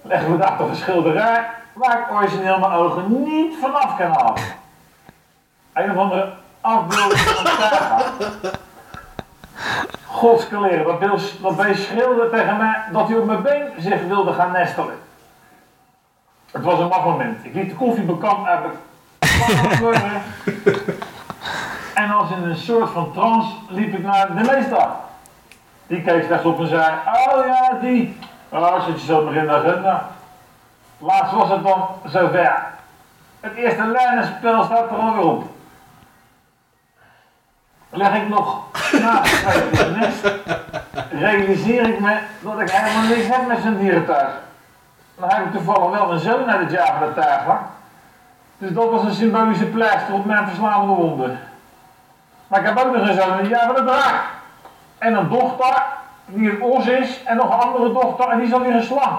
Leggen 0.08 0.32
we 0.32 0.38
daar 0.38 0.58
toch 0.58 0.70
een 0.70 0.76
schilderij 0.76 1.46
waar 1.74 2.00
ik 2.00 2.12
origineel 2.12 2.60
mijn 2.60 2.72
ogen 2.72 3.24
niet 3.24 3.56
vanaf 3.62 3.98
kan 3.98 4.12
halen. 4.12 4.42
Een 5.74 5.92
of 5.92 5.98
andere 5.98 6.34
afbeelding 6.62 7.20
van 7.20 7.44
tijger. 7.44 8.12
Godskeleren, 10.06 10.86
dat, 10.86 11.00
beeld- 11.00 11.42
dat 11.42 11.58
beest 11.58 11.84
schreeuwde 11.84 12.30
tegen 12.30 12.58
mij 12.58 12.84
dat 12.92 13.08
hij 13.08 13.18
op 13.18 13.26
mijn 13.26 13.42
been 13.42 13.72
zich 13.78 14.02
wilde 14.08 14.34
gaan 14.34 14.52
nestelen. 14.52 15.00
Het 16.52 16.64
was 16.64 16.80
een 16.80 17.04
moment. 17.04 17.46
Ik 17.46 17.54
liet 17.54 17.70
de 17.70 17.76
koffiebekant 17.76 18.48
uit 18.48 18.60
de 19.20 19.76
kleuren. 19.78 20.22
En 21.94 22.12
als 22.12 22.32
in 22.32 22.44
een 22.44 22.56
soort 22.56 22.90
van 22.90 23.12
trance 23.14 23.50
liep 23.70 23.94
ik 23.94 24.04
naar 24.04 24.28
de 24.28 24.34
meester. 24.34 24.88
Die 25.88 26.02
keek 26.02 26.24
slechts 26.24 26.46
op 26.46 26.60
en 26.60 26.68
zei, 26.68 26.94
oh 27.06 27.46
ja, 27.46 27.78
die. 27.82 28.18
Oh, 28.50 28.86
zit 28.86 29.00
je 29.00 29.06
zo 29.06 29.24
nog 29.24 29.34
in 29.34 29.46
de 29.46 29.52
agenda. 29.52 30.08
Laatst 30.98 31.34
was 31.34 31.50
het 31.50 31.64
dan 31.64 31.88
zover. 32.06 32.64
Het 33.40 33.54
eerste 33.54 33.86
lijnenspel 33.86 34.64
staat 34.64 34.90
er 34.90 34.98
alweer 34.98 35.24
op. 35.24 35.44
Leg 37.90 38.16
ik 38.16 38.30
nog 38.30 38.64
in 38.92 40.00
nest, 40.00 40.32
realiseer 41.12 41.88
ik 41.90 42.00
me 42.00 42.20
dat 42.40 42.60
ik 42.60 42.70
helemaal 42.70 43.16
niks 43.16 43.28
heb 43.28 43.48
met 43.48 43.60
zijn 43.62 43.78
dierentuin. 43.78 44.28
Dan 45.16 45.30
heb 45.30 45.46
ik 45.46 45.52
toevallig 45.52 45.98
wel 45.98 46.12
een 46.12 46.20
zoon 46.20 46.50
het 46.50 46.72
van 46.76 47.08
de 47.08 47.14
tijger. 47.16 47.60
Dus 48.58 48.72
dat 48.72 48.90
was 48.90 49.04
een 49.04 49.14
symbolische 49.14 49.66
pleister 49.66 50.14
op 50.14 50.26
mijn 50.26 50.48
verslavende 50.48 50.94
wonden. 50.94 51.40
Maar 52.48 52.60
ik 52.60 52.66
heb 52.66 52.78
ook 52.78 52.96
nog 52.96 53.08
een 53.08 53.22
zoon, 53.22 53.38
die 53.38 53.50
jaar 53.50 53.66
van 53.66 53.76
de 53.76 53.92
draak. 53.92 54.24
En 54.98 55.14
een 55.14 55.30
dochter, 55.30 55.84
die 56.28 56.50
een 56.50 56.62
os 56.62 56.88
is, 56.88 57.24
en 57.24 57.36
nog 57.36 57.54
een 57.54 57.70
andere 57.70 57.94
dochter, 57.94 58.30
en 58.30 58.38
die 58.38 58.48
is 58.48 58.54
alweer 58.54 58.76
een 58.76 58.84
slang. 58.84 59.18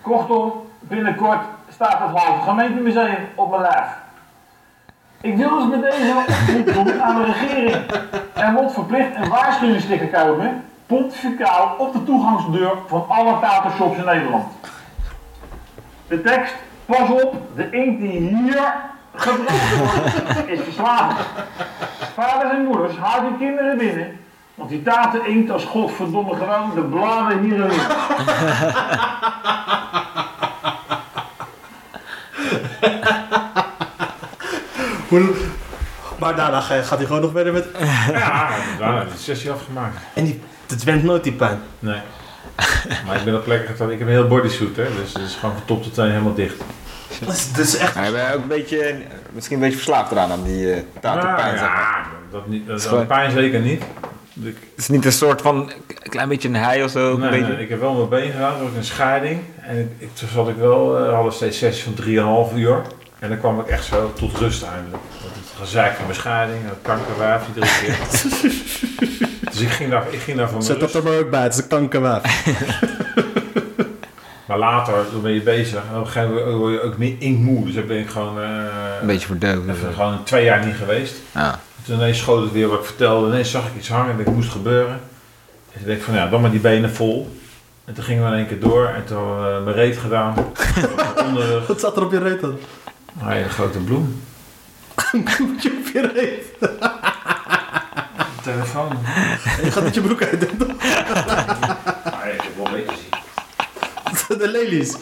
Kortom, 0.00 0.52
binnenkort 0.80 1.40
staat 1.68 1.98
het 1.98 2.18
halve 2.18 2.42
gemeentemuseum 2.42 3.28
op 3.34 3.50
mijn 3.50 3.62
lijf. 3.62 3.88
Ik 5.20 5.36
wil 5.36 5.58
dus 5.58 5.68
met 5.68 5.82
deze 5.82 6.14
oproep 6.58 7.00
aan 7.00 7.16
de 7.16 7.24
regering. 7.24 7.76
Er 8.32 8.52
wordt 8.52 8.72
verplicht 8.72 9.16
een 9.16 9.28
waarschuwingssticker 9.28 10.08
komen, 10.08 10.64
pontificaal 10.86 11.74
op 11.78 11.92
de 11.92 12.04
toegangsdeur 12.04 12.72
van 12.86 13.04
alle 13.08 13.40
tatershops 13.40 13.98
in 13.98 14.04
Nederland. 14.04 14.44
De 16.08 16.22
tekst, 16.22 16.54
pas 16.84 17.10
op, 17.10 17.56
de 17.56 17.70
inkt 17.70 18.00
die 18.00 18.10
hier 18.10 18.74
gebruikt 19.14 19.76
wordt, 19.78 20.48
is 20.48 20.60
verslavend. 20.60 21.26
Vaders 22.14 22.50
en 22.50 22.64
moeders, 22.64 22.96
houd 22.96 23.22
je 23.22 23.36
kinderen 23.38 23.78
binnen, 23.78 24.20
want 24.56 24.70
die 24.70 24.82
taten 24.82 25.26
inkt 25.26 25.50
als 25.50 25.64
godverdomme 25.64 26.34
gewoon 26.34 26.74
de 26.74 26.80
bladen 26.82 27.40
hier 27.42 27.60
en 27.64 27.70
Maar 36.18 36.36
daarna 36.36 36.60
ga- 36.60 36.82
gaat 36.82 36.98
hij 36.98 37.06
gewoon 37.06 37.22
nog 37.22 37.30
verder 37.30 37.52
met... 37.52 37.66
Ja, 38.12 38.48
daarna 38.78 39.04
de 39.04 39.10
sessie 39.18 39.50
afgemaakt. 39.50 39.96
En 40.14 40.24
die, 40.24 40.40
het 40.66 40.84
went 40.84 41.02
nooit 41.02 41.22
die 41.24 41.32
pijn. 41.32 41.60
Nee. 41.78 42.00
Maar 43.06 43.16
ik 43.16 43.24
ben 43.24 43.34
op 43.36 43.46
lekker 43.46 43.68
getrouwd. 43.68 43.90
Ik 43.90 43.98
heb 43.98 44.08
een 44.08 44.14
heel 44.14 44.26
bodysuit, 44.28 44.76
hè. 44.76 44.84
Dus 45.02 45.12
het 45.12 45.22
is 45.22 45.34
gewoon 45.34 45.54
van 45.54 45.64
top 45.64 45.82
tot 45.82 45.94
teen 45.94 46.10
helemaal 46.10 46.34
dicht. 46.34 46.56
Dat 47.24 47.34
is, 47.34 47.52
dat 47.52 47.64
is 47.66 47.76
echt... 47.76 47.94
Maar 47.94 48.04
je 48.04 48.12
bent 48.12 48.34
ook 48.34 48.42
een 48.42 48.48
beetje, 48.48 48.96
misschien 49.32 49.56
een 49.56 49.62
beetje 49.62 49.76
verslaafd 49.76 50.10
eraan 50.10 50.30
aan 50.30 50.42
die 50.42 50.74
uh, 50.74 50.76
tatenpijn, 51.00 51.52
Ja, 51.54 51.58
zeg 51.58 51.68
maar. 51.68 51.78
ja, 51.80 52.06
dat, 52.30 52.46
niet, 52.46 52.66
dat, 52.66 52.78
is 52.80 52.86
gewoon- 52.86 53.06
pijn 53.06 53.30
zeker 53.30 53.60
niet. 53.60 53.82
Het 54.44 54.54
is 54.76 54.88
niet 54.88 55.04
een 55.04 55.12
soort 55.12 55.40
van, 55.42 55.56
een 56.02 56.10
klein 56.10 56.28
beetje 56.28 56.48
een 56.48 56.54
hei 56.54 56.84
of 56.84 56.90
zo? 56.90 57.16
nee, 57.16 57.24
een 57.26 57.30
beetje. 57.30 57.52
nee, 57.54 57.62
ik 57.62 57.68
heb 57.68 57.80
wel 57.80 57.94
mijn 57.94 58.08
been 58.08 58.32
gedaan, 58.32 58.52
dat 58.52 58.68
was 58.68 58.76
een 58.76 58.84
scheiding. 58.84 59.40
En 59.60 59.78
ik, 59.78 59.88
ik, 59.98 60.08
toen 60.14 60.28
zat 60.28 60.48
ik 60.48 60.56
wel, 60.56 60.98
eh, 60.98 61.12
hadden 61.14 61.32
steeds 61.32 61.58
sessies 61.58 61.82
van 61.82 61.94
3,5 62.50 62.56
uur. 62.56 62.82
En 63.18 63.28
dan 63.28 63.38
kwam 63.38 63.60
ik 63.60 63.66
echt 63.66 63.84
zo 63.84 64.12
tot 64.12 64.36
rust 64.38 64.62
eindelijk. 64.62 65.02
Want 65.22 65.34
het 65.34 65.58
gezeik 65.58 65.94
van 65.94 66.04
mijn 66.04 66.16
scheiding, 66.16 66.62
en 66.62 66.68
het 66.68 66.78
kankerwijf 66.82 67.42
iedere 67.48 67.66
keer. 67.80 67.98
dus 69.50 69.60
ik 69.60 69.68
ging 69.68 69.90
daar, 69.90 70.04
ik 70.10 70.20
ging 70.20 70.36
daar 70.36 70.48
van 70.48 70.62
Zet 70.62 70.80
dat 70.80 70.94
er 70.94 71.02
maar 71.02 71.18
ook 71.18 71.30
bij, 71.30 71.42
het 71.42 71.52
is 71.54 71.58
een 71.60 71.68
kankerwaaf. 71.68 72.22
Maar 74.46 74.58
later, 74.58 74.94
toen 75.10 75.22
ben 75.22 75.32
je 75.32 75.40
bezig. 75.42 75.82
En 75.90 75.98
op 75.98 76.04
een 76.06 76.10
gegeven 76.10 76.34
moment 76.34 76.56
word 76.56 76.72
je 76.72 76.80
ook 76.80 76.96
meer 76.98 77.14
inkmoe. 77.18 77.64
Dus 77.64 77.74
dan 77.74 77.86
ben 77.86 77.98
ik 77.98 78.08
gewoon, 78.08 78.40
eh, 78.40 78.48
Een 79.00 79.06
beetje 79.06 79.26
verdoofd. 79.26 79.68
even 79.68 79.92
gewoon 79.94 80.24
twee 80.24 80.44
jaar 80.44 80.66
niet 80.66 80.74
geweest. 80.74 81.14
Ja. 81.34 81.60
Toen 81.86 81.96
ineens 81.96 82.18
schoot 82.18 82.42
het 82.42 82.52
weer 82.52 82.68
wat 82.68 82.78
ik 82.78 82.84
vertelde. 82.84 83.28
Ineens 83.28 83.50
zag 83.50 83.66
ik 83.66 83.74
iets 83.76 83.88
hangen 83.88 84.10
en 84.10 84.24
dat 84.24 84.34
moest 84.34 84.50
gebeuren. 84.50 85.00
En 85.72 85.78
toen 85.78 85.84
denk 85.86 85.98
ik 85.98 86.04
van 86.04 86.14
ja, 86.14 86.28
dan 86.28 86.40
maar 86.40 86.50
die 86.50 86.60
benen 86.60 86.94
vol. 86.94 87.36
En 87.84 87.94
toen 87.94 88.04
gingen 88.04 88.24
we 88.24 88.30
in 88.30 88.36
één 88.36 88.46
keer 88.46 88.60
door 88.60 88.86
en 88.86 89.04
toen 89.04 89.28
hebben 89.28 89.56
we 89.56 89.64
mijn 89.64 89.76
reet 89.76 89.96
gedaan. 89.96 90.34
Onderrug. 91.26 91.66
Wat 91.66 91.80
zat 91.80 91.96
er 91.96 92.04
op 92.04 92.12
je 92.12 92.18
reet 92.18 92.40
dan? 92.40 92.58
Een 93.20 93.28
hele 93.28 93.48
grote 93.48 93.78
bloem. 93.78 94.22
Moet 95.12 95.62
je 95.62 95.82
op 95.84 95.92
je 95.92 96.10
reet? 96.14 96.44
Telefoon. 98.42 98.98
Je 99.62 99.70
gaat 99.70 99.82
met 99.82 99.94
je 99.94 100.00
broek 100.00 100.22
uit. 100.22 100.48
Ah, 102.04 102.26
ik 102.34 102.40
heb 102.42 102.56
wel 102.56 102.66
een 102.66 102.72
beetje 102.72 102.96
zien. 102.96 104.38
De 104.38 104.48
lelies. 104.48 104.96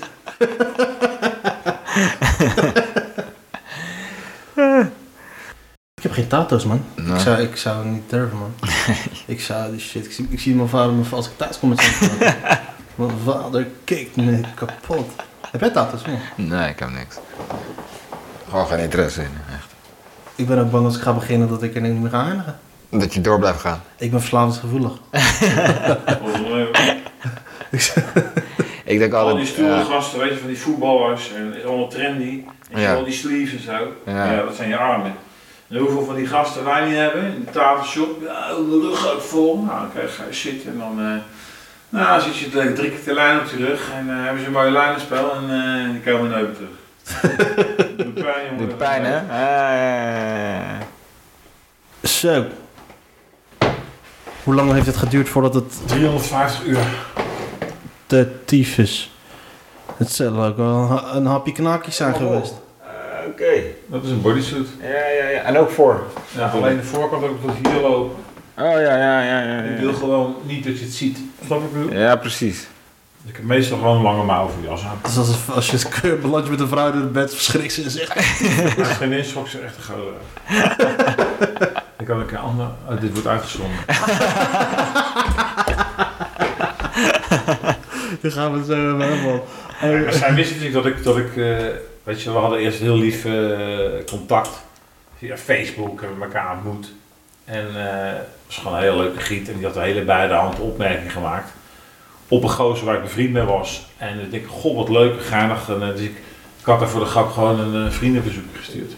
ik 6.15 6.21
heb 6.21 6.31
geen 6.31 6.41
tato's, 6.41 6.65
man. 6.65 6.85
Nee. 6.95 7.15
Ik, 7.15 7.21
zou, 7.21 7.41
ik 7.43 7.57
zou 7.57 7.87
niet 7.87 8.11
durven, 8.11 8.39
man. 8.39 8.55
ik 9.35 9.41
zou 9.41 9.71
die 9.71 9.81
shit. 9.81 10.05
Ik 10.05 10.13
zie, 10.13 10.27
ik 10.31 10.41
zie 10.41 10.55
mijn 10.55 10.69
vader 10.69 10.93
me 10.93 11.03
als 11.11 11.27
ik 11.27 11.33
thuis 11.37 11.59
kom 11.59 11.69
met 11.69 11.81
zijn. 11.81 12.19
Mijn 12.95 13.11
vader 13.25 13.67
kijkt 13.85 14.17
me 14.17 14.41
kapot. 14.55 15.11
Heb 15.51 15.61
jij 15.61 15.71
tato's? 15.71 16.03
man? 16.05 16.19
Nee, 16.35 16.69
ik 16.71 16.79
heb 16.79 16.91
niks. 16.91 17.17
Gewoon 18.49 18.67
geen 18.67 18.79
interesse 18.79 19.21
in, 19.21 19.29
echt. 19.53 19.67
Ik 20.35 20.47
ben 20.47 20.59
ook 20.59 20.71
bang 20.71 20.85
als 20.85 20.97
ik 20.97 21.03
ga 21.03 21.13
beginnen 21.13 21.49
dat 21.49 21.63
ik 21.63 21.75
er 21.75 21.81
niet 21.81 22.01
meer 22.01 22.11
ga 22.11 22.25
eindigen. 22.27 22.59
Dat 22.91 23.15
je 23.15 23.21
door 23.21 23.39
blijft 23.39 23.61
gaan. 23.61 23.83
Ik 23.97 24.11
ben 24.11 24.21
verslavingsgevoelig. 24.21 24.93
Ik 28.85 28.99
denk 28.99 29.13
Al 29.13 29.19
altijd... 29.19 29.37
die 29.37 29.47
stoere 29.47 29.75
ja, 29.75 29.83
gasten, 29.83 30.19
weet 30.19 30.31
je, 30.31 30.39
van 30.39 30.47
die 30.49 30.59
voetballers. 30.59 31.33
En 31.33 31.57
is 31.57 31.65
allemaal 31.65 31.89
trendy. 31.89 32.45
En 32.71 32.81
Ja. 32.81 32.95
al 32.95 33.05
die 33.05 33.13
sleeves 33.13 33.53
en 33.53 33.63
zo. 33.63 33.93
Ja. 34.07 34.33
Ja. 34.33 34.43
dat 34.43 34.55
zijn 34.55 34.69
je 34.69 34.77
armen. 34.77 35.13
En 35.75 35.81
hoeveel 35.81 36.05
van 36.05 36.15
die 36.15 36.27
gasten 36.27 36.65
wij 36.65 36.85
niet 36.89 36.97
hebben 36.97 37.25
in 37.25 37.45
de 37.45 37.51
tafelshop. 37.51 38.23
Ja, 38.23 38.49
de 38.49 38.81
rug 38.83 39.13
ook 39.13 39.21
vol. 39.21 39.57
Nou, 39.63 39.79
dan 39.81 39.91
krijg 39.95 40.17
ga 40.17 40.25
je 40.29 40.35
zitten 40.35 40.73
en 40.73 40.79
dan... 40.79 41.01
eh, 41.01 41.17
nou, 41.89 42.21
zit 42.21 42.37
je 42.37 42.51
drie 42.51 42.73
drie 42.73 42.91
keer 42.91 43.05
de 43.05 43.13
lijn 43.15 43.39
op 43.41 43.47
je 43.47 43.57
rug 43.57 43.91
en 43.93 44.11
eh, 44.11 44.23
hebben 44.25 44.41
ze 44.41 44.47
een 44.47 44.53
mooie 44.53 44.71
lijnenspel 44.71 45.33
en 45.35 45.43
eh, 45.51 45.91
die 45.91 46.13
komen 46.13 46.31
nooit 46.31 46.47
meer 46.47 46.55
terug. 46.57 46.83
Doet 47.97 48.15
pijn, 48.15 48.45
jongen. 48.51 48.69
doet 48.69 48.77
pijn, 48.79 49.05
hè? 49.05 49.19
Ah. 49.19 50.81
Zo. 52.03 52.45
Hoe 54.45 54.55
lang 54.55 54.73
heeft 54.73 54.87
het 54.87 54.97
geduurd 54.97 55.29
voordat 55.29 55.55
het 55.55 55.75
350 55.89 56.65
uur. 56.65 56.79
de 58.07 58.45
tyfus? 58.45 59.13
Het 59.97 60.13
zal 60.13 60.45
ook 60.45 60.57
wel 60.57 60.67
een 60.77 60.89
ha- 60.89 61.15
een 61.15 61.27
hapje 61.27 61.53
knaakjes 61.53 61.97
zijn 61.97 62.15
geweest. 62.15 62.55
Dat 63.87 64.05
is 64.05 64.11
een 64.11 64.21
bodysuit. 64.21 64.67
Ja, 64.81 64.89
ja, 64.89 65.29
ja. 65.29 65.41
En 65.41 65.57
ook 65.57 65.71
voor. 65.71 66.03
Ja, 66.37 66.49
alleen 66.49 66.77
de 66.77 66.83
voorkant 66.83 67.25
ook 67.25 67.41
tot 67.41 67.51
hier 67.63 67.81
lopen. 67.81 68.17
Oh, 68.59 68.71
ja, 68.71 68.97
ja, 68.97 69.23
ja, 69.23 69.41
ja. 69.43 69.63
Ik 69.63 69.77
ja. 69.77 69.81
wil 69.81 69.95
gewoon 69.95 70.35
niet 70.43 70.65
dat 70.65 70.79
je 70.79 70.85
het 70.85 70.95
ziet. 70.95 71.19
Snap 71.45 71.63
ik 71.63 71.73
bedoel? 71.73 71.93
Ja, 71.93 72.17
precies. 72.17 72.67
Dus 73.23 73.31
ik 73.31 73.37
heb 73.37 73.45
meestal 73.45 73.79
gewoon 73.79 73.97
een 73.97 74.03
lange 74.03 74.25
mouw 74.25 74.49
voor 74.49 74.63
jas 74.63 74.85
aan. 74.85 74.99
Dus 75.03 75.17
als, 75.17 75.51
als 75.55 75.71
je 75.71 75.77
het 75.77 76.21
belandt 76.21 76.51
met 76.51 76.61
een 76.61 76.69
vrouw 76.69 76.93
in 76.93 77.01
het 77.01 77.13
bed, 77.13 77.35
verschrikt 77.35 77.73
ze 77.75 77.83
en 77.83 77.91
zegt... 77.91 78.17
Als 78.79 78.89
geen 78.89 79.13
eens 79.13 79.29
schrok 79.29 79.49
ze 79.49 79.59
echt 79.59 79.77
een 79.77 79.83
gouden. 79.83 80.15
Ik 81.99 82.07
had 82.09 82.31
een 82.31 82.37
ander. 82.37 82.67
Oh, 82.89 83.01
dit 83.01 83.13
wordt 83.13 83.27
uitgezonden. 83.27 83.79
Dan 88.21 88.31
gaan 88.31 88.53
we 88.53 88.59
het 88.59 88.67
zo 88.67 88.75
hebben, 88.75 89.13
helemaal. 89.13 89.45
Zij 90.13 90.35
wist 90.35 90.51
natuurlijk 90.51 90.75
dat 90.75 90.87
ik, 90.87 91.03
dat 91.05 91.17
ik 91.17 91.37
eh, 91.37 91.57
weet 92.05 92.23
je, 92.23 92.33
we 92.33 92.39
hadden 92.39 92.59
eerst 92.59 92.79
heel 92.79 92.97
lief 92.97 93.25
eh, 93.25 94.05
contact. 94.07 94.63
Via 95.19 95.37
Facebook 95.37 96.01
hebben 96.01 96.19
we 96.19 96.25
elkaar 96.25 96.55
ontmoet. 96.55 96.93
En 97.45 97.67
eh, 97.67 98.19
het 98.19 98.27
was 98.47 98.57
gewoon 98.57 98.77
een 98.77 98.83
hele 98.83 98.97
leuke 98.97 99.21
giet. 99.21 99.49
En 99.49 99.57
die 99.57 99.67
had 99.67 99.77
een 99.77 99.83
hele 99.83 100.05
bij 100.05 100.27
de 100.27 100.35
hand 100.35 100.59
opmerking 100.59 101.13
gemaakt. 101.13 101.53
Op 102.29 102.43
een 102.43 102.51
gozer 102.51 102.87
waar 102.87 102.97
ik 102.97 103.03
bevriend 103.03 103.33
mee 103.33 103.43
was. 103.43 103.87
En 103.97 104.21
ik 104.21 104.31
denk, 104.31 104.47
goh, 104.47 104.77
wat 104.77 104.89
leuk, 104.89 105.23
geinig. 105.23 105.69
En, 105.69 105.83
eh, 105.83 105.89
dus 105.89 106.01
ik, 106.01 106.17
had 106.63 106.79
daar 106.79 106.89
voor 106.89 107.01
de 107.01 107.07
grap 107.07 107.33
gewoon 107.33 107.61
een 107.61 107.87
eh, 107.87 107.93
vriendenverzoek 107.93 108.45
gestuurd. 108.57 108.93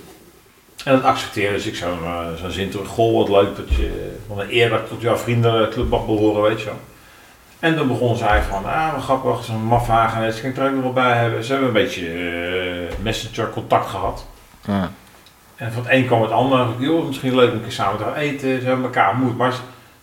En 0.84 0.92
dat 0.92 1.02
accepteerde 1.02 1.54
dus 1.54 1.66
ik 1.66 1.76
zo'n 1.76 2.04
eh, 2.04 2.26
zo'n 2.40 2.50
zin 2.50 2.70
terug. 2.70 2.88
Goh, 2.88 3.16
wat 3.16 3.28
leuk 3.28 3.56
dat 3.56 3.68
je, 3.68 4.16
wat 4.26 4.38
een 4.38 4.54
eer 4.54 4.68
dat 4.68 4.88
tot 4.88 5.00
jouw 5.00 5.16
vriendenclub 5.16 5.88
mag 5.88 6.06
behoren, 6.06 6.42
weet 6.42 6.58
je 6.60 6.64
wel. 6.64 6.80
En 7.66 7.76
toen 7.76 7.88
begon 7.88 8.16
zij 8.16 8.42
van, 8.42 8.64
ah, 8.64 8.94
wat 8.94 9.02
grappig, 9.02 9.44
zo'n 9.44 9.64
mafhagen, 9.64 10.26
dat 10.26 10.40
kan 10.40 10.50
ik 10.50 10.56
er 10.56 10.66
ook 10.66 10.74
nog 10.74 10.82
wel 10.82 10.92
bij 10.92 11.16
hebben. 11.16 11.44
Ze 11.44 11.50
hebben 11.50 11.68
een 11.68 11.74
beetje 11.74 12.06
eh, 12.08 12.96
messenger 13.02 13.50
contact 13.50 13.88
gehad. 13.90 14.26
Ja. 14.66 14.90
En 15.56 15.72
van 15.72 15.82
het 15.82 15.92
een 15.92 16.06
kwam 16.06 16.22
het 16.22 16.30
ander. 16.30 16.66
Joh, 16.78 17.06
misschien 17.06 17.34
leuk 17.34 17.50
om 17.50 17.56
een 17.56 17.62
keer 17.62 17.72
samen 17.72 17.98
te 17.98 18.04
gaan 18.04 18.14
eten. 18.14 18.60
Ze 18.60 18.66
hebben 18.66 18.84
elkaar 18.84 19.10
ontmoet. 19.10 19.36
Maar 19.36 19.54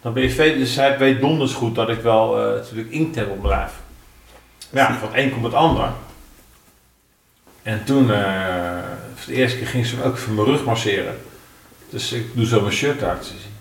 dan 0.02 0.14
ben 0.14 0.24
je 0.24 0.30
veel, 0.30 0.56
dus 0.58 0.74
zij 0.74 0.98
weet 0.98 1.22
donders 1.22 1.54
goed 1.54 1.76
dat 1.76 1.90
ik 1.90 2.02
wel 2.02 2.40
eh, 2.40 2.54
natuurlijk 2.54 2.90
inkt 2.92 3.16
heb 3.16 3.30
op 3.30 3.42
mijn 3.42 3.56
lijf. 3.58 3.72
Ja, 4.70 4.94
van 5.00 5.08
het 5.12 5.18
een 5.18 5.32
komt 5.32 5.44
het 5.44 5.54
ander. 5.54 5.90
En 7.64 7.84
toen, 7.84 8.12
eh, 8.14 8.22
voor 9.16 9.34
de 9.34 9.40
eerste 9.40 9.58
keer 9.58 9.68
ging 9.68 9.86
ze 9.86 10.04
ook 10.04 10.18
voor 10.18 10.34
mijn 10.34 10.48
rug 10.48 10.64
masseren. 10.66 11.18
Dus 11.90 12.12
ik 12.12 12.36
doe 12.36 12.46
zo 12.46 12.62
mijn 12.62 12.74
shirt 12.74 13.04
uit. 13.04 13.26
Ze- 13.26 13.52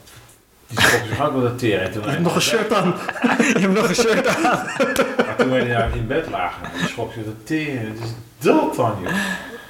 Die 0.72 0.80
schrok 0.80 1.06
zich 1.08 1.20
ook 1.20 1.32
wel 1.32 1.56
de 1.56 1.72
Ik 1.72 1.94
heb 1.94 2.20
nog 2.20 2.34
een 2.34 2.40
shirt 2.40 2.72
aan. 2.72 2.94
Je 3.54 3.58
hebt 3.58 3.74
nog 3.74 3.88
een 3.88 3.94
shirt 3.94 4.26
aan. 4.26 4.66
Maar 5.16 5.36
toen 5.36 5.50
we 5.50 5.68
daar 5.68 5.96
in 5.96 6.06
bed 6.06 6.30
lagen, 6.30 6.62
die 6.78 6.88
schrok 6.88 7.12
zich 7.12 7.24
de 7.24 7.42
teren. 7.42 7.98
Wat 7.98 8.08
is 8.08 8.14
dat 8.38 8.76
dan, 8.76 8.94
joh? 9.02 9.12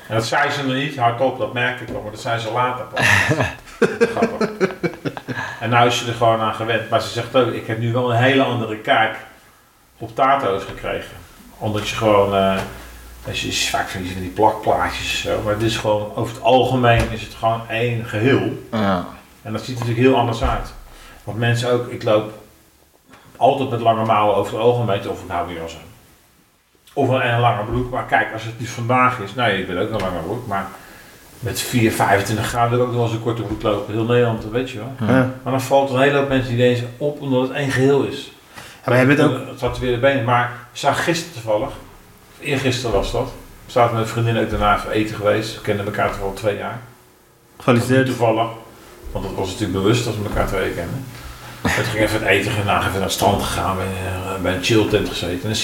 En 0.08 0.14
dat 0.14 0.26
zei 0.26 0.50
ze 0.50 0.64
nog 0.64 0.74
niet 0.74 0.96
hardop, 0.96 1.38
dat 1.38 1.52
merkte 1.52 1.82
ik 1.82 1.88
wel, 1.88 2.02
maar 2.02 2.10
dat 2.10 2.20
zei 2.20 2.38
ze 2.38 2.52
later 2.52 2.84
pas. 2.84 3.06
Grappig. 4.14 4.48
En 5.60 5.70
nu 5.70 5.86
is 5.86 5.98
ze 5.98 6.06
er 6.06 6.14
gewoon 6.14 6.40
aan 6.40 6.54
gewend. 6.54 6.90
Maar 6.90 7.00
ze 7.00 7.08
zegt 7.08 7.36
ook, 7.36 7.52
ik 7.52 7.66
heb 7.66 7.78
nu 7.78 7.92
wel 7.92 8.12
een 8.12 8.18
hele 8.18 8.42
andere 8.42 8.76
kijk 8.76 9.16
op 9.98 10.14
tato's 10.14 10.64
gekregen. 10.64 11.16
Omdat 11.58 11.88
je 11.88 11.96
gewoon, 11.96 12.34
eh 12.34 12.56
als 13.26 13.42
je 13.42 13.48
is 13.48 13.70
vaak 13.70 13.88
van 13.88 14.02
die, 14.02 14.20
die 14.20 14.30
plakplaatjes 14.30 15.24
en 15.24 15.32
zo, 15.32 15.42
maar 15.42 15.52
het 15.52 15.62
is 15.62 15.76
gewoon, 15.76 16.14
over 16.14 16.34
het 16.34 16.42
algemeen 16.42 17.10
is 17.10 17.22
het 17.22 17.34
gewoon 17.34 17.68
één 17.68 18.04
geheel. 18.04 18.62
Ja. 18.72 19.06
En 19.42 19.52
dat 19.52 19.60
ziet 19.60 19.78
er 19.78 19.80
natuurlijk 19.80 20.08
heel 20.08 20.16
anders 20.16 20.42
uit. 20.42 20.72
Want 21.24 21.38
mensen 21.38 21.70
ook, 21.70 21.88
ik 21.88 22.02
loop 22.02 22.32
altijd 23.36 23.70
met 23.70 23.80
lange 23.80 24.04
mouwen 24.04 24.36
over 24.36 24.52
het 24.52 24.62
algemeen, 24.62 25.08
of 25.08 25.22
ik 25.22 25.30
hou 25.30 25.46
weer 25.46 25.56
jas 25.56 25.74
aan. 25.74 25.90
Of 26.92 27.08
een, 27.08 27.28
een 27.28 27.40
lange 27.40 27.64
broek, 27.64 27.90
maar 27.90 28.04
kijk, 28.04 28.32
als 28.32 28.44
het 28.44 28.60
nu 28.60 28.66
vandaag 28.66 29.18
is, 29.18 29.34
nou 29.34 29.50
ik 29.50 29.66
wil 29.66 29.78
ook 29.78 29.90
een 29.90 30.00
lange 30.00 30.22
broek, 30.22 30.46
maar 30.46 30.66
met 31.42 31.60
4, 31.60 31.92
25 31.92 32.46
graden 32.46 32.70
wil 32.70 32.80
ik 32.80 32.86
ook 32.86 32.94
nog 32.94 33.04
eens 33.04 33.12
een 33.12 33.22
korte 33.22 33.42
broek 33.42 33.62
lopen. 33.62 33.94
Heel 33.94 34.04
Nederland, 34.04 34.42
dat 34.42 34.50
weet 34.50 34.70
je 34.70 34.78
wel. 34.78 35.08
Ja. 35.08 35.30
Maar 35.42 35.52
dan 35.52 35.60
valt 35.60 35.88
er 35.88 35.96
een 35.96 36.02
hele 36.02 36.18
hoop 36.18 36.28
mensen 36.28 36.48
die 36.48 36.58
deze 36.58 36.84
op 36.96 37.20
omdat 37.20 37.42
het 37.42 37.50
één 37.50 37.70
geheel 37.70 38.02
is. 38.02 38.32
Ja, 38.84 38.92
maar 38.92 39.06
bent 39.06 39.20
ook... 39.20 39.46
Het 39.48 39.58
zat 39.58 39.78
weer 39.78 39.92
de 39.92 39.98
benen. 39.98 40.24
Maar 40.24 40.52
we 40.72 40.78
zagen 40.78 41.02
gisteren 41.02 41.32
toevallig, 41.32 41.68
of 41.68 42.40
eergisteren 42.40 42.96
was 42.96 43.12
dat. 43.12 43.32
Zaten 43.66 43.94
met 43.94 44.04
een 44.04 44.10
vriendin 44.10 44.38
ook 44.38 44.50
daarna 44.50 44.76
even 44.76 44.90
eten 44.90 45.16
geweest. 45.16 45.54
We 45.54 45.60
kenden 45.60 45.86
elkaar 45.86 46.10
toch 46.10 46.22
al 46.22 46.32
twee 46.32 46.56
jaar. 46.56 46.80
Gefeliciteerd. 47.56 48.06
Toevallig. 48.06 48.48
Want 49.12 49.24
dat 49.24 49.34
was 49.34 49.46
natuurlijk 49.46 49.72
bewust 49.82 50.04
dat 50.04 50.16
we 50.16 50.24
elkaar 50.24 50.46
twee 50.46 50.70
kennen. 50.70 51.04
En 51.62 51.74
toen 51.74 51.84
ging 51.84 52.04
even 52.04 52.18
het 52.20 52.28
eten, 52.28 52.52
daarna 52.56 52.78
even 52.80 52.92
naar 52.92 53.02
het 53.02 53.12
strand 53.12 53.42
gegaan, 53.42 53.76
bij, 53.76 53.84
eh, 53.86 54.42
bij 54.42 54.54
een 54.54 54.62
chilltent 54.64 55.08
gezeten. 55.08 55.32
En 55.42 55.46
dan 55.46 55.54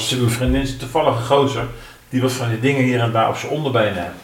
ziet 0.00 0.18
mijn 0.18 0.30
vriendin 0.30 0.66
een 0.92 1.24
gozer, 1.24 1.66
die 2.08 2.20
wat 2.22 2.32
van 2.32 2.48
die 2.48 2.60
dingen 2.60 2.82
hier 2.82 3.00
en 3.00 3.12
daar 3.12 3.28
op 3.28 3.36
zijn 3.36 3.52
onderbenen 3.52 4.02
heeft. 4.02 4.14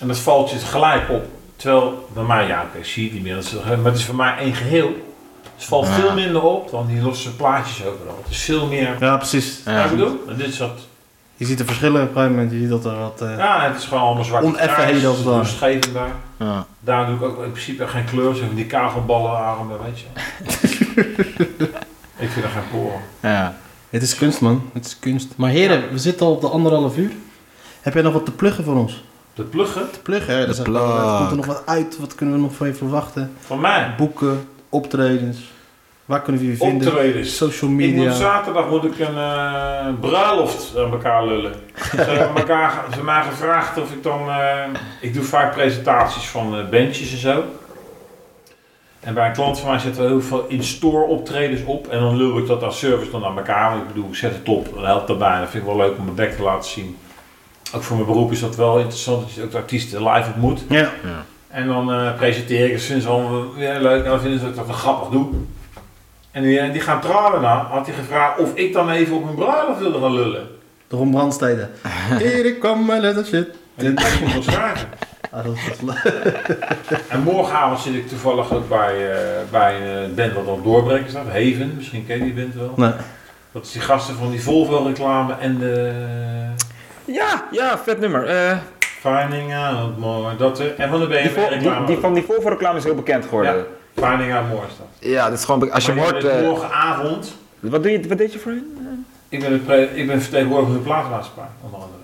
En 0.00 0.08
dat 0.08 0.18
valt 0.18 0.50
je 0.50 0.58
gelijk 0.58 1.10
op. 1.10 1.24
Terwijl 1.56 2.08
bij 2.12 2.22
mij, 2.22 2.46
ja, 2.46 2.62
oké, 2.62 2.84
zie 2.84 3.02
je 3.02 3.08
het 3.08 3.18
niet 3.22 3.32
meer, 3.32 3.76
maar 3.76 3.84
het 3.84 3.96
is 3.98 4.04
voor 4.04 4.14
mij 4.14 4.36
één 4.38 4.54
geheel. 4.54 5.06
Het 5.56 5.64
valt 5.66 5.86
Ja. 5.86 5.92
veel 5.92 6.14
minder 6.14 6.42
op 6.42 6.70
dan 6.70 6.86
die 6.86 7.00
losse 7.02 7.34
plaatjes 7.36 7.84
overal. 7.86 8.18
Het 8.22 8.32
is 8.34 8.42
veel 8.42 8.66
meer. 8.66 8.96
Ja, 9.00 9.16
precies. 9.16 9.60
Ja, 9.64 9.84
ik 9.84 9.90
bedoel, 9.90 10.20
en 10.28 10.36
dit 10.36 10.48
is 10.48 10.56
dat. 10.56 10.80
Je 11.38 11.44
ziet 11.46 11.58
de 11.58 11.64
verschillen 11.64 12.02
op 12.02 12.08
een 12.08 12.14
gegeven 12.14 12.34
moment. 12.34 12.52
Je 12.52 12.58
ziet 12.58 12.68
dat 12.68 12.84
er 12.84 12.98
wat... 12.98 13.20
eh, 13.22 13.36
Ja, 13.36 13.68
het 13.68 13.76
is 13.76 13.84
gewoon 13.84 14.02
allemaal 14.02 14.24
zwart. 14.24 14.44
Oneffenheden 14.44 15.92
daar. 15.92 16.12
Ja. 16.38 16.66
Daar 16.80 17.06
doe 17.06 17.16
ik 17.16 17.22
ook 17.22 17.42
in 17.44 17.50
principe 17.50 17.86
geen 17.86 18.04
kleur, 18.04 18.34
zeg 18.34 18.46
maar 18.46 18.54
die 18.54 18.66
kagelballen 18.66 19.30
armen, 19.36 19.76
weet 19.84 20.00
je. 20.00 20.06
ik 22.24 22.28
vind 22.30 22.44
er 22.44 22.50
geen 22.50 22.68
poren. 22.70 23.00
Ja. 23.20 23.56
Het 23.90 24.02
is 24.02 24.14
kunst, 24.16 24.40
man. 24.40 24.70
Het 24.72 24.86
is 24.86 24.98
kunst. 24.98 25.28
Maar 25.36 25.50
heren, 25.50 25.92
we 25.92 25.98
zitten 25.98 26.26
al 26.26 26.32
op 26.32 26.40
de 26.40 26.48
anderhalf 26.48 26.96
uur. 26.96 27.10
Heb 27.80 27.94
jij 27.94 28.02
nog 28.02 28.12
wat 28.12 28.24
te 28.24 28.32
pluggen 28.32 28.64
voor 28.64 28.76
ons? 28.76 29.04
De 29.34 29.42
pluggen 29.42 29.90
Te 29.92 29.98
pluggen? 29.98 30.40
De 30.48 30.62
Dat. 30.72 31.16
Komt 31.18 31.30
er 31.30 31.36
nog 31.36 31.46
wat 31.46 31.62
uit? 31.66 31.98
Wat 31.98 32.14
kunnen 32.14 32.34
we 32.34 32.40
nog 32.40 32.54
van 32.54 32.66
je 32.66 32.74
verwachten? 32.74 33.32
van 33.40 33.60
mij. 33.60 33.94
Boeken, 33.96 34.48
optredens. 34.68 35.38
Waar 36.08 36.22
kunnen 36.22 36.42
we 36.42 36.48
je 36.48 36.56
vinden? 36.56 36.88
Optredens. 36.88 37.36
Social 37.36 37.70
Ik 37.70 37.76
moet 37.76 37.86
media. 37.94 38.12
zaterdag 38.12 38.68
moet 38.68 38.84
ik 38.84 38.98
een 38.98 39.16
eh, 39.18 39.86
bruiloft 40.00 40.76
aan 40.76 40.90
elkaar 40.90 41.26
lullen. 41.26 41.52
Ze 41.90 41.96
hebben 42.10 42.36
elkaar, 42.36 42.70
ze 42.72 42.78
hebben 42.86 43.04
mij 43.04 43.22
gevraagd 43.22 43.78
of 43.80 43.92
ik 43.92 44.02
dan... 44.02 44.28
eh, 44.28 44.64
ik 45.00 45.14
doe 45.14 45.22
vaak 45.22 45.52
presentaties 45.52 46.28
van 46.28 46.58
eh 46.58 46.68
bandjes 46.68 47.12
en 47.12 47.18
zo. 47.18 47.42
En 49.00 49.14
bij 49.14 49.26
een 49.26 49.32
klant 49.32 49.58
van 49.58 49.70
mij 49.70 49.78
zetten 49.78 50.02
we 50.02 50.08
heel 50.08 50.20
veel 50.20 50.44
in-store 50.48 51.04
optredens 51.04 51.64
op. 51.64 51.86
En 51.88 52.00
dan 52.00 52.16
lul 52.16 52.38
ik 52.38 52.46
dat 52.46 52.62
als 52.62 52.78
service 52.78 53.10
dan 53.10 53.24
aan 53.24 53.36
elkaar. 53.36 53.70
Want 53.70 53.82
ik 53.82 53.88
bedoel, 53.88 54.08
ik 54.08 54.14
zet 54.16 54.34
het 54.34 54.48
op 54.48 54.76
en 54.76 54.84
helpt 54.84 55.06
daarbij. 55.08 55.38
Dat 55.40 55.50
vind 55.50 55.62
ik 55.62 55.68
wel 55.68 55.78
leuk 55.78 55.98
om 55.98 56.04
mijn 56.04 56.16
bek 56.16 56.36
te 56.36 56.42
laten 56.42 56.70
zien. 56.70 56.96
Ook 57.74 57.82
voor 57.82 57.96
mijn 57.96 58.08
beroep 58.08 58.32
is 58.32 58.40
dat 58.40 58.56
wel 58.56 58.78
interessant 58.78 59.20
dat 59.20 59.32
je 59.34 59.42
ook 59.42 59.50
de 59.50 59.56
artiesten 59.56 60.08
live 60.10 60.28
ontmoet. 60.32 60.62
Ja. 60.68 60.90
En 61.48 61.66
dan 61.66 61.92
eh, 61.92 62.14
presenteer 62.16 62.66
ik, 62.66 62.72
dat 62.72 62.82
vinden 62.82 63.02
ze 63.02 63.08
allemaal 63.08 63.54
weer 63.54 63.80
leuk. 63.80 64.04
En 64.04 64.10
dan 64.10 64.20
vinden 64.20 64.38
ze 64.38 64.44
dat 64.44 64.54
ik 64.54 64.66
dat 64.66 64.76
grappig 64.76 65.08
doe. 65.08 65.26
En 66.38 66.44
die, 66.44 66.58
eh, 66.58 66.72
die 66.72 66.80
gaan 66.80 67.00
trouwen 67.00 67.40
nou. 67.40 67.66
Had 67.66 67.86
hij 67.86 67.94
gevraagd 67.94 68.38
of 68.38 68.50
ik 68.54 68.72
dan 68.72 68.90
even 68.90 69.16
op 69.16 69.24
hun 69.24 69.34
bruiloft 69.34 69.80
wilde 69.80 70.00
gaan 70.00 70.14
lullen. 70.14 70.46
De 70.88 70.96
Ron 70.96 71.10
Brandstede. 71.10 71.68
Erik 72.20 72.60
kwam 72.60 72.84
mijn 72.86 73.00
letter 73.00 73.24
shit. 73.26 73.48
En 73.76 73.94
kan. 73.94 74.04
Ah, 75.30 75.44
dat 75.44 75.54
dat 75.54 75.74
is 75.74 75.80
leuk. 75.80 76.58
En 77.08 77.22
morgenavond 77.22 77.80
zit 77.80 77.94
ik 77.94 78.08
toevallig 78.08 78.52
ook 78.52 78.68
bij, 78.68 79.10
eh, 79.12 79.18
bij 79.50 79.74
een 80.04 80.14
band 80.14 80.32
wat 80.32 80.46
al 80.46 80.62
doorbreken 80.62 81.10
staat. 81.10 81.26
Haven, 81.26 81.72
misschien 81.76 82.06
ken 82.06 82.16
je 82.18 82.24
die 82.24 82.32
band 82.34 82.54
wel. 82.54 82.72
Nee. 82.76 82.92
Dat 83.52 83.64
is 83.64 83.72
die 83.72 83.80
gasten 83.80 84.14
van 84.14 84.30
die 84.30 84.42
Volvo 84.42 84.76
reclame 84.86 85.34
en 85.40 85.58
de 85.58 85.92
Ja, 87.04 87.44
ja, 87.50 87.78
vet 87.78 88.00
nummer. 88.00 88.26
Eh, 88.26 88.56
Finding 88.80 89.54
Out 89.54 89.98
More. 89.98 90.36
Dat, 90.36 90.58
er- 90.58 90.74
en 90.76 90.88
van 90.90 91.00
de 91.00 91.06
die, 91.08 91.16
BMW 91.30 91.38
Vol- 91.40 91.86
die, 91.86 91.98
van 91.98 92.14
die 92.14 92.22
Volvo 92.22 92.48
reclame 92.48 92.78
is 92.78 92.84
heel 92.84 92.94
bekend 92.94 93.24
geworden. 93.24 93.56
Ja. 93.56 93.62
Is 94.68 94.76
dat. 94.78 95.10
Ja, 95.10 95.28
dat 95.30 95.38
is 95.38 95.44
gewoon... 95.44 95.70
Als 95.70 95.86
je 95.86 95.92
Maar 95.92 96.04
hoort... 96.04 96.22
bent 96.22 96.34
eh, 96.34 96.42
morgenavond 96.42 97.34
wat, 97.60 97.82
doe 97.82 97.92
je, 97.92 98.08
wat 98.08 98.18
deed 98.18 98.32
je 98.32 98.38
voor 98.38 98.52
hen? 98.52 99.06
Ik 99.28 99.40
ben, 99.40 99.66
de 99.66 99.90
ik 99.94 100.06
ben 100.06 100.22
vertegenwoordiger 100.22 100.74
van 100.74 100.82
de 100.82 100.88
plaatsmaatschappij, 100.88 101.48
onder 101.60 101.80
andere. 101.80 102.02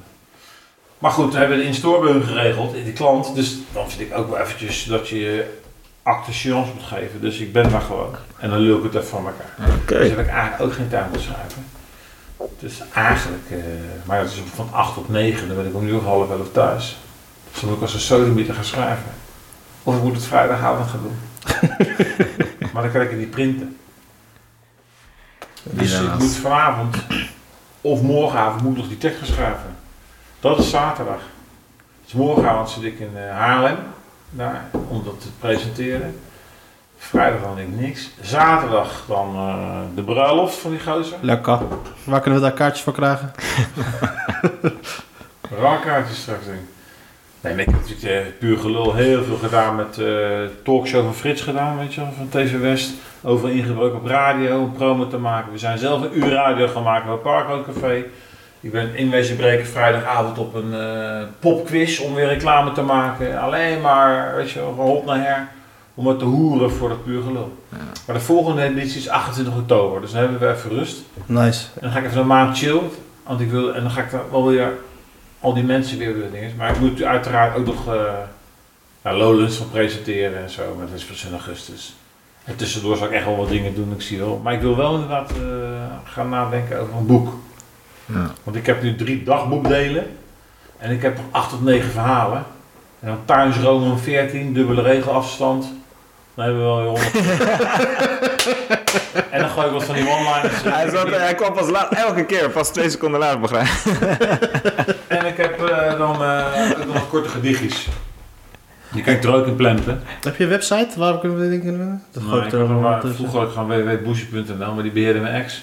Maar 0.98 1.10
goed, 1.10 1.32
we 1.32 1.38
hebben 1.38 1.58
de 1.58 1.88
hun 2.08 2.22
geregeld, 2.22 2.72
die 2.72 2.92
klant. 2.92 3.34
Dus 3.34 3.56
dan 3.72 3.90
vind 3.90 4.10
ik 4.10 4.16
ook 4.16 4.30
wel 4.30 4.38
eventjes 4.38 4.84
dat 4.84 5.08
je 5.08 5.58
acte 6.02 6.32
chance 6.32 6.72
moet 6.74 6.82
geven. 6.82 7.20
Dus 7.20 7.38
ik 7.38 7.52
ben 7.52 7.70
daar 7.70 7.80
gewoon. 7.80 8.14
En 8.38 8.50
dan 8.50 8.58
lul 8.58 8.76
ik 8.78 8.82
het 8.82 8.94
even 8.94 9.08
van 9.08 9.26
elkaar. 9.26 9.74
Oké. 9.74 9.98
Dus 9.98 10.08
heb 10.08 10.18
ik 10.18 10.28
eigenlijk 10.28 10.62
ook 10.62 10.72
geen 10.72 10.88
tijd 10.88 11.04
om 11.06 11.12
te 11.12 11.18
schrijven. 11.18 11.66
Dus 12.58 12.82
eigenlijk, 12.94 13.50
eh, 13.50 13.58
maar 14.04 14.22
dat 14.22 14.30
is 14.30 14.42
van 14.54 14.68
8 14.72 14.94
tot 14.94 15.08
9, 15.08 15.46
dan 15.48 15.56
ben 15.56 15.66
ik 15.66 15.74
om 15.74 15.84
nu 15.84 15.92
of 15.92 16.04
half 16.04 16.30
elf 16.30 16.52
thuis. 16.52 16.96
Dus 17.50 17.60
dan 17.60 17.68
moet 17.68 17.78
ik 17.78 17.84
als 17.84 17.94
een 17.94 18.00
sodemieter 18.00 18.54
gaan 18.54 18.64
schrijven. 18.64 19.12
Of 19.82 19.96
ik 19.96 20.02
moet 20.02 20.14
het 20.14 20.24
vrijdagavond 20.24 20.90
gaan 20.90 21.02
doen. 21.02 21.18
maar 22.72 22.82
dan 22.82 22.92
kan 22.92 23.00
ik 23.00 23.10
het 23.10 23.18
niet 23.18 23.30
printen. 23.30 23.76
Dus 25.62 26.00
ik 26.00 26.18
moet 26.18 26.36
vanavond 26.36 26.96
of 27.80 28.02
morgenavond 28.02 28.62
moet 28.62 28.72
ik 28.72 28.78
nog 28.78 28.88
die 28.88 28.98
tekst 28.98 29.18
gaan 29.18 29.26
schrijven. 29.26 29.76
Dat 30.40 30.58
is 30.58 30.70
zaterdag. 30.70 31.20
Dus 32.04 32.12
morgenavond 32.12 32.70
zit 32.70 32.82
ik 32.82 32.98
in 32.98 33.16
eh, 33.16 33.30
Haarlem, 33.30 33.76
daar, 34.30 34.64
om 34.88 35.04
dat 35.04 35.20
te 35.20 35.28
presenteren. 35.38 36.20
Vrijdag 36.98 37.40
dan 37.40 37.56
denk 37.56 37.68
ik 37.68 37.80
niks. 37.80 38.10
Zaterdag 38.20 39.04
dan 39.08 39.34
eh, 39.34 39.78
de 39.94 40.02
bruiloft 40.02 40.56
van 40.56 40.70
die 40.70 40.80
gozer. 40.80 41.18
Lekker. 41.20 41.58
Waar 42.04 42.20
kunnen 42.20 42.40
we 42.40 42.46
daar 42.46 42.56
kaartjes 42.56 42.82
voor 42.82 42.92
krijgen? 42.92 43.32
Raakkaartjes 45.60 46.20
straks 46.20 46.44
denk 46.44 46.58
ik. 46.58 46.73
Nee, 47.44 47.52
ik 47.52 47.64
heb 47.64 47.80
natuurlijk 47.80 48.26
eh, 48.26 48.32
puur 48.38 48.58
gelul 48.58 48.94
heel 48.94 49.24
veel 49.24 49.36
gedaan 49.36 49.76
met 49.76 49.98
eh 49.98 50.06
talkshow 50.62 51.04
van 51.04 51.14
Frits 51.14 51.42
gedaan, 51.42 51.78
weet 51.78 51.94
je 51.94 52.00
wel, 52.00 52.12
van 52.16 52.28
TV 52.28 52.60
West. 52.60 52.92
Overal 53.22 53.50
ingebroken 53.50 53.98
op 53.98 54.06
radio 54.06 54.60
om 54.60 54.72
promo 54.72 55.06
te 55.06 55.18
maken. 55.18 55.52
We 55.52 55.58
zijn 55.58 55.78
zelf 55.78 56.02
een 56.02 56.18
uur 56.18 56.30
radio 56.30 56.66
gaan 56.66 56.82
maken 56.82 57.06
bij 57.06 57.16
Parkrood 57.16 57.64
Café. 57.64 58.04
Ik 58.60 58.72
ben 58.72 58.96
inwezen 58.96 59.36
breken 59.36 59.66
vrijdagavond 59.66 60.38
op 60.38 60.54
een 60.54 60.74
eh, 60.74 61.22
popquiz 61.38 62.00
om 62.00 62.14
weer 62.14 62.26
reclame 62.26 62.72
te 62.72 62.82
maken. 62.82 63.40
Alleen 63.40 63.80
maar, 63.80 64.36
weet 64.36 64.50
je 64.50 64.58
wel, 64.58 64.74
van 64.74 64.86
hop 64.86 65.04
naar 65.04 65.18
her. 65.18 65.48
Om 65.94 66.06
het 66.06 66.18
te 66.18 66.24
hoeren 66.24 66.70
voor 66.70 66.88
dat 66.88 67.04
puur 67.04 67.22
gelul. 67.22 67.58
Maar 68.06 68.16
de 68.16 68.22
volgende 68.22 68.62
editie 68.62 69.00
is 69.00 69.08
28 69.08 69.56
oktober, 69.56 70.00
dus 70.00 70.12
dan 70.12 70.20
hebben 70.20 70.40
we 70.40 70.54
even 70.54 70.70
rust. 70.70 71.02
Nice. 71.26 71.66
En 71.74 71.80
dan 71.80 71.90
ga 71.90 71.98
ik 71.98 72.04
even 72.04 72.20
een 72.20 72.26
maand 72.26 72.58
chillen. 72.58 72.90
Want 73.26 73.40
ik 73.40 73.50
wil, 73.50 73.74
en 73.74 73.82
dan 73.82 73.90
ga 73.90 74.00
ik 74.00 74.10
dan 74.10 74.20
wel 74.30 74.46
weer 74.46 74.72
al 75.44 75.54
die 75.54 75.64
mensen 75.64 75.98
weer 75.98 76.30
dingen. 76.30 76.56
Maar 76.56 76.70
ik 76.70 76.80
moet 76.80 77.02
uiteraard 77.02 77.56
ook 77.56 77.66
nog 77.66 77.94
uh, 77.94 78.02
nou, 79.02 79.16
Lowlands 79.16 79.56
van 79.56 79.70
presenteren 79.70 80.42
en 80.42 80.50
zo. 80.50 80.74
Maar 80.76 80.86
dat 80.86 80.98
is 80.98 81.04
pas 81.04 81.24
in 81.24 81.32
augustus. 81.32 81.94
En 82.44 82.56
tussendoor 82.56 82.96
zal 82.96 83.06
ik 83.06 83.12
echt 83.12 83.24
wel 83.24 83.36
wat 83.36 83.48
dingen 83.48 83.74
doen, 83.74 83.92
ik 83.92 84.02
zie 84.02 84.18
wel. 84.18 84.40
Maar 84.42 84.52
ik 84.52 84.60
wil 84.60 84.76
wel 84.76 84.94
inderdaad 84.94 85.30
eh, 85.30 85.36
gaan 86.04 86.28
nadenken 86.28 86.80
over 86.80 86.94
een 86.94 87.06
boek. 87.06 87.32
Ja. 88.06 88.30
Want 88.42 88.56
ik 88.56 88.66
heb 88.66 88.82
nu 88.82 88.96
drie 88.96 89.22
dagboekdelen. 89.22 90.16
En 90.78 90.90
ik 90.90 91.02
heb 91.02 91.18
acht 91.30 91.50
tot 91.50 91.64
negen 91.64 91.90
verhalen. 91.90 92.44
En 93.00 93.08
dan 93.08 93.18
tuinsromen 93.24 93.98
14, 93.98 94.52
dubbele 94.52 94.82
regelafstand. 94.82 95.72
Dan 96.34 96.44
hebben 96.44 96.62
we 96.62 96.68
wel 96.68 96.76
weer 96.76 96.86
100. 96.86 97.14
en 99.30 99.40
dan 99.40 99.50
gooi 99.50 99.66
ik 99.66 99.72
wat 99.72 99.84
van 99.84 99.94
die 99.94 100.08
one-liners. 100.08 100.62
Hij, 100.62 101.18
hij 101.18 101.34
kwam 101.34 101.52
pas 101.52 101.68
laat, 101.68 101.94
elke 101.94 102.24
keer, 102.24 102.50
pas 102.50 102.72
twee 102.72 102.90
seconden 102.90 103.20
later 103.20 103.40
begrijp 103.40 103.68
Ik 106.12 106.20
eh, 106.20 106.70
dan 106.70 106.80
eh, 106.80 106.94
nog 106.94 107.08
korte 107.08 107.28
gedichtjes. 107.28 107.88
Kan 109.04 109.14
ik 109.14 109.24
er 109.24 109.34
ook 109.34 109.46
in 109.46 109.56
planten. 109.56 110.02
Heb 110.20 110.36
je 110.36 110.44
een 110.44 110.50
website? 110.50 110.88
Waar 110.96 111.18
kunnen 111.18 111.38
we 111.38 111.48
dingen 111.48 111.62
vinden? 111.76 112.02
Dat 112.12 112.22
gooi 112.22 112.40
ik 112.40 112.46
ik 112.46 112.52
er 112.52 112.58
had 112.66 112.80
maar 112.80 113.02
vroeger 113.04 113.40
ook 113.40 113.52
gewoon 113.52 113.68
www.boesje.nl, 113.68 114.74
maar 114.74 114.82
die 114.82 114.92
beheerde 114.92 115.18
mijn 115.20 115.34
ex. 115.34 115.62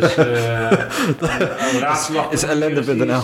Dus 0.00 0.14
eh 0.26 0.70
raadslag. 1.80 2.30
Is 2.30 2.42
ellende.nl. 2.42 3.04
Eh, 3.04 3.20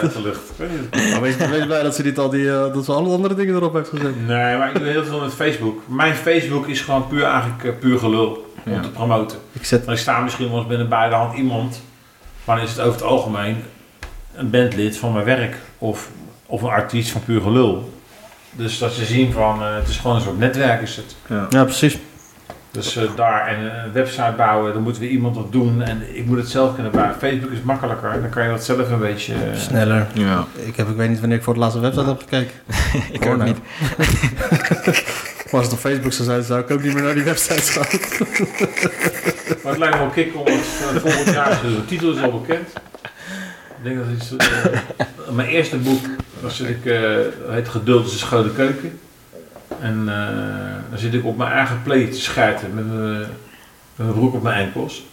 uit 0.00 0.12
de 0.12 0.20
lucht. 0.22 0.40
Ik. 0.56 1.10
Maar 1.10 1.20
wees, 1.20 1.36
wees 1.36 1.66
blij 1.66 1.82
dat 1.82 1.94
ze 1.94 2.02
niet 2.02 2.18
al 2.18 2.30
die, 2.30 2.46
dat 2.46 2.84
ze 2.84 2.92
alle 2.92 3.08
andere 3.14 3.34
dingen 3.34 3.54
erop 3.54 3.72
heeft 3.72 3.88
gezet. 3.88 4.26
Nee, 4.26 4.56
maar 4.56 4.68
ik 4.68 4.78
doe 4.78 4.88
heel 4.88 5.04
veel 5.04 5.20
met 5.20 5.34
Facebook. 5.34 5.80
Mijn 5.88 6.14
Facebook 6.14 6.66
is 6.66 6.80
gewoon 6.80 7.08
puur 7.08 7.24
eigenlijk 7.24 7.80
puur 7.80 7.98
gelul 7.98 8.52
om 8.64 8.72
Ja. 8.72 8.80
te 8.80 8.90
promoten. 8.90 9.38
Ik 9.52 9.64
zet, 9.64 9.84
Dan 9.84 9.96
staat 9.96 10.22
misschien 10.22 10.48
wel 10.48 10.58
eens 10.58 10.66
binnen 10.68 10.88
beide 10.88 11.14
hand 11.14 11.36
iemand, 11.36 11.82
maar 12.44 12.56
dan 12.56 12.64
is 12.64 12.70
het 12.70 12.80
over 12.80 12.92
het 12.92 13.02
algemeen 13.02 13.56
een 14.40 14.50
bandlid 14.50 14.96
van 14.96 15.12
mijn 15.12 15.24
werk 15.24 15.56
of, 15.78 16.08
of 16.46 16.62
een 16.62 16.68
artiest 16.68 17.10
van 17.10 17.24
puur 17.24 17.40
gelul. 17.40 17.92
Dus 18.52 18.78
dat 18.78 18.92
ze 18.92 19.04
zien 19.04 19.32
van, 19.32 19.62
eh, 19.62 19.74
het 19.74 19.88
is 19.88 19.96
gewoon 19.96 20.16
een 20.16 20.22
soort 20.22 20.38
netwerk 20.38 20.82
is 20.82 20.96
het. 20.96 21.16
ja, 21.50 21.64
precies. 21.64 21.98
Dus 22.70 22.96
eh, 22.96 23.04
daar 23.16 23.46
en 23.46 23.84
een 23.84 23.92
website 23.92 24.34
bouwen, 24.36 24.72
dan 24.72 24.82
moeten 24.82 25.02
we 25.02 25.08
iemand 25.08 25.34
dat 25.34 25.52
doen 25.52 25.82
en 25.82 26.16
ik 26.16 26.26
moet 26.26 26.36
het 26.38 26.48
zelf 26.48 26.74
kunnen 26.74 26.92
bouwen. 26.92 27.14
Facebook 27.18 27.50
is 27.50 27.62
makkelijker, 27.62 28.20
dan 28.20 28.30
kan 28.30 28.42
je 28.42 28.48
dat 28.50 28.64
zelf 28.64 28.90
een 28.90 28.98
beetje... 28.98 29.34
eh, 29.34 29.56
Sneller. 29.58 30.06
Ja, 30.12 30.44
Ik, 30.64 30.76
heb, 30.76 30.88
ik 30.88 30.96
weet 30.96 31.08
niet 31.08 31.20
wanneer 31.20 31.36
ik 31.38 31.44
voor 31.44 31.52
het 31.52 31.62
laatste 31.62 31.80
website 31.80 32.06
heb 32.06 32.18
gekeken. 32.20 32.54
ik 33.12 33.24
Hoor 33.24 33.34
ook 33.34 33.44
niet. 33.44 33.58
Maar 35.50 35.60
als 35.60 35.68
het 35.70 35.78
op 35.78 35.84
Facebook 35.84 36.12
zou 36.12 36.28
zijn, 36.28 36.42
zou 36.42 36.60
ik 36.60 36.70
ook 36.70 36.82
niet 36.82 36.94
meer 36.94 37.02
naar 37.02 37.14
die 37.14 37.22
websites 37.22 37.70
gaan. 37.70 37.86
Maar 39.62 39.72
het 39.72 39.78
lijkt 39.78 39.94
me 39.94 40.00
wel 40.00 40.10
kick 40.10 40.34
om 40.34 40.44
het 40.44 40.54
eh, 40.54 41.00
volgend 41.00 41.34
jaar. 41.34 41.60
De 41.62 41.84
titel 41.86 42.12
is 42.12 42.22
al 42.22 42.40
bekend. 42.40 42.68
Ik 43.82 43.86
denk 43.86 43.98
dat 43.98 44.06
het 44.06 44.16
iets, 44.16 44.36
eh, 44.36 45.30
mijn 45.30 45.48
eerste 45.48 45.76
boek 45.76 46.04
was 46.40 46.56
zit 46.56 46.68
ik, 46.68 46.86
eh, 46.86 47.00
heet 47.48 47.68
Geduld 47.68 48.06
is 48.06 48.12
een 48.12 48.18
schone 48.18 48.52
keuken. 48.52 49.00
En 49.80 50.08
eh, 50.08 50.90
dan 50.90 50.98
zit 50.98 51.14
ik 51.14 51.24
op 51.24 51.36
mijn 51.36 51.52
eigen 51.52 51.82
play 51.82 52.06
te 52.06 52.20
schijten 52.20 52.74
met 52.74 52.86
mijn 53.96 54.12
broek 54.12 54.34
op 54.34 54.42
mijn 54.42 54.66
enkels. 54.66 55.04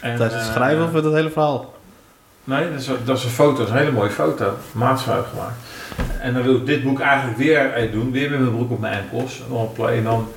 En, 0.00 0.16
Tijdens 0.16 0.42
het 0.42 0.52
schrijven 0.52 0.84
of 0.84 0.92
met 0.92 1.04
het 1.04 1.12
hele 1.12 1.30
verhaal? 1.30 1.74
Nee, 2.44 2.70
dat 2.70 2.80
is, 2.80 2.88
dat 3.04 3.18
is 3.18 3.24
een 3.24 3.30
foto, 3.30 3.56
dat 3.56 3.66
is 3.66 3.72
een 3.72 3.78
hele 3.78 3.92
mooie 3.92 4.10
foto. 4.10 4.56
Maatschuif 4.72 5.26
gemaakt. 5.30 5.56
En 6.20 6.34
dan 6.34 6.42
wil 6.42 6.56
ik 6.56 6.66
dit 6.66 6.82
boek 6.82 7.00
eigenlijk 7.00 7.38
weer 7.38 7.90
doen, 7.92 8.12
weer 8.12 8.30
met 8.30 8.38
mijn 8.40 8.52
broek 8.52 8.70
op 8.70 8.80
mijn 8.80 9.02
enkels. 9.02 9.42
En 9.50 9.72
play 9.72 9.96
en 9.96 10.04
dan, 10.04 10.28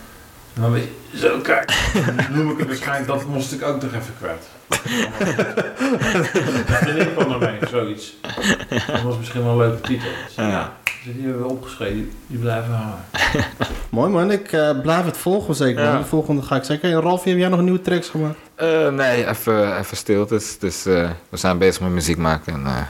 en 0.56 0.62
dan 0.62 0.72
weet 0.72 0.88
je, 1.12 1.18
zo 1.18 1.40
kijk. 1.40 1.72
Dan 2.18 2.38
noem 2.38 2.52
ik 2.52 2.58
het 2.58 2.68
waarschijnlijk, 2.68 3.08
dat 3.08 3.26
moest 3.26 3.54
ik 3.54 3.64
ook 3.64 3.82
nog 3.82 3.94
even 3.94 4.14
kwijt. 4.18 4.57
Dat 4.68 4.80
ik 6.96 7.10
van 7.16 7.34
ermee, 7.34 7.60
zoiets. 7.70 8.14
Dat 8.88 9.02
was 9.02 9.18
misschien 9.18 9.44
wel 9.44 9.52
een 9.52 9.58
leuke 9.58 9.82
titel. 9.82 10.08
Ja. 10.36 10.74
Dus 11.06 11.16
die 11.16 11.26
hebben 11.26 11.42
we 11.42 11.50
opgeschreven, 11.50 12.12
die 12.28 12.40
blijven 12.40 12.74
hangen. 12.74 12.98
Mooi 13.90 14.12
man, 14.12 14.32
ik 14.32 14.52
eh, 14.52 14.82
blijf 14.82 15.06
het 15.06 15.18
volgen 15.18 15.56
zeker. 15.56 15.84
Ja. 15.84 15.98
De 15.98 16.06
volgende 16.06 16.42
ga 16.42 16.56
ik 16.56 16.64
zeker. 16.64 16.92
En 16.92 17.02
Ralf, 17.02 17.24
heb 17.24 17.38
jij 17.38 17.50
nog 17.50 17.62
nieuwe 17.62 17.82
tracks 17.82 18.10
gemaakt? 18.10 18.38
Eh, 18.56 18.90
nee, 18.90 19.28
even, 19.28 19.78
even 19.78 19.98
stil. 19.98 20.28
Dus, 20.28 20.60
dus 20.60 20.86
eh, 20.86 21.10
we 21.30 21.38
zijn 21.38 21.58
bezig 21.58 21.82
met 21.82 21.92
muziek 21.92 22.18
maken 22.18 22.54
en 22.54 22.66
eh, 22.66 22.82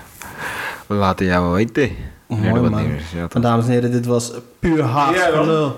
we 0.88 0.96
laten 0.96 1.26
jou 1.26 1.44
wel 1.44 1.54
weten. 1.54 1.96
Mooi 2.28 2.70
man. 2.70 3.00
Ja, 3.16 3.40
dames 3.40 3.66
en 3.66 3.72
heren, 3.72 3.92
dit 3.92 4.06
was 4.06 4.32
puur 4.60 4.84
haat 4.84 5.16
Ja, 5.16 5.32
dan. 5.32 5.74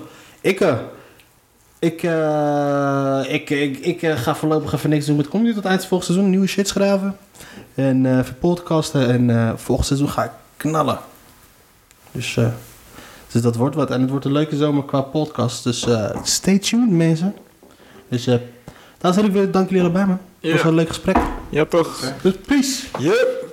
Ik, 1.80 2.04
eh, 2.04 3.22
ik, 3.28 3.50
ik, 3.50 3.78
ik, 3.78 3.86
ik 3.86 4.02
eh, 4.02 4.18
ga 4.18 4.36
voorlopig 4.36 4.74
even 4.74 4.90
niks 4.90 5.06
doen 5.06 5.16
met 5.16 5.28
comedy 5.28 5.54
tot 5.54 5.66
eind 5.66 5.80
van 5.80 5.90
volgend 5.90 6.10
seizoen. 6.12 6.30
Nieuwe 6.30 6.48
shit 6.48 6.68
schrijven. 6.68 7.18
En 7.76 8.20
even 8.20 8.38
podcasten. 8.38 9.30
En 9.30 9.60
volgend 9.60 9.88
seizoen 9.88 10.10
ga 10.10 10.24
ik 10.24 10.32
knallen. 10.58 11.00
Dus, 12.12 12.38
dus 13.32 13.42
dat 13.42 13.56
wordt 13.56 13.76
wat. 13.76 13.92
En 13.92 14.02
het 14.02 14.10
wordt 14.10 14.26
een 14.26 14.32
leuke 14.32 14.56
zomer 14.58 14.84
qua 14.84 15.02
podcast. 15.02 15.64
Dus 15.64 15.88
stay 16.24 16.60
tuned 16.60 16.90
mensen. 16.90 17.36
Dus 18.10 18.24
dames 18.26 18.40
en 19.02 19.12
heren, 19.12 19.26
ik 19.26 19.32
wil 19.34 19.52
dank 19.52 19.70
jullie 19.70 19.84
allebei 19.84 20.06
man. 20.06 20.20
Het 20.40 20.52
was 20.52 20.62
Ja. 20.62 20.68
een 20.68 20.74
leuk 20.74 20.88
gesprek. 20.88 21.18
Ja, 21.50 21.66
toch? 21.66 22.14
Dus 22.22 22.34
peace. 22.48 22.84
Yep. 23.00 23.49